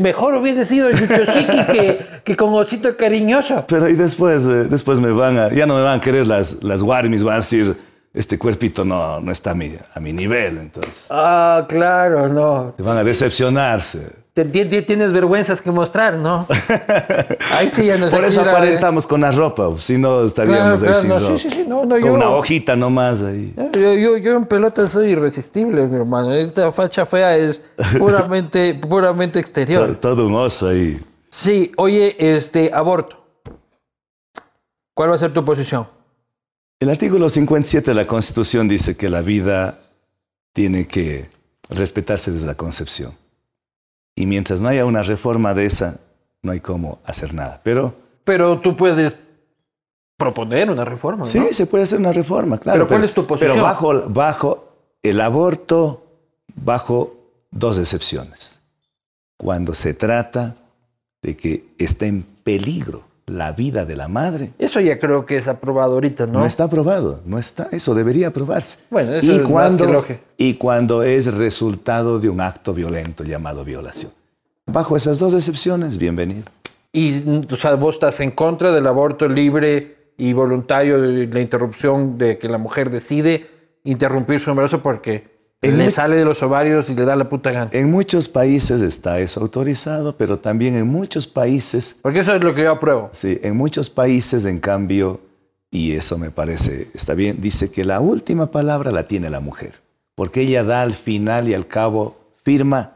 mejor 0.00 0.34
hubiese 0.36 0.64
sido 0.64 0.90
Yuchosiki 0.90 1.66
que, 1.70 2.00
que 2.24 2.34
con 2.34 2.54
osito 2.54 2.96
cariñoso. 2.96 3.66
Pero 3.68 3.90
y 3.90 3.94
después, 3.94 4.46
eh, 4.46 4.64
después 4.70 5.00
me 5.00 5.10
van 5.10 5.38
a, 5.38 5.52
ya 5.52 5.66
no 5.66 5.74
me 5.74 5.82
van 5.82 5.98
a 5.98 6.00
querer 6.00 6.24
las, 6.26 6.62
las 6.62 6.80
Warmis, 6.80 7.22
van 7.22 7.34
a 7.34 7.36
decir, 7.36 7.76
este 8.14 8.38
cuerpito 8.38 8.86
no, 8.86 9.20
no 9.20 9.32
está 9.32 9.50
a 9.50 9.54
mi, 9.54 9.76
a 9.94 10.00
mi 10.00 10.14
nivel, 10.14 10.56
entonces. 10.56 11.08
Ah, 11.10 11.66
claro, 11.68 12.26
no. 12.28 12.72
Se 12.74 12.82
van 12.82 12.96
a 12.96 13.04
decepcionarse. 13.04 14.21
Tienes 14.34 15.12
vergüenzas 15.12 15.60
que 15.60 15.70
mostrar, 15.70 16.14
¿no? 16.14 16.46
Ahí 17.52 17.68
sí 17.68 17.84
ya 17.84 17.98
nos 17.98 18.10
Por 18.10 18.24
eso 18.24 18.40
aparentamos 18.40 19.06
con 19.06 19.20
la 19.20 19.30
ropa, 19.30 19.68
si 19.76 19.98
no 19.98 20.24
estaríamos 20.24 20.80
Claro, 20.80 20.94
ahí 20.96 21.00
claro, 21.02 21.20
sin 21.20 21.32
no, 21.32 21.38
sí, 21.38 21.50
sí, 21.50 21.64
no, 21.68 21.84
no, 21.84 21.96
con 21.96 22.02
yo- 22.02 22.14
una 22.14 22.30
hojita 22.30 22.74
nomás 22.74 23.20
ahí. 23.20 23.52
Yo, 23.74 23.92
yo, 23.94 24.16
yo 24.16 24.36
en 24.36 24.46
pelota 24.46 24.88
soy 24.88 25.10
irresistible, 25.10 25.86
mi 25.86 25.96
hermano. 25.96 26.32
Esta 26.32 26.72
facha 26.72 27.04
fea 27.04 27.36
es 27.36 27.62
puramente, 27.98 28.74
puramente 28.88 29.38
exterior. 29.38 29.94
todo 29.96 30.26
un 30.26 30.34
oso 30.34 30.68
ahí. 30.68 30.98
Sí, 31.28 31.70
oye, 31.76 32.16
este, 32.18 32.70
aborto. 32.72 33.22
¿Cuál 34.94 35.10
va 35.10 35.16
a 35.16 35.18
ser 35.18 35.34
tu 35.34 35.44
posición? 35.44 35.86
El 36.80 36.88
artículo 36.88 37.28
57 37.28 37.90
de 37.90 37.94
la 37.94 38.06
Constitución 38.06 38.66
dice 38.66 38.96
que 38.96 39.10
la 39.10 39.20
vida 39.20 39.78
tiene 40.54 40.86
que 40.88 41.30
respetarse 41.68 42.30
desde 42.30 42.46
la 42.46 42.54
concepción. 42.54 43.12
Y 44.14 44.26
mientras 44.26 44.60
no 44.60 44.68
haya 44.68 44.84
una 44.84 45.02
reforma 45.02 45.54
de 45.54 45.66
esa, 45.66 46.00
no 46.42 46.52
hay 46.52 46.60
cómo 46.60 46.98
hacer 47.04 47.34
nada. 47.34 47.60
Pero 47.62 47.94
Pero 48.24 48.60
tú 48.60 48.76
puedes 48.76 49.16
proponer 50.16 50.70
una 50.70 50.84
reforma, 50.84 51.24
sí, 51.24 51.38
¿no? 51.38 51.46
se 51.50 51.66
puede 51.66 51.84
hacer 51.84 51.98
una 51.98 52.12
reforma, 52.12 52.58
claro. 52.58 52.80
Pero 52.80 52.88
¿cuál 52.88 53.04
es 53.04 53.12
tu 53.12 53.26
posición? 53.26 53.54
Pero 53.54 53.64
bajo, 53.64 54.08
bajo 54.08 54.68
el 55.02 55.20
aborto, 55.20 56.06
bajo 56.54 57.16
dos 57.50 57.78
excepciones. 57.78 58.60
Cuando 59.36 59.74
se 59.74 59.94
trata 59.94 60.56
de 61.22 61.36
que 61.36 61.74
está 61.78 62.06
en 62.06 62.22
peligro 62.22 63.04
la 63.26 63.52
vida 63.52 63.84
de 63.84 63.96
la 63.96 64.08
madre, 64.08 64.52
Eso 64.58 64.80
ya 64.80 64.98
creo 64.98 65.24
que 65.24 65.36
es 65.36 65.48
aprobado 65.48 65.92
ahorita, 65.94 66.26
¿no? 66.26 66.40
No 66.40 66.46
está 66.46 66.64
aprobado, 66.64 67.20
no 67.24 67.38
está, 67.38 67.68
eso 67.70 67.94
debería 67.94 68.28
aprobarse. 68.28 68.78
Bueno, 68.90 69.14
eso 69.14 69.26
y 69.26 69.30
es 69.30 69.40
más 69.42 69.50
cuando, 69.50 69.86
que 69.86 69.92
lógico. 69.92 70.20
Y 70.36 70.54
cuando 70.54 71.02
es 71.02 71.32
resultado 71.32 72.18
de 72.18 72.28
un 72.28 72.40
acto 72.40 72.74
violento 72.74 73.24
llamado 73.24 73.64
violación. 73.64 74.10
Bajo 74.66 74.96
esas 74.96 75.18
dos 75.18 75.34
excepciones, 75.34 75.98
bienvenido. 75.98 76.44
Y, 76.92 77.46
o 77.50 77.56
sea, 77.56 77.74
vos 77.76 77.94
estás 77.94 78.20
en 78.20 78.32
contra 78.32 78.72
del 78.72 78.86
aborto 78.86 79.28
libre 79.28 80.12
y 80.18 80.32
voluntario, 80.32 81.00
de 81.00 81.26
la 81.26 81.40
interrupción 81.40 82.18
de 82.18 82.38
que 82.38 82.48
la 82.48 82.58
mujer 82.58 82.90
decide 82.90 83.46
interrumpir 83.84 84.40
su 84.40 84.50
embarazo 84.50 84.82
porque 84.82 85.31
En 85.64 85.78
le 85.78 85.90
sale 85.92 86.16
de 86.16 86.24
los 86.24 86.42
ovarios 86.42 86.90
y 86.90 86.94
le 86.94 87.04
da 87.04 87.14
la 87.14 87.28
puta 87.28 87.52
gana. 87.52 87.70
En 87.72 87.88
muchos 87.88 88.28
países 88.28 88.82
está 88.82 89.20
eso 89.20 89.40
autorizado, 89.40 90.16
pero 90.16 90.40
también 90.40 90.74
en 90.74 90.88
muchos 90.88 91.28
países, 91.28 91.96
Porque 92.02 92.20
eso 92.20 92.34
es 92.34 92.42
lo 92.42 92.52
que 92.52 92.62
yo 92.62 92.72
apruebo. 92.72 93.10
sí, 93.12 93.38
en 93.42 93.56
muchos 93.56 93.88
países, 93.88 94.44
en 94.44 94.58
cambio, 94.58 95.20
y 95.70 95.92
eso 95.92 96.18
me 96.18 96.30
parece, 96.32 96.88
está 96.94 97.14
bien, 97.14 97.40
dice 97.40 97.70
que 97.70 97.84
la 97.84 98.00
última 98.00 98.50
palabra 98.50 98.90
la 98.90 99.06
tiene 99.06 99.30
la 99.30 99.38
mujer, 99.38 99.74
porque 100.16 100.40
ella 100.40 100.64
da 100.64 100.82
al 100.82 100.94
final 100.94 101.48
y 101.48 101.54
al 101.54 101.68
cabo, 101.68 102.16
firma 102.42 102.94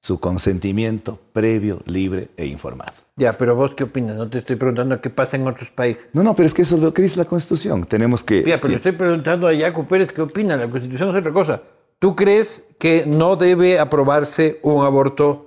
su 0.00 0.18
consentimiento 0.18 1.20
previo, 1.34 1.82
libre 1.84 2.28
e 2.38 2.46
informado. 2.46 2.94
Ya, 3.16 3.36
pero 3.36 3.54
vos 3.54 3.74
qué 3.74 3.84
opinas? 3.84 4.16
No 4.16 4.28
te 4.28 4.38
estoy 4.38 4.56
preguntando 4.56 5.00
qué 5.00 5.10
pasa 5.10 5.36
en 5.36 5.46
otros 5.46 5.70
países. 5.70 6.08
No, 6.14 6.22
no, 6.22 6.34
pero 6.34 6.46
es 6.46 6.54
que 6.54 6.62
eso 6.62 6.76
es 6.76 6.82
lo 6.82 6.94
que 6.94 7.02
dice 7.02 7.18
la 7.18 7.24
Constitución. 7.24 7.84
Tenemos 7.84 8.22
que... 8.22 8.42
Ya, 8.42 8.60
pero 8.60 8.70
le 8.72 8.76
estoy 8.76 8.92
preguntando 8.92 9.48
a 9.48 9.56
Jaco 9.56 9.84
Pérez 9.86 10.12
qué 10.12 10.20
opina. 10.20 10.54
La 10.56 10.68
Constitución 10.68 11.08
es 11.10 11.16
otra 11.16 11.32
cosa. 11.32 11.62
¿Tú 11.98 12.14
crees 12.14 12.68
que 12.78 13.04
no 13.06 13.36
debe 13.36 13.78
aprobarse 13.78 14.60
un 14.62 14.84
aborto 14.84 15.42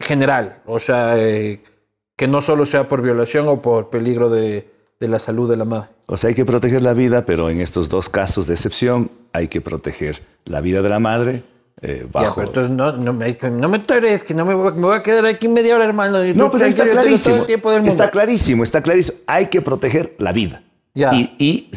general? 0.00 0.62
O 0.66 0.78
sea, 0.78 1.16
eh, 1.18 1.60
que 2.16 2.26
no 2.28 2.40
solo 2.40 2.66
sea 2.66 2.88
por 2.88 3.02
violación 3.02 3.48
o 3.48 3.60
por 3.62 3.90
peligro 3.90 4.30
de, 4.30 4.68
de 5.00 5.08
la 5.08 5.18
salud 5.18 5.48
de 5.48 5.56
la 5.56 5.64
madre. 5.64 5.90
O 6.06 6.16
sea, 6.16 6.28
hay 6.28 6.34
que 6.34 6.44
proteger 6.44 6.82
la 6.82 6.92
vida, 6.92 7.24
pero 7.24 7.48
en 7.50 7.60
estos 7.60 7.88
dos 7.88 8.08
casos 8.08 8.46
de 8.46 8.54
excepción 8.54 9.10
hay 9.32 9.48
que 9.48 9.60
proteger 9.60 10.16
la 10.44 10.60
vida 10.60 10.82
de 10.82 10.88
la 10.88 10.98
madre 10.98 11.42
eh, 11.80 12.00
Ya, 12.02 12.08
bajo... 12.20 12.34
pero 12.34 12.46
entonces 12.48 12.70
no, 12.76 12.92
no, 12.92 13.12
me, 13.12 13.36
no 13.50 13.68
me 13.68 13.84
que 13.86 14.34
no 14.34 14.44
me, 14.44 14.54
voy- 14.54 14.72
me 14.74 14.80
voy 14.82 14.96
a 14.96 15.02
quedar 15.02 15.24
aquí 15.26 15.48
media 15.48 15.74
hora, 15.76 15.84
hermano. 15.84 16.24
y 16.24 16.34
no, 16.34 16.50
pues 16.50 16.62
está 16.64 16.84
clarísimo. 16.88 17.36
el 17.36 17.46
tiempo 17.46 17.70
del 17.70 17.80
mundo. 17.80 17.90
Está 17.90 18.10
clarísimo, 18.10 18.62
está 18.62 18.82
clarísimo. 18.82 19.18
Hay 19.26 19.46
que 19.46 19.62
proteger 19.62 20.14
la 20.18 20.32
vida. 20.32 20.62
Ya. 20.94 21.14
Y, 21.14 21.34
y 21.38 21.70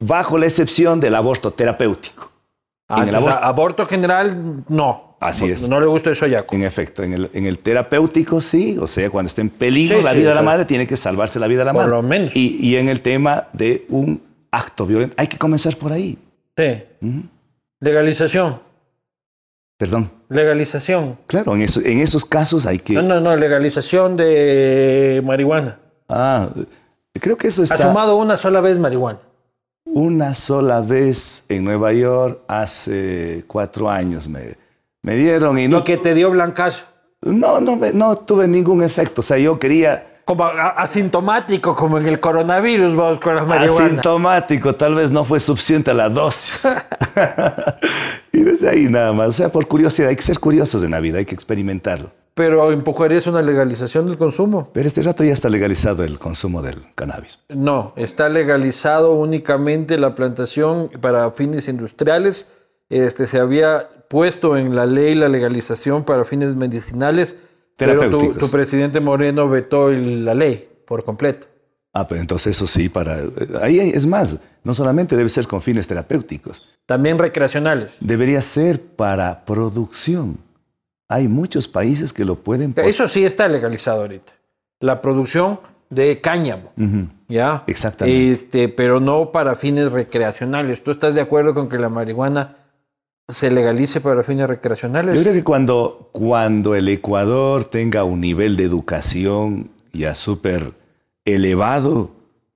bajo 0.00 0.36
la 0.38 0.46
excepción 0.46 0.98
del 0.98 1.14
aborto 1.14 1.52
terapéutico. 1.52 2.30
Ah, 2.88 3.02
en 3.02 3.08
el 3.10 3.14
entonces, 3.14 3.34
aborto- 3.36 3.46
aborto 3.46 3.86
general, 3.86 4.64
no. 4.68 5.16
Así 5.20 5.46
No- 5.46 5.52
es. 5.52 5.68
No 5.68 5.78
le 5.80 5.86
gusta 5.86 6.10
eso 6.10 6.24
a 6.24 6.28
Jaco. 6.30 6.54
En 6.56 6.62
efecto, 6.64 7.02
en 7.02 7.12
el, 7.12 7.30
en 7.34 7.44
el 7.46 7.58
terapéutico 7.58 8.40
sí, 8.40 8.76
o 8.80 8.86
sea, 8.86 9.10
cuando 9.10 9.26
está 9.28 9.42
en 9.42 9.50
peligro 9.50 9.98
Sí, 9.98 10.02
la 10.04 10.12
sí, 10.12 10.16
vida 10.18 10.30
de 10.30 10.34
la 10.34 10.42
madre, 10.42 10.64
tiene 10.64 10.86
que 10.86 10.96
salvarse 10.96 11.38
la 11.38 11.46
vida 11.46 11.58
de 11.60 11.64
la 11.66 11.72
por 11.72 11.82
madre. 11.82 11.90
lo 11.96 12.02
menos. 12.02 12.34
Y, 12.34 12.56
y 12.66 12.76
en 12.76 12.88
el 12.88 13.00
tema 13.02 13.48
de 13.52 13.84
un 13.90 14.20
acto 14.50 14.86
violento, 14.86 15.14
hay 15.18 15.26
que 15.28 15.36
comenzar 15.38 15.76
por 15.76 15.92
ahí. 15.92 16.18
Sí. 16.56 16.82
Legalización. 17.80 18.60
Perdón. 19.78 20.10
Legalización. 20.28 21.18
Claro, 21.26 21.54
en, 21.54 21.62
eso- 21.62 21.80
en 21.84 22.00
esos 22.00 22.24
casos 22.24 22.66
hay 22.66 22.78
que... 22.78 22.94
No, 22.94 23.02
no, 23.02 23.20
no, 23.20 23.36
legalización 23.36 24.16
de 24.16 25.22
marihuana. 25.24 25.78
Ah, 26.08 26.48
creo 27.14 27.36
que 27.36 27.48
eso 27.48 27.62
Ha 27.62 27.64
está 27.64 27.78
fumado 27.78 28.16
una 28.16 28.36
sola 28.36 28.60
vez 28.60 28.78
marihuana. 28.78 29.20
Una 29.84 30.34
sola 30.34 30.80
vez 30.80 31.44
en 31.48 31.64
Nueva 31.64 31.92
York 31.92 32.40
hace 32.48 33.44
cuatro 33.46 33.90
años 33.90 34.28
me, 34.28 34.56
me 35.02 35.16
dieron 35.16 35.58
y 35.58 35.68
no, 35.68 35.78
Y 35.78 35.82
que 35.82 35.96
te 35.96 36.14
dio 36.14 36.30
blancazo. 36.30 36.84
no, 37.22 37.60
no, 37.60 37.76
no 37.92 38.16
tuve 38.16 38.46
ningún 38.48 38.82
efecto. 38.82 39.20
O 39.20 39.24
sea, 39.24 39.38
yo 39.38 39.58
quería 39.58 40.06
Como 40.24 40.44
asintomático, 40.44 41.74
como 41.74 41.98
en 41.98 42.06
el 42.06 42.20
coronavirus, 42.20 42.94
vamos 42.94 43.18
con 43.18 43.34
la 43.36 43.44
marihuana. 43.44 43.86
asintomático, 43.86 44.74
tal 44.74 44.94
vez 44.94 45.10
no 45.10 45.24
fue 45.24 45.40
suficiente 45.40 45.92
la 45.92 46.08
dosis. 46.08 46.68
y 48.32 48.40
desde 48.40 48.68
ahí 48.68 48.84
nada 48.88 49.12
más. 49.12 49.28
O 49.28 49.32
sea, 49.32 49.48
por 49.50 49.66
curiosidad, 49.66 50.10
hay 50.10 50.16
que 50.16 50.22
ser 50.22 50.38
curiosos 50.38 50.82
en 50.84 50.92
la 50.92 51.00
vida, 51.00 51.18
hay 51.18 51.24
que 51.26 51.34
experimentarlo. 51.34 52.10
Pero 52.34 52.70
empujarías 52.72 53.26
una 53.26 53.42
legalización 53.42 54.06
del 54.06 54.16
consumo. 54.16 54.70
Pero 54.72 54.86
este 54.88 55.02
rato 55.02 55.24
ya 55.24 55.32
está 55.32 55.48
legalizado 55.48 56.04
el 56.04 56.18
consumo 56.18 56.62
del 56.62 56.76
cannabis. 56.94 57.40
No, 57.48 57.92
está 57.96 58.28
legalizado 58.28 59.12
únicamente 59.14 59.98
la 59.98 60.14
plantación 60.14 60.88
para 61.00 61.30
fines 61.32 61.68
industriales. 61.68 62.46
Este, 62.88 63.26
se 63.26 63.38
había 63.38 63.88
puesto 64.08 64.56
en 64.56 64.74
la 64.74 64.86
ley 64.86 65.14
la 65.14 65.28
legalización 65.28 66.04
para 66.04 66.24
fines 66.24 66.54
medicinales, 66.56 67.36
pero 67.76 68.10
tu, 68.10 68.32
tu 68.34 68.50
presidente 68.50 69.00
Moreno 69.00 69.48
vetó 69.48 69.90
la 69.90 70.34
ley 70.34 70.68
por 70.86 71.04
completo. 71.04 71.46
Ah, 71.92 72.06
pero 72.06 72.20
entonces 72.20 72.56
eso 72.56 72.66
sí, 72.68 72.88
para... 72.88 73.18
Ahí 73.62 73.80
hay- 73.80 73.90
es 73.90 74.06
más, 74.06 74.42
no 74.62 74.74
solamente 74.74 75.16
debe 75.16 75.28
ser 75.28 75.46
con 75.48 75.60
fines 75.60 75.88
terapéuticos, 75.88 76.62
También 76.86 77.18
recreacionales. 77.18 77.92
debería 78.00 78.40
ser 78.42 78.80
para 78.80 79.44
producción. 79.44 80.38
Hay 81.10 81.26
muchos 81.26 81.66
países 81.66 82.12
que 82.12 82.24
lo 82.24 82.36
pueden... 82.36 82.72
Eso 82.76 83.08
sí 83.08 83.24
está 83.24 83.48
legalizado 83.48 84.02
ahorita. 84.02 84.32
La 84.78 85.02
producción 85.02 85.58
de 85.88 86.20
cáñamo. 86.20 86.72
¿Ya? 87.28 87.64
Exactamente. 87.66 88.30
Este, 88.30 88.68
pero 88.68 89.00
no 89.00 89.32
para 89.32 89.56
fines 89.56 89.90
recreacionales. 89.90 90.84
¿Tú 90.84 90.92
estás 90.92 91.16
de 91.16 91.20
acuerdo 91.20 91.52
con 91.52 91.68
que 91.68 91.78
la 91.78 91.88
marihuana 91.88 92.54
se 93.28 93.50
legalice 93.50 94.00
para 94.00 94.22
fines 94.22 94.46
recreacionales? 94.46 95.16
Yo 95.16 95.22
creo 95.22 95.34
que 95.34 95.42
cuando, 95.42 96.10
cuando 96.12 96.76
el 96.76 96.88
Ecuador 96.88 97.64
tenga 97.64 98.04
un 98.04 98.20
nivel 98.20 98.56
de 98.56 98.62
educación 98.62 99.72
ya 99.92 100.14
súper 100.14 100.74
elevado, 101.24 102.12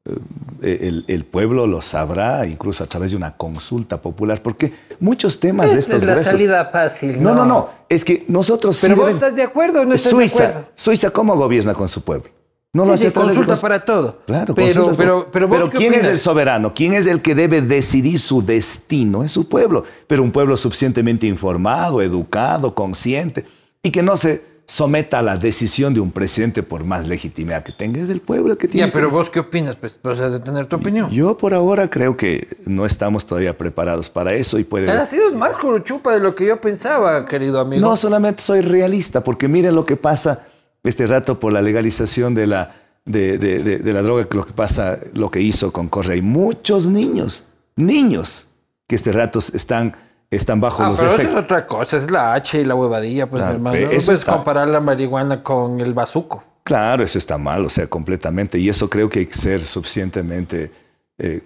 eh, 0.07 1.03
el, 1.07 1.25
pueblo 1.25 1.67
lo 1.67 1.81
sabrá, 1.81 2.47
incluso 2.47 2.85
a 2.85 2.87
través 2.87 3.13
de 3.13 3.17
una 3.17 3.37
consulta 3.37 4.03
popular, 4.03 4.43
porque 4.43 4.73
muchos 5.01 5.41
temas 5.41 5.71
de 5.71 5.79
estos 5.79 6.03
es 6.03 6.05
la 6.05 6.23
salida 6.23 6.67
fácil. 6.67 7.23
No, 7.23 7.35
no, 7.35 7.47
no, 7.47 7.71
es 7.89 8.05
que 8.05 8.25
nosotros... 8.29 8.79
Pero 8.83 8.97
vos 8.97 9.13
estás 9.13 9.35
de 9.35 9.43
acuerdo 9.43 9.81
o 9.81 9.85
no 9.87 9.95
estás 9.95 10.13
Suiza, 10.13 10.43
de 10.43 10.49
acuerdo. 10.49 10.69
Suiza, 10.75 11.11
¿cómo 11.11 11.35
gobierna 11.37 11.73
con 11.73 11.89
su 11.89 12.03
pueblo? 12.05 12.29
No 12.75 12.85
lo 12.85 12.93
hace 12.93 13.13
consulta 13.13 13.57
para 13.57 13.85
todo. 13.85 14.19
Claro, 14.27 14.53
pero, 14.53 14.93
pero, 14.97 15.31
pero, 15.31 15.49
pero 15.49 15.71
¿quién 15.71 15.95
es 15.95 16.07
el 16.07 16.19
soberano? 16.19 16.75
¿Quién 16.75 16.93
es 16.93 17.07
el 17.07 17.23
que 17.23 17.37
debe 17.37 17.63
decidir 17.63 18.19
su 18.19 18.45
destino? 18.45 19.23
Es 19.23 19.31
su 19.31 19.49
pueblo, 19.49 19.85
pero 20.09 20.25
un 20.25 20.33
pueblo 20.33 20.57
suficientemente 20.57 21.27
informado, 21.29 22.03
educado, 22.03 22.75
consciente 22.75 23.47
y 23.81 23.93
que 23.93 24.03
no 24.03 24.17
se 24.17 24.54
someta 24.67 25.19
a 25.19 25.23
la 25.23 25.37
decisión 25.37 25.93
de 25.93 26.01
un 26.01 26.11
presidente 26.11 26.63
por 26.63 26.85
más 26.85 27.07
legitimidad 27.07 27.63
que 27.63 27.73
tenga. 27.73 28.01
Es 28.01 28.09
el 28.09 28.21
pueblo 28.21 28.53
el 28.53 28.59
que 28.59 28.69
tiene. 28.69 28.87
Ya, 28.87 28.93
pero 28.93 29.11
vos 29.11 29.29
qué 29.29 29.41
opinas, 29.41 29.77
pues, 29.77 29.99
vas 30.03 30.19
a 30.21 30.41
tener 30.41 30.67
tu 30.67 30.77
opinión. 30.77 31.11
Yo 31.11 31.37
por 31.37 31.53
ahora 31.55 31.91
creo 31.91 32.17
que 32.17 32.49
no 32.65 32.87
estamos 32.87 33.27
todavía 33.27 33.57
preparados 33.57 34.09
para 34.09 34.33
eso 34.33 34.59
y 34.59 34.65
puede. 34.65 34.91
Has 34.91 35.11
sido 35.11 35.31
más 35.33 35.57
chupa 35.83 36.15
de 36.15 36.21
lo 36.21 36.35
que 36.35 36.47
yo 36.47 36.61
pensaba, 36.61 37.27
querido 37.27 37.61
amigo. 37.61 37.81
No, 37.81 37.97
solamente 37.97 38.43
soy 38.43 38.63
realista, 38.63 39.23
porque 39.23 39.49
miren 39.49 39.75
lo 39.75 39.85
que 39.85 39.97
pasa 39.97 40.47
este 40.83 41.07
rato 41.07 41.41
por 41.41 41.53
la 41.53 41.63
legalización 41.63 42.35
de 42.35 42.47
la, 42.47 42.75
de, 43.05 43.39
de, 43.39 43.79
de, 43.79 43.93
la 43.93 44.03
droga, 44.03 44.27
lo 44.31 44.45
que 44.45 44.53
pasa, 44.53 45.01
lo 45.15 45.31
que 45.31 45.41
hizo 45.41 45.73
con 45.73 45.89
Correa. 45.89 46.15
Hay 46.15 46.23
muchos 46.23 46.87
niños, 46.87 47.49
niños, 47.77 48.47
que 48.87 48.95
este 48.95 49.13
rato 49.13 49.39
están 49.39 49.97
están 50.35 50.61
bajo 50.61 50.83
ah, 50.83 50.91
los 50.91 50.99
pero 50.99 51.13
efectos. 51.13 51.31
Eso 51.31 51.39
es 51.39 51.45
otra 51.45 51.67
cosa, 51.67 51.97
es 51.97 52.11
la 52.11 52.35
H 52.35 52.61
y 52.61 52.65
la 52.65 52.75
huevadilla, 52.75 53.29
pues, 53.29 53.43
hermano. 53.43 53.79
No 53.79 53.89
puedes 53.89 54.25
comparar 54.25 54.69
la 54.69 54.81
marihuana 54.81 55.43
con 55.43 55.81
el 55.81 55.95
bazuco. 55.95 56.43
Claro, 56.65 57.05
eso 57.05 57.19
está 57.19 57.37
mal, 57.37 57.67
o 57.67 57.69
sea, 57.69 57.87
completamente. 57.87 58.59
Y 58.59 58.69
eso 58.69 58.89
creo 58.89 59.09
que 59.09 59.21
hay 59.21 59.27
que 59.27 59.35
ser 59.35 59.61
suficientemente 59.61 60.73
eh, 61.19 61.43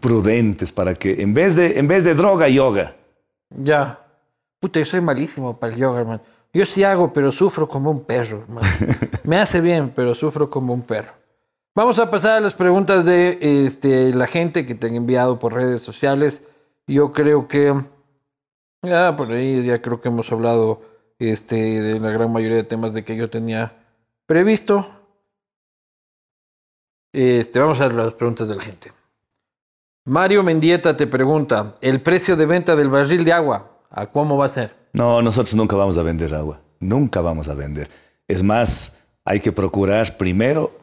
prudentes 0.00 0.70
para 0.70 0.94
que, 0.94 1.22
en 1.22 1.32
vez, 1.32 1.56
de, 1.56 1.78
en 1.78 1.88
vez 1.88 2.04
de 2.04 2.14
droga, 2.14 2.48
yoga. 2.48 2.94
Ya. 3.48 3.98
Puta, 4.60 4.78
yo 4.78 4.84
soy 4.84 5.00
malísimo 5.00 5.58
para 5.58 5.72
el 5.72 5.78
yoga, 5.78 6.00
hermano. 6.00 6.20
Yo 6.52 6.66
sí 6.66 6.84
hago, 6.84 7.12
pero 7.12 7.32
sufro 7.32 7.66
como 7.66 7.90
un 7.90 8.04
perro, 8.04 8.42
hermano. 8.42 8.68
Me 9.24 9.38
hace 9.38 9.60
bien, 9.60 9.90
pero 9.94 10.14
sufro 10.14 10.50
como 10.50 10.74
un 10.74 10.82
perro. 10.82 11.14
Vamos 11.74 11.98
a 11.98 12.10
pasar 12.10 12.36
a 12.36 12.40
las 12.40 12.54
preguntas 12.54 13.06
de 13.06 13.38
este, 13.40 14.12
la 14.12 14.26
gente 14.26 14.66
que 14.66 14.74
te 14.74 14.88
han 14.88 14.94
enviado 14.94 15.38
por 15.38 15.54
redes 15.54 15.80
sociales. 15.80 16.42
Yo 16.86 17.12
creo 17.12 17.48
que 17.48 17.74
ya, 18.82 19.14
por 19.16 19.32
ahí 19.32 19.64
ya 19.64 19.80
creo 19.80 20.00
que 20.00 20.08
hemos 20.08 20.30
hablado 20.32 20.82
este, 21.18 21.80
de 21.80 22.00
la 22.00 22.10
gran 22.10 22.32
mayoría 22.32 22.56
de 22.56 22.64
temas 22.64 22.94
de 22.94 23.04
que 23.04 23.16
yo 23.16 23.30
tenía 23.30 23.72
previsto. 24.26 24.86
Este, 27.12 27.58
vamos 27.58 27.80
a 27.80 27.88
ver 27.88 27.96
las 27.96 28.14
preguntas 28.14 28.48
de 28.48 28.56
la 28.56 28.62
gente. 28.62 28.90
Mario 30.04 30.42
Mendieta 30.42 30.96
te 30.96 31.06
pregunta, 31.06 31.74
¿el 31.80 32.00
precio 32.00 32.36
de 32.36 32.46
venta 32.46 32.74
del 32.74 32.88
barril 32.88 33.24
de 33.24 33.32
agua, 33.32 33.78
a 33.90 34.06
cómo 34.06 34.36
va 34.36 34.46
a 34.46 34.48
ser? 34.48 34.74
No, 34.92 35.22
nosotros 35.22 35.54
nunca 35.54 35.76
vamos 35.76 35.96
a 35.98 36.02
vender 36.02 36.34
agua. 36.34 36.60
Nunca 36.80 37.20
vamos 37.20 37.48
a 37.48 37.54
vender. 37.54 37.88
Es 38.26 38.42
más, 38.42 39.16
hay 39.24 39.38
que 39.38 39.52
procurar 39.52 40.16
primero 40.16 40.81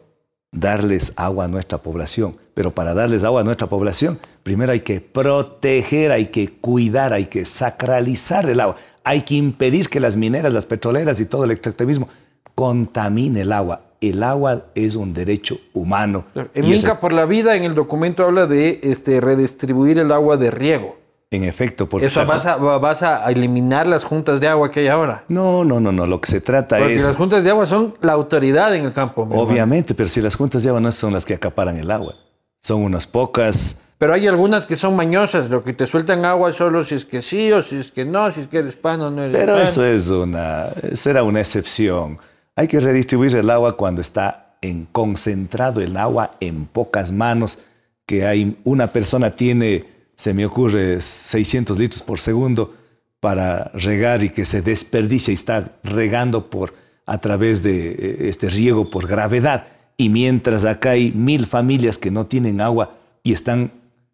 darles 0.51 1.13
agua 1.17 1.45
a 1.45 1.47
nuestra 1.47 1.79
población. 1.79 2.35
Pero 2.53 2.73
para 2.73 2.93
darles 2.93 3.23
agua 3.23 3.41
a 3.41 3.43
nuestra 3.43 3.67
población, 3.67 4.19
primero 4.43 4.71
hay 4.71 4.81
que 4.81 4.99
proteger, 4.99 6.11
hay 6.11 6.27
que 6.27 6.49
cuidar, 6.49 7.13
hay 7.13 7.25
que 7.25 7.45
sacralizar 7.45 8.49
el 8.49 8.59
agua. 8.59 8.75
Hay 9.03 9.21
que 9.21 9.35
impedir 9.35 9.87
que 9.89 9.99
las 9.99 10.17
mineras, 10.17 10.51
las 10.51 10.65
petroleras 10.65 11.19
y 11.21 11.25
todo 11.25 11.45
el 11.45 11.51
extractivismo 11.51 12.09
contamine 12.55 13.41
el 13.41 13.53
agua. 13.53 13.83
El 14.01 14.23
agua 14.23 14.65
es 14.75 14.95
un 14.95 15.13
derecho 15.13 15.57
humano. 15.73 16.25
En 16.53 16.69
Minca 16.69 16.99
por 16.99 17.13
la 17.13 17.25
Vida, 17.25 17.55
en 17.55 17.63
el 17.63 17.75
documento 17.75 18.23
habla 18.23 18.45
de 18.45 18.79
este, 18.83 19.19
redistribuir 19.21 19.97
el 19.97 20.11
agua 20.11 20.37
de 20.37 20.51
riego. 20.51 20.98
En 21.31 21.43
efecto, 21.43 21.87
porque... 21.87 22.07
¿Eso 22.07 22.25
vas 22.25 22.45
a, 22.47 22.55
vas 22.55 23.03
a 23.03 23.29
eliminar 23.29 23.85
las 23.85 24.03
juntas 24.03 24.39
de 24.39 24.47
agua 24.47 24.71
que 24.71 24.79
hay 24.79 24.87
ahora? 24.87 25.25
No, 25.27 25.63
no, 25.63 25.79
no, 25.79 25.91
no. 25.91 26.07
Lo 26.07 26.19
que 26.19 26.27
se 26.27 26.41
trata 26.41 26.77
es... 26.77 26.83
Porque 26.83 26.95
las 26.95 27.15
juntas 27.15 27.43
de 27.43 27.51
agua 27.51 27.67
son 27.67 27.95
la 28.01 28.13
autoridad 28.13 28.73
en 28.73 28.85
el 28.85 28.93
campo. 28.93 29.27
Obviamente, 29.31 29.93
pero 29.93 30.09
si 30.09 30.21
las 30.21 30.35
juntas 30.35 30.63
de 30.63 30.69
agua 30.69 30.81
no 30.81 30.91
son 30.91 31.13
las 31.13 31.27
que 31.27 31.35
acaparan 31.35 31.77
el 31.77 31.91
agua. 31.91 32.15
Son 32.59 32.81
unas 32.81 33.05
pocas... 33.05 33.89
Pero 33.99 34.13
hay 34.13 34.27
algunas 34.27 34.65
que 34.65 34.75
son 34.75 34.95
mañosas, 34.95 35.49
lo 35.49 35.61
que 35.63 35.73
te 35.73 35.85
sueltan 35.85 36.25
agua 36.25 36.51
solo 36.53 36.83
si 36.83 36.95
es 36.95 37.05
que 37.05 37.21
sí 37.21 37.51
o 37.51 37.61
si 37.61 37.77
es 37.77 37.91
que 37.91 38.05
no, 38.05 38.31
si 38.31 38.41
es 38.41 38.47
que 38.47 38.59
eres 38.59 38.75
pan 38.75 39.01
o 39.01 39.11
no 39.11 39.23
eres 39.23 39.37
Pero 39.37 39.57
eso 39.57 39.85
es 39.85 40.09
una... 40.09 40.69
será 40.93 41.21
una 41.23 41.41
excepción. 41.41 42.17
Hay 42.55 42.67
que 42.67 42.79
redistribuir 42.79 43.35
el 43.35 43.49
agua 43.49 43.77
cuando 43.77 44.01
está 44.01 44.55
en 44.61 44.85
concentrado 44.85 45.79
el 45.81 45.95
agua 45.95 46.31
en 46.39 46.65
pocas 46.65 47.11
manos, 47.11 47.59
que 48.05 48.25
hay 48.25 48.57
una 48.63 48.87
persona 48.87 49.31
tiene 49.31 49.98
se 50.19 50.33
me 50.33 50.45
ocurre 50.45 50.99
600 50.99 51.79
litros 51.79 52.01
por 52.01 52.19
segundo 52.19 52.73
para 53.21 53.71
regar 53.73 54.21
y 54.21 54.27
que 54.27 54.43
se 54.43 54.61
desperdicia 54.61 55.31
y 55.31 55.35
está 55.35 55.79
regando 55.81 56.49
por, 56.49 56.73
a 57.05 57.19
través 57.19 57.63
de 57.63 57.91
eh, 57.91 58.27
este 58.27 58.49
riego 58.49 58.89
por 58.89 59.07
gravedad. 59.07 59.67
Y 59.95 60.09
mientras 60.09 60.65
acá 60.65 60.89
hay 60.89 61.13
mil 61.13 61.45
familias 61.45 61.97
que 61.97 62.11
no 62.11 62.25
tienen 62.25 62.59
agua 62.59 62.97
y 63.23 63.31
están 63.31 63.71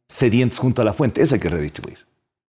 sedientos 0.08 0.60
junto 0.60 0.84
a 0.84 0.86
la 0.86 0.94
fuente, 0.94 1.24
eso 1.24 1.34
hay 1.34 1.42
que 1.42 1.50
redistribuir. 1.50 1.98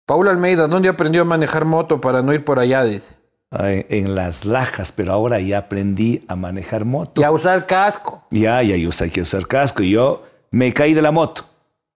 Paula 0.05 0.31
Almeida, 0.31 0.67
¿dónde 0.67 0.89
aprendió 0.89 1.21
a 1.21 1.25
manejar 1.25 1.63
moto 1.63 2.01
para 2.01 2.21
no 2.21 2.33
ir 2.33 2.43
por 2.43 2.59
allá? 2.59 2.83
Dice. 2.83 3.13
En 3.51 4.13
las 4.13 4.43
lajas, 4.43 4.91
pero 4.91 5.13
ahora 5.13 5.39
ya 5.39 5.59
aprendí 5.59 6.25
a 6.27 6.35
manejar 6.35 6.83
moto. 6.83 7.21
Y 7.21 7.23
a 7.23 7.31
usar 7.31 7.65
casco. 7.65 8.25
Ya, 8.29 8.61
ya, 8.61 8.75
yo 8.75 8.89
hay 8.99 9.09
que 9.09 9.21
usar 9.21 9.47
casco. 9.47 9.83
Y 9.83 9.91
yo 9.91 10.25
me 10.51 10.73
caí 10.73 10.93
de 10.93 11.01
la 11.01 11.13
moto 11.13 11.45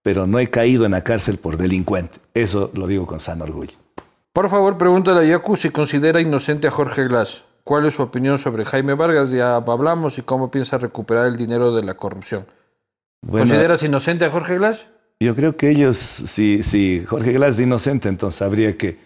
pero 0.04 0.28
no 0.28 0.40
he 0.40 0.50
caído 0.50 0.86
en 0.86 0.92
la 0.92 1.04
cárcel 1.04 1.38
por 1.38 1.58
delincuente. 1.58 2.20
Eso 2.34 2.72
lo 2.74 2.88
digo 2.88 3.06
con 3.06 3.20
sano 3.20 3.44
orgullo. 3.44 3.74
Por 4.34 4.50
favor, 4.50 4.78
pregúntale 4.78 5.22
a 5.22 5.24
Yacu 5.24 5.58
si 5.58 5.70
considera 5.70 6.22
inocente 6.22 6.68
a 6.68 6.72
Jorge 6.72 7.08
Glass. 7.08 7.44
¿Cuál 7.64 7.86
es 7.86 7.96
su 7.96 8.02
opinión 8.02 8.40
sobre 8.40 8.66
Jaime 8.66 8.94
Vargas? 8.94 9.30
Ya 9.30 9.56
hablamos 9.56 10.18
y 10.18 10.22
cómo 10.22 10.50
piensa 10.50 10.78
recuperar 10.78 11.28
el 11.28 11.38
dinero 11.38 11.76
de 11.76 11.84
la 11.84 11.94
corrupción. 11.94 12.46
¿Consideras 13.30 13.84
inocente 13.84 14.26
a 14.26 14.32
Jorge 14.32 14.58
Glass? 14.58 14.88
Yo 15.20 15.36
creo 15.36 15.56
que 15.56 15.70
ellos, 15.70 15.98
si, 15.98 16.64
si 16.64 17.06
Jorge 17.06 17.34
Glass 17.34 17.56
es 17.56 17.62
inocente, 17.62 18.10
entonces 18.10 18.42
habría 18.42 18.76
que, 18.78 18.98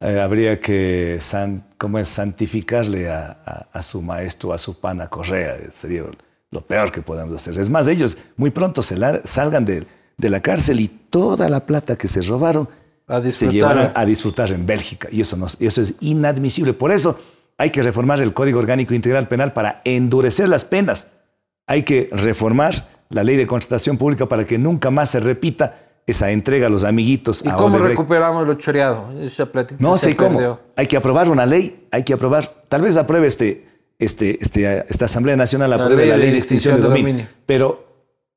eh, 0.00 0.20
habría 0.20 0.58
que 0.58 1.20
¿cómo 1.78 2.00
es? 2.00 2.08
santificarle 2.08 3.08
a, 3.08 3.68
a, 3.72 3.82
su 3.82 4.02
maestro, 4.02 4.52
a 4.52 4.58
su 4.58 4.80
pana 4.80 5.06
Correa. 5.06 5.58
Sería 5.70 6.02
lo 6.50 6.66
peor 6.66 6.90
que 6.90 7.02
podemos 7.02 7.36
hacer. 7.36 7.56
Es 7.58 7.70
más, 7.70 7.86
ellos 7.86 8.18
muy 8.36 8.50
pronto 8.50 8.82
se 8.82 8.96
salgan 9.24 9.64
de 9.64 9.86
de 10.16 10.30
la 10.30 10.40
cárcel 10.40 10.80
y 10.80 10.88
toda 10.88 11.48
la 11.48 11.66
plata 11.66 11.96
que 11.96 12.08
se 12.08 12.22
robaron 12.22 12.68
se 13.30 13.50
llevaron 13.50 13.90
a 13.94 14.04
disfrutar 14.06 14.50
en 14.52 14.64
Bélgica. 14.64 15.08
Y 15.10 15.20
eso, 15.20 15.36
no, 15.36 15.46
eso 15.46 15.80
es 15.82 15.96
inadmisible. 16.00 16.72
Por 16.72 16.92
eso 16.92 17.20
hay 17.58 17.70
que 17.70 17.82
reformar 17.82 18.20
el 18.20 18.32
Código 18.32 18.58
Orgánico 18.58 18.94
Integral 18.94 19.28
Penal 19.28 19.52
para 19.52 19.82
endurecer 19.84 20.48
las 20.48 20.64
penas. 20.64 21.12
Hay 21.66 21.82
que 21.82 22.08
reformar 22.12 22.74
la 23.10 23.24
ley 23.24 23.36
de 23.36 23.46
contratación 23.46 23.98
pública 23.98 24.26
para 24.26 24.46
que 24.46 24.58
nunca 24.58 24.90
más 24.90 25.10
se 25.10 25.20
repita 25.20 25.76
esa 26.06 26.30
entrega 26.30 26.66
a 26.66 26.70
los 26.70 26.84
amiguitos. 26.84 27.44
¿Y 27.44 27.50
cómo 27.50 27.78
recuperamos 27.78 28.46
lo 28.46 28.54
choreado? 28.54 29.08
no 29.78 29.96
sé 29.96 30.16
cómo. 30.16 30.58
Hay 30.76 30.86
que 30.86 30.96
aprobar 30.96 31.28
una 31.28 31.46
ley, 31.46 31.86
hay 31.90 32.02
que 32.02 32.14
aprobar, 32.14 32.46
tal 32.68 32.82
vez 32.82 32.96
apruebe 32.96 33.26
este, 33.26 33.66
este, 33.98 34.38
este 34.40 34.84
esta 34.88 35.04
Asamblea 35.04 35.36
Nacional, 35.36 35.72
apruebe 35.72 36.06
la 36.06 36.16
ley, 36.16 36.32
de, 36.32 36.38
extinción 36.38 36.76
de, 36.76 36.82
dominio. 36.82 37.26
Pero 37.46 37.86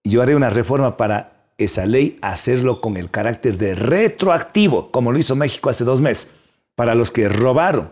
yo 0.03 0.21
haré 0.21 0.35
una 0.35 0.49
reforma 0.49 0.97
para 0.97 1.34
esa 1.57 1.85
ley, 1.85 2.17
hacerlo 2.21 2.81
con 2.81 2.97
el 2.97 3.09
carácter 3.09 3.57
de 3.57 3.75
retroactivo, 3.75 4.91
como 4.91 5.11
lo 5.11 5.19
hizo 5.19 5.35
México 5.35 5.69
hace 5.69 5.83
dos 5.83 6.01
meses. 6.01 6.35
Para 6.75 6.95
los 6.95 7.11
que 7.11 7.29
robaron 7.29 7.91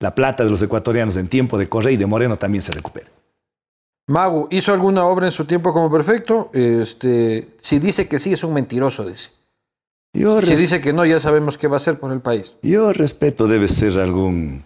la 0.00 0.14
plata 0.14 0.44
de 0.44 0.50
los 0.50 0.62
ecuatorianos 0.62 1.16
en 1.16 1.28
tiempo 1.28 1.58
de 1.58 1.68
Correa 1.68 1.92
y 1.92 1.96
de 1.96 2.06
Moreno 2.06 2.36
también 2.36 2.62
se 2.62 2.72
recupere. 2.72 3.06
Mago, 4.06 4.48
¿hizo 4.50 4.72
alguna 4.72 5.06
obra 5.06 5.26
en 5.26 5.32
su 5.32 5.46
tiempo 5.46 5.72
como 5.72 5.90
perfecto? 5.90 6.50
Este, 6.52 7.56
si 7.60 7.78
dice 7.78 8.06
que 8.06 8.18
sí, 8.18 8.34
es 8.34 8.44
un 8.44 8.52
mentiroso, 8.52 9.06
dice. 9.06 9.30
si 10.12 10.56
dice 10.56 10.80
que 10.82 10.92
no, 10.92 11.06
ya 11.06 11.20
sabemos 11.20 11.56
qué 11.56 11.68
va 11.68 11.76
a 11.76 11.78
hacer 11.78 11.98
por 11.98 12.12
el 12.12 12.20
país. 12.20 12.54
Yo 12.62 12.92
respeto, 12.92 13.48
debe 13.48 13.66
ser 13.66 13.98
algún, 13.98 14.62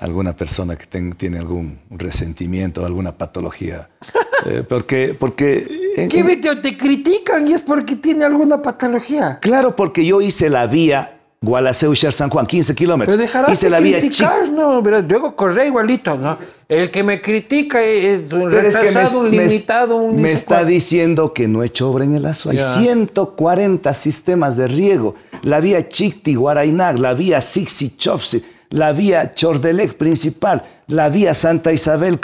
alguna 0.00 0.34
persona 0.34 0.76
que 0.76 0.86
tiene 1.14 1.38
algún 1.38 1.78
resentimiento, 1.90 2.84
alguna 2.84 3.16
patología. 3.16 3.88
Eh, 4.46 4.64
porque, 4.66 5.14
porque 5.18 5.66
¿Qué 6.08 6.22
video 6.22 6.62
te 6.62 6.74
critican 6.74 7.46
y 7.46 7.52
es 7.52 7.60
porque 7.60 7.96
tiene 7.96 8.24
alguna 8.24 8.62
patología? 8.62 9.38
Claro, 9.38 9.76
porque 9.76 10.06
yo 10.06 10.22
hice 10.22 10.48
la 10.48 10.66
vía 10.66 11.20
Gualaceo 11.42 11.94
San 11.94 12.30
Juan, 12.30 12.46
15 12.46 12.74
kilómetros. 12.74 13.16
Pero 13.16 13.26
dejarás 13.26 13.52
hice 13.52 13.66
de 13.66 13.70
la 13.70 13.78
criticar, 13.78 14.44
vía 14.44 14.50
no, 14.52 14.82
pero 14.82 15.02
luego 15.02 15.36
corre 15.36 15.66
igualito, 15.66 16.16
¿no? 16.16 16.38
El 16.68 16.90
que 16.90 17.02
me 17.02 17.20
critica 17.20 17.82
es 17.82 18.32
un 18.32 18.50
retrasado, 18.50 19.20
un 19.20 19.30
limitado, 19.30 19.96
un... 19.96 20.22
Me 20.22 20.32
está 20.32 20.64
diciendo 20.64 21.34
que 21.34 21.46
no 21.46 21.62
he 21.62 21.66
hecho 21.66 21.90
obra 21.90 22.04
en 22.04 22.14
el 22.14 22.24
Azo. 22.24 22.48
Hay 22.48 22.58
140 22.58 23.92
sistemas 23.92 24.56
de 24.56 24.68
riego. 24.68 25.16
La 25.42 25.60
vía 25.60 25.88
Chicti, 25.88 26.34
Guarainag, 26.34 26.98
la 26.98 27.12
vía 27.12 27.40
Sixi, 27.40 27.96
Chofsi, 27.96 28.42
la 28.70 28.92
vía 28.92 29.32
Chordelec 29.34 29.94
principal, 29.94 30.62
la 30.86 31.08
vía 31.08 31.34
Santa 31.34 31.72
Isabel, 31.72 32.18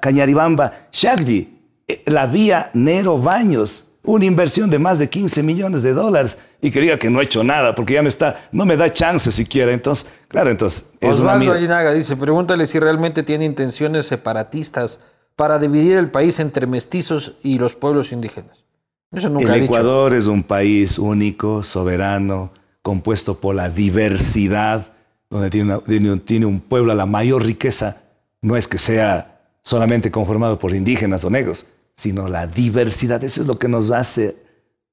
Cañaribamba, 0.00 0.72
Shagdi 0.90 1.58
eh, 1.88 2.02
la 2.06 2.26
vía 2.26 2.70
Nero 2.74 3.18
Baños, 3.18 3.92
una 4.04 4.26
inversión 4.26 4.68
de 4.70 4.78
más 4.78 4.98
de 4.98 5.08
15 5.08 5.42
millones 5.42 5.82
de 5.82 5.92
dólares 5.92 6.38
y 6.60 6.70
que 6.70 6.80
diga 6.80 6.98
que 6.98 7.10
no 7.10 7.20
he 7.20 7.24
hecho 7.24 7.42
nada 7.44 7.74
porque 7.74 7.94
ya 7.94 8.02
me 8.02 8.08
está, 8.08 8.48
no 8.52 8.66
me 8.66 8.76
da 8.76 8.92
chance 8.92 9.32
siquiera. 9.32 9.72
Entonces, 9.72 10.12
claro, 10.28 10.50
entonces 10.50 10.94
es 11.00 11.10
Osvaldo 11.10 11.52
Aguinaga 11.52 11.92
dice, 11.92 12.16
pregúntale 12.16 12.66
si 12.66 12.78
realmente 12.78 13.22
tiene 13.22 13.44
intenciones 13.44 14.06
separatistas 14.06 15.02
para 15.34 15.58
dividir 15.58 15.96
el 15.98 16.10
país 16.10 16.40
entre 16.40 16.66
mestizos 16.66 17.36
y 17.42 17.58
los 17.58 17.74
pueblos 17.74 18.12
indígenas. 18.12 18.64
Eso 19.10 19.30
nunca 19.30 19.54
el 19.54 19.62
Ecuador 19.62 20.12
es 20.14 20.26
un 20.26 20.42
país 20.42 20.98
único, 20.98 21.62
soberano, 21.62 22.52
compuesto 22.82 23.40
por 23.40 23.54
la 23.54 23.70
diversidad, 23.70 24.92
donde 25.30 25.50
tiene, 25.50 25.78
tiene 26.24 26.46
un 26.46 26.60
pueblo, 26.60 26.94
la 26.94 27.06
mayor 27.06 27.44
riqueza 27.44 28.02
no 28.40 28.56
es 28.56 28.68
que 28.68 28.78
sea 28.78 29.40
solamente 29.62 30.10
conformado 30.10 30.58
por 30.58 30.74
indígenas 30.74 31.24
o 31.24 31.30
negros, 31.30 31.66
sino 31.94 32.28
la 32.28 32.46
diversidad. 32.46 33.22
Eso 33.24 33.42
es 33.42 33.46
lo 33.46 33.58
que 33.58 33.68
nos 33.68 33.90
hace 33.90 34.36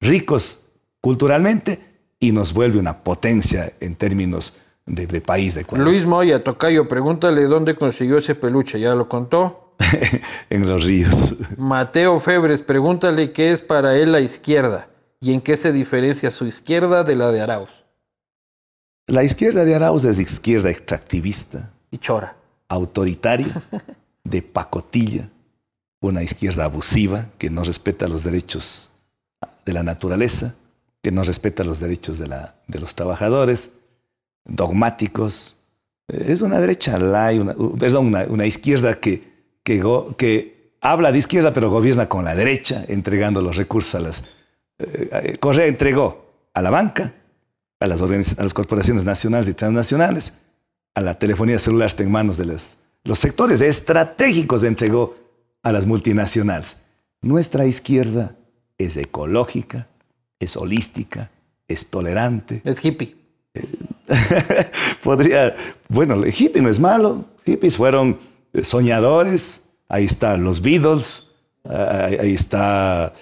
ricos 0.02 0.68
culturalmente 1.02 1.80
y 2.20 2.32
nos 2.32 2.54
vuelve 2.54 2.80
una 2.80 3.04
potencia 3.04 3.72
en 3.80 3.96
términos 3.96 4.58
de, 4.86 5.22
país 5.22 5.56
de 5.56 5.62
Ecuador. 5.62 5.88
Luis 5.88 6.06
Moya, 6.06 6.44
Tocayo, 6.44 6.88
pregúntale 6.88 7.44
dónde 7.44 7.76
consiguió 7.76 8.18
ese 8.18 8.36
peluche, 8.36 8.80
¿ya 8.80 8.96
lo 8.96 9.08
contó? 9.08 9.76
en 10.50 10.68
los 10.68 10.86
ríos. 10.86 11.36
Mateo 11.58 12.20
Febres, 12.20 12.62
pregúntale 12.62 13.32
qué 13.32 13.52
es 13.52 13.62
para 13.62 13.96
él 13.96 14.12
la 14.12 14.20
izquierda 14.20 14.88
y 15.20 15.34
en 15.34 15.42
qué 15.42 15.58
se 15.58 15.72
diferencia 15.72 16.32
su 16.32 16.46
izquierda 16.46 17.04
de 17.04 17.16
la 17.16 17.32
de 17.32 17.42
Arauz. 17.42 17.86
La 19.08 19.24
izquierda 19.24 19.66
de 19.66 19.76
Arauz 19.76 20.06
es 20.06 20.20
izquierda 20.20 20.70
extractivista. 20.70 21.72
Y 21.92 22.00
chora. 22.00 22.36
Autoritaria, 22.68 23.54
de 24.24 24.42
pacotilla, 24.42 25.30
una 26.02 26.24
izquierda 26.24 26.66
abusiva 26.66 27.30
que 27.38 27.50
no 27.50 27.64
respeta 27.64 28.08
los 28.08 28.24
derechos 28.24 28.92
de 29.66 29.74
la 29.74 29.84
naturaleza, 29.84 30.56
que 31.02 31.12
no 31.12 31.24
respeta 31.24 31.64
los 31.64 31.80
derechos 31.80 32.18
de, 32.18 32.28
la, 32.28 32.56
de 32.68 32.80
los 32.80 32.96
trabajadores, 32.96 33.80
dogmáticos. 34.44 35.58
Es 36.08 36.42
una 36.42 36.60
derecha 36.60 36.98
una, 36.98 37.56
perdón, 37.78 38.16
una, 38.30 38.46
izquierda 38.46 39.00
que, 39.00 39.24
que, 39.64 39.84
que, 40.18 40.74
habla 40.82 41.12
de 41.12 41.18
izquierda 41.18 41.54
pero 41.54 41.70
gobierna 41.70 42.10
con 42.10 42.26
la 42.26 42.36
derecha, 42.36 42.86
entregando 42.88 43.42
los 43.42 43.58
recursos 43.58 43.96
a 43.96 44.00
las... 44.00 44.35
Eh, 44.78 45.10
eh, 45.12 45.38
Correa 45.38 45.68
entregó 45.68 46.26
a 46.54 46.62
la 46.62 46.70
banca, 46.70 47.14
a 47.80 47.88
las, 47.88 48.02
a 48.02 48.44
las 48.44 48.54
corporaciones 48.54 49.06
nacionales 49.06 49.48
y 49.48 49.54
transnacionales, 49.54 50.48
a 50.94 51.02
la 51.02 51.18
telefonía 51.18 51.60
celular 51.60 51.88
está 51.88 52.04
en 52.04 52.12
manos 52.12 52.38
de 52.38 52.46
los, 52.46 52.78
los 53.04 53.20
sectores 53.20 53.62
estratégicos, 53.62 54.64
entregó 54.64 55.16
a 55.64 55.72
las 55.72 55.86
multinacionales. 55.86 56.78
Nuestra 57.22 57.66
izquierda 57.66 58.36
es 58.78 58.98
ecológica, 58.98 59.88
es 60.40 60.58
holística, 60.58 61.32
es 61.68 61.90
tolerante. 61.90 62.62
Es 62.64 62.84
hippie. 62.84 63.16
podría, 65.04 65.56
bueno, 65.90 66.16
el 66.16 66.34
hippie 66.34 66.62
no 66.62 66.70
es 66.70 66.80
malo. 66.80 67.26
Hippies 67.46 67.78
fueron 67.78 68.20
eh, 68.54 68.64
soñadores. 68.64 69.70
Ahí 69.88 70.06
están 70.06 70.44
los 70.44 70.62
Beatles. 70.62 71.32
ahí 71.68 72.34
está 72.34 73.14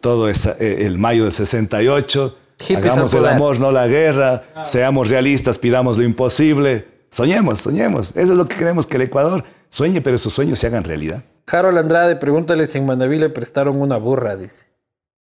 todo 0.00 0.28
eh, 0.28 0.34
el 0.60 0.98
mayo 0.98 1.24
del 1.24 1.32
68. 1.32 2.38
Hagamos 2.76 3.14
el 3.14 3.26
amor, 3.26 3.58
no 3.60 3.72
la 3.72 3.86
guerra. 3.86 4.42
Seamos 4.64 5.10
realistas, 5.10 5.58
pidamos 5.58 5.98
lo 5.98 6.04
imposible. 6.04 6.86
Soñemos, 7.10 7.60
soñemos. 7.60 8.16
Eso 8.16 8.32
es 8.32 8.38
lo 8.38 8.46
que 8.46 8.56
queremos 8.56 8.86
que 8.86 8.96
el 8.96 9.02
Ecuador 9.02 9.44
sueñe, 9.68 10.00
pero 10.00 10.16
sus 10.18 10.32
sueños 10.32 10.58
se 10.58 10.68
hagan 10.68 10.84
realidad. 10.84 11.24
Harold 11.46 11.78
Andrade, 11.78 12.16
pregúntale 12.16 12.66
si 12.66 12.78
en 12.78 12.86
Manaví 12.86 13.18
le 13.18 13.28
prestaron 13.28 13.80
una 13.80 13.96
burra, 13.96 14.36
dice. 14.36 14.66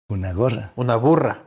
¿Una 0.09 0.33
gorra? 0.33 0.73
Una 0.75 0.95
burra. 0.95 1.43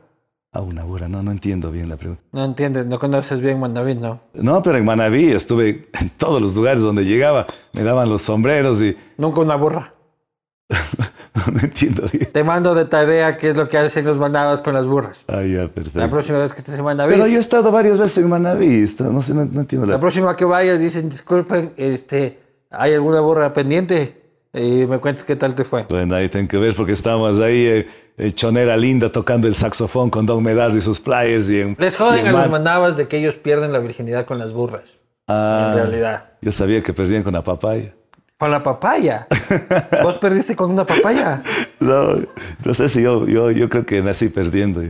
Ah, 0.53 0.61
una 0.61 0.83
burra. 0.83 1.09
No, 1.09 1.21
no 1.21 1.31
entiendo 1.31 1.69
bien 1.71 1.89
la 1.89 1.97
pregunta. 1.97 2.23
No 2.31 2.45
entiendes, 2.45 2.85
no 2.85 2.97
conoces 2.97 3.41
bien 3.41 3.59
Manaví, 3.59 3.95
¿no? 3.95 4.21
No, 4.33 4.63
pero 4.63 4.77
en 4.77 4.85
Manaví 4.85 5.31
estuve 5.31 5.89
en 5.99 6.09
todos 6.11 6.41
los 6.41 6.55
lugares 6.55 6.81
donde 6.81 7.03
llegaba. 7.03 7.45
Me 7.73 7.83
daban 7.83 8.09
los 8.09 8.21
sombreros 8.21 8.81
y... 8.81 8.95
Nunca 9.17 9.41
una 9.41 9.55
burra. 9.55 9.93
no, 11.51 11.59
entiendo 11.61 12.03
bien. 12.11 12.31
Te 12.31 12.43
mando 12.43 12.75
de 12.75 12.85
tarea 12.85 13.37
qué 13.37 13.49
es 13.49 13.57
lo 13.57 13.67
que 13.67 13.77
hacen 13.77 14.05
los 14.05 14.17
manabas 14.17 14.61
con 14.61 14.73
las 14.73 14.85
burras. 14.85 15.23
Ah, 15.27 15.41
ya, 15.43 15.67
perfecto. 15.67 15.99
La 15.99 16.09
próxima 16.09 16.37
vez 16.37 16.53
que 16.53 16.59
estés 16.59 16.75
en 16.75 16.83
Manaví. 16.83 17.13
Pero 17.13 17.27
yo 17.27 17.37
he 17.37 17.39
estado 17.39 17.71
varias 17.71 17.97
veces 17.97 18.23
en 18.23 18.29
Manaví. 18.29 18.85
No 18.99 19.21
sé, 19.21 19.33
no, 19.33 19.41
entiendo 19.41 19.87
la... 19.87 19.93
La 19.93 19.99
próxima 19.99 20.35
que 20.35 20.45
vayas 20.45 20.79
dicen, 20.79 21.09
disculpen, 21.09 21.73
este, 21.75 22.39
¿hay 22.69 22.93
alguna 22.93 23.19
burra 23.21 23.51
pendiente? 23.53 24.21
Y 24.53 24.85
me 24.85 24.99
cuentes 24.99 25.23
qué 25.23 25.35
tal 25.35 25.55
te 25.55 25.63
fue. 25.63 25.85
Bueno, 25.89 26.13
ahí 26.13 26.29
tengo 26.29 26.47
que 26.47 26.57
ver 26.57 26.75
porque 26.75 26.91
estábamos 26.91 27.39
ahí, 27.39 27.65
eh, 27.65 27.87
eh, 28.17 28.31
Chonera 28.31 28.77
Linda 28.77 29.11
tocando 29.11 29.47
el 29.47 29.55
saxofón 29.55 30.11
con 30.11 30.27
Don 30.27 30.43
Medard 30.43 30.75
y 30.75 30.81
sus 30.81 30.99
players. 30.99 31.49
Y 31.49 31.61
en, 31.61 31.75
Les 31.79 31.95
joden 31.95 32.27
a 32.27 32.31
los 32.31 32.49
manabas 32.51 32.95
de 32.95 33.07
que 33.07 33.17
ellos 33.17 33.33
pierden 33.33 33.73
la 33.73 33.79
virginidad 33.79 34.27
con 34.27 34.37
las 34.37 34.53
burras. 34.53 34.83
Ah, 35.27 35.71
en 35.71 35.79
realidad. 35.79 36.25
Yo 36.41 36.51
sabía 36.51 36.83
que 36.83 36.93
perdían 36.93 37.23
con 37.23 37.33
la 37.33 37.43
papaya. 37.43 37.95
¿Con 38.43 38.51
la 38.51 38.61
papaya? 38.61 39.25
¿Vos 40.03 40.19
perdiste 40.19 40.53
con 40.53 40.69
una 40.69 40.85
papaya? 40.85 41.41
No, 41.79 42.09
no 42.65 42.73
sé 42.73 42.89
si 42.89 43.01
yo, 43.01 43.25
yo, 43.25 43.51
yo 43.51 43.69
creo 43.69 43.85
que 43.85 44.01
nací 44.01 44.27
perdiendo. 44.27 44.83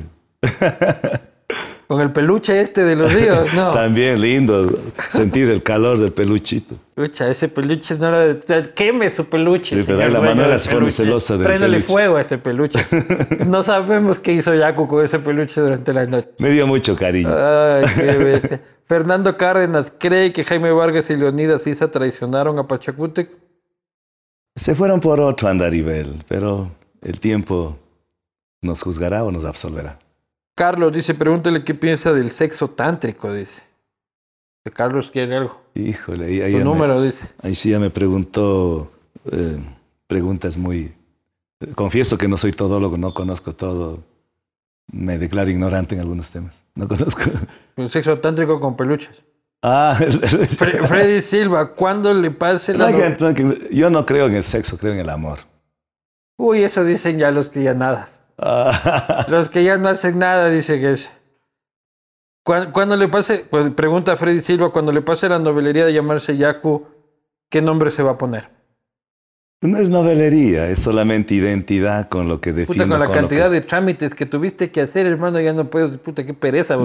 Con 1.94 2.02
el 2.02 2.12
peluche 2.12 2.60
este 2.60 2.84
de 2.84 2.96
los 2.96 3.14
ríos, 3.14 3.54
¿no? 3.54 3.70
También 3.74 4.20
lindo 4.20 4.80
sentir 5.10 5.52
el 5.52 5.62
calor 5.62 6.00
del 6.00 6.12
peluchito. 6.12 6.74
Pucha, 6.96 7.30
ese 7.30 7.50
peluche 7.50 7.96
no 8.00 8.08
era 8.08 8.20
de... 8.22 8.72
Queme 8.74 9.12
su 9.12 9.26
peluche. 9.26 9.78
Sí, 9.78 9.84
pero 9.86 10.10
la 10.10 10.20
manera 10.20 10.58
se 10.58 10.74
pone 10.74 10.90
celosa 10.90 11.38
del 11.38 11.46
Préndale 11.46 11.82
fuego 11.82 12.16
a 12.16 12.22
ese 12.22 12.40
peluche. 12.40 12.80
no 13.48 13.62
sabemos 13.62 14.18
qué 14.18 14.34
hizo 14.34 14.56
Yaku 14.56 14.88
con 14.88 15.06
ese 15.06 15.20
peluche 15.20 15.62
durante 15.62 15.94
la 15.94 16.08
noche. 16.08 16.30
Me 16.40 16.50
dio 16.50 16.66
mucho 16.66 16.96
cariño. 16.96 17.30
Ay, 17.30 17.86
qué 17.96 18.02
bestia. 18.24 18.62
Fernando 18.88 19.38
Cárdenas, 19.38 19.94
¿cree 19.96 20.34
que 20.34 20.44
Jaime 20.44 20.72
Vargas 20.72 21.12
y 21.12 21.16
Leonidas 21.16 21.68
Isa 21.68 21.92
traicionaron 21.92 22.58
a 22.58 22.68
Pachacútec? 22.68 23.30
Se 24.56 24.74
fueron 24.74 25.00
por 25.00 25.22
otro 25.22 25.48
andarivel, 25.48 26.24
pero 26.28 26.72
el 27.04 27.20
tiempo 27.20 27.78
nos 28.64 28.82
juzgará 28.82 29.24
o 29.24 29.32
nos 29.32 29.46
absolverá. 29.46 30.00
Carlos 30.56 30.94
dice, 30.94 31.16
pregúntale 31.16 31.64
qué 31.64 31.74
piensa 31.74 32.14
del 32.14 32.30
sexo 32.30 32.70
tántrico, 32.70 33.34
dice. 33.34 33.64
Carlos 34.74 35.12
quiere 35.12 35.36
algo. 35.36 35.62
Híjole, 35.74 36.26
ahí, 36.26 36.42
ahí, 36.42 36.56
número, 36.64 37.02
dice. 37.02 37.28
ahí 37.42 37.54
sí 37.56 37.72
ya 37.72 37.80
me 37.80 37.90
preguntó 37.90 38.92
eh, 39.32 39.58
preguntas 40.08 40.58
muy... 40.58 40.94
Confieso 41.76 42.18
que 42.18 42.28
no 42.28 42.38
soy 42.38 42.52
todólogo, 42.52 42.98
no 42.98 43.14
conozco 43.14 43.54
todo. 43.54 44.04
Me 44.92 45.18
declaro 45.18 45.50
ignorante 45.50 45.96
en 45.96 46.02
algunos 46.02 46.30
temas. 46.32 46.64
No 46.76 46.88
conozco. 46.88 47.24
El 47.76 47.90
sexo 47.90 48.20
tántrico 48.20 48.60
con 48.60 48.76
peluches. 48.76 49.24
Ah, 49.62 49.98
Freddy 49.98 51.22
Silva, 51.22 51.74
¿cuándo 51.74 52.14
le 52.14 52.32
pase 52.32 52.78
la... 52.78 52.92
yo 53.72 53.90
no 53.90 54.06
creo 54.06 54.28
en 54.28 54.36
el 54.36 54.44
sexo, 54.44 54.78
creo 54.78 54.92
en 54.92 55.00
el 55.00 55.10
amor. 55.10 55.40
Uy, 56.38 56.64
eso 56.64 56.84
dicen 56.84 57.18
ya 57.18 57.32
los 57.32 57.48
que 57.48 57.64
ya 57.64 57.74
nada. 57.74 58.10
Los 59.28 59.50
que 59.50 59.64
ya 59.64 59.78
no 59.78 59.90
hacen 59.90 60.20
nada, 60.20 60.50
dice 60.50 60.80
que 60.80 60.94
es. 60.94 61.12
Cuando, 62.44 62.98
le 62.98 63.08
pase, 63.08 63.46
pues 63.50 63.70
pregunta 63.72 64.14
a 64.14 64.16
Freddy 64.18 64.42
Silva, 64.42 64.72
cuando 64.72 64.92
le 64.92 65.02
pase 65.02 65.30
la 65.30 65.40
novelería 65.40 65.86
de 65.86 65.94
llamarse 65.94 66.36
Yaku, 66.36 66.86
¿qué 67.50 67.62
nombre 67.62 67.90
se 67.90 68.04
va 68.04 68.12
a 68.12 68.18
poner? 68.18 68.50
No 69.62 69.78
es 69.78 69.90
novelería, 69.90 70.70
es 70.70 70.80
solamente 70.80 71.36
identidad 71.36 72.10
con 72.10 72.28
lo 72.28 72.42
que 72.42 72.52
define. 72.52 72.86
con 72.86 73.00
la 73.00 73.10
cantidad 73.10 73.50
de 73.50 73.62
trámites 73.62 74.14
que 74.14 74.26
tuviste 74.26 74.72
que 74.72 74.82
hacer, 74.82 75.06
hermano, 75.06 75.40
ya 75.40 75.54
no 75.54 75.70
puedes, 75.70 75.96
puta, 75.96 76.26
qué 76.26 76.34
pereza 76.34 76.78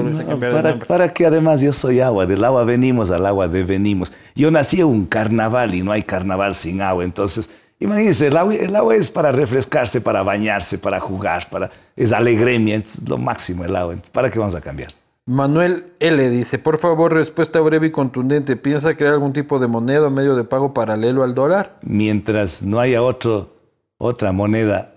para, 0.52 0.78
para 0.78 1.12
que 1.12 1.26
además 1.26 1.60
yo 1.60 1.72
soy 1.72 1.98
agua, 1.98 2.24
del 2.24 2.44
agua 2.44 2.62
venimos, 2.62 3.10
al 3.10 3.26
agua 3.26 3.48
devenimos. 3.48 4.12
Yo 4.36 4.52
nací 4.52 4.78
en 4.78 4.86
un 4.86 5.06
carnaval 5.06 5.74
y 5.74 5.82
no 5.82 5.90
hay 5.90 6.02
carnaval 6.02 6.54
sin 6.54 6.80
agua, 6.80 7.02
entonces 7.02 7.50
Imagínense, 7.80 8.26
el 8.26 8.36
agua, 8.36 8.96
es 8.96 9.10
para 9.10 9.30
refrescarse, 9.30 10.00
para 10.00 10.22
bañarse, 10.22 10.78
para 10.78 10.98
jugar, 10.98 11.48
para, 11.48 11.70
es 11.94 12.12
alegría, 12.12 12.76
es 12.76 13.08
lo 13.08 13.18
máximo 13.18 13.64
el 13.64 13.76
agua. 13.76 13.96
¿Para 14.12 14.30
qué 14.30 14.38
vamos 14.38 14.54
a 14.54 14.60
cambiar? 14.60 14.90
Manuel 15.26 15.92
L. 16.00 16.30
dice, 16.30 16.58
por 16.58 16.78
favor, 16.78 17.12
respuesta 17.12 17.60
breve 17.60 17.88
y 17.88 17.90
contundente. 17.90 18.56
¿Piensa 18.56 18.96
crear 18.96 19.12
algún 19.12 19.32
tipo 19.32 19.58
de 19.58 19.66
moneda 19.66 20.06
o 20.06 20.10
medio 20.10 20.34
de 20.34 20.42
pago 20.42 20.74
paralelo 20.74 21.22
al 21.22 21.34
dólar? 21.34 21.78
Mientras 21.82 22.62
no 22.62 22.80
haya 22.80 23.02
otro, 23.02 23.54
otra 23.98 24.32
moneda 24.32 24.94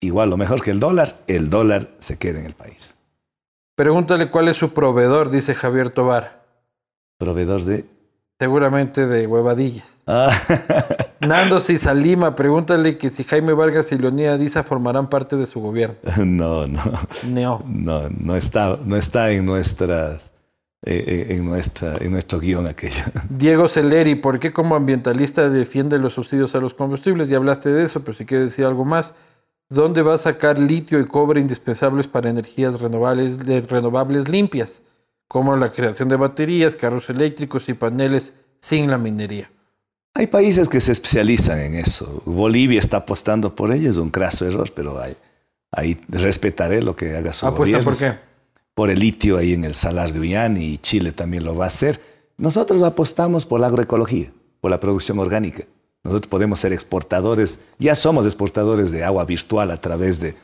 igual 0.00 0.32
o 0.32 0.36
mejor 0.36 0.62
que 0.62 0.72
el 0.72 0.80
dólar, 0.80 1.08
el 1.26 1.48
dólar 1.48 1.88
se 1.98 2.18
queda 2.18 2.40
en 2.40 2.46
el 2.46 2.54
país. 2.54 2.98
Pregúntale 3.74 4.30
cuál 4.30 4.48
es 4.48 4.56
su 4.56 4.72
proveedor, 4.72 5.30
dice 5.30 5.54
Javier 5.54 5.90
Tobar. 5.90 6.44
¿Proveedor 7.18 7.62
de? 7.64 7.84
Seguramente 8.38 9.06
de 9.06 9.26
huevadillas. 9.26 9.92
Ah. 10.06 10.30
Nando 11.20 11.60
Cisalima, 11.60 12.36
pregúntale 12.36 12.98
que 12.98 13.10
si 13.10 13.24
Jaime 13.24 13.54
Vargas 13.54 13.90
y 13.92 13.98
Leonía 13.98 14.36
Diza 14.36 14.62
formarán 14.62 15.08
parte 15.08 15.36
de 15.36 15.46
su 15.46 15.60
gobierno. 15.60 15.96
No, 16.18 16.66
no. 16.66 16.82
No. 17.26 17.62
No, 17.66 18.08
no 18.10 18.36
está, 18.36 18.78
no 18.84 18.96
está 18.96 19.30
en 19.30 19.46
nuestras 19.46 20.34
eh, 20.88 21.26
en, 21.30 21.44
nuestra, 21.44 21.94
en 21.98 22.12
nuestro 22.12 22.38
guion 22.38 22.68
aquello. 22.68 23.02
Diego 23.28 23.66
Celeri, 23.66 24.14
¿por 24.14 24.38
qué 24.38 24.52
como 24.52 24.76
ambientalista 24.76 25.48
defiende 25.48 25.98
los 25.98 26.12
subsidios 26.12 26.54
a 26.54 26.60
los 26.60 26.74
combustibles? 26.74 27.28
Ya 27.28 27.38
hablaste 27.38 27.70
de 27.70 27.82
eso, 27.82 28.02
pero 28.02 28.12
si 28.12 28.24
quieres 28.24 28.46
decir 28.46 28.64
algo 28.66 28.84
más. 28.84 29.16
¿Dónde 29.68 30.02
va 30.02 30.14
a 30.14 30.18
sacar 30.18 30.60
litio 30.60 31.00
y 31.00 31.06
cobre 31.06 31.40
indispensables 31.40 32.06
para 32.06 32.30
energías 32.30 32.80
renovables, 32.80 33.36
renovables 33.66 34.28
limpias, 34.28 34.82
como 35.28 35.56
la 35.56 35.70
creación 35.70 36.08
de 36.08 36.16
baterías, 36.16 36.76
carros 36.76 37.10
eléctricos 37.10 37.68
y 37.68 37.74
paneles 37.74 38.34
sin 38.60 38.90
la 38.90 38.98
minería? 38.98 39.50
Hay 40.14 40.28
países 40.28 40.68
que 40.68 40.80
se 40.80 40.92
especializan 40.92 41.60
en 41.60 41.74
eso. 41.74 42.22
Bolivia 42.24 42.78
está 42.78 42.98
apostando 42.98 43.54
por 43.54 43.70
ello, 43.72 43.90
es 43.90 43.98
un 43.98 44.08
craso 44.08 44.46
error, 44.46 44.70
pero 44.74 44.98
ahí 45.72 46.00
respetaré 46.08 46.80
lo 46.80 46.96
que 46.96 47.16
haga 47.16 47.34
su 47.34 47.46
¿Apuesta 47.46 47.80
por 47.80 47.96
qué? 47.96 48.14
Por 48.72 48.88
el 48.90 48.98
litio 48.98 49.36
ahí 49.36 49.52
en 49.52 49.64
el 49.64 49.74
Salar 49.74 50.12
de 50.12 50.20
Uyán 50.20 50.56
y 50.56 50.78
Chile 50.78 51.12
también 51.12 51.44
lo 51.44 51.54
va 51.54 51.64
a 51.64 51.68
hacer. 51.68 52.00
Nosotros 52.38 52.82
apostamos 52.82 53.44
por 53.44 53.60
la 53.60 53.66
agroecología, 53.66 54.32
por 54.60 54.70
la 54.70 54.80
producción 54.80 55.18
orgánica. 55.18 55.64
Nosotros 56.02 56.28
podemos 56.28 56.60
ser 56.60 56.72
exportadores, 56.72 57.66
ya 57.78 57.94
somos 57.94 58.24
exportadores 58.24 58.92
de 58.92 59.04
agua 59.04 59.24
virtual 59.24 59.70
a 59.70 59.80
través 59.80 60.20
de, 60.20 60.34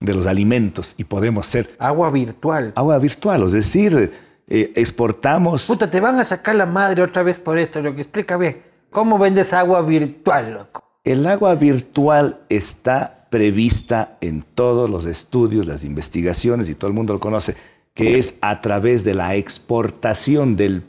de 0.00 0.14
los 0.14 0.26
alimentos 0.26 0.94
y 0.98 1.04
podemos 1.04 1.46
ser... 1.46 1.70
Agua 1.78 2.10
virtual. 2.10 2.72
Agua 2.74 2.98
virtual, 2.98 3.42
es 3.44 3.52
decir, 3.52 4.12
eh, 4.50 4.72
exportamos... 4.74 5.66
Puta, 5.66 5.88
te 5.88 6.00
van 6.00 6.18
a 6.18 6.24
sacar 6.24 6.56
la 6.56 6.66
madre 6.66 7.02
otra 7.02 7.22
vez 7.22 7.38
por 7.38 7.56
esto, 7.56 7.80
lo 7.80 7.94
que 7.94 8.02
explica 8.02 8.36
bien. 8.36 8.62
¿Cómo 8.90 9.16
vendes 9.18 9.52
agua 9.52 9.80
virtual, 9.82 10.52
loco? 10.52 10.84
El 11.04 11.24
agua 11.26 11.54
virtual 11.54 12.40
está 12.48 13.28
prevista 13.30 14.18
en 14.20 14.42
todos 14.42 14.90
los 14.90 15.06
estudios, 15.06 15.66
las 15.66 15.84
investigaciones, 15.84 16.68
y 16.68 16.74
todo 16.74 16.88
el 16.88 16.94
mundo 16.94 17.14
lo 17.14 17.20
conoce, 17.20 17.54
que 17.94 18.18
es 18.18 18.38
a 18.40 18.60
través 18.60 19.04
de 19.04 19.14
la 19.14 19.36
exportación 19.36 20.56
de 20.56 20.82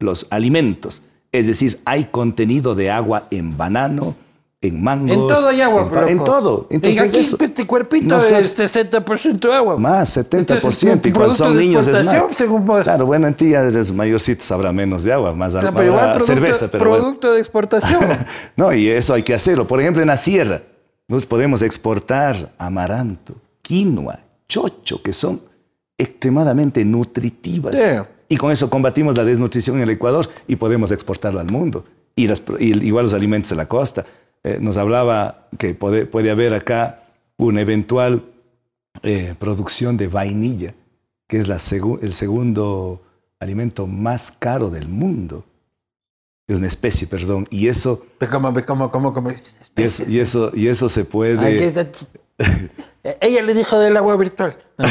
los 0.00 0.26
alimentos. 0.30 1.02
Es 1.30 1.46
decir, 1.46 1.78
hay 1.84 2.06
contenido 2.06 2.74
de 2.74 2.90
agua 2.90 3.28
en 3.30 3.56
banano, 3.56 4.16
en 4.68 4.82
mango. 4.82 5.12
En 5.12 5.18
todo 5.20 5.48
hay 5.48 5.60
agua, 5.60 5.90
en, 6.06 6.08
en 6.08 6.24
todo. 6.24 6.66
Entonces, 6.70 7.00
aquí 7.00 7.44
este 7.44 7.66
cuerpito 7.66 8.18
es 8.18 8.58
60% 8.58 9.52
agua. 9.52 9.76
Más, 9.76 10.16
70%. 10.16 11.06
y 11.06 11.12
cuando 11.12 11.34
son 11.34 11.56
niños 11.56 11.86
es 11.86 12.04
más. 12.04 12.36
Según 12.36 12.64
Claro, 12.64 13.06
bueno, 13.06 13.26
en 13.26 13.34
ti 13.34 13.50
ya 13.50 13.60
eres 13.60 13.92
mayorcito, 13.92 14.42
habrá 14.54 14.72
menos 14.72 15.04
de 15.04 15.12
agua, 15.12 15.34
más 15.34 15.52
claro, 15.52 15.72
pero 15.74 15.88
igual 15.88 16.12
producto, 16.12 16.26
cerveza. 16.26 16.68
Pero 16.70 16.84
producto 16.84 17.32
de 17.32 17.40
exportación. 17.40 18.00
no, 18.56 18.72
y 18.72 18.88
eso 18.88 19.14
hay 19.14 19.22
que 19.22 19.34
hacerlo. 19.34 19.66
Por 19.66 19.80
ejemplo, 19.80 20.02
en 20.02 20.08
la 20.08 20.16
sierra, 20.16 20.62
nosotros 21.08 21.26
podemos 21.26 21.62
exportar 21.62 22.36
amaranto, 22.58 23.34
quinoa, 23.62 24.20
chocho, 24.48 25.02
que 25.02 25.12
son 25.12 25.40
extremadamente 25.98 26.84
nutritivas. 26.84 27.76
Y 28.28 28.36
con 28.36 28.50
eso 28.50 28.70
combatimos 28.70 29.16
la 29.16 29.24
desnutrición 29.24 29.76
en 29.76 29.82
el 29.82 29.90
Ecuador 29.90 30.28
y 30.48 30.56
podemos 30.56 30.90
exportarlo 30.92 31.40
al 31.40 31.50
mundo. 31.50 31.84
Y, 32.16 32.30
igual 32.60 33.04
los 33.04 33.14
alimentos 33.14 33.50
de 33.50 33.56
la 33.56 33.66
costa. 33.66 34.04
Eh, 34.44 34.58
nos 34.60 34.76
hablaba 34.76 35.48
que 35.58 35.74
puede, 35.74 36.04
puede, 36.06 36.30
haber 36.30 36.54
acá 36.54 37.02
una 37.38 37.62
eventual 37.62 38.24
eh, 39.02 39.34
producción 39.38 39.96
de 39.96 40.08
vainilla, 40.08 40.74
que 41.26 41.38
es 41.38 41.48
la 41.48 41.58
el 42.02 42.12
segundo 42.12 43.02
alimento 43.40 43.86
más 43.86 44.30
caro 44.30 44.68
del 44.68 44.86
mundo. 44.88 45.46
Es 46.46 46.58
una 46.58 46.66
especie, 46.66 47.06
perdón. 47.06 47.48
Y 47.50 47.68
eso... 47.68 48.04
¿Cómo, 48.30 48.52
cómo, 48.66 48.90
cómo, 48.90 49.14
cómo? 49.14 49.30
Y 49.30 49.82
eso, 49.82 50.04
y 50.06 50.18
eso, 50.20 50.52
y 50.54 50.68
eso 50.68 50.90
se 50.90 51.06
puede... 51.06 51.72
Ella 53.20 53.42
le 53.42 53.54
dijo 53.54 53.78
del 53.78 53.96
agua 53.96 54.16
virtual. 54.16 54.56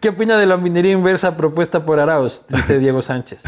¿Qué 0.00 0.10
opina 0.10 0.38
de 0.38 0.46
la 0.46 0.56
minería 0.56 0.92
inversa 0.92 1.36
propuesta 1.36 1.84
por 1.84 1.98
Arauz? 1.98 2.46
Dice 2.48 2.78
Diego 2.78 3.02
Sánchez. 3.02 3.42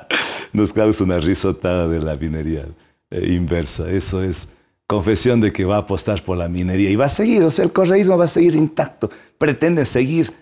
Nos 0.52 0.72
causa 0.72 1.04
una 1.04 1.18
risotada 1.18 1.86
de 1.88 2.00
la 2.00 2.16
minería 2.16 2.62
eh, 2.62 2.89
inversa. 3.10 3.90
Eso 3.90 4.22
es 4.22 4.56
confesión 4.86 5.40
de 5.40 5.52
que 5.52 5.64
va 5.64 5.76
a 5.76 5.80
apostar 5.80 6.22
por 6.22 6.36
la 6.36 6.48
minería 6.48 6.90
y 6.90 6.96
va 6.96 7.06
a 7.06 7.10
seguir. 7.10 7.42
O 7.44 7.50
sea, 7.50 7.64
el 7.64 7.72
correísmo 7.72 8.18
va 8.18 8.24
a 8.24 8.28
seguir 8.28 8.54
intacto. 8.54 9.10
Pretende 9.38 9.84
seguir 9.84 10.32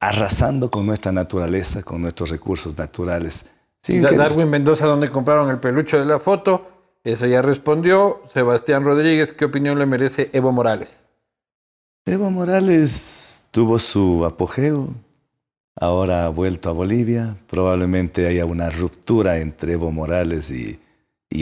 arrasando 0.00 0.70
con 0.70 0.84
nuestra 0.84 1.12
naturaleza, 1.12 1.82
con 1.82 2.02
nuestros 2.02 2.30
recursos 2.30 2.76
naturales. 2.76 3.50
Darwin 3.86 4.50
Mendoza, 4.50 4.86
donde 4.86 5.08
compraron 5.08 5.50
el 5.50 5.58
peluche 5.58 5.96
de 5.96 6.04
la 6.04 6.18
foto, 6.18 6.68
eso 7.04 7.26
ya 7.26 7.42
respondió. 7.42 8.22
Sebastián 8.32 8.84
Rodríguez, 8.84 9.32
¿qué 9.32 9.44
opinión 9.44 9.78
le 9.78 9.86
merece 9.86 10.30
Evo 10.32 10.52
Morales? 10.52 11.04
Evo 12.04 12.30
Morales 12.32 13.48
tuvo 13.52 13.78
su 13.78 14.24
apogeo, 14.24 14.88
ahora 15.76 16.26
ha 16.26 16.28
vuelto 16.28 16.68
a 16.68 16.72
Bolivia. 16.72 17.36
Probablemente 17.48 18.26
haya 18.26 18.44
una 18.44 18.70
ruptura 18.70 19.38
entre 19.38 19.74
Evo 19.74 19.92
Morales 19.92 20.50
y, 20.50 20.80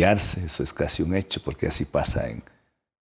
Arce, 0.02 0.44
eso 0.44 0.62
es 0.62 0.72
casi 0.72 1.02
un 1.02 1.14
hecho, 1.14 1.40
porque 1.44 1.66
así 1.66 1.84
pasa 1.84 2.28
en, 2.28 2.42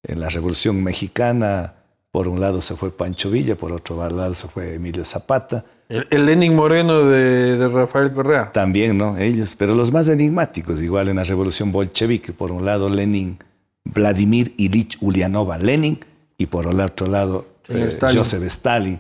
en 0.04 0.20
la 0.20 0.30
Revolución 0.30 0.84
Mexicana. 0.84 1.76
Por 2.12 2.28
un 2.28 2.40
lado 2.40 2.60
se 2.62 2.76
fue 2.76 2.92
Pancho 2.92 3.30
Villa, 3.30 3.56
por 3.56 3.72
otro 3.72 3.98
lado 4.10 4.34
se 4.34 4.48
fue 4.48 4.76
Emilio 4.76 5.06
Zapata. 5.06 5.64
El, 5.90 6.26
Lenin 6.26 6.56
Moreno 6.56 7.06
de, 7.06 7.68
Rafael 7.68 8.12
Correa. 8.12 8.52
También, 8.52 8.98
¿no? 8.98 9.18
Ellos, 9.18 9.56
pero 9.56 9.74
los 9.74 9.92
más 9.92 10.08
enigmáticos, 10.08 10.82
igual 10.82 11.10
en 11.10 11.16
la 11.16 11.24
revolución 11.24 11.72
bolchevique, 11.72 12.32
por 12.32 12.52
un 12.52 12.64
lado 12.64 12.90
Lenin, 12.90 13.40
Vladimir 13.84 14.54
Ilich 14.58 14.98
Ulyanova 15.02 15.58
Lenin, 15.58 16.00
y 16.38 16.46
por 16.46 16.68
el 16.68 16.80
otro 16.80 17.08
lado 17.08 17.48
eh, 17.68 17.98
Joseph 18.14 18.44
Stalin. 18.44 19.00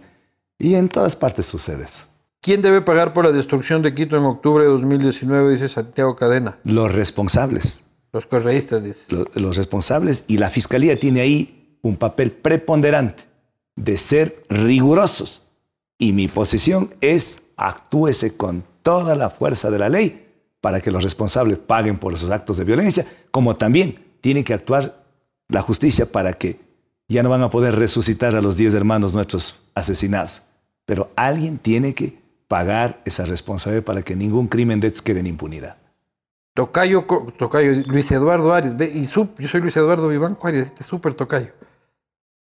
Y 0.57 0.76
en 0.76 0.90
todas 0.90 1.16
partes 1.16 1.45
sucede 1.45 1.86
eso. 1.86 2.06
¿Quién 2.41 2.61
debe 2.61 2.82
pagar 2.82 3.11
por 3.11 3.26
la 3.26 3.32
destrucción 3.32 3.82
de 3.82 3.94
Quito 3.94 4.16
en 4.16 4.24
octubre 4.24 4.64
de 4.64 4.70
2019, 4.70 5.53
dice 5.53 5.68
Santiago 5.68 6.16
Cadena? 6.16 6.57
Los 6.64 6.94
responsables. 6.94 7.91
Los 8.14 8.26
correístas, 8.26 8.84
dice. 8.84 9.06
los 9.36 9.57
responsables, 9.57 10.26
y 10.28 10.38
la 10.38 10.49
fiscalía 10.49 10.98
tiene 10.98 11.22
ahí 11.22 11.78
un 11.82 11.98
papel 11.98 12.32
preponderante 12.32 13.24
de 13.76 13.98
ser 13.98 14.44
rigurosos 14.49 15.44
y 15.98 16.14
mi 16.14 16.28
posición 16.28 16.94
es 17.02 17.49
actúese 17.57 18.36
con 18.36 18.64
toda 18.84 19.16
la 19.16 19.30
fuerza 19.30 19.70
de 19.70 19.80
la 19.80 19.90
ley 19.90 20.26
para 20.61 20.82
que 20.82 20.91
los 20.91 21.03
responsables 21.03 21.57
paguen 21.57 21.99
por 21.99 22.14
esos 22.14 22.32
actos 22.32 22.57
de 22.57 22.64
violencia, 22.64 23.06
como 23.32 23.57
también 23.57 24.14
tiene 24.22 24.44
que 24.44 24.53
actuar 24.53 25.03
la 25.49 25.61
justicia 25.61 26.11
para 26.11 26.34
que 26.34 26.60
ya 27.07 27.22
no 27.22 27.30
van 27.30 27.41
a 27.41 27.49
poder 27.49 27.76
resucitar 27.76 28.36
a 28.36 28.41
los 28.41 28.56
diez 28.56 28.74
hermanos 28.74 29.14
nuestros 29.14 29.70
asesinados. 29.76 30.44
Pero 30.86 31.11
alguien 31.16 31.57
tiene 31.57 31.94
que 31.94 32.18
pagar 32.49 32.99
esa 33.05 33.26
responsabilidad 33.26 33.85
para 33.85 34.01
que 34.01 34.15
ningún 34.15 34.47
crimen 34.47 34.81
de 34.81 34.91
quede 34.91 35.21
en 35.21 35.27
impunidad. 35.27 35.77
Tocayo, 36.55 37.05
Tocayo, 37.38 37.71
Luis 37.85 38.11
Eduardo 38.11 38.53
Arias, 38.53 38.76
y 38.93 39.05
yo 39.05 39.47
soy 39.47 39.61
Luis 39.61 39.77
Eduardo 39.77 40.09
Viván 40.09 40.38
Arias, 40.41 40.67
este 40.67 40.84
súper 40.84 41.13
Tocayo. 41.13 41.53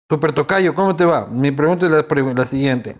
Super 0.08 0.32
Tocayo, 0.32 0.74
¿cómo 0.74 0.94
te 0.94 1.04
va? 1.04 1.26
Mi 1.26 1.50
pregunta 1.50 1.86
es 1.86 1.92
la 1.92 2.46
siguiente. 2.46 2.96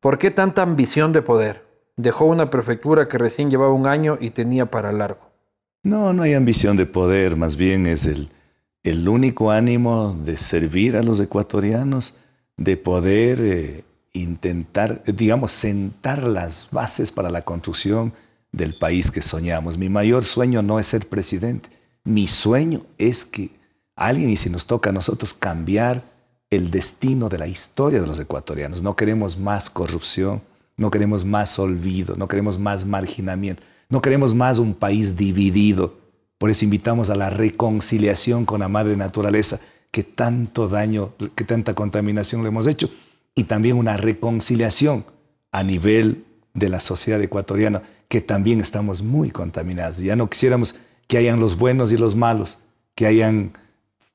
¿Por 0.00 0.18
qué 0.18 0.32
tanta 0.32 0.62
ambición 0.62 1.12
de 1.12 1.22
poder? 1.22 1.64
Dejó 1.96 2.26
una 2.26 2.50
prefectura 2.50 3.06
que 3.06 3.18
recién 3.18 3.50
llevaba 3.50 3.72
un 3.72 3.86
año 3.86 4.18
y 4.20 4.30
tenía 4.30 4.66
para 4.66 4.90
largo. 4.90 5.30
No, 5.84 6.12
no 6.12 6.24
hay 6.24 6.34
ambición 6.34 6.76
de 6.76 6.86
poder, 6.86 7.36
más 7.36 7.56
bien 7.56 7.86
es 7.86 8.04
el, 8.04 8.30
el 8.82 9.08
único 9.08 9.52
ánimo 9.52 10.16
de 10.24 10.36
servir 10.36 10.96
a 10.96 11.04
los 11.04 11.20
ecuatorianos, 11.20 12.18
de 12.56 12.76
poder 12.76 13.38
eh, 13.40 13.84
intentar, 14.12 15.02
digamos, 15.04 15.52
sentar 15.52 16.22
las 16.22 16.68
bases 16.70 17.12
para 17.12 17.30
la 17.30 17.42
construcción 17.42 18.12
del 18.52 18.76
país 18.76 19.10
que 19.10 19.20
soñamos. 19.20 19.78
Mi 19.78 19.88
mayor 19.88 20.24
sueño 20.24 20.62
no 20.62 20.78
es 20.78 20.86
ser 20.86 21.08
presidente, 21.08 21.68
mi 22.04 22.26
sueño 22.26 22.80
es 22.96 23.24
que 23.24 23.50
alguien, 23.94 24.30
y 24.30 24.36
si 24.36 24.50
nos 24.50 24.66
toca 24.66 24.90
a 24.90 24.92
nosotros 24.92 25.34
cambiar 25.34 26.02
el 26.50 26.70
destino 26.70 27.28
de 27.28 27.38
la 27.38 27.46
historia 27.46 28.00
de 28.00 28.06
los 28.06 28.18
ecuatorianos. 28.18 28.82
No 28.82 28.96
queremos 28.96 29.38
más 29.38 29.68
corrupción, 29.68 30.42
no 30.76 30.90
queremos 30.90 31.24
más 31.24 31.58
olvido, 31.58 32.16
no 32.16 32.28
queremos 32.28 32.58
más 32.58 32.86
marginamiento, 32.86 33.62
no 33.88 34.00
queremos 34.00 34.34
más 34.34 34.58
un 34.58 34.74
país 34.74 35.16
dividido. 35.16 35.98
Por 36.38 36.50
eso 36.50 36.64
invitamos 36.64 37.10
a 37.10 37.16
la 37.16 37.30
reconciliación 37.30 38.46
con 38.46 38.60
la 38.60 38.68
madre 38.68 38.96
naturaleza, 38.96 39.60
que 39.90 40.04
tanto 40.04 40.68
daño, 40.68 41.12
que 41.34 41.44
tanta 41.44 41.74
contaminación 41.74 42.42
le 42.42 42.48
hemos 42.48 42.66
hecho, 42.66 42.90
y 43.38 43.44
también 43.44 43.76
una 43.76 43.96
reconciliación 43.96 45.04
a 45.52 45.62
nivel 45.62 46.24
de 46.54 46.68
la 46.68 46.80
sociedad 46.80 47.22
ecuatoriana, 47.22 47.82
que 48.08 48.20
también 48.20 48.60
estamos 48.60 49.00
muy 49.00 49.30
contaminados. 49.30 49.98
Ya 49.98 50.16
no 50.16 50.28
quisiéramos 50.28 50.80
que 51.06 51.18
hayan 51.18 51.38
los 51.38 51.56
buenos 51.56 51.92
y 51.92 51.96
los 51.96 52.16
malos, 52.16 52.58
que 52.96 53.06
hayan 53.06 53.52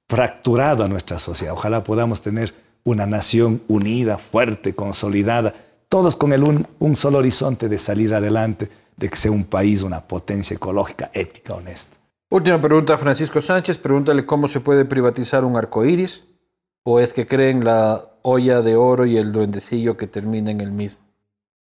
fracturado 0.10 0.84
a 0.84 0.90
nuestra 0.90 1.20
sociedad. 1.20 1.54
Ojalá 1.54 1.86
podamos 1.86 2.22
tener 2.22 2.54
una 2.84 3.06
nación 3.06 3.62
unida, 3.70 4.18
fuerte, 4.18 4.76
consolidada, 4.76 5.54
todos 5.88 6.18
con 6.18 6.34
el 6.34 6.44
un, 6.44 6.96
solo 6.98 7.20
horizonte 7.20 7.70
de 7.70 7.80
salir 7.80 8.14
adelante, 8.14 8.68
de 8.98 9.10
que 9.10 9.16
sea 9.16 9.32
un 9.32 9.46
país, 9.46 9.84
una 9.84 10.06
potencia 10.06 10.58
ecológica, 10.58 11.12
ética, 11.14 11.54
honesta. 11.54 11.96
Última 12.30 12.60
pregunta, 12.60 12.98
Francisco 12.98 13.40
Sánchez. 13.40 13.78
Pregúntale 13.78 14.26
cómo 14.26 14.50
se 14.50 14.60
puede 14.60 14.84
privatizar 14.84 15.46
un 15.46 15.56
arco 15.56 15.86
iris, 15.86 16.26
o 16.84 17.00
es 17.00 17.14
que 17.14 17.26
creen 17.26 17.64
la 17.64 18.10
olla 18.24 18.62
de 18.62 18.76
oro 18.76 19.06
y 19.06 19.18
el 19.18 19.32
duendecillo 19.32 19.96
que 19.96 20.08
termina 20.08 20.50
en 20.50 20.62
el 20.62 20.72
mismo. 20.72 21.00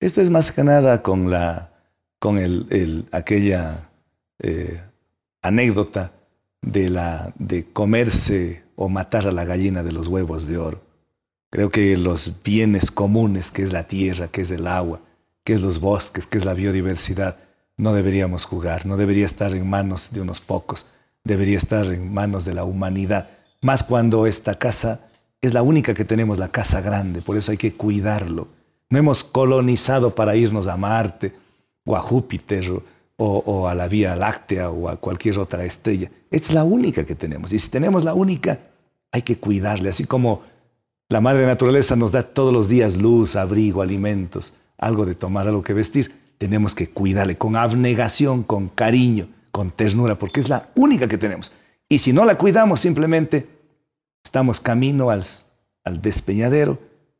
Esto 0.01 0.20
es 0.20 0.30
más 0.30 0.51
que 0.51 0.64
nada 0.64 1.02
con, 1.02 1.30
la, 1.30 1.70
con 2.18 2.39
el, 2.39 3.06
aquella 3.12 3.90
eh, 4.39 4.80
anécdota 5.43 6.12
de, 6.62 6.90
la, 6.90 7.32
de 7.39 7.70
comerse 7.72 8.64
o 8.76 8.89
matar 8.89 9.28
a 9.28 9.32
la 9.32 9.44
gallina 9.44 9.82
de 9.82 9.93
los 9.93 10.09
huevos 10.09 10.47
de 10.47 10.59
oro. 10.59 10.80
Creo 11.51 11.70
que 11.70 11.97
los 11.97 12.43
bienes 12.43 12.90
comunes, 12.90 13.52
que 13.52 13.62
es 13.62 13.72
la 13.72 13.86
tierra, 13.86 14.28
que 14.28 14.40
es 14.40 14.51
el 14.51 14.66
agua, 14.66 15.01
que 15.44 15.52
es 15.52 15.60
los 15.60 15.80
bosques, 15.80 16.26
que 16.26 16.39
es 16.39 16.44
la 16.44 16.55
biodiversidad, 16.55 17.36
no 17.76 17.93
deberíamos 17.93 18.44
jugar, 18.44 18.86
no 18.86 18.97
debería 18.97 19.26
estar 19.26 19.52
en 19.52 19.68
manos 19.68 20.12
de 20.12 20.20
unos 20.20 20.40
pocos, 20.40 20.86
debería 21.24 21.59
estar 21.59 21.86
en 21.86 22.12
manos 22.12 22.44
de 22.44 22.55
la 22.55 22.64
humanidad, 22.64 23.28
más 23.60 23.82
cuando 23.84 24.26
esta 24.26 24.59
casa 24.59 25.09
es 25.43 25.52
la 25.52 25.62
única 25.62 25.93
que 25.93 26.05
tenemos, 26.05 26.39
la 26.39 26.48
casa 26.48 26.81
grande, 26.81 27.20
por 27.20 27.36
eso 27.36 27.51
hay 27.51 27.59
que 27.59 27.74
cuidarlo. 27.74 28.47
No 28.89 28.98
hemos 28.98 29.24
colonizado 29.24 30.14
para 30.14 30.36
irnos 30.36 30.69
a 30.69 30.77
Marte 30.77 31.35
o 31.85 31.97
a 31.97 32.01
Júpiter 32.01 32.64
o, 33.16 33.69
a 33.69 33.74
la 33.74 33.89
Vía 33.89 34.14
Láctea 34.14 34.70
o 34.70 34.89
a 34.89 34.97
cualquier 34.97 35.39
otra 35.39 35.64
estrella. 35.64 36.10
Es 36.31 36.52
la 36.52 36.62
única 36.62 37.05
que 37.05 37.16
tenemos. 37.16 37.52
Y 37.52 37.59
si 37.59 37.70
tenemos 37.70 38.05
la 38.05 38.14
única, 38.14 38.60
hay 39.10 39.23
que 39.23 39.39
cuidarle. 39.39 39.89
Así 39.89 40.05
como 40.05 40.43
la 41.09 41.20
madre 41.20 41.44
naturaleza 41.44 41.97
nos 41.97 42.12
da 42.12 42.23
todos 42.23 42.52
los 42.52 42.69
días 42.69 42.97
luz, 42.97 43.35
abrigo, 43.35 43.82
alimentos, 43.82 44.55
algo 44.78 45.06
de 45.06 45.14
tomar, 45.14 45.48
algo 45.48 45.62
que 45.62 45.74
vestir, 45.74 46.12
tenemos 46.39 46.74
que 46.74 46.90
cuidarle 46.90 47.36
con 47.36 47.56
abnegación, 47.56 48.43
con 48.43 48.69
cariño, 48.69 49.28
con 49.51 49.70
ternura, 49.70 50.19
porque 50.19 50.40
es 50.40 50.48
la 50.48 50.70
única 50.77 51.09
que 51.09 51.19
tenemos. 51.19 51.52
Y 51.89 51.98
si 51.98 52.12
no 52.12 52.24
la 52.24 52.39
cuidamos, 52.39 52.81
simplemente 52.81 53.47
estamos 54.24 54.61
camino 54.61 55.11
al, 55.11 55.23
al 55.85 56.03
despeñadero. 56.03 56.78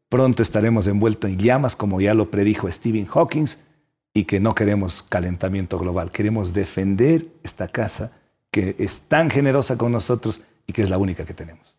Pronto 0.09 0.43
estaremos 0.43 0.87
envueltos 0.87 1.31
en 1.31 1.39
llamas, 1.39 1.74
como 1.74 2.01
ya 2.01 2.15
lo 2.15 2.31
predijo 2.31 2.70
Stephen 2.70 3.07
Hawking, 3.07 3.47
y 4.15 4.24
que 4.24 4.41
no 4.41 4.55
queremos 4.55 5.03
calentamiento 5.03 5.79
global. 5.79 6.11
Queremos 6.11 6.53
defender 6.53 7.27
esta 7.43 7.69
casa 7.69 8.19
que 8.51 8.77
es 8.79 9.09
tan 9.09 9.31
generosa 9.31 9.79
con 9.79 9.93
nosotros 9.93 10.43
y 10.66 10.73
que 10.73 10.83
es 10.83 10.91
la 10.91 10.99
única 10.99 11.24
que 11.24 11.35
tenemos. 11.35 11.79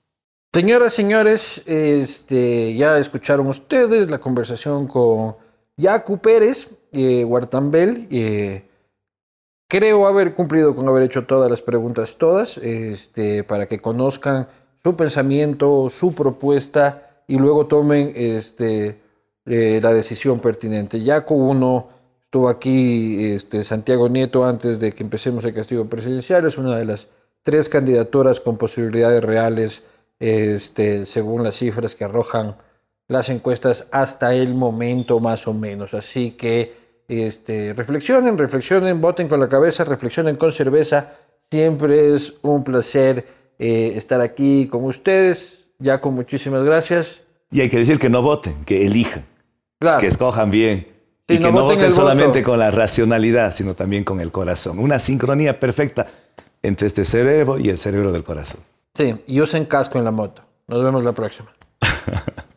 Señoras, 0.52 0.94
señores, 0.94 1.62
este, 1.66 2.76
ya 2.76 2.98
escucharon 2.98 3.48
ustedes 3.48 4.10
la 4.10 4.20
conversación 4.20 4.88
con 4.88 5.36
Yacu 5.78 6.20
Pérez, 6.20 6.70
eh, 6.92 7.24
Guartambel. 7.24 8.08
Eh, 8.12 8.64
creo 9.68 10.06
haber 10.06 10.36
cumplido 10.36 10.76
con 10.76 10.88
haber 10.88 11.04
hecho 11.04 11.26
todas 11.26 11.50
las 11.50 11.62
preguntas, 11.62 12.18
todas, 12.18 12.58
este, 12.58 13.44
para 13.44 13.68
que 13.68 13.80
conozcan 13.80 14.48
su 14.84 14.96
pensamiento, 14.96 15.90
su 15.90 16.14
propuesta 16.14 17.24
y 17.28 17.38
luego 17.38 17.68
tomen 17.68 18.12
este, 18.16 19.00
eh, 19.46 19.80
la 19.82 19.94
decisión 19.94 20.40
pertinente. 20.40 21.02
Yacu, 21.02 21.36
uno 21.36 21.90
Estuvo 22.34 22.50
aquí 22.50 23.26
este, 23.26 23.64
Santiago 23.64 24.10
Nieto 24.10 24.44
antes 24.44 24.80
de 24.80 24.92
que 24.92 25.04
empecemos 25.04 25.46
el 25.46 25.54
castigo 25.54 25.86
presidencial. 25.86 26.44
Es 26.48 26.58
una 26.58 26.76
de 26.76 26.84
las 26.84 27.08
tres 27.44 27.70
candidaturas 27.70 28.40
con 28.40 28.58
posibilidades 28.58 29.24
reales, 29.24 29.84
este, 30.18 31.06
según 31.06 31.44
las 31.44 31.58
cifras 31.58 31.94
que 31.94 32.06
arrojan 32.06 32.56
las 33.08 33.30
encuestas 33.30 33.88
hasta 33.92 34.34
el 34.34 34.56
momento 34.56 35.20
más 35.20 35.48
o 35.48 35.54
menos. 35.54 35.94
Así 35.94 36.32
que 36.32 36.74
este, 37.08 37.76
reflexionen, 37.76 38.36
reflexionen, 38.36 39.00
voten 39.00 39.30
con 39.30 39.40
la 39.40 39.48
cabeza, 39.48 39.84
reflexionen 39.84 40.36
con 40.36 40.52
cerveza. 40.52 41.14
Siempre 41.52 42.16
es 42.16 42.34
un 42.42 42.64
placer 42.64 43.28
eh, 43.66 43.94
estar 43.96 44.20
aquí 44.20 44.68
con 44.68 44.84
ustedes. 44.84 45.60
Ya 45.80 46.02
con 46.02 46.14
muchísimas 46.14 46.66
gracias. 46.66 47.22
Y 47.50 47.62
hay 47.62 47.70
que 47.70 47.78
decir 47.78 47.98
que 47.98 48.10
no 48.10 48.22
voten, 48.22 48.66
que 48.66 48.86
elijan, 48.86 49.26
que 50.00 50.08
escojan 50.08 50.52
bien 50.52 50.88
y 51.30 51.38
que 51.38 51.52
no 51.52 51.64
voten 51.64 51.90
solamente 51.92 52.44
con 52.44 52.60
la 52.60 52.72
racionalidad, 52.72 53.54
sino 53.54 53.74
también 53.74 54.04
con 54.04 54.20
el 54.20 54.32
corazón. 54.32 54.80
Una 54.80 55.00
sincronía 55.00 55.62
perfecta 55.62 56.08
entre 56.62 56.88
este 56.88 57.06
cerebro 57.06 57.58
y 57.58 57.70
el 57.70 57.78
cerebro 57.78 58.12
del 58.12 58.24
corazón. 58.24 58.60
Sí, 58.96 59.16
y 59.28 59.40
usen 59.40 59.64
casco 59.66 59.98
en 59.98 60.04
la 60.04 60.12
moto. 60.12 60.42
Nos 60.68 60.84
vemos 60.84 61.04
la 61.06 61.14
próxima. 61.14 61.54